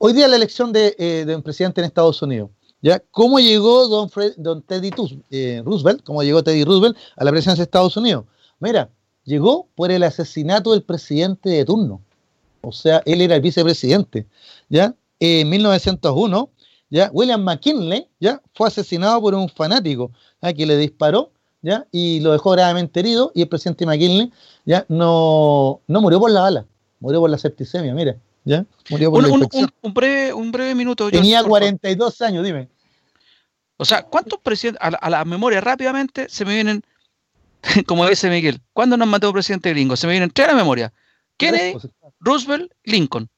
Hoy 0.02 0.14
día 0.14 0.26
la 0.28 0.36
elección 0.36 0.72
eh, 0.74 1.24
de, 1.26 1.36
un 1.36 1.42
presidente 1.42 1.82
en 1.82 1.84
Estados 1.84 2.22
Unidos. 2.22 2.48
¿ya? 2.80 3.02
¿Cómo 3.10 3.38
llegó 3.38 3.86
don, 3.86 4.10
don 4.38 4.62
Teddy 4.62 4.90
eh, 5.30 5.60
Roosevelt? 5.62 6.02
¿Cómo 6.04 6.22
llegó 6.22 6.42
Teddy 6.42 6.64
Roosevelt 6.64 6.96
a 7.16 7.22
la 7.22 7.30
presidencia 7.30 7.60
de 7.60 7.64
Estados 7.64 7.98
Unidos? 7.98 8.24
Mira, 8.60 8.88
llegó 9.24 9.68
por 9.74 9.90
el 9.90 10.02
asesinato 10.02 10.72
del 10.72 10.84
presidente 10.84 11.50
de 11.50 11.66
turno. 11.66 12.00
O 12.62 12.72
sea, 12.72 13.02
él 13.04 13.20
era 13.20 13.36
el 13.36 13.42
vicepresidente. 13.42 14.26
¿ya? 14.70 14.94
En 15.18 15.50
1901, 15.50 16.48
¿ya? 16.88 17.10
William 17.12 17.42
McKinley 17.44 18.08
¿ya? 18.20 18.40
fue 18.54 18.68
asesinado 18.68 19.20
por 19.20 19.34
un 19.34 19.50
fanático 19.50 20.12
que 20.56 20.64
le 20.64 20.78
disparó 20.78 21.30
¿ya? 21.60 21.86
y 21.92 22.20
lo 22.20 22.32
dejó 22.32 22.52
gravemente 22.52 23.00
herido. 23.00 23.32
Y 23.34 23.42
el 23.42 23.48
presidente 23.48 23.84
McKinley 23.84 24.32
¿ya? 24.64 24.86
No, 24.88 25.82
no 25.86 26.00
murió 26.00 26.18
por 26.18 26.30
la 26.30 26.40
bala, 26.40 26.66
murió 27.00 27.20
por 27.20 27.28
la 27.28 27.36
septicemia, 27.36 27.92
mira. 27.92 28.16
¿Ya? 28.44 28.64
Murió 28.88 29.10
por 29.12 29.24
un, 29.24 29.48
un, 29.82 29.94
breve, 29.94 30.32
un 30.32 30.50
breve 30.50 30.74
minuto. 30.74 31.10
Tenía 31.10 31.44
42 31.44 32.20
años, 32.22 32.44
dime. 32.44 32.68
O 33.76 33.84
sea, 33.84 34.02
¿cuántos 34.02 34.38
presidentes, 34.40 34.80
a, 34.82 35.10
la, 35.10 35.24
memoria 35.24 35.60
rápidamente, 35.60 36.28
se 36.28 36.44
me 36.44 36.54
vienen, 36.54 36.82
como 37.86 38.06
dice 38.06 38.28
Miguel, 38.28 38.60
¿cuándo 38.72 38.96
nos 38.96 39.08
mató 39.08 39.28
el 39.28 39.32
presidente 39.32 39.70
gringo? 39.70 39.96
Se 39.96 40.06
me 40.06 40.12
vienen 40.12 40.30
tres 40.30 40.48
a 40.48 40.52
la 40.52 40.58
memoria. 40.58 40.92
Kennedy, 41.36 41.72
pues, 41.72 41.88
Roosevelt, 42.20 42.72
Lincoln. 42.84 43.28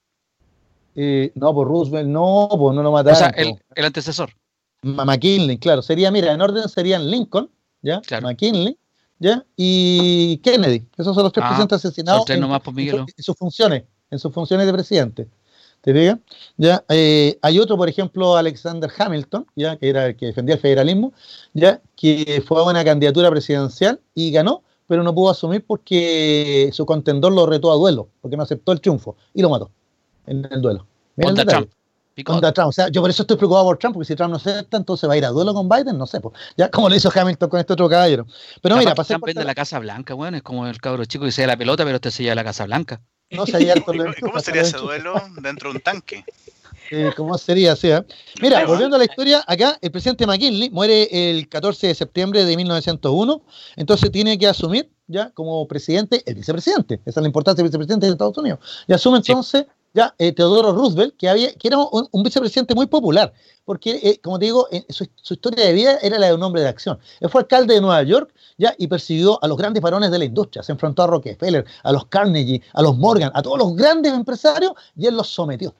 Eh, 0.94 1.30
no, 1.36 1.54
por 1.54 1.68
pues 1.68 1.72
Roosevelt, 1.72 2.08
no, 2.08 2.48
pues 2.58 2.74
no 2.74 2.82
lo 2.82 2.92
mataron. 2.92 3.16
O 3.16 3.18
sea, 3.18 3.28
el, 3.28 3.54
el 3.74 3.84
antecesor. 3.84 4.30
McKinley, 4.82 5.58
claro, 5.58 5.80
sería, 5.80 6.10
mira, 6.10 6.32
en 6.32 6.40
orden 6.40 6.68
serían 6.68 7.08
Lincoln, 7.08 7.48
¿ya? 7.82 8.02
McKinley, 8.20 8.76
¿ya? 9.20 9.44
Y 9.56 10.38
Kennedy. 10.38 10.84
Esos 10.96 11.14
son 11.14 11.22
los 11.22 11.32
tres 11.32 11.44
ah, 11.44 11.48
presidentes 11.50 11.76
asesinados 11.76 12.28
en, 12.30 12.42
en, 12.42 13.06
sus 13.18 13.36
funciones, 13.36 13.84
en 14.12 14.18
sus 14.18 14.32
funciones 14.32 14.66
de 14.66 14.72
presidente. 14.72 15.28
¿Te 15.80 15.92
fijas? 15.92 16.18
¿Ya? 16.56 16.84
Eh, 16.88 17.38
hay 17.42 17.58
otro, 17.58 17.76
por 17.76 17.88
ejemplo, 17.88 18.36
Alexander 18.36 18.88
Hamilton, 18.96 19.46
¿ya? 19.56 19.76
que 19.76 19.88
era 19.88 20.06
el 20.06 20.16
que 20.16 20.26
defendía 20.26 20.54
el 20.54 20.60
federalismo, 20.60 21.12
¿ya? 21.54 21.80
que 21.96 22.44
fue 22.46 22.60
a 22.60 22.62
una 22.62 22.84
candidatura 22.84 23.28
presidencial 23.30 24.00
y 24.14 24.30
ganó, 24.30 24.62
pero 24.86 25.02
no 25.02 25.12
pudo 25.12 25.30
asumir 25.30 25.64
porque 25.66 26.70
su 26.72 26.86
contendor 26.86 27.32
lo 27.32 27.46
retó 27.46 27.72
a 27.72 27.74
duelo, 27.74 28.08
porque 28.20 28.36
no 28.36 28.44
aceptó 28.44 28.70
el 28.70 28.80
triunfo 28.80 29.16
y 29.34 29.42
lo 29.42 29.50
mató 29.50 29.72
en 30.26 30.46
el 30.50 30.62
duelo. 30.62 30.86
Contra 31.20 31.44
Trump. 31.44 31.70
Contra 32.24 32.52
Trump. 32.52 32.68
O 32.68 32.72
sea, 32.72 32.88
yo 32.88 33.00
por 33.00 33.10
eso 33.10 33.22
estoy 33.22 33.36
preocupado 33.36 33.64
por 33.64 33.78
Trump, 33.78 33.94
porque 33.94 34.06
si 34.06 34.14
Trump 34.14 34.30
no 34.30 34.36
acepta, 34.36 34.76
entonces 34.76 35.08
va 35.08 35.14
a 35.14 35.16
ir 35.16 35.24
a 35.24 35.30
duelo 35.30 35.54
con 35.54 35.68
Biden, 35.68 35.98
no 35.98 36.06
sé. 36.06 36.20
Pues. 36.20 36.34
Ya 36.56 36.70
como 36.70 36.88
lo 36.88 36.94
hizo 36.94 37.10
Hamilton 37.12 37.48
con 37.48 37.58
este 37.58 37.72
otro 37.72 37.88
caballero. 37.88 38.26
Pero 38.60 38.76
mira, 38.76 38.94
pasé 38.94 39.14
Trump 39.14 39.26
de 39.26 39.44
la 39.44 39.54
Casa 39.54 39.78
Blanca, 39.78 40.14
bueno, 40.14 40.36
es 40.36 40.42
como 40.42 40.66
el 40.66 40.78
cabro 40.80 41.04
chico 41.06 41.24
que 41.24 41.32
se 41.32 41.46
la 41.46 41.56
pelota, 41.56 41.84
pero 41.84 41.96
este 41.96 42.10
se 42.10 42.22
lleva 42.22 42.34
la 42.34 42.44
Casa 42.44 42.66
Blanca. 42.66 43.00
No 43.32 43.44
¿Cómo 44.20 44.40
sería 44.40 44.62
ese 44.62 44.76
duelo 44.76 45.14
dentro 45.40 45.70
de 45.70 45.76
un 45.76 45.82
tanque? 45.82 46.24
¿Cómo 47.16 47.38
sería? 47.38 47.74
Sea? 47.74 48.04
Mira, 48.42 48.66
volviendo 48.66 48.96
a 48.96 48.98
la 48.98 49.06
historia, 49.06 49.42
acá 49.46 49.78
el 49.80 49.90
presidente 49.90 50.26
McKinley 50.26 50.68
muere 50.68 51.08
el 51.10 51.48
14 51.48 51.86
de 51.86 51.94
septiembre 51.94 52.44
de 52.44 52.56
1901, 52.56 53.42
entonces 53.76 54.12
tiene 54.12 54.38
que 54.38 54.46
asumir 54.46 54.90
ya 55.06 55.30
como 55.30 55.66
presidente 55.66 56.22
el 56.26 56.34
vicepresidente. 56.34 57.00
Esa 57.06 57.20
es 57.20 57.22
la 57.22 57.26
importancia 57.28 57.62
del 57.62 57.70
vicepresidente 57.70 58.06
de 58.06 58.12
Estados 58.12 58.36
Unidos. 58.36 58.58
Y 58.86 58.92
asume 58.92 59.18
entonces 59.18 59.64
ya 59.94 60.14
eh, 60.18 60.32
Teodoro 60.32 60.72
Roosevelt, 60.72 61.16
que, 61.16 61.28
había, 61.28 61.52
que 61.54 61.68
era 61.68 61.78
un, 61.78 62.22
vicepresidente 62.22 62.74
muy 62.74 62.86
popular, 62.86 63.32
porque, 63.64 64.00
eh, 64.02 64.20
como 64.22 64.38
te 64.38 64.46
digo, 64.46 64.68
su, 64.88 65.06
historia 65.30 65.66
de 65.66 65.72
vida 65.72 65.98
era 66.02 66.18
la 66.18 66.28
de 66.28 66.34
un 66.34 66.42
hombre 66.42 66.62
de 66.62 66.68
acción. 66.68 66.98
Él 67.20 67.28
fue 67.28 67.42
alcalde 67.42 67.74
de 67.74 67.80
Nueva 67.80 68.02
York 68.02 68.32
ya 68.58 68.74
y 68.78 68.86
persiguió 68.86 69.42
a 69.42 69.48
los 69.48 69.56
grandes 69.56 69.82
varones 69.82 70.10
de 70.10 70.18
la 70.18 70.24
industria, 70.24 70.62
se 70.62 70.72
enfrentó 70.72 71.02
a 71.02 71.06
Rockefeller, 71.08 71.64
a 71.82 71.92
los 71.92 72.06
Carnegie, 72.06 72.62
a 72.72 72.82
los 72.82 72.96
Morgan, 72.96 73.30
a 73.34 73.42
todos 73.42 73.58
los 73.58 73.76
grandes 73.76 74.12
empresarios 74.12 74.72
y 74.96 75.06
él 75.06 75.16
los 75.16 75.28
sometió. 75.28 75.74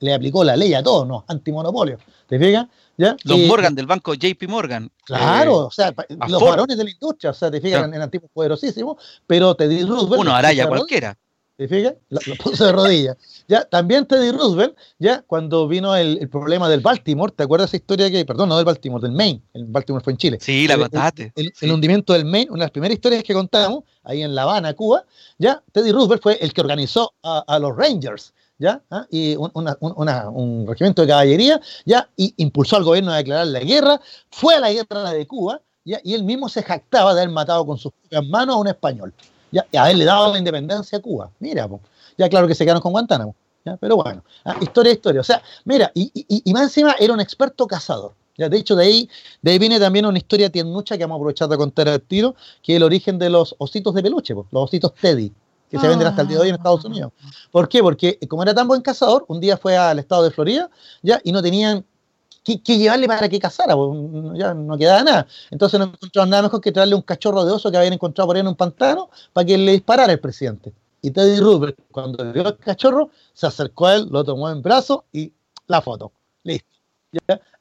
le 0.00 0.14
aplicó 0.14 0.42
la 0.42 0.56
ley 0.56 0.74
a 0.74 0.82
todos, 0.82 1.06
¿no? 1.06 1.24
Antimonopolio. 1.28 1.98
¿Te 2.26 2.38
fijas? 2.38 2.66
¿Ya? 2.96 3.16
Los 3.24 3.38
Morgan 3.40 3.74
del 3.74 3.86
banco 3.86 4.14
JP 4.14 4.48
Morgan. 4.48 4.90
Claro, 5.04 5.66
o 5.66 5.70
sea, 5.70 5.94
los 6.28 6.42
varones 6.42 6.76
de 6.76 6.84
la 6.84 6.90
industria, 6.90 7.30
o 7.30 7.34
sea, 7.34 7.50
te 7.50 7.60
fijas, 7.60 7.84
en, 7.84 8.02
antiguos 8.02 8.30
poderosísimos, 8.32 8.96
pero 9.26 9.54
Teddy 9.54 9.84
Roosevelt. 9.84 10.20
Uno, 10.20 10.34
Araya 10.34 10.66
cualquiera. 10.66 11.16
¿Te 11.58 11.66
fijas? 11.66 11.94
Lo, 12.08 12.20
puso 12.36 12.66
de 12.66 12.72
rodillas. 12.72 13.16
Ya, 13.48 13.64
también 13.64 14.06
Teddy 14.06 14.30
Roosevelt, 14.30 14.76
ya 15.00 15.22
cuando 15.22 15.66
vino 15.66 15.96
el, 15.96 16.28
problema 16.28 16.68
del 16.68 16.78
Baltimore, 16.78 17.32
¿te 17.34 17.42
acuerdas 17.42 17.70
esa 17.70 17.78
historia 17.78 18.08
que, 18.12 18.24
perdón, 18.24 18.50
no 18.50 18.56
del 18.56 18.64
Baltimore, 18.64 19.02
del 19.02 19.10
Maine? 19.10 19.42
El 19.54 19.64
Baltimore 19.64 20.04
fue 20.04 20.12
en 20.12 20.18
Chile. 20.18 20.38
Sí, 20.40 20.68
la 20.68 20.78
contaste. 20.78 21.32
El, 21.34 21.72
hundimiento 21.72 22.12
del 22.12 22.26
Maine, 22.26 22.52
una 22.52 22.60
de 22.60 22.66
las 22.66 22.70
primeras 22.70 22.94
historias 22.94 23.24
que 23.24 23.34
contamos, 23.34 23.82
ahí 24.04 24.22
en 24.22 24.36
La 24.36 24.42
Habana, 24.42 24.72
Cuba, 24.74 25.04
ya 25.38 25.60
Teddy 25.72 25.90
Roosevelt 25.90 26.22
fue 26.22 26.34
el 26.40 26.52
que 26.52 26.60
organizó 26.60 27.12
a, 27.24 27.58
los 27.58 27.76
Rangers, 27.76 28.34
¿ya? 28.58 28.80
¿Ah? 28.88 29.08
Y 29.10 29.34
un 29.34 30.64
regimiento 30.68 31.02
de 31.02 31.08
caballería, 31.08 31.60
¿ya? 31.84 32.08
Y 32.16 32.34
impulsó 32.36 32.76
al 32.76 32.84
gobierno 32.84 33.10
a 33.10 33.16
declarar 33.16 33.48
la 33.48 33.60
guerra, 33.60 34.00
fue 34.30 34.54
a 34.54 34.60
la 34.60 34.72
guerra 34.72 35.10
de 35.10 35.26
Cuba, 35.26 35.60
¿ya? 35.84 35.98
Y 36.04 36.14
él 36.14 36.22
mismo 36.22 36.48
se 36.48 36.62
jactaba 36.62 37.14
de 37.14 37.22
haber 37.22 37.34
matado 37.34 37.66
con 37.66 37.78
sus 37.78 37.90
propias 37.90 38.24
manos 38.28 38.54
a 38.54 38.58
un 38.60 38.68
español. 38.68 39.12
Ya, 39.50 39.66
a 39.72 39.90
él 39.90 39.98
le 39.98 40.04
daba 40.04 40.28
la 40.28 40.38
independencia 40.38 40.98
a 40.98 41.02
Cuba. 41.02 41.30
Mira, 41.38 41.68
ya 42.16 42.28
claro 42.28 42.46
que 42.46 42.54
se 42.54 42.64
quedaron 42.64 42.82
con 42.82 42.92
Guantánamo. 42.92 43.34
Pero 43.80 43.96
bueno, 43.96 44.22
ah, 44.44 44.56
historia, 44.60 44.92
historia. 44.92 45.20
O 45.20 45.24
sea, 45.24 45.42
mira, 45.64 45.90
y, 45.94 46.10
y, 46.14 46.52
más 46.52 46.62
encima 46.64 46.94
era 46.98 47.12
un 47.12 47.20
experto 47.20 47.66
cazador. 47.66 48.14
Ya, 48.36 48.48
de 48.48 48.56
hecho, 48.56 48.76
de 48.76 48.84
ahí, 48.84 49.10
de 49.42 49.50
ahí 49.50 49.58
viene 49.58 49.80
también 49.80 50.06
una 50.06 50.16
historia 50.16 50.48
tiernucha 50.48 50.96
que 50.96 51.04
vamos 51.04 51.16
a 51.16 51.18
aprovechar 51.18 51.48
de 51.48 51.56
contar 51.56 51.88
al 51.88 52.00
tiro, 52.00 52.36
que 52.62 52.72
es 52.72 52.76
el 52.76 52.84
origen 52.84 53.18
de 53.18 53.30
los 53.30 53.54
ositos 53.58 53.94
de 53.94 54.02
peluche, 54.02 54.32
los 54.34 54.46
ositos 54.52 54.94
Teddy, 54.94 55.32
que 55.68 55.78
se 55.78 55.88
venden 55.88 56.06
hasta 56.06 56.22
el 56.22 56.28
día 56.28 56.36
de 56.36 56.42
hoy 56.44 56.48
en 56.50 56.54
Estados 56.54 56.84
Unidos. 56.84 57.12
¿Por 57.50 57.68
qué? 57.68 57.82
Porque 57.82 58.18
como 58.28 58.44
era 58.44 58.54
tan 58.54 58.68
buen 58.68 58.80
cazador, 58.80 59.24
un 59.26 59.40
día 59.40 59.56
fue 59.56 59.76
al 59.76 59.98
estado 59.98 60.22
de 60.22 60.30
Florida 60.30 60.70
ya 61.02 61.20
y 61.24 61.32
no 61.32 61.42
tenían 61.42 61.84
¿Qué, 62.56 62.78
llevarle 62.78 63.06
para 63.06 63.28
que 63.28 63.38
cazara? 63.38 63.74
ya 64.34 64.54
no 64.54 64.78
quedaba 64.78 65.02
nada. 65.02 65.26
Entonces 65.50 65.78
no 65.78 65.86
encontraron 65.86 66.30
nada 66.30 66.44
mejor 66.44 66.60
que 66.60 66.72
traerle 66.72 66.94
un 66.94 67.02
cachorro 67.02 67.44
de 67.44 67.52
oso 67.52 67.70
que 67.70 67.76
habían 67.76 67.92
encontrado 67.92 68.26
por 68.26 68.36
ahí 68.36 68.40
en 68.40 68.48
un 68.48 68.56
pantano 68.56 69.10
para 69.32 69.44
que 69.44 69.58
le 69.58 69.72
disparara 69.72 70.12
el 70.12 70.20
presidente. 70.20 70.72
Y 71.02 71.10
Teddy 71.10 71.40
Roosevelt, 71.40 71.78
cuando 71.92 72.32
vio 72.32 72.46
al 72.46 72.56
cachorro, 72.56 73.10
se 73.32 73.46
acercó 73.46 73.86
a 73.86 73.96
él, 73.96 74.08
lo 74.10 74.24
tomó 74.24 74.50
en 74.50 74.62
brazos 74.62 75.00
y 75.12 75.32
la 75.66 75.82
foto. 75.82 76.12
Listo. 76.42 76.66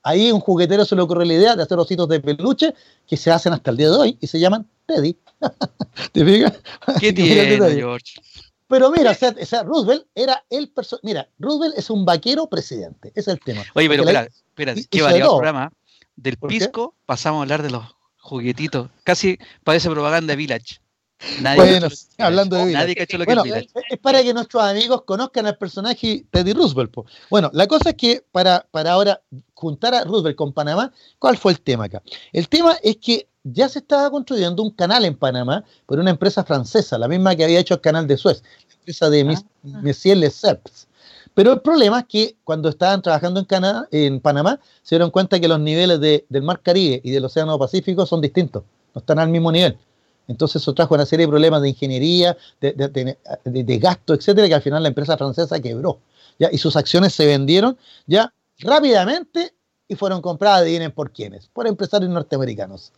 Ahí 0.03 0.31
un 0.31 0.39
juguetero 0.39 0.85
se 0.85 0.95
le 0.95 1.01
ocurrió 1.01 1.25
la 1.25 1.33
idea 1.33 1.55
de 1.55 1.63
hacer 1.63 1.77
ositos 1.77 2.07
de 2.07 2.19
peluche 2.19 2.73
que 3.05 3.17
se 3.17 3.31
hacen 3.31 3.53
hasta 3.53 3.71
el 3.71 3.77
día 3.77 3.89
de 3.89 3.95
hoy 3.95 4.17
y 4.19 4.27
se 4.27 4.39
llaman 4.39 4.67
Teddy. 4.85 5.17
¿Te 6.11 6.25
fijas? 6.25 6.53
¿Qué 6.99 7.13
tiene, 7.13 7.57
George? 7.57 8.13
Pero 8.67 8.91
mira, 8.91 9.11
o 9.11 9.45
sea, 9.45 9.63
Roosevelt 9.63 10.05
era 10.13 10.43
el 10.49 10.69
personaje. 10.69 11.05
Mira, 11.05 11.29
Roosevelt 11.39 11.77
es 11.77 11.89
un 11.89 12.03
vaquero 12.05 12.47
presidente. 12.47 13.09
Ese 13.09 13.19
es 13.19 13.27
el 13.27 13.39
tema. 13.39 13.63
Oye, 13.75 13.88
pero 13.88 14.03
espera, 14.03 14.27
espera, 14.57 14.75
qué 14.89 15.01
variado 15.01 15.31
el 15.31 15.37
programa. 15.37 15.71
Del 16.15 16.37
pisco 16.37 16.95
pasamos 17.05 17.39
a 17.39 17.41
hablar 17.43 17.61
de 17.61 17.69
los 17.69 17.83
juguetitos. 18.17 18.89
Casi 19.03 19.37
parece 19.63 19.89
propaganda 19.89 20.33
de 20.33 20.37
Village. 20.37 20.79
Nadie 21.41 21.57
bueno, 21.57 21.87
hablando 22.19 22.57
de 22.57 22.73
Nadie 22.73 22.95
cachó 22.95 23.17
lo 23.17 23.25
que 23.25 23.33
es, 23.33 23.43
Village. 23.43 23.69
es 23.89 23.99
para 23.99 24.21
que 24.21 24.33
nuestros 24.33 24.63
amigos 24.63 25.03
conozcan 25.03 25.47
al 25.47 25.57
personaje 25.57 26.25
Teddy 26.31 26.53
Roosevelt. 26.53 26.93
Bueno, 27.29 27.49
la 27.53 27.67
cosa 27.67 27.89
es 27.89 27.95
que 27.95 28.23
para, 28.31 28.67
para 28.71 28.91
ahora 28.91 29.21
juntar 29.53 29.95
a 29.95 30.03
Roosevelt 30.03 30.35
con 30.35 30.53
Panamá, 30.53 30.91
¿cuál 31.17 31.37
fue 31.37 31.53
el 31.53 31.61
tema 31.61 31.85
acá? 31.85 32.01
El 32.33 32.49
tema 32.49 32.77
es 32.83 32.97
que 32.97 33.27
ya 33.43 33.69
se 33.69 33.79
estaba 33.79 34.09
construyendo 34.11 34.61
un 34.61 34.71
canal 34.71 35.05
en 35.05 35.15
Panamá 35.15 35.63
por 35.85 35.99
una 35.99 36.11
empresa 36.11 36.43
francesa, 36.43 36.97
la 36.97 37.07
misma 37.07 37.35
que 37.35 37.43
había 37.43 37.59
hecho 37.59 37.75
el 37.75 37.81
canal 37.81 38.05
de 38.05 38.17
Suez, 38.17 38.43
la 38.67 38.75
empresa 38.75 39.09
de 39.09 39.21
ah. 39.21 39.43
Messier 39.81 40.17
Lesseps. 40.17 40.86
Pero 41.38 41.53
el 41.53 41.61
problema 41.61 41.99
es 41.99 42.05
que 42.07 42.35
cuando 42.43 42.67
estaban 42.67 42.99
trabajando 43.03 43.39
en, 43.39 43.45
Canadá, 43.45 43.88
en 43.91 44.19
Panamá, 44.21 44.59
se 44.81 44.95
dieron 44.95 45.11
cuenta 45.11 45.39
que 45.39 45.47
los 45.47 45.59
niveles 45.59 46.01
del 46.01 46.41
Mar 46.41 46.61
Caribe 46.63 46.99
y 47.03 47.11
del 47.11 47.25
Océano 47.25 47.59
Pacífico 47.59 48.07
son 48.07 48.21
distintos, 48.21 48.63
no 48.95 48.99
están 49.01 49.19
al 49.19 49.29
mismo 49.29 49.51
nivel. 49.51 49.77
Entonces 50.27 50.63
eso 50.63 50.73
trajo 50.73 50.95
una 50.95 51.05
serie 51.05 51.27
de 51.27 51.29
problemas 51.29 51.61
de 51.61 51.69
ingeniería, 51.69 52.35
de, 52.59 53.15
de, 53.43 53.77
gasto, 53.77 54.15
etcétera, 54.15 54.47
que 54.47 54.55
al 54.55 54.63
final 54.63 54.81
la 54.81 54.89
empresa 54.89 55.15
francesa 55.15 55.59
quebró. 55.59 55.99
¿ya? 56.39 56.49
Y 56.51 56.57
sus 56.57 56.75
acciones 56.75 57.13
se 57.13 57.27
vendieron 57.27 57.77
ya 58.07 58.33
rápidamente 58.57 59.53
y 59.88 59.93
fueron 59.93 60.23
compradas, 60.23 60.61
adivinen 60.61 60.91
por 60.91 61.11
quiénes, 61.11 61.49
por 61.53 61.67
empresarios 61.67 62.09
norteamericanos 62.09 62.93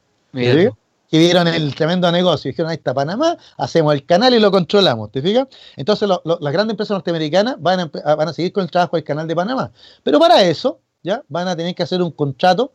que 1.09 1.17
vieron 1.17 1.47
el 1.47 1.73
tremendo 1.75 2.11
negocio. 2.11 2.49
Dijeron, 2.49 2.69
ahí 2.69 2.77
está 2.77 2.93
Panamá, 2.93 3.37
hacemos 3.57 3.93
el 3.93 4.05
canal 4.05 4.33
y 4.33 4.39
lo 4.39 4.51
controlamos, 4.51 5.11
¿te 5.11 5.21
fijas? 5.21 5.47
Entonces 5.75 6.07
las 6.07 6.53
grandes 6.53 6.73
empresas 6.73 6.95
norteamericanas 6.95 7.55
van 7.59 7.79
a, 7.79 8.15
van 8.15 8.27
a 8.27 8.33
seguir 8.33 8.53
con 8.53 8.63
el 8.63 8.71
trabajo 8.71 8.95
del 8.95 9.03
canal 9.03 9.27
de 9.27 9.35
Panamá. 9.35 9.71
Pero 10.03 10.19
para 10.19 10.43
eso, 10.43 10.79
ya 11.03 11.23
van 11.27 11.47
a 11.47 11.55
tener 11.55 11.73
que 11.73 11.83
hacer 11.83 12.01
un 12.01 12.11
contrato 12.11 12.71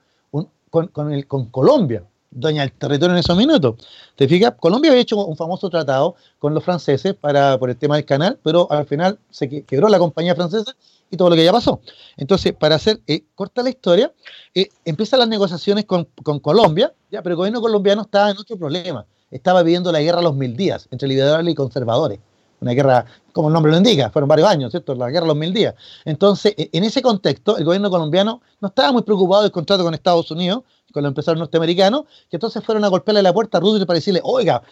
con, 0.71 0.89
con, 0.89 1.47
Colombia, 1.51 2.03
doña 2.33 2.65
el 2.65 2.73
territorio 2.73 3.15
en 3.15 3.21
esos 3.21 3.37
minutos. 3.37 3.77
¿Te 4.17 4.27
fijas? 4.27 4.55
Colombia 4.59 4.91
había 4.91 5.03
hecho 5.03 5.17
un 5.25 5.37
famoso 5.37 5.71
tratado 5.71 6.17
con 6.41 6.53
los 6.53 6.65
franceses 6.65 7.15
para, 7.15 7.57
por 7.59 7.71
el 7.71 7.77
tema 7.77 7.95
del 7.95 8.05
canal, 8.05 8.41
pero 8.43 8.67
al 8.73 8.85
final 8.85 9.21
se 9.31 9.49
quebró 9.63 9.89
la 9.89 10.01
compañía 10.01 10.35
francesa 10.35 10.75
y 11.11 11.17
todo 11.17 11.31
lo 11.31 11.37
que 11.37 11.45
ya 11.45 11.53
pasó. 11.53 11.81
Entonces, 12.17 12.53
para 12.53 12.77
hacer 12.77 13.01
eh, 13.07 13.25
corta 13.35 13.63
la 13.63 13.71
historia, 13.71 14.13
eh, 14.55 14.69
empiezan 14.85 15.21
las 15.21 15.29
negociaciones 15.29 15.85
con, 15.85 16.07
Colombia, 16.41 16.93
ya, 17.11 17.23
pero 17.23 17.35
el 17.35 17.37
gobierno 17.37 17.61
colombiano 17.61 18.03
estaba 18.03 18.31
en 18.31 18.39
otro 18.39 18.57
problema. 18.57 19.07
Estaba 19.31 19.63
viviendo 19.63 19.91
la 19.91 20.01
guerra 20.01 20.21
a 20.21 20.23
los 20.23 20.35
mil 20.35 20.57
días 20.57 20.89
entre 20.91 21.09
liberales 21.09 21.53
y 21.53 21.55
conservadores. 21.55 22.21
Una 22.61 22.73
guerra, 22.73 23.05
como 23.33 23.49
el 23.49 23.55
nombre 23.55 23.73
lo 23.73 23.79
indica, 23.79 24.11
fueron 24.11 24.29
varios 24.29 24.49
años, 24.49 24.71
¿cierto? 24.71 24.95
La 24.95 25.11
guerra 25.11 25.25
a 25.25 25.29
los 25.29 25.37
mil 25.37 25.53
días. 25.53 25.75
Entonces, 26.05 26.55
e, 26.57 26.71
en 26.73 26.85
ese 26.85 27.03
contexto, 27.03 27.59
el 27.59 27.65
gobierno 27.65 27.91
colombiano 27.91 28.41
no 28.61 28.69
estaba 28.69 28.93
muy 28.93 29.03
preocupado 29.03 29.43
del 29.43 29.53
contrato 29.53 29.85
con 29.85 29.93
Estados 29.93 30.31
Unidos, 30.31 30.63
con 30.93 31.03
los 31.03 31.11
empresarios 31.11 31.41
norteamericanos, 31.41 32.05
que 32.31 32.37
entonces 32.37 32.65
fueron 32.65 32.85
a 32.85 32.89
golpearle 32.89 33.23
la 33.23 33.33
puerta 33.33 33.59
a 33.59 33.61
Roosevelt 33.61 33.87
para 33.87 33.97
decirle, 33.97 34.21
oiga, 34.23 34.63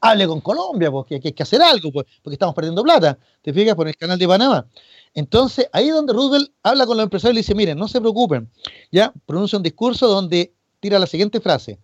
hable 0.00 0.26
con 0.26 0.40
Colombia, 0.40 0.90
porque 0.90 1.20
hay 1.22 1.32
que 1.32 1.42
hacer 1.42 1.60
algo, 1.62 1.92
pues, 1.92 2.06
porque 2.22 2.34
estamos 2.34 2.54
perdiendo 2.54 2.82
plata. 2.82 3.18
¿Te 3.42 3.52
fijas? 3.52 3.74
Por 3.74 3.88
el 3.88 3.96
canal 3.96 4.18
de 4.18 4.26
Panamá. 4.26 4.66
Entonces, 5.14 5.68
ahí 5.72 5.88
es 5.88 5.94
donde 5.94 6.12
Roosevelt 6.12 6.52
habla 6.62 6.86
con 6.86 6.96
los 6.96 7.04
empresarios 7.04 7.32
y 7.32 7.36
le 7.36 7.40
dice, 7.40 7.54
miren, 7.54 7.78
no 7.78 7.88
se 7.88 8.00
preocupen, 8.00 8.50
ya 8.92 9.12
pronuncia 9.26 9.56
un 9.56 9.62
discurso 9.62 10.06
donde 10.06 10.54
tira 10.78 10.98
la 10.98 11.06
siguiente 11.06 11.40
frase, 11.40 11.78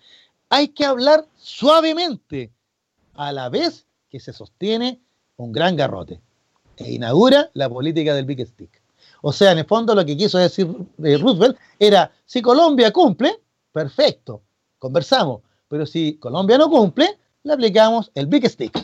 hay 0.48 0.68
que 0.68 0.84
hablar 0.84 1.26
suavemente, 1.36 2.52
a 3.14 3.32
la 3.32 3.48
vez 3.48 3.86
que 4.10 4.20
se 4.20 4.32
sostiene 4.32 5.00
un 5.36 5.50
gran 5.50 5.74
garrote, 5.74 6.20
e 6.76 6.92
inaugura 6.92 7.50
la 7.54 7.68
política 7.68 8.14
del 8.14 8.26
Big 8.26 8.46
Stick. 8.46 8.82
O 9.22 9.32
sea, 9.32 9.52
en 9.52 9.58
el 9.58 9.64
fondo 9.64 9.94
lo 9.94 10.04
que 10.04 10.16
quiso 10.16 10.38
decir 10.38 10.68
eh, 11.02 11.18
Roosevelt 11.18 11.58
era, 11.78 12.12
si 12.26 12.42
Colombia 12.42 12.92
cumple, 12.92 13.40
perfecto, 13.72 14.42
conversamos, 14.78 15.40
pero 15.68 15.84
si 15.84 16.16
Colombia 16.18 16.58
no 16.58 16.70
cumple, 16.70 17.18
le 17.46 17.52
aplicamos 17.52 18.10
el 18.14 18.26
Big 18.26 18.46
Stick. 18.48 18.76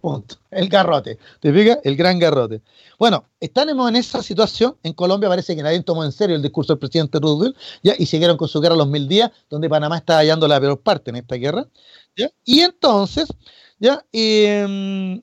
Punto. 0.00 0.36
El 0.50 0.68
garrote. 0.70 1.18
¿Te 1.40 1.52
fijas? 1.52 1.78
El 1.84 1.94
gran 1.94 2.18
garrote. 2.18 2.62
Bueno, 2.98 3.26
estamos 3.38 3.90
en 3.90 3.96
esa 3.96 4.22
situación. 4.22 4.74
En 4.82 4.94
Colombia 4.94 5.28
parece 5.28 5.54
que 5.54 5.62
nadie 5.62 5.82
tomó 5.82 6.04
en 6.04 6.12
serio 6.12 6.36
el 6.36 6.42
discurso 6.42 6.72
del 6.72 6.78
presidente 6.78 7.18
Roosevelt 7.20 7.54
¿ya? 7.82 7.92
y 7.98 8.06
siguieron 8.06 8.38
con 8.38 8.48
su 8.48 8.60
guerra 8.60 8.74
los 8.74 8.88
mil 8.88 9.06
días, 9.06 9.30
donde 9.50 9.68
Panamá 9.68 9.98
está 9.98 10.16
hallando 10.16 10.48
la 10.48 10.58
peor 10.58 10.80
parte 10.80 11.10
en 11.10 11.16
esta 11.16 11.34
guerra. 11.34 11.66
¿ya? 12.16 12.30
Y 12.46 12.60
entonces, 12.60 13.28
¿ya? 13.78 14.02
Em, 14.12 15.20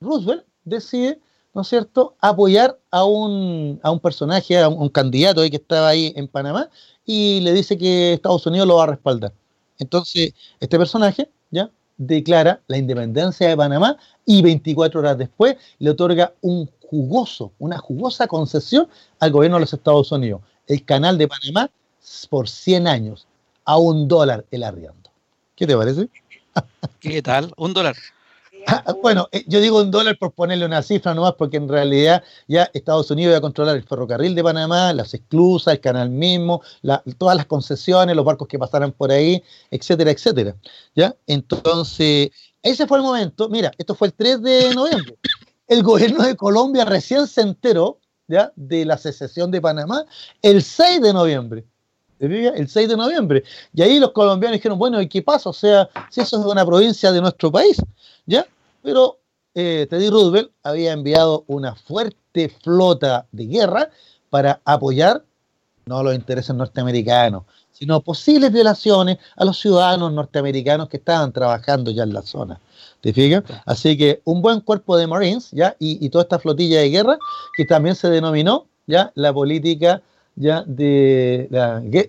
Roosevelt 0.00 0.44
decide, 0.64 1.18
¿no 1.52 1.62
es 1.62 1.68
cierto?, 1.68 2.14
apoyar 2.20 2.78
a 2.92 3.04
un, 3.04 3.80
a 3.82 3.90
un 3.90 3.98
personaje, 3.98 4.56
a 4.56 4.68
un, 4.68 4.88
candidato 4.88 5.42
que 5.42 5.56
estaba 5.56 5.88
ahí 5.88 6.12
en 6.14 6.28
Panamá 6.28 6.70
y 7.04 7.40
le 7.40 7.52
dice 7.52 7.76
que 7.76 8.12
Estados 8.12 8.46
Unidos 8.46 8.68
lo 8.68 8.76
va 8.76 8.84
a 8.84 8.86
respaldar. 8.86 9.32
Entonces, 9.80 10.32
este 10.60 10.78
personaje, 10.78 11.28
¿ya? 11.50 11.68
Declara 12.06 12.60
la 12.66 12.78
independencia 12.78 13.48
de 13.48 13.56
Panamá 13.56 13.96
y 14.26 14.42
24 14.42 15.00
horas 15.00 15.18
después 15.18 15.56
le 15.78 15.90
otorga 15.90 16.32
un 16.40 16.70
jugoso, 16.88 17.52
una 17.58 17.78
jugosa 17.78 18.26
concesión 18.26 18.88
al 19.20 19.30
gobierno 19.30 19.56
de 19.56 19.62
los 19.62 19.72
Estados 19.72 20.10
Unidos. 20.12 20.42
El 20.66 20.84
canal 20.84 21.18
de 21.18 21.28
Panamá 21.28 21.70
por 22.28 22.48
100 22.48 22.86
años 22.86 23.26
a 23.64 23.78
un 23.78 24.08
dólar 24.08 24.44
el 24.50 24.64
arriendo. 24.64 25.10
¿Qué 25.54 25.66
te 25.66 25.76
parece? 25.76 26.08
¿Qué 27.00 27.22
tal? 27.22 27.52
Un 27.56 27.72
dólar. 27.72 27.96
Bueno, 29.02 29.28
eh, 29.32 29.44
yo 29.46 29.60
digo 29.60 29.80
un 29.80 29.90
dólar 29.90 30.18
por 30.18 30.32
ponerle 30.32 30.64
una 30.64 30.82
cifra 30.82 31.14
nomás, 31.14 31.34
porque 31.34 31.56
en 31.56 31.68
realidad 31.68 32.22
ya 32.48 32.70
Estados 32.72 33.10
Unidos 33.10 33.34
va 33.34 33.38
a 33.38 33.40
controlar 33.40 33.76
el 33.76 33.84
ferrocarril 33.84 34.34
de 34.34 34.42
Panamá, 34.42 34.92
las 34.92 35.14
esclusas, 35.14 35.74
el 35.74 35.80
canal 35.80 36.10
mismo, 36.10 36.62
todas 37.18 37.36
las 37.36 37.46
concesiones, 37.46 38.14
los 38.16 38.24
barcos 38.24 38.48
que 38.48 38.58
pasaran 38.58 38.92
por 38.92 39.10
ahí, 39.10 39.42
etcétera, 39.70 40.10
etcétera. 40.10 40.56
¿Ya? 40.94 41.14
Entonces, 41.26 42.30
ese 42.62 42.86
fue 42.86 42.98
el 42.98 43.04
momento. 43.04 43.48
Mira, 43.48 43.72
esto 43.78 43.94
fue 43.94 44.08
el 44.08 44.14
3 44.14 44.42
de 44.42 44.74
noviembre. 44.74 45.18
El 45.66 45.82
gobierno 45.82 46.24
de 46.24 46.36
Colombia 46.36 46.84
recién 46.84 47.26
se 47.26 47.40
enteró 47.40 47.98
¿ya? 48.28 48.52
de 48.56 48.84
la 48.84 48.98
secesión 48.98 49.50
de 49.50 49.60
Panamá 49.60 50.04
el 50.42 50.62
6 50.62 51.00
de 51.00 51.12
noviembre. 51.12 51.64
El 52.22 52.68
6 52.68 52.88
de 52.88 52.96
noviembre. 52.96 53.42
Y 53.74 53.82
ahí 53.82 53.98
los 53.98 54.12
colombianos 54.12 54.58
dijeron, 54.58 54.78
bueno, 54.78 55.02
¿y 55.02 55.08
qué 55.08 55.22
pasa? 55.22 55.50
O 55.50 55.52
sea, 55.52 55.88
si 56.08 56.20
eso 56.20 56.38
es 56.38 56.46
una 56.46 56.64
provincia 56.64 57.10
de 57.10 57.20
nuestro 57.20 57.50
país, 57.50 57.76
¿ya? 58.26 58.46
Pero 58.82 59.18
eh, 59.54 59.86
Teddy 59.90 60.08
Roosevelt 60.08 60.52
había 60.62 60.92
enviado 60.92 61.44
una 61.48 61.74
fuerte 61.74 62.48
flota 62.62 63.26
de 63.32 63.46
guerra 63.46 63.90
para 64.30 64.60
apoyar 64.64 65.24
no 65.84 66.02
los 66.02 66.14
intereses 66.14 66.54
norteamericanos, 66.54 67.42
sino 67.72 68.00
posibles 68.00 68.52
violaciones 68.52 69.18
a 69.36 69.44
los 69.44 69.58
ciudadanos 69.58 70.12
norteamericanos 70.12 70.88
que 70.88 70.98
estaban 70.98 71.32
trabajando 71.32 71.90
ya 71.90 72.04
en 72.04 72.12
la 72.12 72.22
zona. 72.22 72.60
¿Te 73.00 73.12
fijas? 73.12 73.42
Así 73.66 73.96
que 73.98 74.22
un 74.24 74.42
buen 74.42 74.60
cuerpo 74.60 74.96
de 74.96 75.08
Marines, 75.08 75.50
¿ya? 75.50 75.74
Y, 75.80 76.08
toda 76.10 76.22
esta 76.22 76.38
flotilla 76.38 76.80
de 76.80 76.90
guerra, 76.90 77.18
que 77.56 77.64
también 77.64 77.96
se 77.96 78.08
denominó, 78.08 78.66
¿ya? 78.86 79.10
La 79.16 79.32
política, 79.32 80.02
¿ya? 80.36 80.62
De 80.66 81.48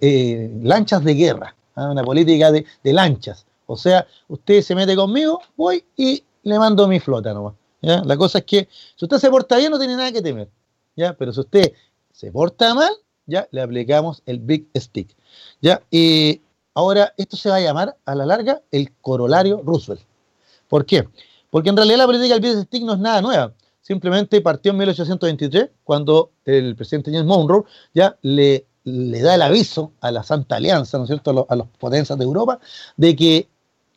eh, 0.01 0.51
lanchas 0.61 1.03
de 1.03 1.13
guerra, 1.13 1.55
¿ah? 1.75 1.91
una 1.91 2.03
política 2.03 2.51
de, 2.51 2.65
de 2.83 2.93
lanchas. 2.93 3.45
O 3.65 3.77
sea, 3.77 4.05
usted 4.27 4.61
se 4.61 4.75
mete 4.75 4.95
conmigo, 4.95 5.41
voy 5.55 5.83
y 5.95 6.23
le 6.43 6.59
mando 6.59 6.87
mi 6.87 6.99
flota 6.99 7.33
nomás. 7.33 7.53
¿ya? 7.81 8.03
La 8.03 8.17
cosa 8.17 8.39
es 8.39 8.45
que 8.45 8.67
si 8.95 9.05
usted 9.05 9.17
se 9.17 9.29
porta 9.29 9.57
bien 9.57 9.71
no 9.71 9.79
tiene 9.79 9.95
nada 9.95 10.11
que 10.11 10.21
temer. 10.21 10.49
¿ya? 10.95 11.13
Pero 11.13 11.33
si 11.33 11.39
usted 11.39 11.73
se 12.11 12.31
porta 12.31 12.73
mal, 12.75 12.91
ya 13.25 13.47
le 13.51 13.61
aplicamos 13.61 14.21
el 14.25 14.39
Big 14.39 14.67
Stick. 14.75 15.15
¿ya? 15.61 15.81
Y 15.89 16.41
ahora 16.73 17.13
esto 17.17 17.37
se 17.37 17.49
va 17.49 17.55
a 17.55 17.61
llamar 17.61 17.97
a 18.05 18.15
la 18.15 18.25
larga 18.25 18.61
el 18.71 18.91
corolario 19.01 19.61
Roosevelt. 19.63 20.01
¿Por 20.67 20.85
qué? 20.85 21.07
Porque 21.49 21.69
en 21.69 21.77
realidad 21.77 21.99
la 21.99 22.05
política 22.05 22.33
del 22.37 22.41
Big 22.41 22.65
Stick 22.65 22.83
no 22.83 22.93
es 22.93 22.99
nada 22.99 23.21
nueva. 23.21 23.53
Simplemente 23.83 24.41
partió 24.41 24.71
en 24.71 24.77
1823 24.79 25.69
cuando 25.83 26.31
el 26.45 26.75
presidente 26.75 27.11
James 27.11 27.27
Monroe 27.27 27.63
ya 27.93 28.17
le, 28.23 28.65
da 28.83 29.35
el 29.35 29.41
aviso 29.41 29.91
a 30.01 30.09
la 30.09 30.23
Santa 30.23 30.55
Alianza, 30.55 30.97
¿no 30.97 31.03
es 31.03 31.09
cierto?, 31.09 31.45
a, 31.47 31.53
a 31.53 31.55
las 31.57 31.67
potencias 31.77 32.17
de 32.17 32.23
Europa, 32.23 32.59
de 32.97 33.15
que 33.15 33.47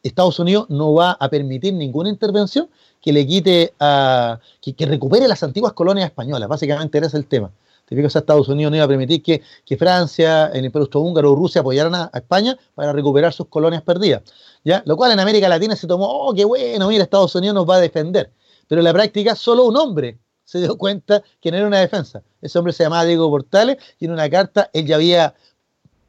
Estados 0.02 0.38
Unidos 0.38 0.66
no 0.68 0.92
va 0.92 1.12
a 1.12 1.28
permitir 1.28 1.72
ninguna 1.72 2.08
intervención 2.08 2.68
que 3.00 3.12
le 3.12 3.26
quite 3.26 3.72
a. 3.78 4.40
que, 4.60 4.86
recupere 4.86 5.28
las 5.28 5.42
antiguas 5.42 5.72
colonias 5.72 6.06
españolas. 6.06 6.48
Básicamente 6.48 6.98
ese 6.98 7.06
es 7.06 7.14
el 7.14 7.26
tema. 7.26 7.52
Te 7.84 7.94
que 7.94 8.04
Estados 8.04 8.48
Unidos 8.48 8.72
no 8.72 8.76
iba 8.76 8.84
a 8.84 8.88
permitir 8.88 9.22
que, 9.22 9.76
Francia, 9.76 10.46
el 10.46 10.64
Imperio 10.64 10.86
Austrohúngaro 10.86 11.30
o 11.30 11.36
Rusia 11.36 11.60
apoyaran 11.60 11.94
a, 11.94 12.10
España 12.12 12.58
para 12.74 12.92
recuperar 12.92 13.32
sus 13.32 13.46
colonias 13.46 13.82
perdidas. 13.82 14.22
¿ya? 14.64 14.82
Lo 14.86 14.96
cual 14.96 15.12
en 15.12 15.20
América 15.20 15.48
Latina 15.48 15.76
se 15.76 15.86
tomó, 15.86 16.06
oh, 16.06 16.34
qué 16.34 16.44
bueno, 16.44 16.88
mira, 16.88 17.04
Estados 17.04 17.32
Unidos 17.36 17.54
nos 17.54 17.68
va 17.68 17.76
a 17.76 17.80
defender. 17.80 18.32
Pero 18.68 18.80
en 18.80 18.84
la 18.84 18.92
práctica 18.92 19.34
solo 19.34 19.64
un 19.64 19.76
hombre 19.76 20.18
se 20.44 20.60
dio 20.60 20.78
cuenta 20.78 21.22
que 21.40 21.50
no 21.50 21.58
era 21.58 21.66
una 21.66 21.80
defensa. 21.80 22.22
Ese 22.40 22.58
hombre 22.58 22.72
se 22.72 22.84
llamaba 22.84 23.04
Diego 23.04 23.28
Portales 23.28 23.78
y 23.98 24.06
en 24.06 24.12
una 24.12 24.30
carta 24.30 24.70
él 24.72 24.86
ya 24.86 24.94
había 24.94 25.34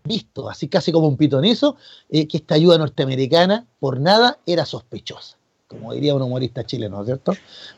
visto, 0.03 0.49
así 0.49 0.67
casi 0.69 0.91
como 0.91 1.07
un 1.07 1.17
pitonizo, 1.17 1.75
eh, 2.09 2.27
que 2.27 2.37
esta 2.37 2.55
ayuda 2.55 2.77
norteamericana 2.77 3.67
por 3.79 3.99
nada 3.99 4.39
era 4.45 4.65
sospechosa, 4.65 5.37
como 5.67 5.93
diría 5.93 6.15
un 6.15 6.21
humorista 6.21 6.65
chileno, 6.65 7.03
¿cierto? 7.03 7.33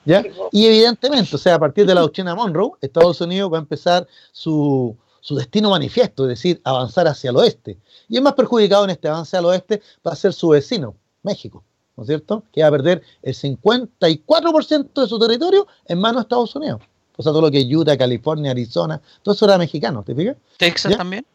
¿Ya? 0.06 0.24
Y 0.52 0.66
evidentemente, 0.68 1.36
o 1.36 1.40
sea, 1.40 1.56
a 1.56 1.60
partir 1.60 1.86
de 1.86 1.96
la 1.96 2.02
doctrina 2.02 2.36
Monroe, 2.36 2.74
Estados 2.82 3.20
Unidos 3.22 3.52
va 3.52 3.58
a 3.58 3.62
empezar 3.62 4.08
su, 4.32 4.96
su 5.22 5.36
destino 5.36 5.72
manifiesto, 5.72 6.24
es 6.24 6.30
decir, 6.30 6.62
avanzar 6.64 7.08
hacia 7.08 7.32
el 7.32 7.38
oeste. 7.38 7.78
Y 8.08 8.18
el 8.18 8.24
más 8.24 8.34
perjudicado 8.34 8.84
en 8.84 8.92
este 8.92 9.08
avance 9.08 9.36
al 9.36 9.46
oeste 9.46 9.82
va 10.06 10.12
a 10.12 10.16
ser 10.16 10.34
su 10.34 10.50
vecino, 10.50 10.96
México, 11.24 11.64
¿no 12.00 12.04
es 12.04 12.08
cierto? 12.08 12.44
Que 12.54 12.62
va 12.62 12.70
a 12.70 12.72
perder 12.72 13.02
el 13.22 13.36
54% 13.36 15.02
de 15.02 15.08
su 15.08 15.20
territorio 15.20 15.68
en 15.86 16.00
manos 16.00 16.22
de 16.22 16.24
Estados 16.24 16.56
Unidos. 16.56 16.82
O 17.18 17.22
sea, 17.24 17.34
todo 17.34 17.42
lo 17.42 17.52
que 17.52 17.60
es 17.60 17.68
Utah, 17.70 17.98
California, 17.98 18.52
Arizona, 18.52 19.02
todo 19.22 19.36
eso 19.36 19.46
era 19.46 19.58
mexicano, 19.58 20.04
¿te 20.04 20.16
fijas? 20.16 20.38
Texas 20.58 20.96
también. 20.96 21.26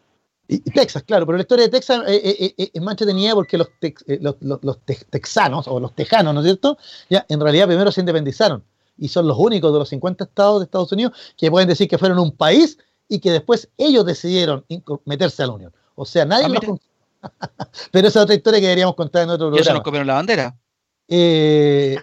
Y, 0.48 0.58
Texas, 0.58 1.02
claro, 1.02 1.26
pero 1.26 1.36
la 1.36 1.42
historia 1.42 1.66
de 1.66 1.70
Texas 1.70 2.02
eh, 2.06 2.20
eh, 2.24 2.54
eh, 2.56 2.70
es 2.72 2.82
más 2.82 2.92
entretenida 2.92 3.34
porque 3.34 3.58
los, 3.58 3.68
los, 4.40 4.78
texanos 5.10 5.68
o 5.68 5.80
los 5.80 5.94
tejanos, 5.94 6.34
¿no 6.34 6.40
es 6.40 6.46
cierto? 6.46 6.78
Ya 7.10 7.24
en 7.28 7.40
realidad 7.40 7.66
primero 7.66 7.92
se 7.92 8.00
independizaron 8.00 8.64
y 8.96 9.08
son 9.08 9.26
los 9.28 9.38
únicos 9.38 9.72
de 9.72 9.78
los 9.78 9.88
50 9.88 10.24
estados 10.24 10.60
de 10.60 10.64
Estados 10.64 10.92
Unidos 10.92 11.12
que 11.36 11.50
pueden 11.50 11.68
decir 11.68 11.88
que 11.88 11.98
fueron 11.98 12.18
un 12.18 12.32
país 12.32 12.78
y 13.08 13.18
que 13.18 13.30
después 13.30 13.68
ellos 13.76 14.06
decidieron 14.06 14.64
meterse 15.04 15.42
a 15.42 15.46
la 15.46 15.52
Unión. 15.52 15.72
O 15.94 16.04
sea, 16.04 16.24
nadie 16.24 16.46
ah, 16.46 16.48
los 16.48 16.80
Pero 17.92 18.08
esa 18.08 18.20
es 18.20 18.24
otra 18.24 18.34
historia 18.34 18.60
que 18.60 18.66
deberíamos 18.66 18.94
contar 18.94 19.22
en 19.22 19.30
otro 19.30 19.46
programa. 19.48 19.58
¿Y 19.58 19.62
eso 19.62 19.72
nos 19.72 19.82
comieron 19.82 20.06
la 20.06 20.14
bandera? 20.14 20.56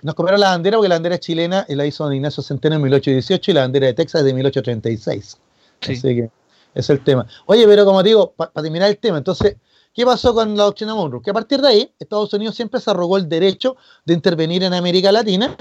nos 0.03 0.15
comieron 0.15 0.39
la 0.39 0.49
bandera 0.49 0.77
porque 0.77 0.89
la 0.89 0.95
bandera 0.95 1.19
chilena 1.19 1.65
la 1.67 1.85
hizo 1.85 2.03
don 2.03 2.13
Ignacio 2.13 2.43
Centeno 2.43 2.75
en 2.75 2.83
1818 2.83 3.51
y 3.51 3.53
la 3.53 3.61
bandera 3.61 3.87
de 3.87 3.93
Texas 3.93 4.19
es 4.21 4.25
de 4.25 4.33
1836. 4.33 5.37
Sí. 5.81 5.93
Así 5.93 6.01
que 6.01 6.29
es 6.73 6.89
el 6.89 7.03
tema. 7.03 7.25
Oye, 7.45 7.65
pero 7.67 7.85
como 7.85 8.03
digo, 8.03 8.33
para 8.33 8.51
terminar 8.51 8.89
el 8.89 8.97
tema, 8.97 9.17
entonces, 9.17 9.57
¿qué 9.93 10.05
pasó 10.05 10.33
con 10.33 10.55
la 10.55 10.63
doctrina 10.63 10.95
Monroe? 10.95 11.21
Que 11.21 11.31
a 11.31 11.33
partir 11.33 11.61
de 11.61 11.67
ahí, 11.67 11.93
Estados 11.99 12.33
Unidos 12.33 12.55
siempre 12.55 12.79
se 12.79 12.89
arrogó 12.91 13.17
el 13.17 13.27
derecho 13.27 13.75
de 14.05 14.13
intervenir 14.13 14.63
en 14.63 14.73
América 14.73 15.11
Latina, 15.11 15.55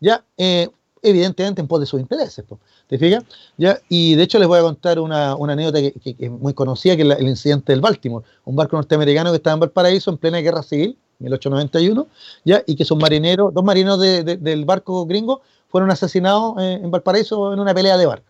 ya, 0.00 0.24
eh, 0.36 0.68
evidentemente 1.02 1.60
en 1.60 1.68
pos 1.68 1.80
de 1.80 1.86
sus 1.86 2.00
intereses. 2.00 2.44
¿Te 2.88 2.98
fijas? 2.98 3.24
¿Ya? 3.56 3.78
Y 3.88 4.14
de 4.14 4.22
hecho 4.22 4.38
les 4.38 4.46
voy 4.46 4.58
a 4.58 4.62
contar 4.62 4.98
una, 4.98 5.32
anécdota 5.32 5.80
que, 5.80 6.16
es 6.18 6.30
muy 6.30 6.52
conocida, 6.52 6.96
que 6.96 7.02
es 7.02 7.18
el 7.18 7.28
incidente 7.28 7.72
del 7.72 7.80
Baltimore, 7.80 8.24
un 8.44 8.56
barco 8.56 8.76
norteamericano 8.76 9.30
que 9.30 9.36
estaba 9.36 9.54
en 9.54 9.60
Valparaíso 9.60 10.10
en 10.10 10.18
plena 10.18 10.38
guerra 10.38 10.62
civil, 10.62 10.98
1891, 11.20 12.06
¿ya? 12.44 12.62
y 12.66 12.74
que 12.76 12.84
sus 12.84 12.98
marineros, 12.98 13.54
dos 13.54 13.64
marineros 13.64 13.98
del 14.00 14.64
barco 14.64 15.06
gringo, 15.06 15.42
fueron 15.68 15.90
asesinados 15.90 16.56
eh, 16.60 16.80
en 16.82 16.90
Valparaíso 16.90 17.52
en 17.52 17.60
una 17.60 17.74
pelea 17.74 17.96
de 17.96 18.06
bar 18.06 18.22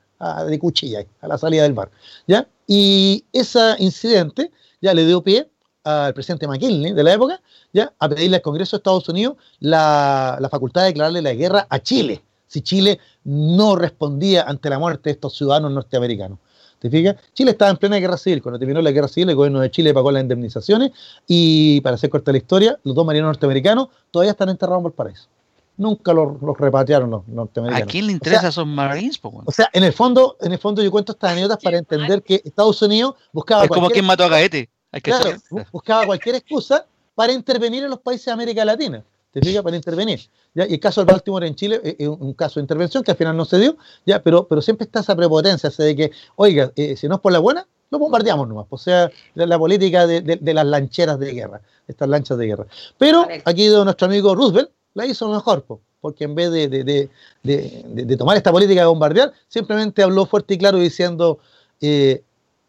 de 0.47 0.59
cuchilla 0.59 1.05
a 1.21 1.29
la 1.29 1.39
salida 1.39 1.65
del 1.65 1.75
bar. 1.75 1.91
¿ya? 2.27 2.47
Y 2.67 3.25
ese 3.33 3.77
incidente 3.79 4.51
ya 4.81 4.95
le 4.95 5.05
dio 5.05 5.23
pie 5.23 5.51
al 5.83 6.15
presidente 6.15 6.47
McKinley 6.49 6.93
de 6.93 7.03
la 7.03 7.13
época 7.13 7.41
ya 7.73 7.93
a 7.99 8.09
pedirle 8.09 8.37
al 8.37 8.43
Congreso 8.43 8.77
de 8.77 8.79
Estados 8.79 9.09
Unidos 9.09 9.37
la, 9.61 10.39
facultad 10.51 10.83
de 10.83 10.89
declararle 10.89 11.21
la 11.21 11.35
guerra 11.35 11.67
a 11.69 11.79
Chile, 11.79 12.25
si 12.47 12.63
Chile 12.63 12.99
no 13.25 13.77
respondía 13.77 14.43
ante 14.43 14.71
la 14.71 14.79
muerte 14.79 15.11
de 15.11 15.13
estos 15.13 15.37
ciudadanos 15.37 15.73
norteamericanos. 15.73 16.39
¿Te 16.79 16.91
fijas? 16.91 17.17
Chile 17.33 17.53
estaba 17.53 17.71
en 17.71 17.79
plena 17.79 17.97
guerra 17.97 18.19
civil. 18.19 18.43
Cuando 18.43 18.59
terminó 18.59 18.83
la 18.83 18.91
guerra 18.91 19.09
civil, 19.09 19.31
el 19.31 19.37
gobierno 19.37 19.61
de 19.61 19.71
Chile 19.71 19.95
pagó 19.95 20.13
las 20.13 20.23
indemnizaciones 20.23 20.93
y, 21.27 21.81
para 21.81 21.95
hacer 21.95 22.11
corta 22.11 22.31
la 22.31 22.39
historia, 22.39 22.79
los 22.85 22.95
dos 22.95 23.07
marinos 23.07 23.29
norteamericanos 23.29 23.89
todavía 24.11 24.33
están 24.33 24.51
enterrados 24.51 24.81
en 24.81 24.85
Valparaíso 24.85 25.29
nunca 25.77 26.13
los, 26.13 26.41
repatriaron 26.59 27.11
los 27.11 27.29
norteamericanos. 27.29 27.89
¿A 27.89 27.91
quién 27.91 28.07
le 28.07 28.13
interesa 28.13 28.49
esos 28.49 28.67
Marines? 28.67 29.19
O 29.23 29.53
sea, 29.53 29.69
en 29.73 29.85
el 29.85 29.93
fondo, 29.93 30.37
en 30.41 30.53
el 30.53 30.59
fondo 30.59 30.83
yo 30.83 30.91
cuento 30.91 31.13
estas 31.13 31.33
anécdotas 31.33 31.59
para 31.63 31.79
entender 31.79 32.23
que 32.23 32.43
Estados 32.45 32.81
Unidos 32.83 33.15
buscaba. 33.33 33.65
Es 33.65 33.71
como 33.71 33.91
quien 33.91 34.05
mató 34.05 34.25
a 34.25 34.29
Gaete. 34.29 34.71
claro, 35.03 35.31
buscaba 35.73 36.07
cualquier 36.07 36.37
excusa 36.37 36.87
para 37.15 37.33
intervenir 37.33 37.85
en 37.85 37.91
los 37.91 38.01
países 38.01 38.27
de 38.27 38.33
América 38.33 38.65
Latina. 38.65 39.05
¿Te 39.35 39.41
fijas? 39.41 39.65
Para 39.65 39.77
intervenir. 39.77 40.21
¿ya? 40.55 40.67
Y 40.67 40.75
el 40.75 40.81
caso 40.81 41.01
del 41.01 41.13
Baltimore 41.13 41.47
en 41.47 41.57
Chile 41.57 41.81
es 41.99 42.07
un 42.07 42.33
caso 42.35 42.61
de 42.61 42.63
intervención 42.63 43.03
que 43.03 43.11
al 43.11 43.17
final 43.17 43.37
no 43.37 43.45
se 43.45 43.59
dio, 43.59 43.77
¿ya? 44.07 44.23
Pero, 44.23 44.47
pero 44.47 44.63
siempre 44.63 44.85
está 44.85 45.01
esa 45.01 45.17
prepotencia, 45.17 45.71
de 45.77 45.97
que, 45.97 46.13
oiga, 46.37 46.73
eh, 46.77 46.97
si 46.97 47.09
no 47.09 47.17
es 47.17 47.21
por 47.21 47.33
la 47.33 47.41
buena, 47.41 47.67
lo 47.91 47.99
bombardeamos 47.99 48.47
nomás. 48.47 48.67
O 48.71 48.79
sea, 48.79 49.11
la, 49.35 49.59
política 49.59 50.07
de, 50.07 50.21
de, 50.21 50.55
las 50.55 50.65
lancheras 50.65 51.19
de 51.19 51.33
guerra, 51.33 51.61
estas 51.89 52.09
lanchas 52.09 52.39
de 52.39 52.47
guerra. 52.47 52.67
Pero 52.97 53.27
aquí 53.45 53.69
nuestro 53.69 54.07
amigo 54.07 54.37
Roosevelt 54.37 54.71
la 54.95 55.05
hizo 55.05 55.29
mejor, 55.29 55.65
porque 56.01 56.25
en 56.25 56.37
vez 56.37 56.53
de, 56.53 58.17
tomar 58.17 58.37
esta 58.37 58.53
política 58.53 58.83
de 58.83 58.87
bombardear, 58.87 59.33
simplemente 59.49 60.05
habló 60.05 60.27
fuerte 60.27 60.55
y 60.55 60.59
claro 60.59 60.79
diciendo, 60.79 61.41
eh, 61.81 62.23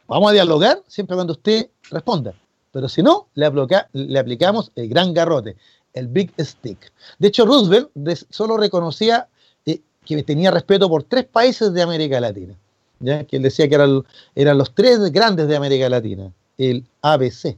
vamos 0.08 0.32
a 0.32 0.34
dialogar 0.34 0.82
siempre 0.88 1.16
cuando 1.16 1.34
usted 1.34 1.70
responda, 1.92 2.34
pero 2.72 2.90
si 2.90 3.04
no, 3.04 3.28
le, 3.36 3.52
le 3.94 4.20
aplicamos 4.20 4.72
el 4.76 4.90
gran 4.90 5.14
garrote, 5.14 5.56
el 5.96 6.08
Big 6.08 6.32
Stick. 6.40 6.92
De 7.18 7.30
hecho, 7.30 7.46
Roosevelt 7.46 7.90
solo 8.30 8.58
reconocía 8.58 9.28
eh, 9.66 9.82
que 10.06 10.22
tenía 10.24 10.52
respeto 10.52 10.88
por 10.88 11.04
tres 11.04 11.26
países 11.26 11.74
de 11.74 11.82
América 11.82 12.20
Latina, 12.20 12.56
¿ya? 13.00 13.24
que 13.24 13.38
él 13.38 13.44
decía 13.44 13.68
que 13.68 13.76
eran, 13.76 14.04
eran 14.36 14.58
los 14.58 14.76
tres 14.76 15.00
grandes 15.12 15.48
de 15.48 15.56
América 15.56 15.90
Latina, 15.90 16.32
el 16.58 16.86
ABC. 17.02 17.58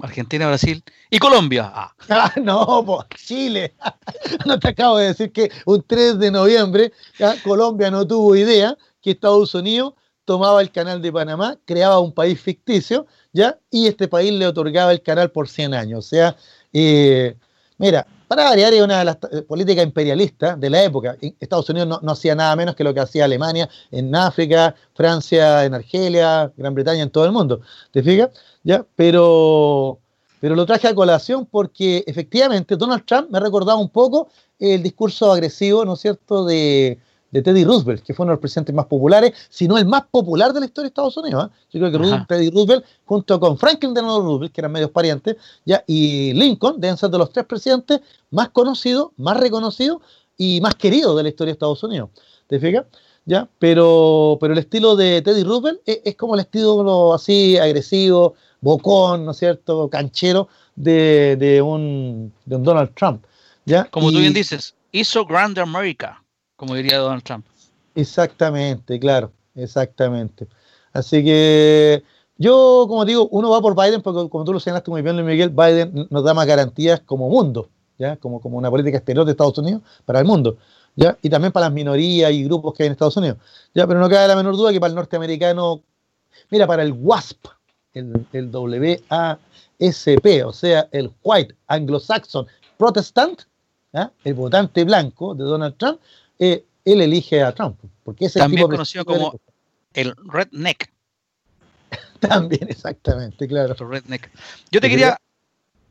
Argentina, 0.00 0.46
Brasil 0.46 0.82
y 1.10 1.18
Colombia. 1.18 1.72
Ah, 1.74 1.92
ah 2.08 2.32
no, 2.40 3.04
Chile. 3.16 3.74
no 4.46 4.58
te 4.58 4.68
acabo 4.68 4.98
de 4.98 5.08
decir 5.08 5.32
que 5.32 5.50
un 5.66 5.82
3 5.82 6.20
de 6.20 6.30
noviembre 6.30 6.92
Colombia 7.42 7.90
no 7.90 8.06
tuvo 8.06 8.36
idea 8.36 8.78
que 9.02 9.10
Estados 9.10 9.56
Unidos 9.56 9.94
tomaba 10.24 10.60
el 10.60 10.70
canal 10.70 11.00
de 11.00 11.10
Panamá, 11.10 11.56
creaba 11.64 12.00
un 12.00 12.12
país 12.12 12.38
ficticio, 12.38 13.06
¿ya? 13.32 13.58
Y 13.70 13.86
este 13.86 14.08
país 14.08 14.30
le 14.30 14.46
otorgaba 14.46 14.92
el 14.92 15.00
canal 15.00 15.30
por 15.30 15.48
100 15.48 15.72
años. 15.72 16.00
O 16.00 16.08
sea, 16.08 16.36
eh, 16.72 17.36
mira, 17.78 18.06
para 18.28 18.44
variar, 18.44 18.74
es 18.74 18.82
una 18.82 18.98
de 18.98 19.04
las 19.06 19.16
eh, 19.32 19.42
políticas 19.42 19.84
imperialistas 19.84 20.60
de 20.60 20.68
la 20.68 20.84
época. 20.84 21.16
Estados 21.40 21.68
Unidos 21.70 22.00
no, 22.02 22.12
hacía 22.12 22.34
nada 22.34 22.54
menos 22.56 22.76
que 22.76 22.84
lo 22.84 22.92
que 22.92 23.00
hacía 23.00 23.24
Alemania 23.24 23.68
en 23.90 24.14
África, 24.14 24.74
Francia 24.94 25.64
en 25.64 25.72
Argelia, 25.72 26.52
Gran 26.54 26.74
Bretaña 26.74 27.02
en 27.02 27.10
todo 27.10 27.24
el 27.24 27.32
mundo. 27.32 27.62
¿Te 27.90 28.02
fijas? 28.02 28.28
¿Ya? 28.62 28.84
Pero, 28.96 29.98
pero 30.40 30.54
lo 30.54 30.66
traje 30.66 30.88
a 30.88 30.94
colación 30.94 31.46
porque 31.46 32.04
efectivamente 32.06 32.76
Donald 32.76 33.06
Trump 33.06 33.30
me 33.30 33.40
recordaba 33.40 33.80
un 33.80 33.88
poco 33.88 34.28
el 34.58 34.82
discurso 34.82 35.32
agresivo, 35.32 35.86
¿no 35.86 35.94
es 35.94 36.00
cierto?, 36.00 36.44
de, 36.44 36.98
de 37.30 37.42
Teddy 37.42 37.64
Roosevelt, 37.64 38.02
que 38.02 38.14
fue 38.14 38.24
uno 38.24 38.32
de 38.32 38.36
los 38.36 38.40
presidentes 38.40 38.74
más 38.74 38.86
populares, 38.86 39.34
si 39.50 39.68
no 39.68 39.76
el 39.76 39.86
más 39.86 40.04
popular 40.10 40.52
de 40.52 40.60
la 40.60 40.66
historia 40.66 40.84
de 40.84 40.88
Estados 40.88 41.16
Unidos. 41.16 41.50
¿eh? 41.50 41.78
Yo 41.78 41.90
creo 41.90 41.92
que 41.92 42.24
Teddy 42.26 42.50
Roosevelt, 42.50 42.84
junto 43.04 43.38
con 43.38 43.58
Franklin 43.58 43.92
Delano 43.92 44.20
Roosevelt, 44.20 44.52
que 44.52 44.60
eran 44.60 44.72
medios 44.72 44.90
parientes, 44.90 45.36
ya, 45.64 45.84
y 45.86 46.32
Lincoln, 46.32 46.80
deben 46.80 46.96
ser 46.96 47.10
de 47.10 47.18
los 47.18 47.30
tres 47.30 47.46
presidentes 47.46 48.00
más 48.30 48.48
conocidos, 48.50 49.10
más 49.16 49.36
reconocidos 49.36 50.00
y 50.36 50.60
más 50.60 50.74
queridos 50.74 51.16
de 51.16 51.22
la 51.22 51.28
historia 51.28 51.52
de 51.52 51.54
Estados 51.54 51.82
Unidos. 51.82 52.10
¿Te 52.46 52.58
fijas? 52.58 52.86
¿Ya? 53.26 53.46
Pero, 53.58 54.38
pero 54.40 54.54
el 54.54 54.58
estilo 54.58 54.96
de 54.96 55.20
Teddy 55.20 55.42
Roosevelt 55.42 55.80
es, 55.84 56.16
como 56.16 56.34
el 56.34 56.40
estilo 56.40 57.12
así 57.12 57.58
agresivo, 57.58 58.34
bocón, 58.62 59.26
¿no 59.26 59.32
es 59.32 59.36
cierto?, 59.36 59.88
canchero 59.90 60.48
de, 60.74 61.60
un, 61.62 62.32
Donald 62.46 62.94
Trump. 62.94 63.22
¿ya? 63.66 63.84
Como 63.84 64.10
tú 64.10 64.18
bien 64.18 64.32
dices, 64.32 64.74
hizo 64.92 65.26
Grand 65.26 65.58
America 65.58 66.22
como 66.58 66.74
diría 66.74 66.98
Donald 66.98 67.22
Trump. 67.22 67.46
Exactamente, 67.94 68.98
claro, 68.98 69.30
exactamente. 69.54 70.48
Así 70.92 71.24
que 71.24 72.02
yo, 72.36 72.86
como 72.88 73.04
digo, 73.04 73.28
uno 73.30 73.50
va 73.50 73.62
por 73.62 73.76
Biden 73.76 74.02
porque, 74.02 74.28
como 74.28 74.44
tú 74.44 74.52
lo 74.52 74.60
señalaste 74.60 74.90
muy 74.90 75.00
bien, 75.00 75.16
Luis 75.16 75.26
Miguel, 75.26 75.50
Biden 75.50 76.08
nos 76.10 76.24
da 76.24 76.34
más 76.34 76.46
garantías 76.46 77.00
como 77.00 77.28
mundo, 77.28 77.68
¿ya? 77.96 78.16
Como, 78.16 78.40
como 78.40 78.58
una 78.58 78.70
política 78.70 78.98
exterior 78.98 79.24
de 79.24 79.30
Estados 79.32 79.56
Unidos 79.58 79.82
para 80.04 80.18
el 80.18 80.24
mundo, 80.24 80.58
¿ya? 80.96 81.16
Y 81.22 81.30
también 81.30 81.52
para 81.52 81.66
las 81.66 81.72
minorías 81.72 82.32
y 82.32 82.42
grupos 82.42 82.74
que 82.74 82.82
hay 82.82 82.88
en 82.88 82.92
Estados 82.92 83.16
Unidos, 83.16 83.38
¿ya? 83.72 83.86
Pero 83.86 84.00
no 84.00 84.08
cabe 84.08 84.26
la 84.26 84.34
menor 84.34 84.56
duda 84.56 84.72
que 84.72 84.80
para 84.80 84.90
el 84.90 84.96
norteamericano, 84.96 85.82
mira, 86.50 86.66
para 86.66 86.82
el 86.82 86.90
WASP, 86.92 87.46
el, 87.94 88.26
el 88.32 88.50
WASP, 88.52 89.46
o 90.44 90.52
sea, 90.52 90.88
el 90.90 91.12
White 91.22 91.54
Anglo-Saxon 91.68 92.48
Protestant, 92.76 93.42
el 94.24 94.34
votante 94.34 94.84
blanco 94.84 95.36
de 95.36 95.44
Donald 95.44 95.76
Trump, 95.76 96.00
eh, 96.38 96.64
él 96.84 97.00
elige 97.00 97.42
a 97.42 97.52
Trump. 97.52 97.78
Porque 98.04 98.26
es 98.26 98.34
También 98.34 98.68
conocido 98.68 99.04
como 99.04 99.38
el 99.94 100.14
redneck. 100.16 100.92
También, 102.20 102.66
exactamente, 102.68 103.46
claro. 103.46 103.74
redneck. 103.74 104.30
Yo 104.70 104.80
te 104.80 104.88
quería. 104.88 105.18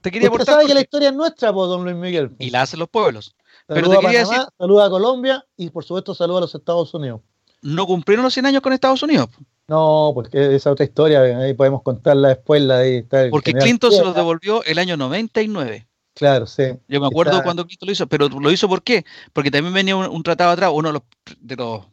Te 0.01 0.11
quería 0.11 0.29
Usted 0.29 0.45
sabe 0.45 0.67
que 0.67 0.73
la 0.73 0.81
historia 0.81 1.09
es 1.09 1.15
nuestra, 1.15 1.51
pues, 1.51 1.67
don 1.69 1.83
Luis 1.83 1.95
Miguel. 1.95 2.31
Y 2.39 2.49
la 2.49 2.61
hacen 2.61 2.79
los 2.79 2.89
pueblos. 2.89 3.35
Pero 3.65 3.89
te 3.89 3.97
quería 3.99 4.19
decir. 4.19 4.37
Saluda 4.57 4.85
a 4.85 4.89
Colombia 4.89 5.45
y, 5.57 5.69
por 5.69 5.83
supuesto, 5.83 6.15
saluda 6.15 6.37
a 6.37 6.41
los 6.41 6.55
Estados 6.55 6.93
Unidos. 6.93 7.21
¿No 7.61 7.85
cumplieron 7.85 8.23
los 8.23 8.33
100 8.33 8.45
años 8.45 8.61
con 8.61 8.73
Estados 8.73 9.01
Unidos? 9.03 9.29
No, 9.67 10.11
porque 10.13 10.55
esa 10.55 10.71
otra 10.71 10.85
historia, 10.85 11.21
ahí 11.21 11.53
podemos 11.53 11.81
contarla 11.81 12.29
después. 12.29 12.61
La 12.61 12.79
de, 12.79 13.05
porque 13.29 13.53
Clinton 13.53 13.91
se 13.91 14.03
los 14.03 14.15
devolvió 14.15 14.63
el 14.63 14.77
año 14.77 14.95
99. 14.95 15.87
Claro, 16.17 16.47
sí. 16.47 16.63
Yo 16.87 16.99
me 16.99 17.05
acuerdo 17.05 17.43
cuando 17.43 17.65
Cristo 17.65 17.85
lo 17.85 17.91
hizo, 17.91 18.07
pero 18.07 18.27
lo 18.27 18.51
hizo 18.51 18.67
¿por 18.67 18.81
qué? 18.81 19.05
Porque 19.33 19.51
también 19.51 19.73
venía 19.73 19.95
un, 19.95 20.23
tratado 20.23 20.49
atrás, 20.51 20.71
uno 20.73 20.91
de 21.39 21.55
los, 21.55 21.85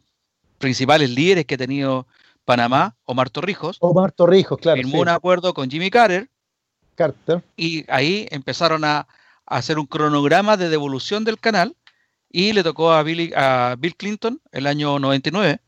principales 0.57 1.11
líderes 1.11 1.45
que 1.45 1.55
ha 1.55 1.57
tenido 1.59 2.07
Panamá, 2.43 2.95
Omar 3.05 3.29
Torrijos. 3.29 3.77
Omar 3.81 4.11
Torrijos, 4.11 4.57
claro. 4.57 4.77
Firmó 4.77 5.01
un 5.01 5.09
acuerdo 5.09 5.53
con 5.53 5.69
Jimmy 5.69 5.91
Carter. 5.91 6.27
Carter. 6.95 7.43
Y 7.55 7.85
ahí 7.91 8.27
empezaron 8.31 8.83
a, 8.83 9.07
hacer 9.45 9.77
un 9.77 9.85
cronograma 9.85 10.57
de 10.57 10.69
devolución 10.69 11.23
del 11.23 11.39
canal 11.39 11.75
y 12.31 12.53
le 12.53 12.63
tocó 12.63 12.91
a, 12.91 13.03
Billy, 13.03 13.31
a 13.35 13.75
Bill 13.77 13.95
Clinton 13.95 14.41
el 14.51 14.65
año 14.65 14.97
99 14.97 15.59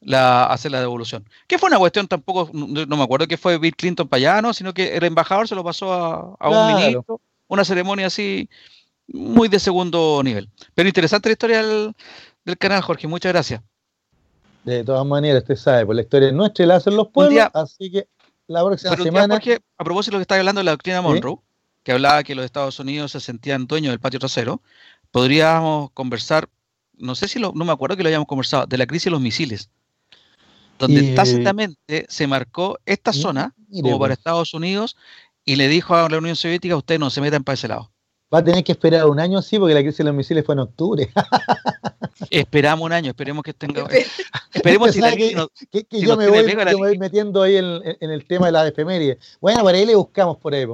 la, 0.00 0.44
hacer 0.44 0.72
la 0.72 0.80
devolución. 0.80 1.28
Que 1.46 1.58
fue 1.58 1.68
una 1.68 1.78
cuestión 1.78 2.08
tampoco, 2.08 2.50
no, 2.54 2.96
me 2.96 3.02
acuerdo 3.02 3.26
que 3.26 3.36
fue 3.36 3.58
Bill 3.58 3.76
Clinton 3.76 4.08
para 4.08 4.18
allá, 4.18 4.42
¿no? 4.42 4.54
sino 4.54 4.72
que 4.72 4.96
el 4.96 5.04
embajador 5.04 5.48
se 5.48 5.54
lo 5.54 5.62
pasó 5.62 5.92
a, 6.40 6.48
un 6.48 6.76
ministro 6.76 7.20
una 7.48 7.64
ceremonia 7.64 8.06
así 8.06 8.48
muy 9.08 9.48
de 9.48 9.58
segundo 9.58 10.20
nivel. 10.22 10.48
Pero 10.74 10.88
interesante 10.88 11.28
la 11.28 11.32
historia 11.32 11.62
del, 11.64 11.94
canal, 12.58 12.82
Jorge. 12.82 13.06
Muchas 13.06 13.32
gracias. 13.32 13.62
De 14.64 14.82
todas 14.82 15.06
maneras, 15.06 15.42
usted 15.42 15.56
sabe, 15.56 15.86
pues 15.86 15.96
la 15.96 16.02
historia 16.02 16.28
es 16.28 16.34
nuestra 16.34 16.64
y 16.64 16.68
la 16.68 16.76
hacen 16.76 16.96
los 16.96 17.08
pueblos, 17.08 17.48
así 17.54 17.90
que 17.90 18.08
la 18.48 18.64
próxima 18.64 18.96
semana... 18.96 19.40
a 19.78 19.84
propósito 19.84 20.10
de 20.10 20.16
lo 20.16 20.18
que 20.18 20.22
está 20.22 20.36
hablando 20.36 20.58
de 20.60 20.64
la 20.64 20.72
doctrina 20.72 21.02
Monroe, 21.02 21.38
que 21.84 21.92
hablaba 21.92 22.24
que 22.24 22.34
los 22.34 22.44
Estados 22.44 22.80
Unidos 22.80 23.12
se 23.12 23.20
sentían 23.20 23.68
dueños 23.68 23.92
del 23.92 24.00
patio 24.00 24.18
trasero, 24.18 24.60
podríamos 25.12 25.90
conversar, 25.92 26.48
no 26.94 27.14
sé 27.14 27.28
si 27.28 27.38
lo, 27.38 27.52
no 27.54 27.64
me 27.64 27.70
acuerdo 27.70 27.96
que 27.96 28.02
lo 28.02 28.08
hayamos 28.08 28.26
conversado, 28.26 28.66
de 28.66 28.76
la 28.76 28.86
crisis 28.86 29.04
de 29.04 29.10
los 29.12 29.20
misiles, 29.20 29.70
donde 30.78 31.14
tácitamente 31.14 32.06
se 32.08 32.26
marcó 32.26 32.78
esta 32.86 33.12
zona 33.12 33.54
como 33.70 33.98
para 33.98 34.14
Estados 34.14 34.52
Unidos 34.52 34.96
y 35.46 35.56
le 35.56 35.68
dijo 35.68 35.94
a 35.94 36.08
la 36.08 36.18
Unión 36.18 36.36
Soviética, 36.36 36.76
usted 36.76 36.98
no 36.98 37.08
se 37.08 37.22
metan 37.22 37.44
para 37.44 37.54
ese 37.54 37.68
lado. 37.68 37.90
Va 38.34 38.40
a 38.40 38.44
tener 38.44 38.64
que 38.64 38.72
esperar 38.72 39.06
un 39.06 39.20
año, 39.20 39.40
sí, 39.40 39.58
porque 39.58 39.72
la 39.72 39.80
crisis 39.80 39.98
de 39.98 40.04
los 40.04 40.14
misiles 40.14 40.44
fue 40.44 40.54
en 40.56 40.58
octubre. 40.58 41.08
Esperamos 42.30 42.84
un 42.84 42.92
año, 42.92 43.10
esperemos 43.10 43.44
que 43.44 43.54
tenga. 43.54 43.86
Esperemos 44.52 44.90
si, 44.90 45.00
que, 45.70 45.86
yo, 46.00 46.16
me 46.16 46.28
voy, 46.28 46.98
metiendo 46.98 47.42
ahí 47.42 47.56
en, 47.56 47.84
el 48.00 48.26
tema 48.26 48.46
de 48.46 48.52
la 48.52 48.66
efeméride. 48.66 49.18
Bueno, 49.40 49.62
para 49.62 49.78
ahí 49.78 49.86
le 49.86 49.94
buscamos 49.94 50.38
por 50.38 50.52
ahí. 50.54 50.66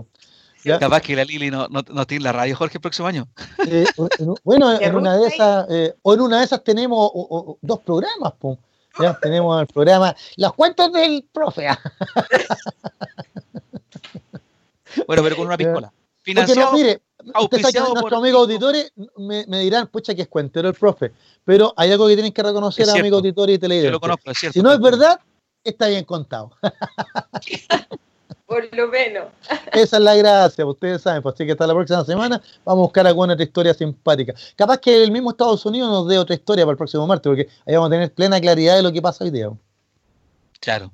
Capaz 0.65 1.01
que 1.03 1.17
la 1.17 1.25
Lili 1.25 1.51
no, 1.51 1.69
no, 1.69 2.07
tiene 2.07 2.25
la 2.25 2.33
radio, 2.33 2.57
Jorge, 2.57 2.79
el 2.79 2.81
próximo 2.81 3.09
año. 3.09 3.29
Eh, 3.67 3.85
bueno, 4.45 4.73
en 4.81 4.95
una 4.95 5.19
de 5.19 5.27
esas, 5.27 5.67
eh, 5.69 5.95
o 6.03 6.15
en 6.15 6.21
una 6.21 6.39
de 6.39 6.45
esas 6.45 6.65
tenemos 6.65 7.11
dos 7.61 7.81
programas, 7.81 8.33
Ya 8.99 9.19
tenemos 9.21 9.61
el 9.61 9.67
programa 9.67 10.15
Las 10.37 10.53
cuentas 10.53 10.91
del 10.93 11.27
profe. 11.33 11.67
Bueno, 15.07 15.23
pero 15.23 15.37
con 15.37 15.47
una 15.47 15.57
piscola. 15.57 15.93
Financiado, 16.23 16.73
mire, 16.73 17.01
nuestros 17.25 18.13
amigos 18.13 18.43
auditores 18.43 18.93
me, 19.17 19.45
dirán, 19.45 19.89
pucha, 19.89 20.15
que 20.15 20.23
es 20.23 20.29
cuentero 20.29 20.69
el 20.69 20.75
profe. 20.75 21.13
Pero 21.45 21.75
hay 21.77 21.91
algo 21.91 22.07
que 22.07 22.15
tienen 22.15 22.33
que 22.33 22.43
reconocer, 22.43 22.89
a 22.89 22.93
amigos 22.93 23.19
auditores 23.19 23.57
y 23.57 23.59
televidentes. 23.59 23.91
Yo 23.91 23.93
lo 23.93 24.01
conozco, 24.01 24.31
es 24.31 24.39
cierto. 24.39 24.55
Si 24.55 24.63
no 24.63 24.73
es 24.73 24.81
verdad, 24.81 25.21
está 25.65 25.89
bien 25.89 26.05
contado. 26.05 26.53
Por 28.47 28.69
lo 28.77 28.89
menos. 28.89 29.29
Esa 29.73 29.97
es 29.97 30.03
la 30.03 30.15
gracia, 30.15 30.67
ustedes 30.67 31.03
saben. 31.03 31.23
Pues, 31.23 31.35
así 31.35 31.47
que 31.47 31.53
hasta 31.53 31.67
la 31.67 31.75
próxima 31.75 32.05
semana 32.05 32.41
vamos 32.65 32.83
a 32.83 32.85
buscar 32.85 33.07
alguna 33.07 33.33
otra 33.33 33.45
historia 33.45 33.75
simpática. 33.75 34.35
Capaz 34.55 34.79
que 34.79 35.03
el 35.03 35.11
mismo 35.11 35.31
Estados 35.31 35.65
Unidos 35.65 35.91
nos 35.91 36.07
dé 36.07 36.19
otra 36.19 36.35
historia 36.35 36.65
para 36.65 36.73
el 36.73 36.79
próximo 36.79 37.07
martes, 37.07 37.31
porque 37.31 37.49
ahí 37.67 37.75
vamos 37.75 37.89
a 37.89 37.91
tener 37.93 38.13
plena 38.13 38.41
claridad 38.41 38.77
de 38.77 38.83
lo 38.83 38.93
que 38.93 39.01
pasa 39.01 39.25
hoy 39.25 39.31
día. 39.31 39.51
Claro. 40.61 40.93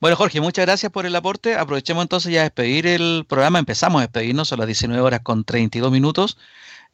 Bueno, 0.00 0.16
Jorge, 0.16 0.40
muchas 0.40 0.66
gracias 0.66 0.90
por 0.92 1.06
el 1.06 1.14
aporte. 1.16 1.54
Aprovechemos 1.54 2.02
entonces 2.02 2.32
ya 2.32 2.40
a 2.40 2.44
despedir 2.44 2.86
el 2.86 3.24
programa. 3.28 3.58
Empezamos 3.58 4.00
a 4.00 4.02
despedirnos 4.02 4.52
a 4.52 4.56
las 4.56 4.66
19 4.66 5.00
horas 5.02 5.20
con 5.20 5.44
32 5.44 5.90
minutos. 5.90 6.38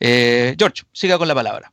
Eh, 0.01 0.57
George, 0.59 0.83
siga 0.93 1.19
con 1.19 1.29
la 1.29 1.35
palabra. 1.35 1.73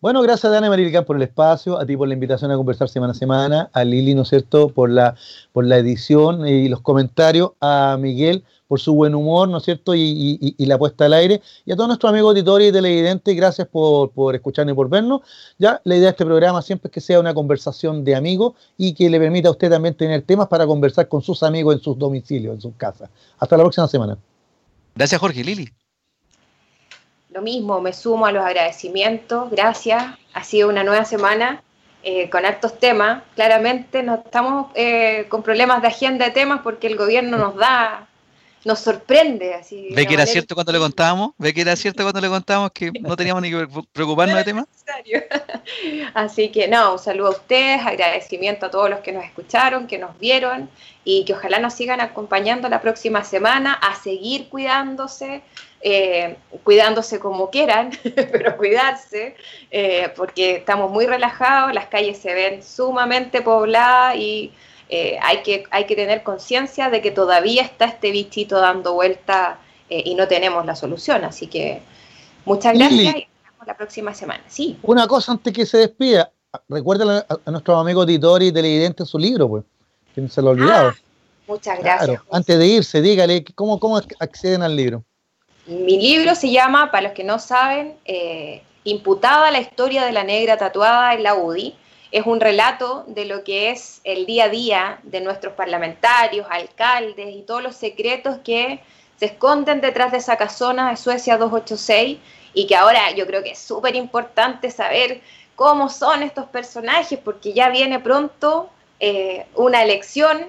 Bueno, 0.00 0.22
gracias 0.22 0.50
a 0.50 0.56
Ana 0.56 0.70
Marilcán 0.70 1.04
por 1.04 1.16
el 1.16 1.22
espacio, 1.22 1.78
a 1.78 1.84
ti 1.84 1.94
por 1.94 2.08
la 2.08 2.14
invitación 2.14 2.50
a 2.50 2.56
conversar 2.56 2.88
semana 2.88 3.12
a 3.12 3.14
semana, 3.14 3.70
a 3.74 3.84
Lili, 3.84 4.14
¿no 4.14 4.22
es 4.22 4.28
cierto?, 4.28 4.70
por 4.70 4.88
la, 4.88 5.14
por 5.52 5.66
la 5.66 5.76
edición 5.76 6.48
y 6.48 6.70
los 6.70 6.80
comentarios, 6.80 7.50
a 7.60 7.98
Miguel 8.00 8.44
por 8.70 8.78
su 8.78 8.94
buen 8.94 9.16
humor, 9.16 9.48
¿no 9.48 9.58
es 9.58 9.64
cierto? 9.64 9.96
Y, 9.96 10.54
la 10.60 10.78
puesta 10.78 11.06
al 11.06 11.14
aire. 11.14 11.42
Y 11.66 11.72
a 11.72 11.74
todos 11.74 11.88
nuestros 11.88 12.08
amigos 12.08 12.28
auditores 12.28 12.68
y 12.68 12.72
televidentes, 12.72 13.34
gracias 13.34 13.66
por, 13.66 14.12
por 14.12 14.36
escucharnos 14.36 14.74
y 14.74 14.76
por 14.76 14.88
vernos. 14.88 15.22
Ya, 15.58 15.80
la 15.82 15.96
idea 15.96 16.04
de 16.04 16.10
este 16.10 16.24
programa 16.24 16.62
siempre 16.62 16.86
es 16.86 16.92
que 16.92 17.00
sea 17.00 17.18
una 17.18 17.34
conversación 17.34 18.04
de 18.04 18.14
amigos 18.14 18.54
y 18.78 18.94
que 18.94 19.10
le 19.10 19.18
permita 19.18 19.48
a 19.48 19.50
usted 19.50 19.68
también 19.68 19.96
tener 19.96 20.22
temas 20.22 20.46
para 20.46 20.68
conversar 20.68 21.08
con 21.08 21.20
sus 21.20 21.42
amigos 21.42 21.74
en 21.74 21.80
sus 21.80 21.98
domicilios, 21.98 22.54
en 22.54 22.60
sus 22.60 22.74
casas. 22.76 23.10
Hasta 23.40 23.56
la 23.56 23.64
próxima 23.64 23.88
semana. 23.88 24.16
Gracias, 24.94 25.20
Jorge. 25.20 25.42
Lili. 25.42 25.68
lo 27.30 27.42
mismo, 27.42 27.80
me 27.80 27.92
sumo 27.92 28.26
a 28.26 28.30
los 28.30 28.44
agradecimientos, 28.44 29.50
gracias, 29.50 30.04
ha 30.32 30.44
sido 30.44 30.68
una 30.68 30.84
nueva 30.84 31.04
semana 31.04 31.64
eh, 32.04 32.30
con 32.30 32.46
altos 32.46 32.78
temas, 32.78 33.24
claramente 33.34 34.04
no 34.04 34.14
estamos 34.14 34.70
eh, 34.76 35.26
con 35.28 35.42
problemas 35.42 35.82
de 35.82 35.88
agenda 35.88 36.26
de 36.26 36.30
temas 36.30 36.60
porque 36.62 36.86
el 36.86 36.96
gobierno 36.96 37.36
nos 37.36 37.56
da 37.56 38.06
nos 38.64 38.80
sorprende. 38.80 39.54
Así, 39.54 39.88
¿Ve 39.94 40.06
que 40.06 40.14
era 40.14 40.26
cierto 40.26 40.54
cuando 40.54 40.72
le 40.72 40.78
contábamos? 40.78 41.32
¿Ve 41.38 41.54
que 41.54 41.62
era 41.62 41.76
cierto 41.76 42.02
cuando 42.02 42.20
le 42.20 42.28
contábamos 42.28 42.72
que 42.72 42.92
no 43.00 43.16
teníamos 43.16 43.42
ni 43.42 43.50
que 43.50 43.66
preocuparnos 43.92 44.36
de 44.36 44.44
temas? 44.44 44.66
Así 46.14 46.50
que 46.50 46.68
no, 46.68 46.92
un 46.92 46.98
saludo 46.98 47.28
a 47.28 47.30
ustedes, 47.30 47.80
agradecimiento 47.84 48.66
a 48.66 48.70
todos 48.70 48.90
los 48.90 49.00
que 49.00 49.12
nos 49.12 49.24
escucharon, 49.24 49.86
que 49.86 49.98
nos 49.98 50.18
vieron 50.18 50.68
y 51.04 51.24
que 51.24 51.32
ojalá 51.32 51.58
nos 51.58 51.74
sigan 51.74 52.00
acompañando 52.00 52.68
la 52.68 52.80
próxima 52.80 53.24
semana 53.24 53.74
a 53.74 53.94
seguir 53.96 54.48
cuidándose. 54.48 55.42
Eh, 55.82 56.36
cuidándose 56.62 57.18
como 57.18 57.48
quieran, 57.48 57.90
pero 58.14 58.54
cuidarse, 58.58 59.34
eh, 59.70 60.12
porque 60.14 60.56
estamos 60.56 60.90
muy 60.90 61.06
relajados, 61.06 61.72
las 61.72 61.86
calles 61.86 62.18
se 62.18 62.34
ven 62.34 62.62
sumamente 62.62 63.40
pobladas 63.40 64.16
y 64.16 64.52
eh, 64.90 65.18
hay, 65.22 65.42
que, 65.42 65.64
hay 65.70 65.86
que 65.86 65.94
tener 65.94 66.22
conciencia 66.22 66.90
de 66.90 67.00
que 67.00 67.10
todavía 67.10 67.62
está 67.62 67.84
este 67.84 68.10
bichito 68.10 68.58
dando 68.58 68.94
vuelta 68.94 69.58
eh, 69.88 70.02
y 70.04 70.14
no 70.14 70.26
tenemos 70.28 70.66
la 70.66 70.74
solución. 70.74 71.24
Así 71.24 71.46
que 71.46 71.80
muchas 72.44 72.76
gracias 72.76 73.00
y 73.00 73.04
nos 73.04 73.14
vemos 73.14 73.66
la 73.66 73.76
próxima 73.76 74.14
semana. 74.14 74.42
Sí. 74.48 74.78
Una 74.82 75.06
cosa 75.06 75.32
antes 75.32 75.52
que 75.52 75.64
se 75.64 75.78
despida. 75.78 76.30
Recuerden 76.68 77.08
a, 77.08 77.50
nuestro 77.50 77.76
amigo 77.76 78.04
Titori 78.04 78.48
y 78.48 78.52
televidente 78.52 79.06
su 79.06 79.16
libro, 79.16 79.48
pues, 79.48 79.64
que 80.14 80.28
se 80.28 80.42
lo 80.42 80.48
ha 80.48 80.50
olvidado. 80.52 80.88
Ah, 80.88 80.94
muchas 81.46 81.78
gracias. 81.78 82.20
antes 82.32 82.58
de 82.58 82.66
irse, 82.66 83.00
dígale 83.00 83.44
cómo, 83.54 83.78
cómo 83.78 84.00
acceden 84.18 84.62
al 84.62 84.74
libro. 84.74 85.04
Mi 85.66 86.00
libro 86.00 86.34
se 86.34 86.50
llama, 86.50 86.90
para 86.90 87.02
los 87.02 87.12
que 87.12 87.22
no 87.22 87.38
saben, 87.38 87.94
eh, 88.04 88.62
Imputada 88.84 89.50
la 89.50 89.60
historia 89.60 90.06
de 90.06 90.12
la 90.12 90.24
negra 90.24 90.56
tatuada 90.56 91.12
en 91.12 91.22
la 91.22 91.34
UDI 91.34 91.74
es 92.12 92.26
un 92.26 92.40
relato 92.40 93.04
de 93.06 93.24
lo 93.24 93.44
que 93.44 93.70
es 93.70 94.00
el 94.04 94.26
día 94.26 94.44
a 94.44 94.48
día 94.48 94.98
de 95.04 95.20
nuestros 95.20 95.54
parlamentarios, 95.54 96.46
alcaldes 96.50 97.34
y 97.34 97.42
todos 97.42 97.62
los 97.62 97.76
secretos 97.76 98.38
que 98.44 98.80
se 99.16 99.26
esconden 99.26 99.80
detrás 99.80 100.12
de 100.12 100.18
esa 100.18 100.36
casona 100.36 100.90
de 100.90 100.96
Suecia 100.96 101.36
286 101.36 102.18
y 102.52 102.66
que 102.66 102.74
ahora 102.74 103.12
yo 103.12 103.26
creo 103.26 103.42
que 103.42 103.50
es 103.50 103.58
súper 103.58 103.94
importante 103.94 104.70
saber 104.70 105.20
cómo 105.54 105.88
son 105.88 106.22
estos 106.22 106.46
personajes 106.46 107.18
porque 107.22 107.52
ya 107.52 107.68
viene 107.68 108.00
pronto 108.00 108.70
eh, 108.98 109.46
una 109.54 109.82
elección 109.82 110.46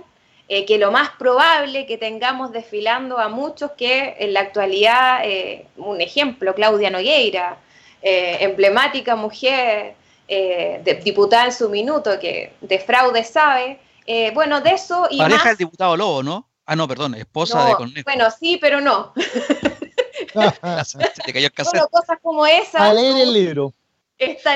eh, 0.47 0.65
que 0.65 0.77
lo 0.77 0.91
más 0.91 1.09
probable 1.11 1.85
que 1.85 1.97
tengamos 1.97 2.51
desfilando 2.51 3.19
a 3.19 3.29
muchos 3.29 3.71
que 3.71 4.15
en 4.19 4.33
la 4.33 4.41
actualidad, 4.41 5.19
eh, 5.23 5.67
un 5.77 6.01
ejemplo, 6.01 6.55
Claudia 6.55 6.89
Nogueira, 6.89 7.57
emblemática 8.03 9.15
mujer 9.15 9.93
eh, 10.33 11.01
diputada 11.03 11.45
en 11.45 11.51
su 11.51 11.69
minuto, 11.69 12.17
que 12.17 12.53
de 12.61 12.79
fraude 12.79 13.23
sabe. 13.23 13.79
Eh, 14.07 14.31
bueno, 14.33 14.61
de 14.61 14.71
eso 14.71 15.07
y 15.11 15.17
Pareja 15.17 15.49
del 15.49 15.57
diputado 15.57 15.97
Lobo, 15.97 16.23
¿no? 16.23 16.49
Ah, 16.65 16.75
no, 16.75 16.87
perdón, 16.87 17.15
esposa 17.15 17.65
de 17.65 17.73
Conejo. 17.73 18.03
Bueno, 18.05 18.29
sí, 18.31 18.57
pero 18.61 18.79
no. 18.79 19.13
te 21.25 21.33
cayó 21.33 21.47
el 21.47 21.53
bueno, 21.65 21.87
cosas 21.89 22.17
como 22.21 22.45
esas. 22.45 22.81
A 22.81 22.93
leer 22.93 23.17
el 23.17 23.33
libro. 23.33 23.73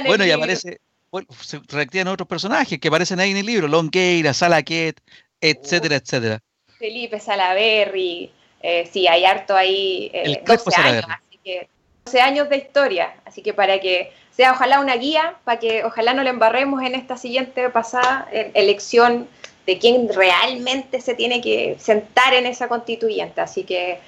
bueno, 0.05 0.25
y 0.25 0.31
aparece, 0.31 0.79
bueno, 1.11 1.27
se 1.41 1.59
reactivan 1.67 2.07
otros 2.07 2.27
personajes 2.27 2.79
que 2.79 2.87
aparecen 2.87 3.19
ahí 3.19 3.31
en 3.31 3.37
el 3.37 3.45
libro, 3.45 3.67
Longueira, 3.67 4.33
Salaquet, 4.33 5.01
etcétera, 5.41 5.97
etcétera. 5.97 6.41
Felipe 6.79 7.19
Salaberry, 7.19 8.31
eh, 8.61 8.89
sí, 8.89 9.07
hay 9.07 9.25
harto 9.25 9.57
ahí, 9.57 10.09
eh, 10.13 10.41
12 10.45 10.81
años, 10.81 11.05
así 11.09 11.39
que 11.43 11.67
12 12.05 12.21
años 12.21 12.49
de 12.49 12.57
historia, 12.57 13.15
así 13.25 13.41
que 13.41 13.53
para 13.53 13.81
que 13.81 14.13
sea 14.35 14.51
ojalá 14.51 14.79
una 14.79 14.95
guía 14.95 15.35
para 15.43 15.59
que 15.59 15.83
ojalá 15.83 16.13
no 16.13 16.23
le 16.23 16.29
embarremos 16.29 16.81
en 16.83 16.95
esta 16.95 17.17
siguiente 17.17 17.69
pasada 17.69 18.27
elección 18.53 19.27
de 19.65 19.79
quién 19.79 20.09
realmente 20.13 21.01
se 21.01 21.15
tiene 21.15 21.41
que 21.41 21.77
sentar 21.79 22.33
en 22.33 22.45
esa 22.45 22.67
constituyente. 22.67 23.41
Así 23.41 23.63
que 23.63 23.99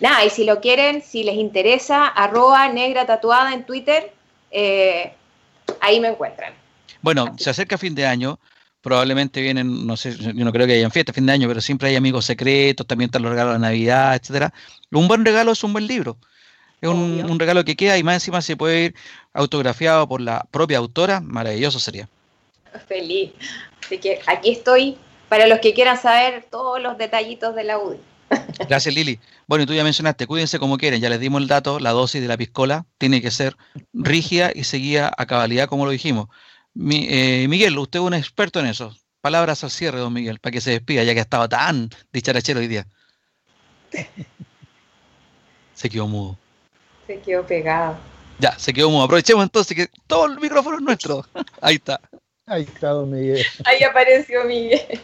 nada, 0.00 0.24
y 0.24 0.30
si 0.30 0.44
lo 0.44 0.60
quieren, 0.60 1.02
si 1.02 1.22
les 1.22 1.36
interesa, 1.36 2.06
arroba 2.06 2.68
negra 2.68 3.06
tatuada 3.06 3.54
en 3.54 3.64
Twitter, 3.64 4.12
eh, 4.50 5.12
ahí 5.80 6.00
me 6.00 6.08
encuentran. 6.08 6.52
Bueno, 7.00 7.34
se 7.38 7.50
acerca 7.50 7.78
fin 7.78 7.94
de 7.94 8.06
año, 8.06 8.38
probablemente 8.82 9.40
vienen, 9.40 9.86
no 9.86 9.96
sé, 9.96 10.16
yo 10.16 10.32
no 10.32 10.52
creo 10.52 10.66
que 10.66 10.74
hayan 10.74 10.90
fiestas 10.90 11.14
fin 11.14 11.26
de 11.26 11.32
año, 11.32 11.48
pero 11.48 11.60
siempre 11.60 11.88
hay 11.88 11.96
amigos 11.96 12.24
secretos, 12.24 12.86
también 12.86 13.08
están 13.08 13.22
los 13.22 13.30
regalos 13.30 13.54
de 13.54 13.60
Navidad, 13.60 14.16
etcétera. 14.16 14.52
Un 14.90 15.08
buen 15.08 15.24
regalo 15.24 15.52
es 15.52 15.64
un 15.64 15.72
buen 15.72 15.86
libro. 15.86 16.18
Es 16.80 16.88
un, 16.88 17.38
regalo 17.38 17.64
que 17.64 17.76
queda 17.76 17.96
y 17.96 18.02
más 18.02 18.14
encima 18.14 18.42
se 18.42 18.56
puede 18.56 18.84
ir 18.84 18.94
autografiado 19.32 20.06
por 20.08 20.20
la 20.20 20.46
propia 20.50 20.78
autora. 20.78 21.20
Maravilloso 21.20 21.78
sería. 21.78 22.08
Feliz. 22.86 23.32
Así 23.82 23.98
que 23.98 24.20
aquí 24.26 24.50
estoy 24.50 24.98
para 25.28 25.46
los 25.46 25.60
que 25.60 25.74
quieran 25.74 26.00
saber 26.00 26.46
todos 26.50 26.80
los 26.80 26.98
detallitos 26.98 27.54
de 27.54 27.64
la 27.64 27.78
UDI. 27.78 27.98
Gracias, 28.68 28.94
Lili. 28.94 29.18
Bueno, 29.46 29.64
y 29.64 29.66
tú 29.66 29.72
ya 29.72 29.84
mencionaste, 29.84 30.26
cuídense 30.26 30.58
como 30.58 30.76
quieren, 30.76 31.00
ya 31.00 31.08
les 31.08 31.20
dimos 31.20 31.40
el 31.40 31.48
dato, 31.48 31.78
la 31.78 31.92
dosis 31.92 32.20
de 32.20 32.28
la 32.28 32.36
piscola 32.36 32.84
tiene 32.98 33.22
que 33.22 33.30
ser 33.30 33.56
rígida 33.92 34.50
y 34.54 34.64
seguida 34.64 35.12
a 35.16 35.26
cabalidad, 35.26 35.68
como 35.68 35.84
lo 35.84 35.92
dijimos. 35.92 36.28
Eh, 36.90 37.46
Miguel, 37.48 37.78
usted 37.78 38.00
es 38.00 38.04
un 38.04 38.14
experto 38.14 38.60
en 38.60 38.66
eso. 38.66 38.94
Palabras 39.20 39.64
al 39.64 39.70
cierre, 39.70 39.98
don 39.98 40.12
Miguel, 40.12 40.40
para 40.40 40.52
que 40.52 40.60
se 40.60 40.72
despida, 40.72 41.02
ya 41.04 41.14
que 41.14 41.20
ha 41.20 41.22
estado 41.22 41.48
tan 41.48 41.90
dicharachero 42.12 42.60
hoy 42.60 42.68
día. 42.68 42.86
Se 45.74 45.88
quedó 45.88 46.06
mudo. 46.06 46.38
Se 47.06 47.20
quedó 47.20 47.46
pegado. 47.46 47.96
Ya, 48.38 48.58
se 48.58 48.72
quedó 48.72 48.90
mudo. 48.90 49.04
Aprovechemos 49.04 49.42
entonces 49.42 49.76
que 49.76 49.88
todo 50.06 50.26
el 50.26 50.40
micrófono 50.40 50.76
es 50.76 50.82
nuestro. 50.82 51.24
Ahí 51.60 51.76
está. 51.76 52.00
Ahí 52.46 52.62
está, 52.62 52.90
don 52.90 53.10
Miguel. 53.10 53.44
Ahí 53.64 53.82
apareció 53.82 54.44
Miguel. 54.44 55.00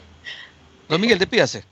Don 0.88 1.00
Miguel, 1.00 1.18
despídase. 1.18 1.64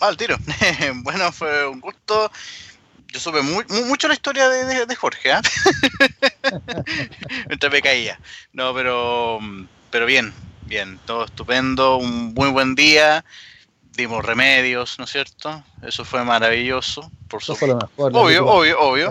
Ah, 0.00 0.08
al 0.08 0.16
tiro. 0.16 0.36
bueno, 0.96 1.32
fue 1.32 1.66
un 1.66 1.80
gusto. 1.80 2.30
Yo 3.08 3.20
supe 3.20 3.40
mucho 3.42 4.08
la 4.08 4.14
historia 4.14 4.48
de, 4.48 4.96
Jorge, 4.96 5.30
¿eh? 5.30 5.36
Mientras 7.48 7.72
me 7.72 7.80
caía. 7.80 8.18
No, 8.52 8.74
pero, 8.74 9.38
pero 9.90 10.04
bien, 10.04 10.34
bien, 10.66 10.98
todo 11.06 11.24
estupendo, 11.24 11.98
un 11.98 12.34
muy 12.34 12.50
buen 12.50 12.74
día 12.74 13.24
dimos 13.96 14.24
remedios, 14.24 14.98
¿no 14.98 15.04
es 15.04 15.10
cierto? 15.10 15.62
Eso 15.82 16.04
fue 16.04 16.24
maravilloso. 16.24 17.10
Por 17.28 17.46
lo 17.48 17.54
mejor. 17.54 17.88
Obvio, 17.96 18.46
obvio, 18.46 18.80
obvio. 18.80 19.10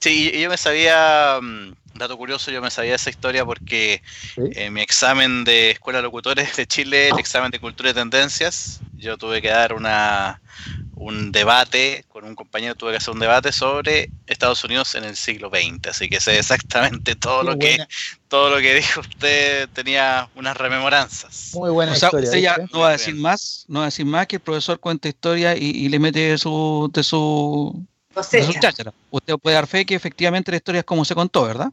Sí, 0.00 0.32
yo 0.38 0.50
me 0.50 0.56
sabía, 0.56 1.38
mm, 1.40 1.72
dato 2.02 2.16
curioso, 2.16 2.50
yo 2.50 2.60
me 2.60 2.70
sabía 2.70 2.94
esa 2.94 3.10
historia 3.10 3.44
porque 3.44 4.02
en 4.36 4.72
mi 4.72 4.80
examen 4.80 5.44
de 5.44 5.70
Escuela 5.70 5.98
de 5.98 6.02
Locutores 6.02 6.56
de 6.56 6.66
Chile, 6.66 7.08
el 7.08 7.18
examen 7.18 7.50
de 7.50 7.60
Cultura 7.60 7.90
y 7.90 7.94
Tendencias, 7.94 8.80
yo 8.96 9.16
tuve 9.16 9.40
que 9.40 9.48
dar 9.48 9.72
una, 9.72 10.40
un 10.94 11.32
debate, 11.32 12.04
con 12.08 12.24
un 12.24 12.34
compañero 12.34 12.74
tuve 12.74 12.92
que 12.92 12.98
hacer 12.98 13.12
un 13.12 13.20
debate 13.20 13.52
sobre 13.52 14.10
Estados 14.26 14.62
Unidos 14.64 14.94
en 14.94 15.04
el 15.04 15.16
siglo 15.16 15.50
XX, 15.50 15.88
así 15.88 16.08
que 16.08 16.20
sé 16.20 16.38
exactamente 16.38 17.16
todo 17.16 17.42
lo 17.42 17.58
que 17.58 17.78
todo 18.28 18.50
lo 18.50 18.58
que 18.58 18.74
dijo 18.74 19.00
usted 19.00 19.68
tenía 19.70 20.28
unas 20.34 20.56
rememoranzas. 20.56 21.50
Muy 21.54 21.70
buena 21.70 21.92
o 21.92 21.94
sea, 21.94 22.10
Usted 22.12 22.38
ya 22.38 22.58
no 22.72 22.80
va 22.80 22.88
a 22.88 22.92
decir 22.92 23.14
más, 23.14 23.64
no 23.68 23.80
va 23.80 23.86
a 23.86 23.88
decir 23.88 24.06
más 24.06 24.26
que 24.26 24.36
el 24.36 24.42
profesor 24.42 24.78
cuenta 24.78 25.08
historia 25.08 25.56
y, 25.56 25.88
le 25.88 25.98
mete 25.98 26.38
su, 26.38 26.90
de 26.92 27.02
su, 27.02 27.84
de 28.30 28.44
su 28.44 28.52
cháchara. 28.54 28.92
Usted 29.10 29.34
puede 29.34 29.54
dar 29.54 29.66
fe 29.66 29.84
que 29.84 29.94
efectivamente 29.94 30.50
la 30.50 30.56
historia 30.58 30.80
es 30.80 30.84
como 30.84 31.04
se 31.04 31.14
contó, 31.14 31.44
¿verdad? 31.44 31.72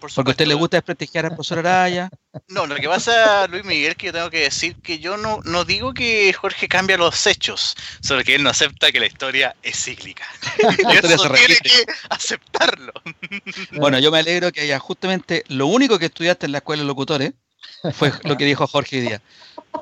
Porque 0.00 0.30
a 0.30 0.32
usted 0.32 0.46
le 0.46 0.54
gusta 0.54 0.76
desprestigiar 0.76 1.26
al 1.26 1.32
profesor 1.32 1.58
Araya. 1.58 2.08
No, 2.48 2.66
lo 2.66 2.76
que 2.76 2.88
pasa, 2.88 3.46
Luis 3.48 3.64
Miguel, 3.64 3.96
que 3.96 4.06
yo 4.06 4.12
tengo 4.12 4.30
que 4.30 4.40
decir 4.40 4.76
que 4.76 4.98
yo 4.98 5.16
no, 5.16 5.40
no 5.44 5.64
digo 5.64 5.92
que 5.92 6.32
Jorge 6.32 6.68
cambia 6.68 6.96
los 6.96 7.26
hechos, 7.26 7.74
solo 8.00 8.22
que 8.22 8.34
él 8.36 8.42
no 8.42 8.50
acepta 8.50 8.92
que 8.92 9.00
la 9.00 9.06
historia 9.06 9.56
es 9.62 9.82
cíclica. 9.84 10.24
eso 10.58 11.30
tiene 11.30 11.56
que 11.56 11.84
aceptarlo. 12.10 12.92
bueno, 13.72 13.98
yo 13.98 14.10
me 14.10 14.18
alegro 14.18 14.52
que 14.52 14.60
haya 14.60 14.78
justamente 14.78 15.44
lo 15.48 15.66
único 15.66 15.98
que 15.98 16.06
estudiaste 16.06 16.46
en 16.46 16.52
la 16.52 16.58
escuela 16.58 16.82
de 16.82 16.86
locutores 16.86 17.32
fue 17.92 18.12
lo 18.24 18.36
que 18.36 18.44
dijo 18.44 18.66
Jorge 18.66 18.96
hoy 18.96 19.02
día. 19.02 19.22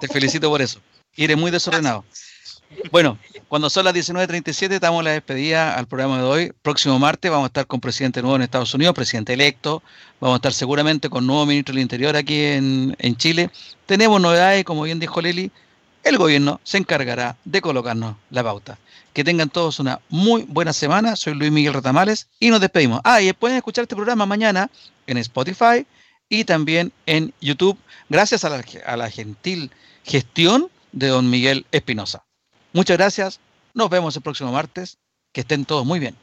Te 0.00 0.08
felicito 0.08 0.48
por 0.48 0.62
eso. 0.62 0.80
Y 1.14 1.24
eres 1.24 1.36
muy 1.36 1.50
desordenado. 1.50 2.04
Bueno, 2.90 3.18
cuando 3.48 3.70
son 3.70 3.84
las 3.84 3.94
19.37 3.94 4.78
damos 4.78 5.04
la 5.04 5.10
despedida 5.10 5.76
al 5.76 5.86
programa 5.86 6.18
de 6.18 6.24
hoy. 6.24 6.52
Próximo 6.62 6.98
martes 6.98 7.30
vamos 7.30 7.44
a 7.44 7.48
estar 7.48 7.66
con 7.66 7.80
presidente 7.80 8.22
nuevo 8.22 8.36
en 8.36 8.42
Estados 8.42 8.74
Unidos, 8.74 8.94
presidente 8.94 9.32
electo. 9.32 9.82
Vamos 10.20 10.34
a 10.34 10.38
estar 10.38 10.52
seguramente 10.52 11.08
con 11.08 11.26
nuevo 11.26 11.46
ministro 11.46 11.74
del 11.74 11.82
Interior 11.82 12.16
aquí 12.16 12.42
en, 12.42 13.16
Chile. 13.16 13.50
Tenemos 13.86 14.20
novedades, 14.20 14.64
como 14.64 14.82
bien 14.82 14.98
dijo 14.98 15.20
Leli, 15.20 15.50
el 16.04 16.18
gobierno 16.18 16.60
se 16.64 16.78
encargará 16.78 17.36
de 17.44 17.60
colocarnos 17.60 18.16
la 18.30 18.42
pauta. 18.42 18.78
Que 19.12 19.24
tengan 19.24 19.48
todos 19.48 19.80
una 19.80 20.00
muy 20.08 20.42
buena 20.42 20.72
semana. 20.72 21.16
Soy 21.16 21.34
Luis 21.34 21.50
Miguel 21.50 21.74
Retamales 21.74 22.28
y 22.38 22.50
nos 22.50 22.60
despedimos. 22.60 23.00
Ah, 23.04 23.20
y 23.20 23.32
pueden 23.32 23.56
escuchar 23.56 23.82
este 23.82 23.96
programa 23.96 24.26
mañana 24.26 24.70
en 25.06 25.18
Spotify 25.18 25.86
y 26.28 26.44
también 26.44 26.92
en 27.06 27.32
YouTube, 27.40 27.78
gracias 28.08 28.44
a 28.44 28.50
la, 28.50 28.64
a 28.86 28.96
la 28.96 29.10
gentil 29.10 29.70
gestión 30.04 30.68
de 30.92 31.08
don 31.08 31.30
Miguel 31.30 31.66
Espinosa. 31.72 32.26
Muchas 32.76 32.98
gracias. 32.98 33.40
Nos 33.72 33.88
vemos 33.88 34.14
el 34.16 34.22
próximo 34.22 34.52
martes. 34.52 34.98
Que 35.32 35.40
estén 35.40 35.64
todos 35.64 35.86
muy 35.86 35.98
bien. 35.98 36.14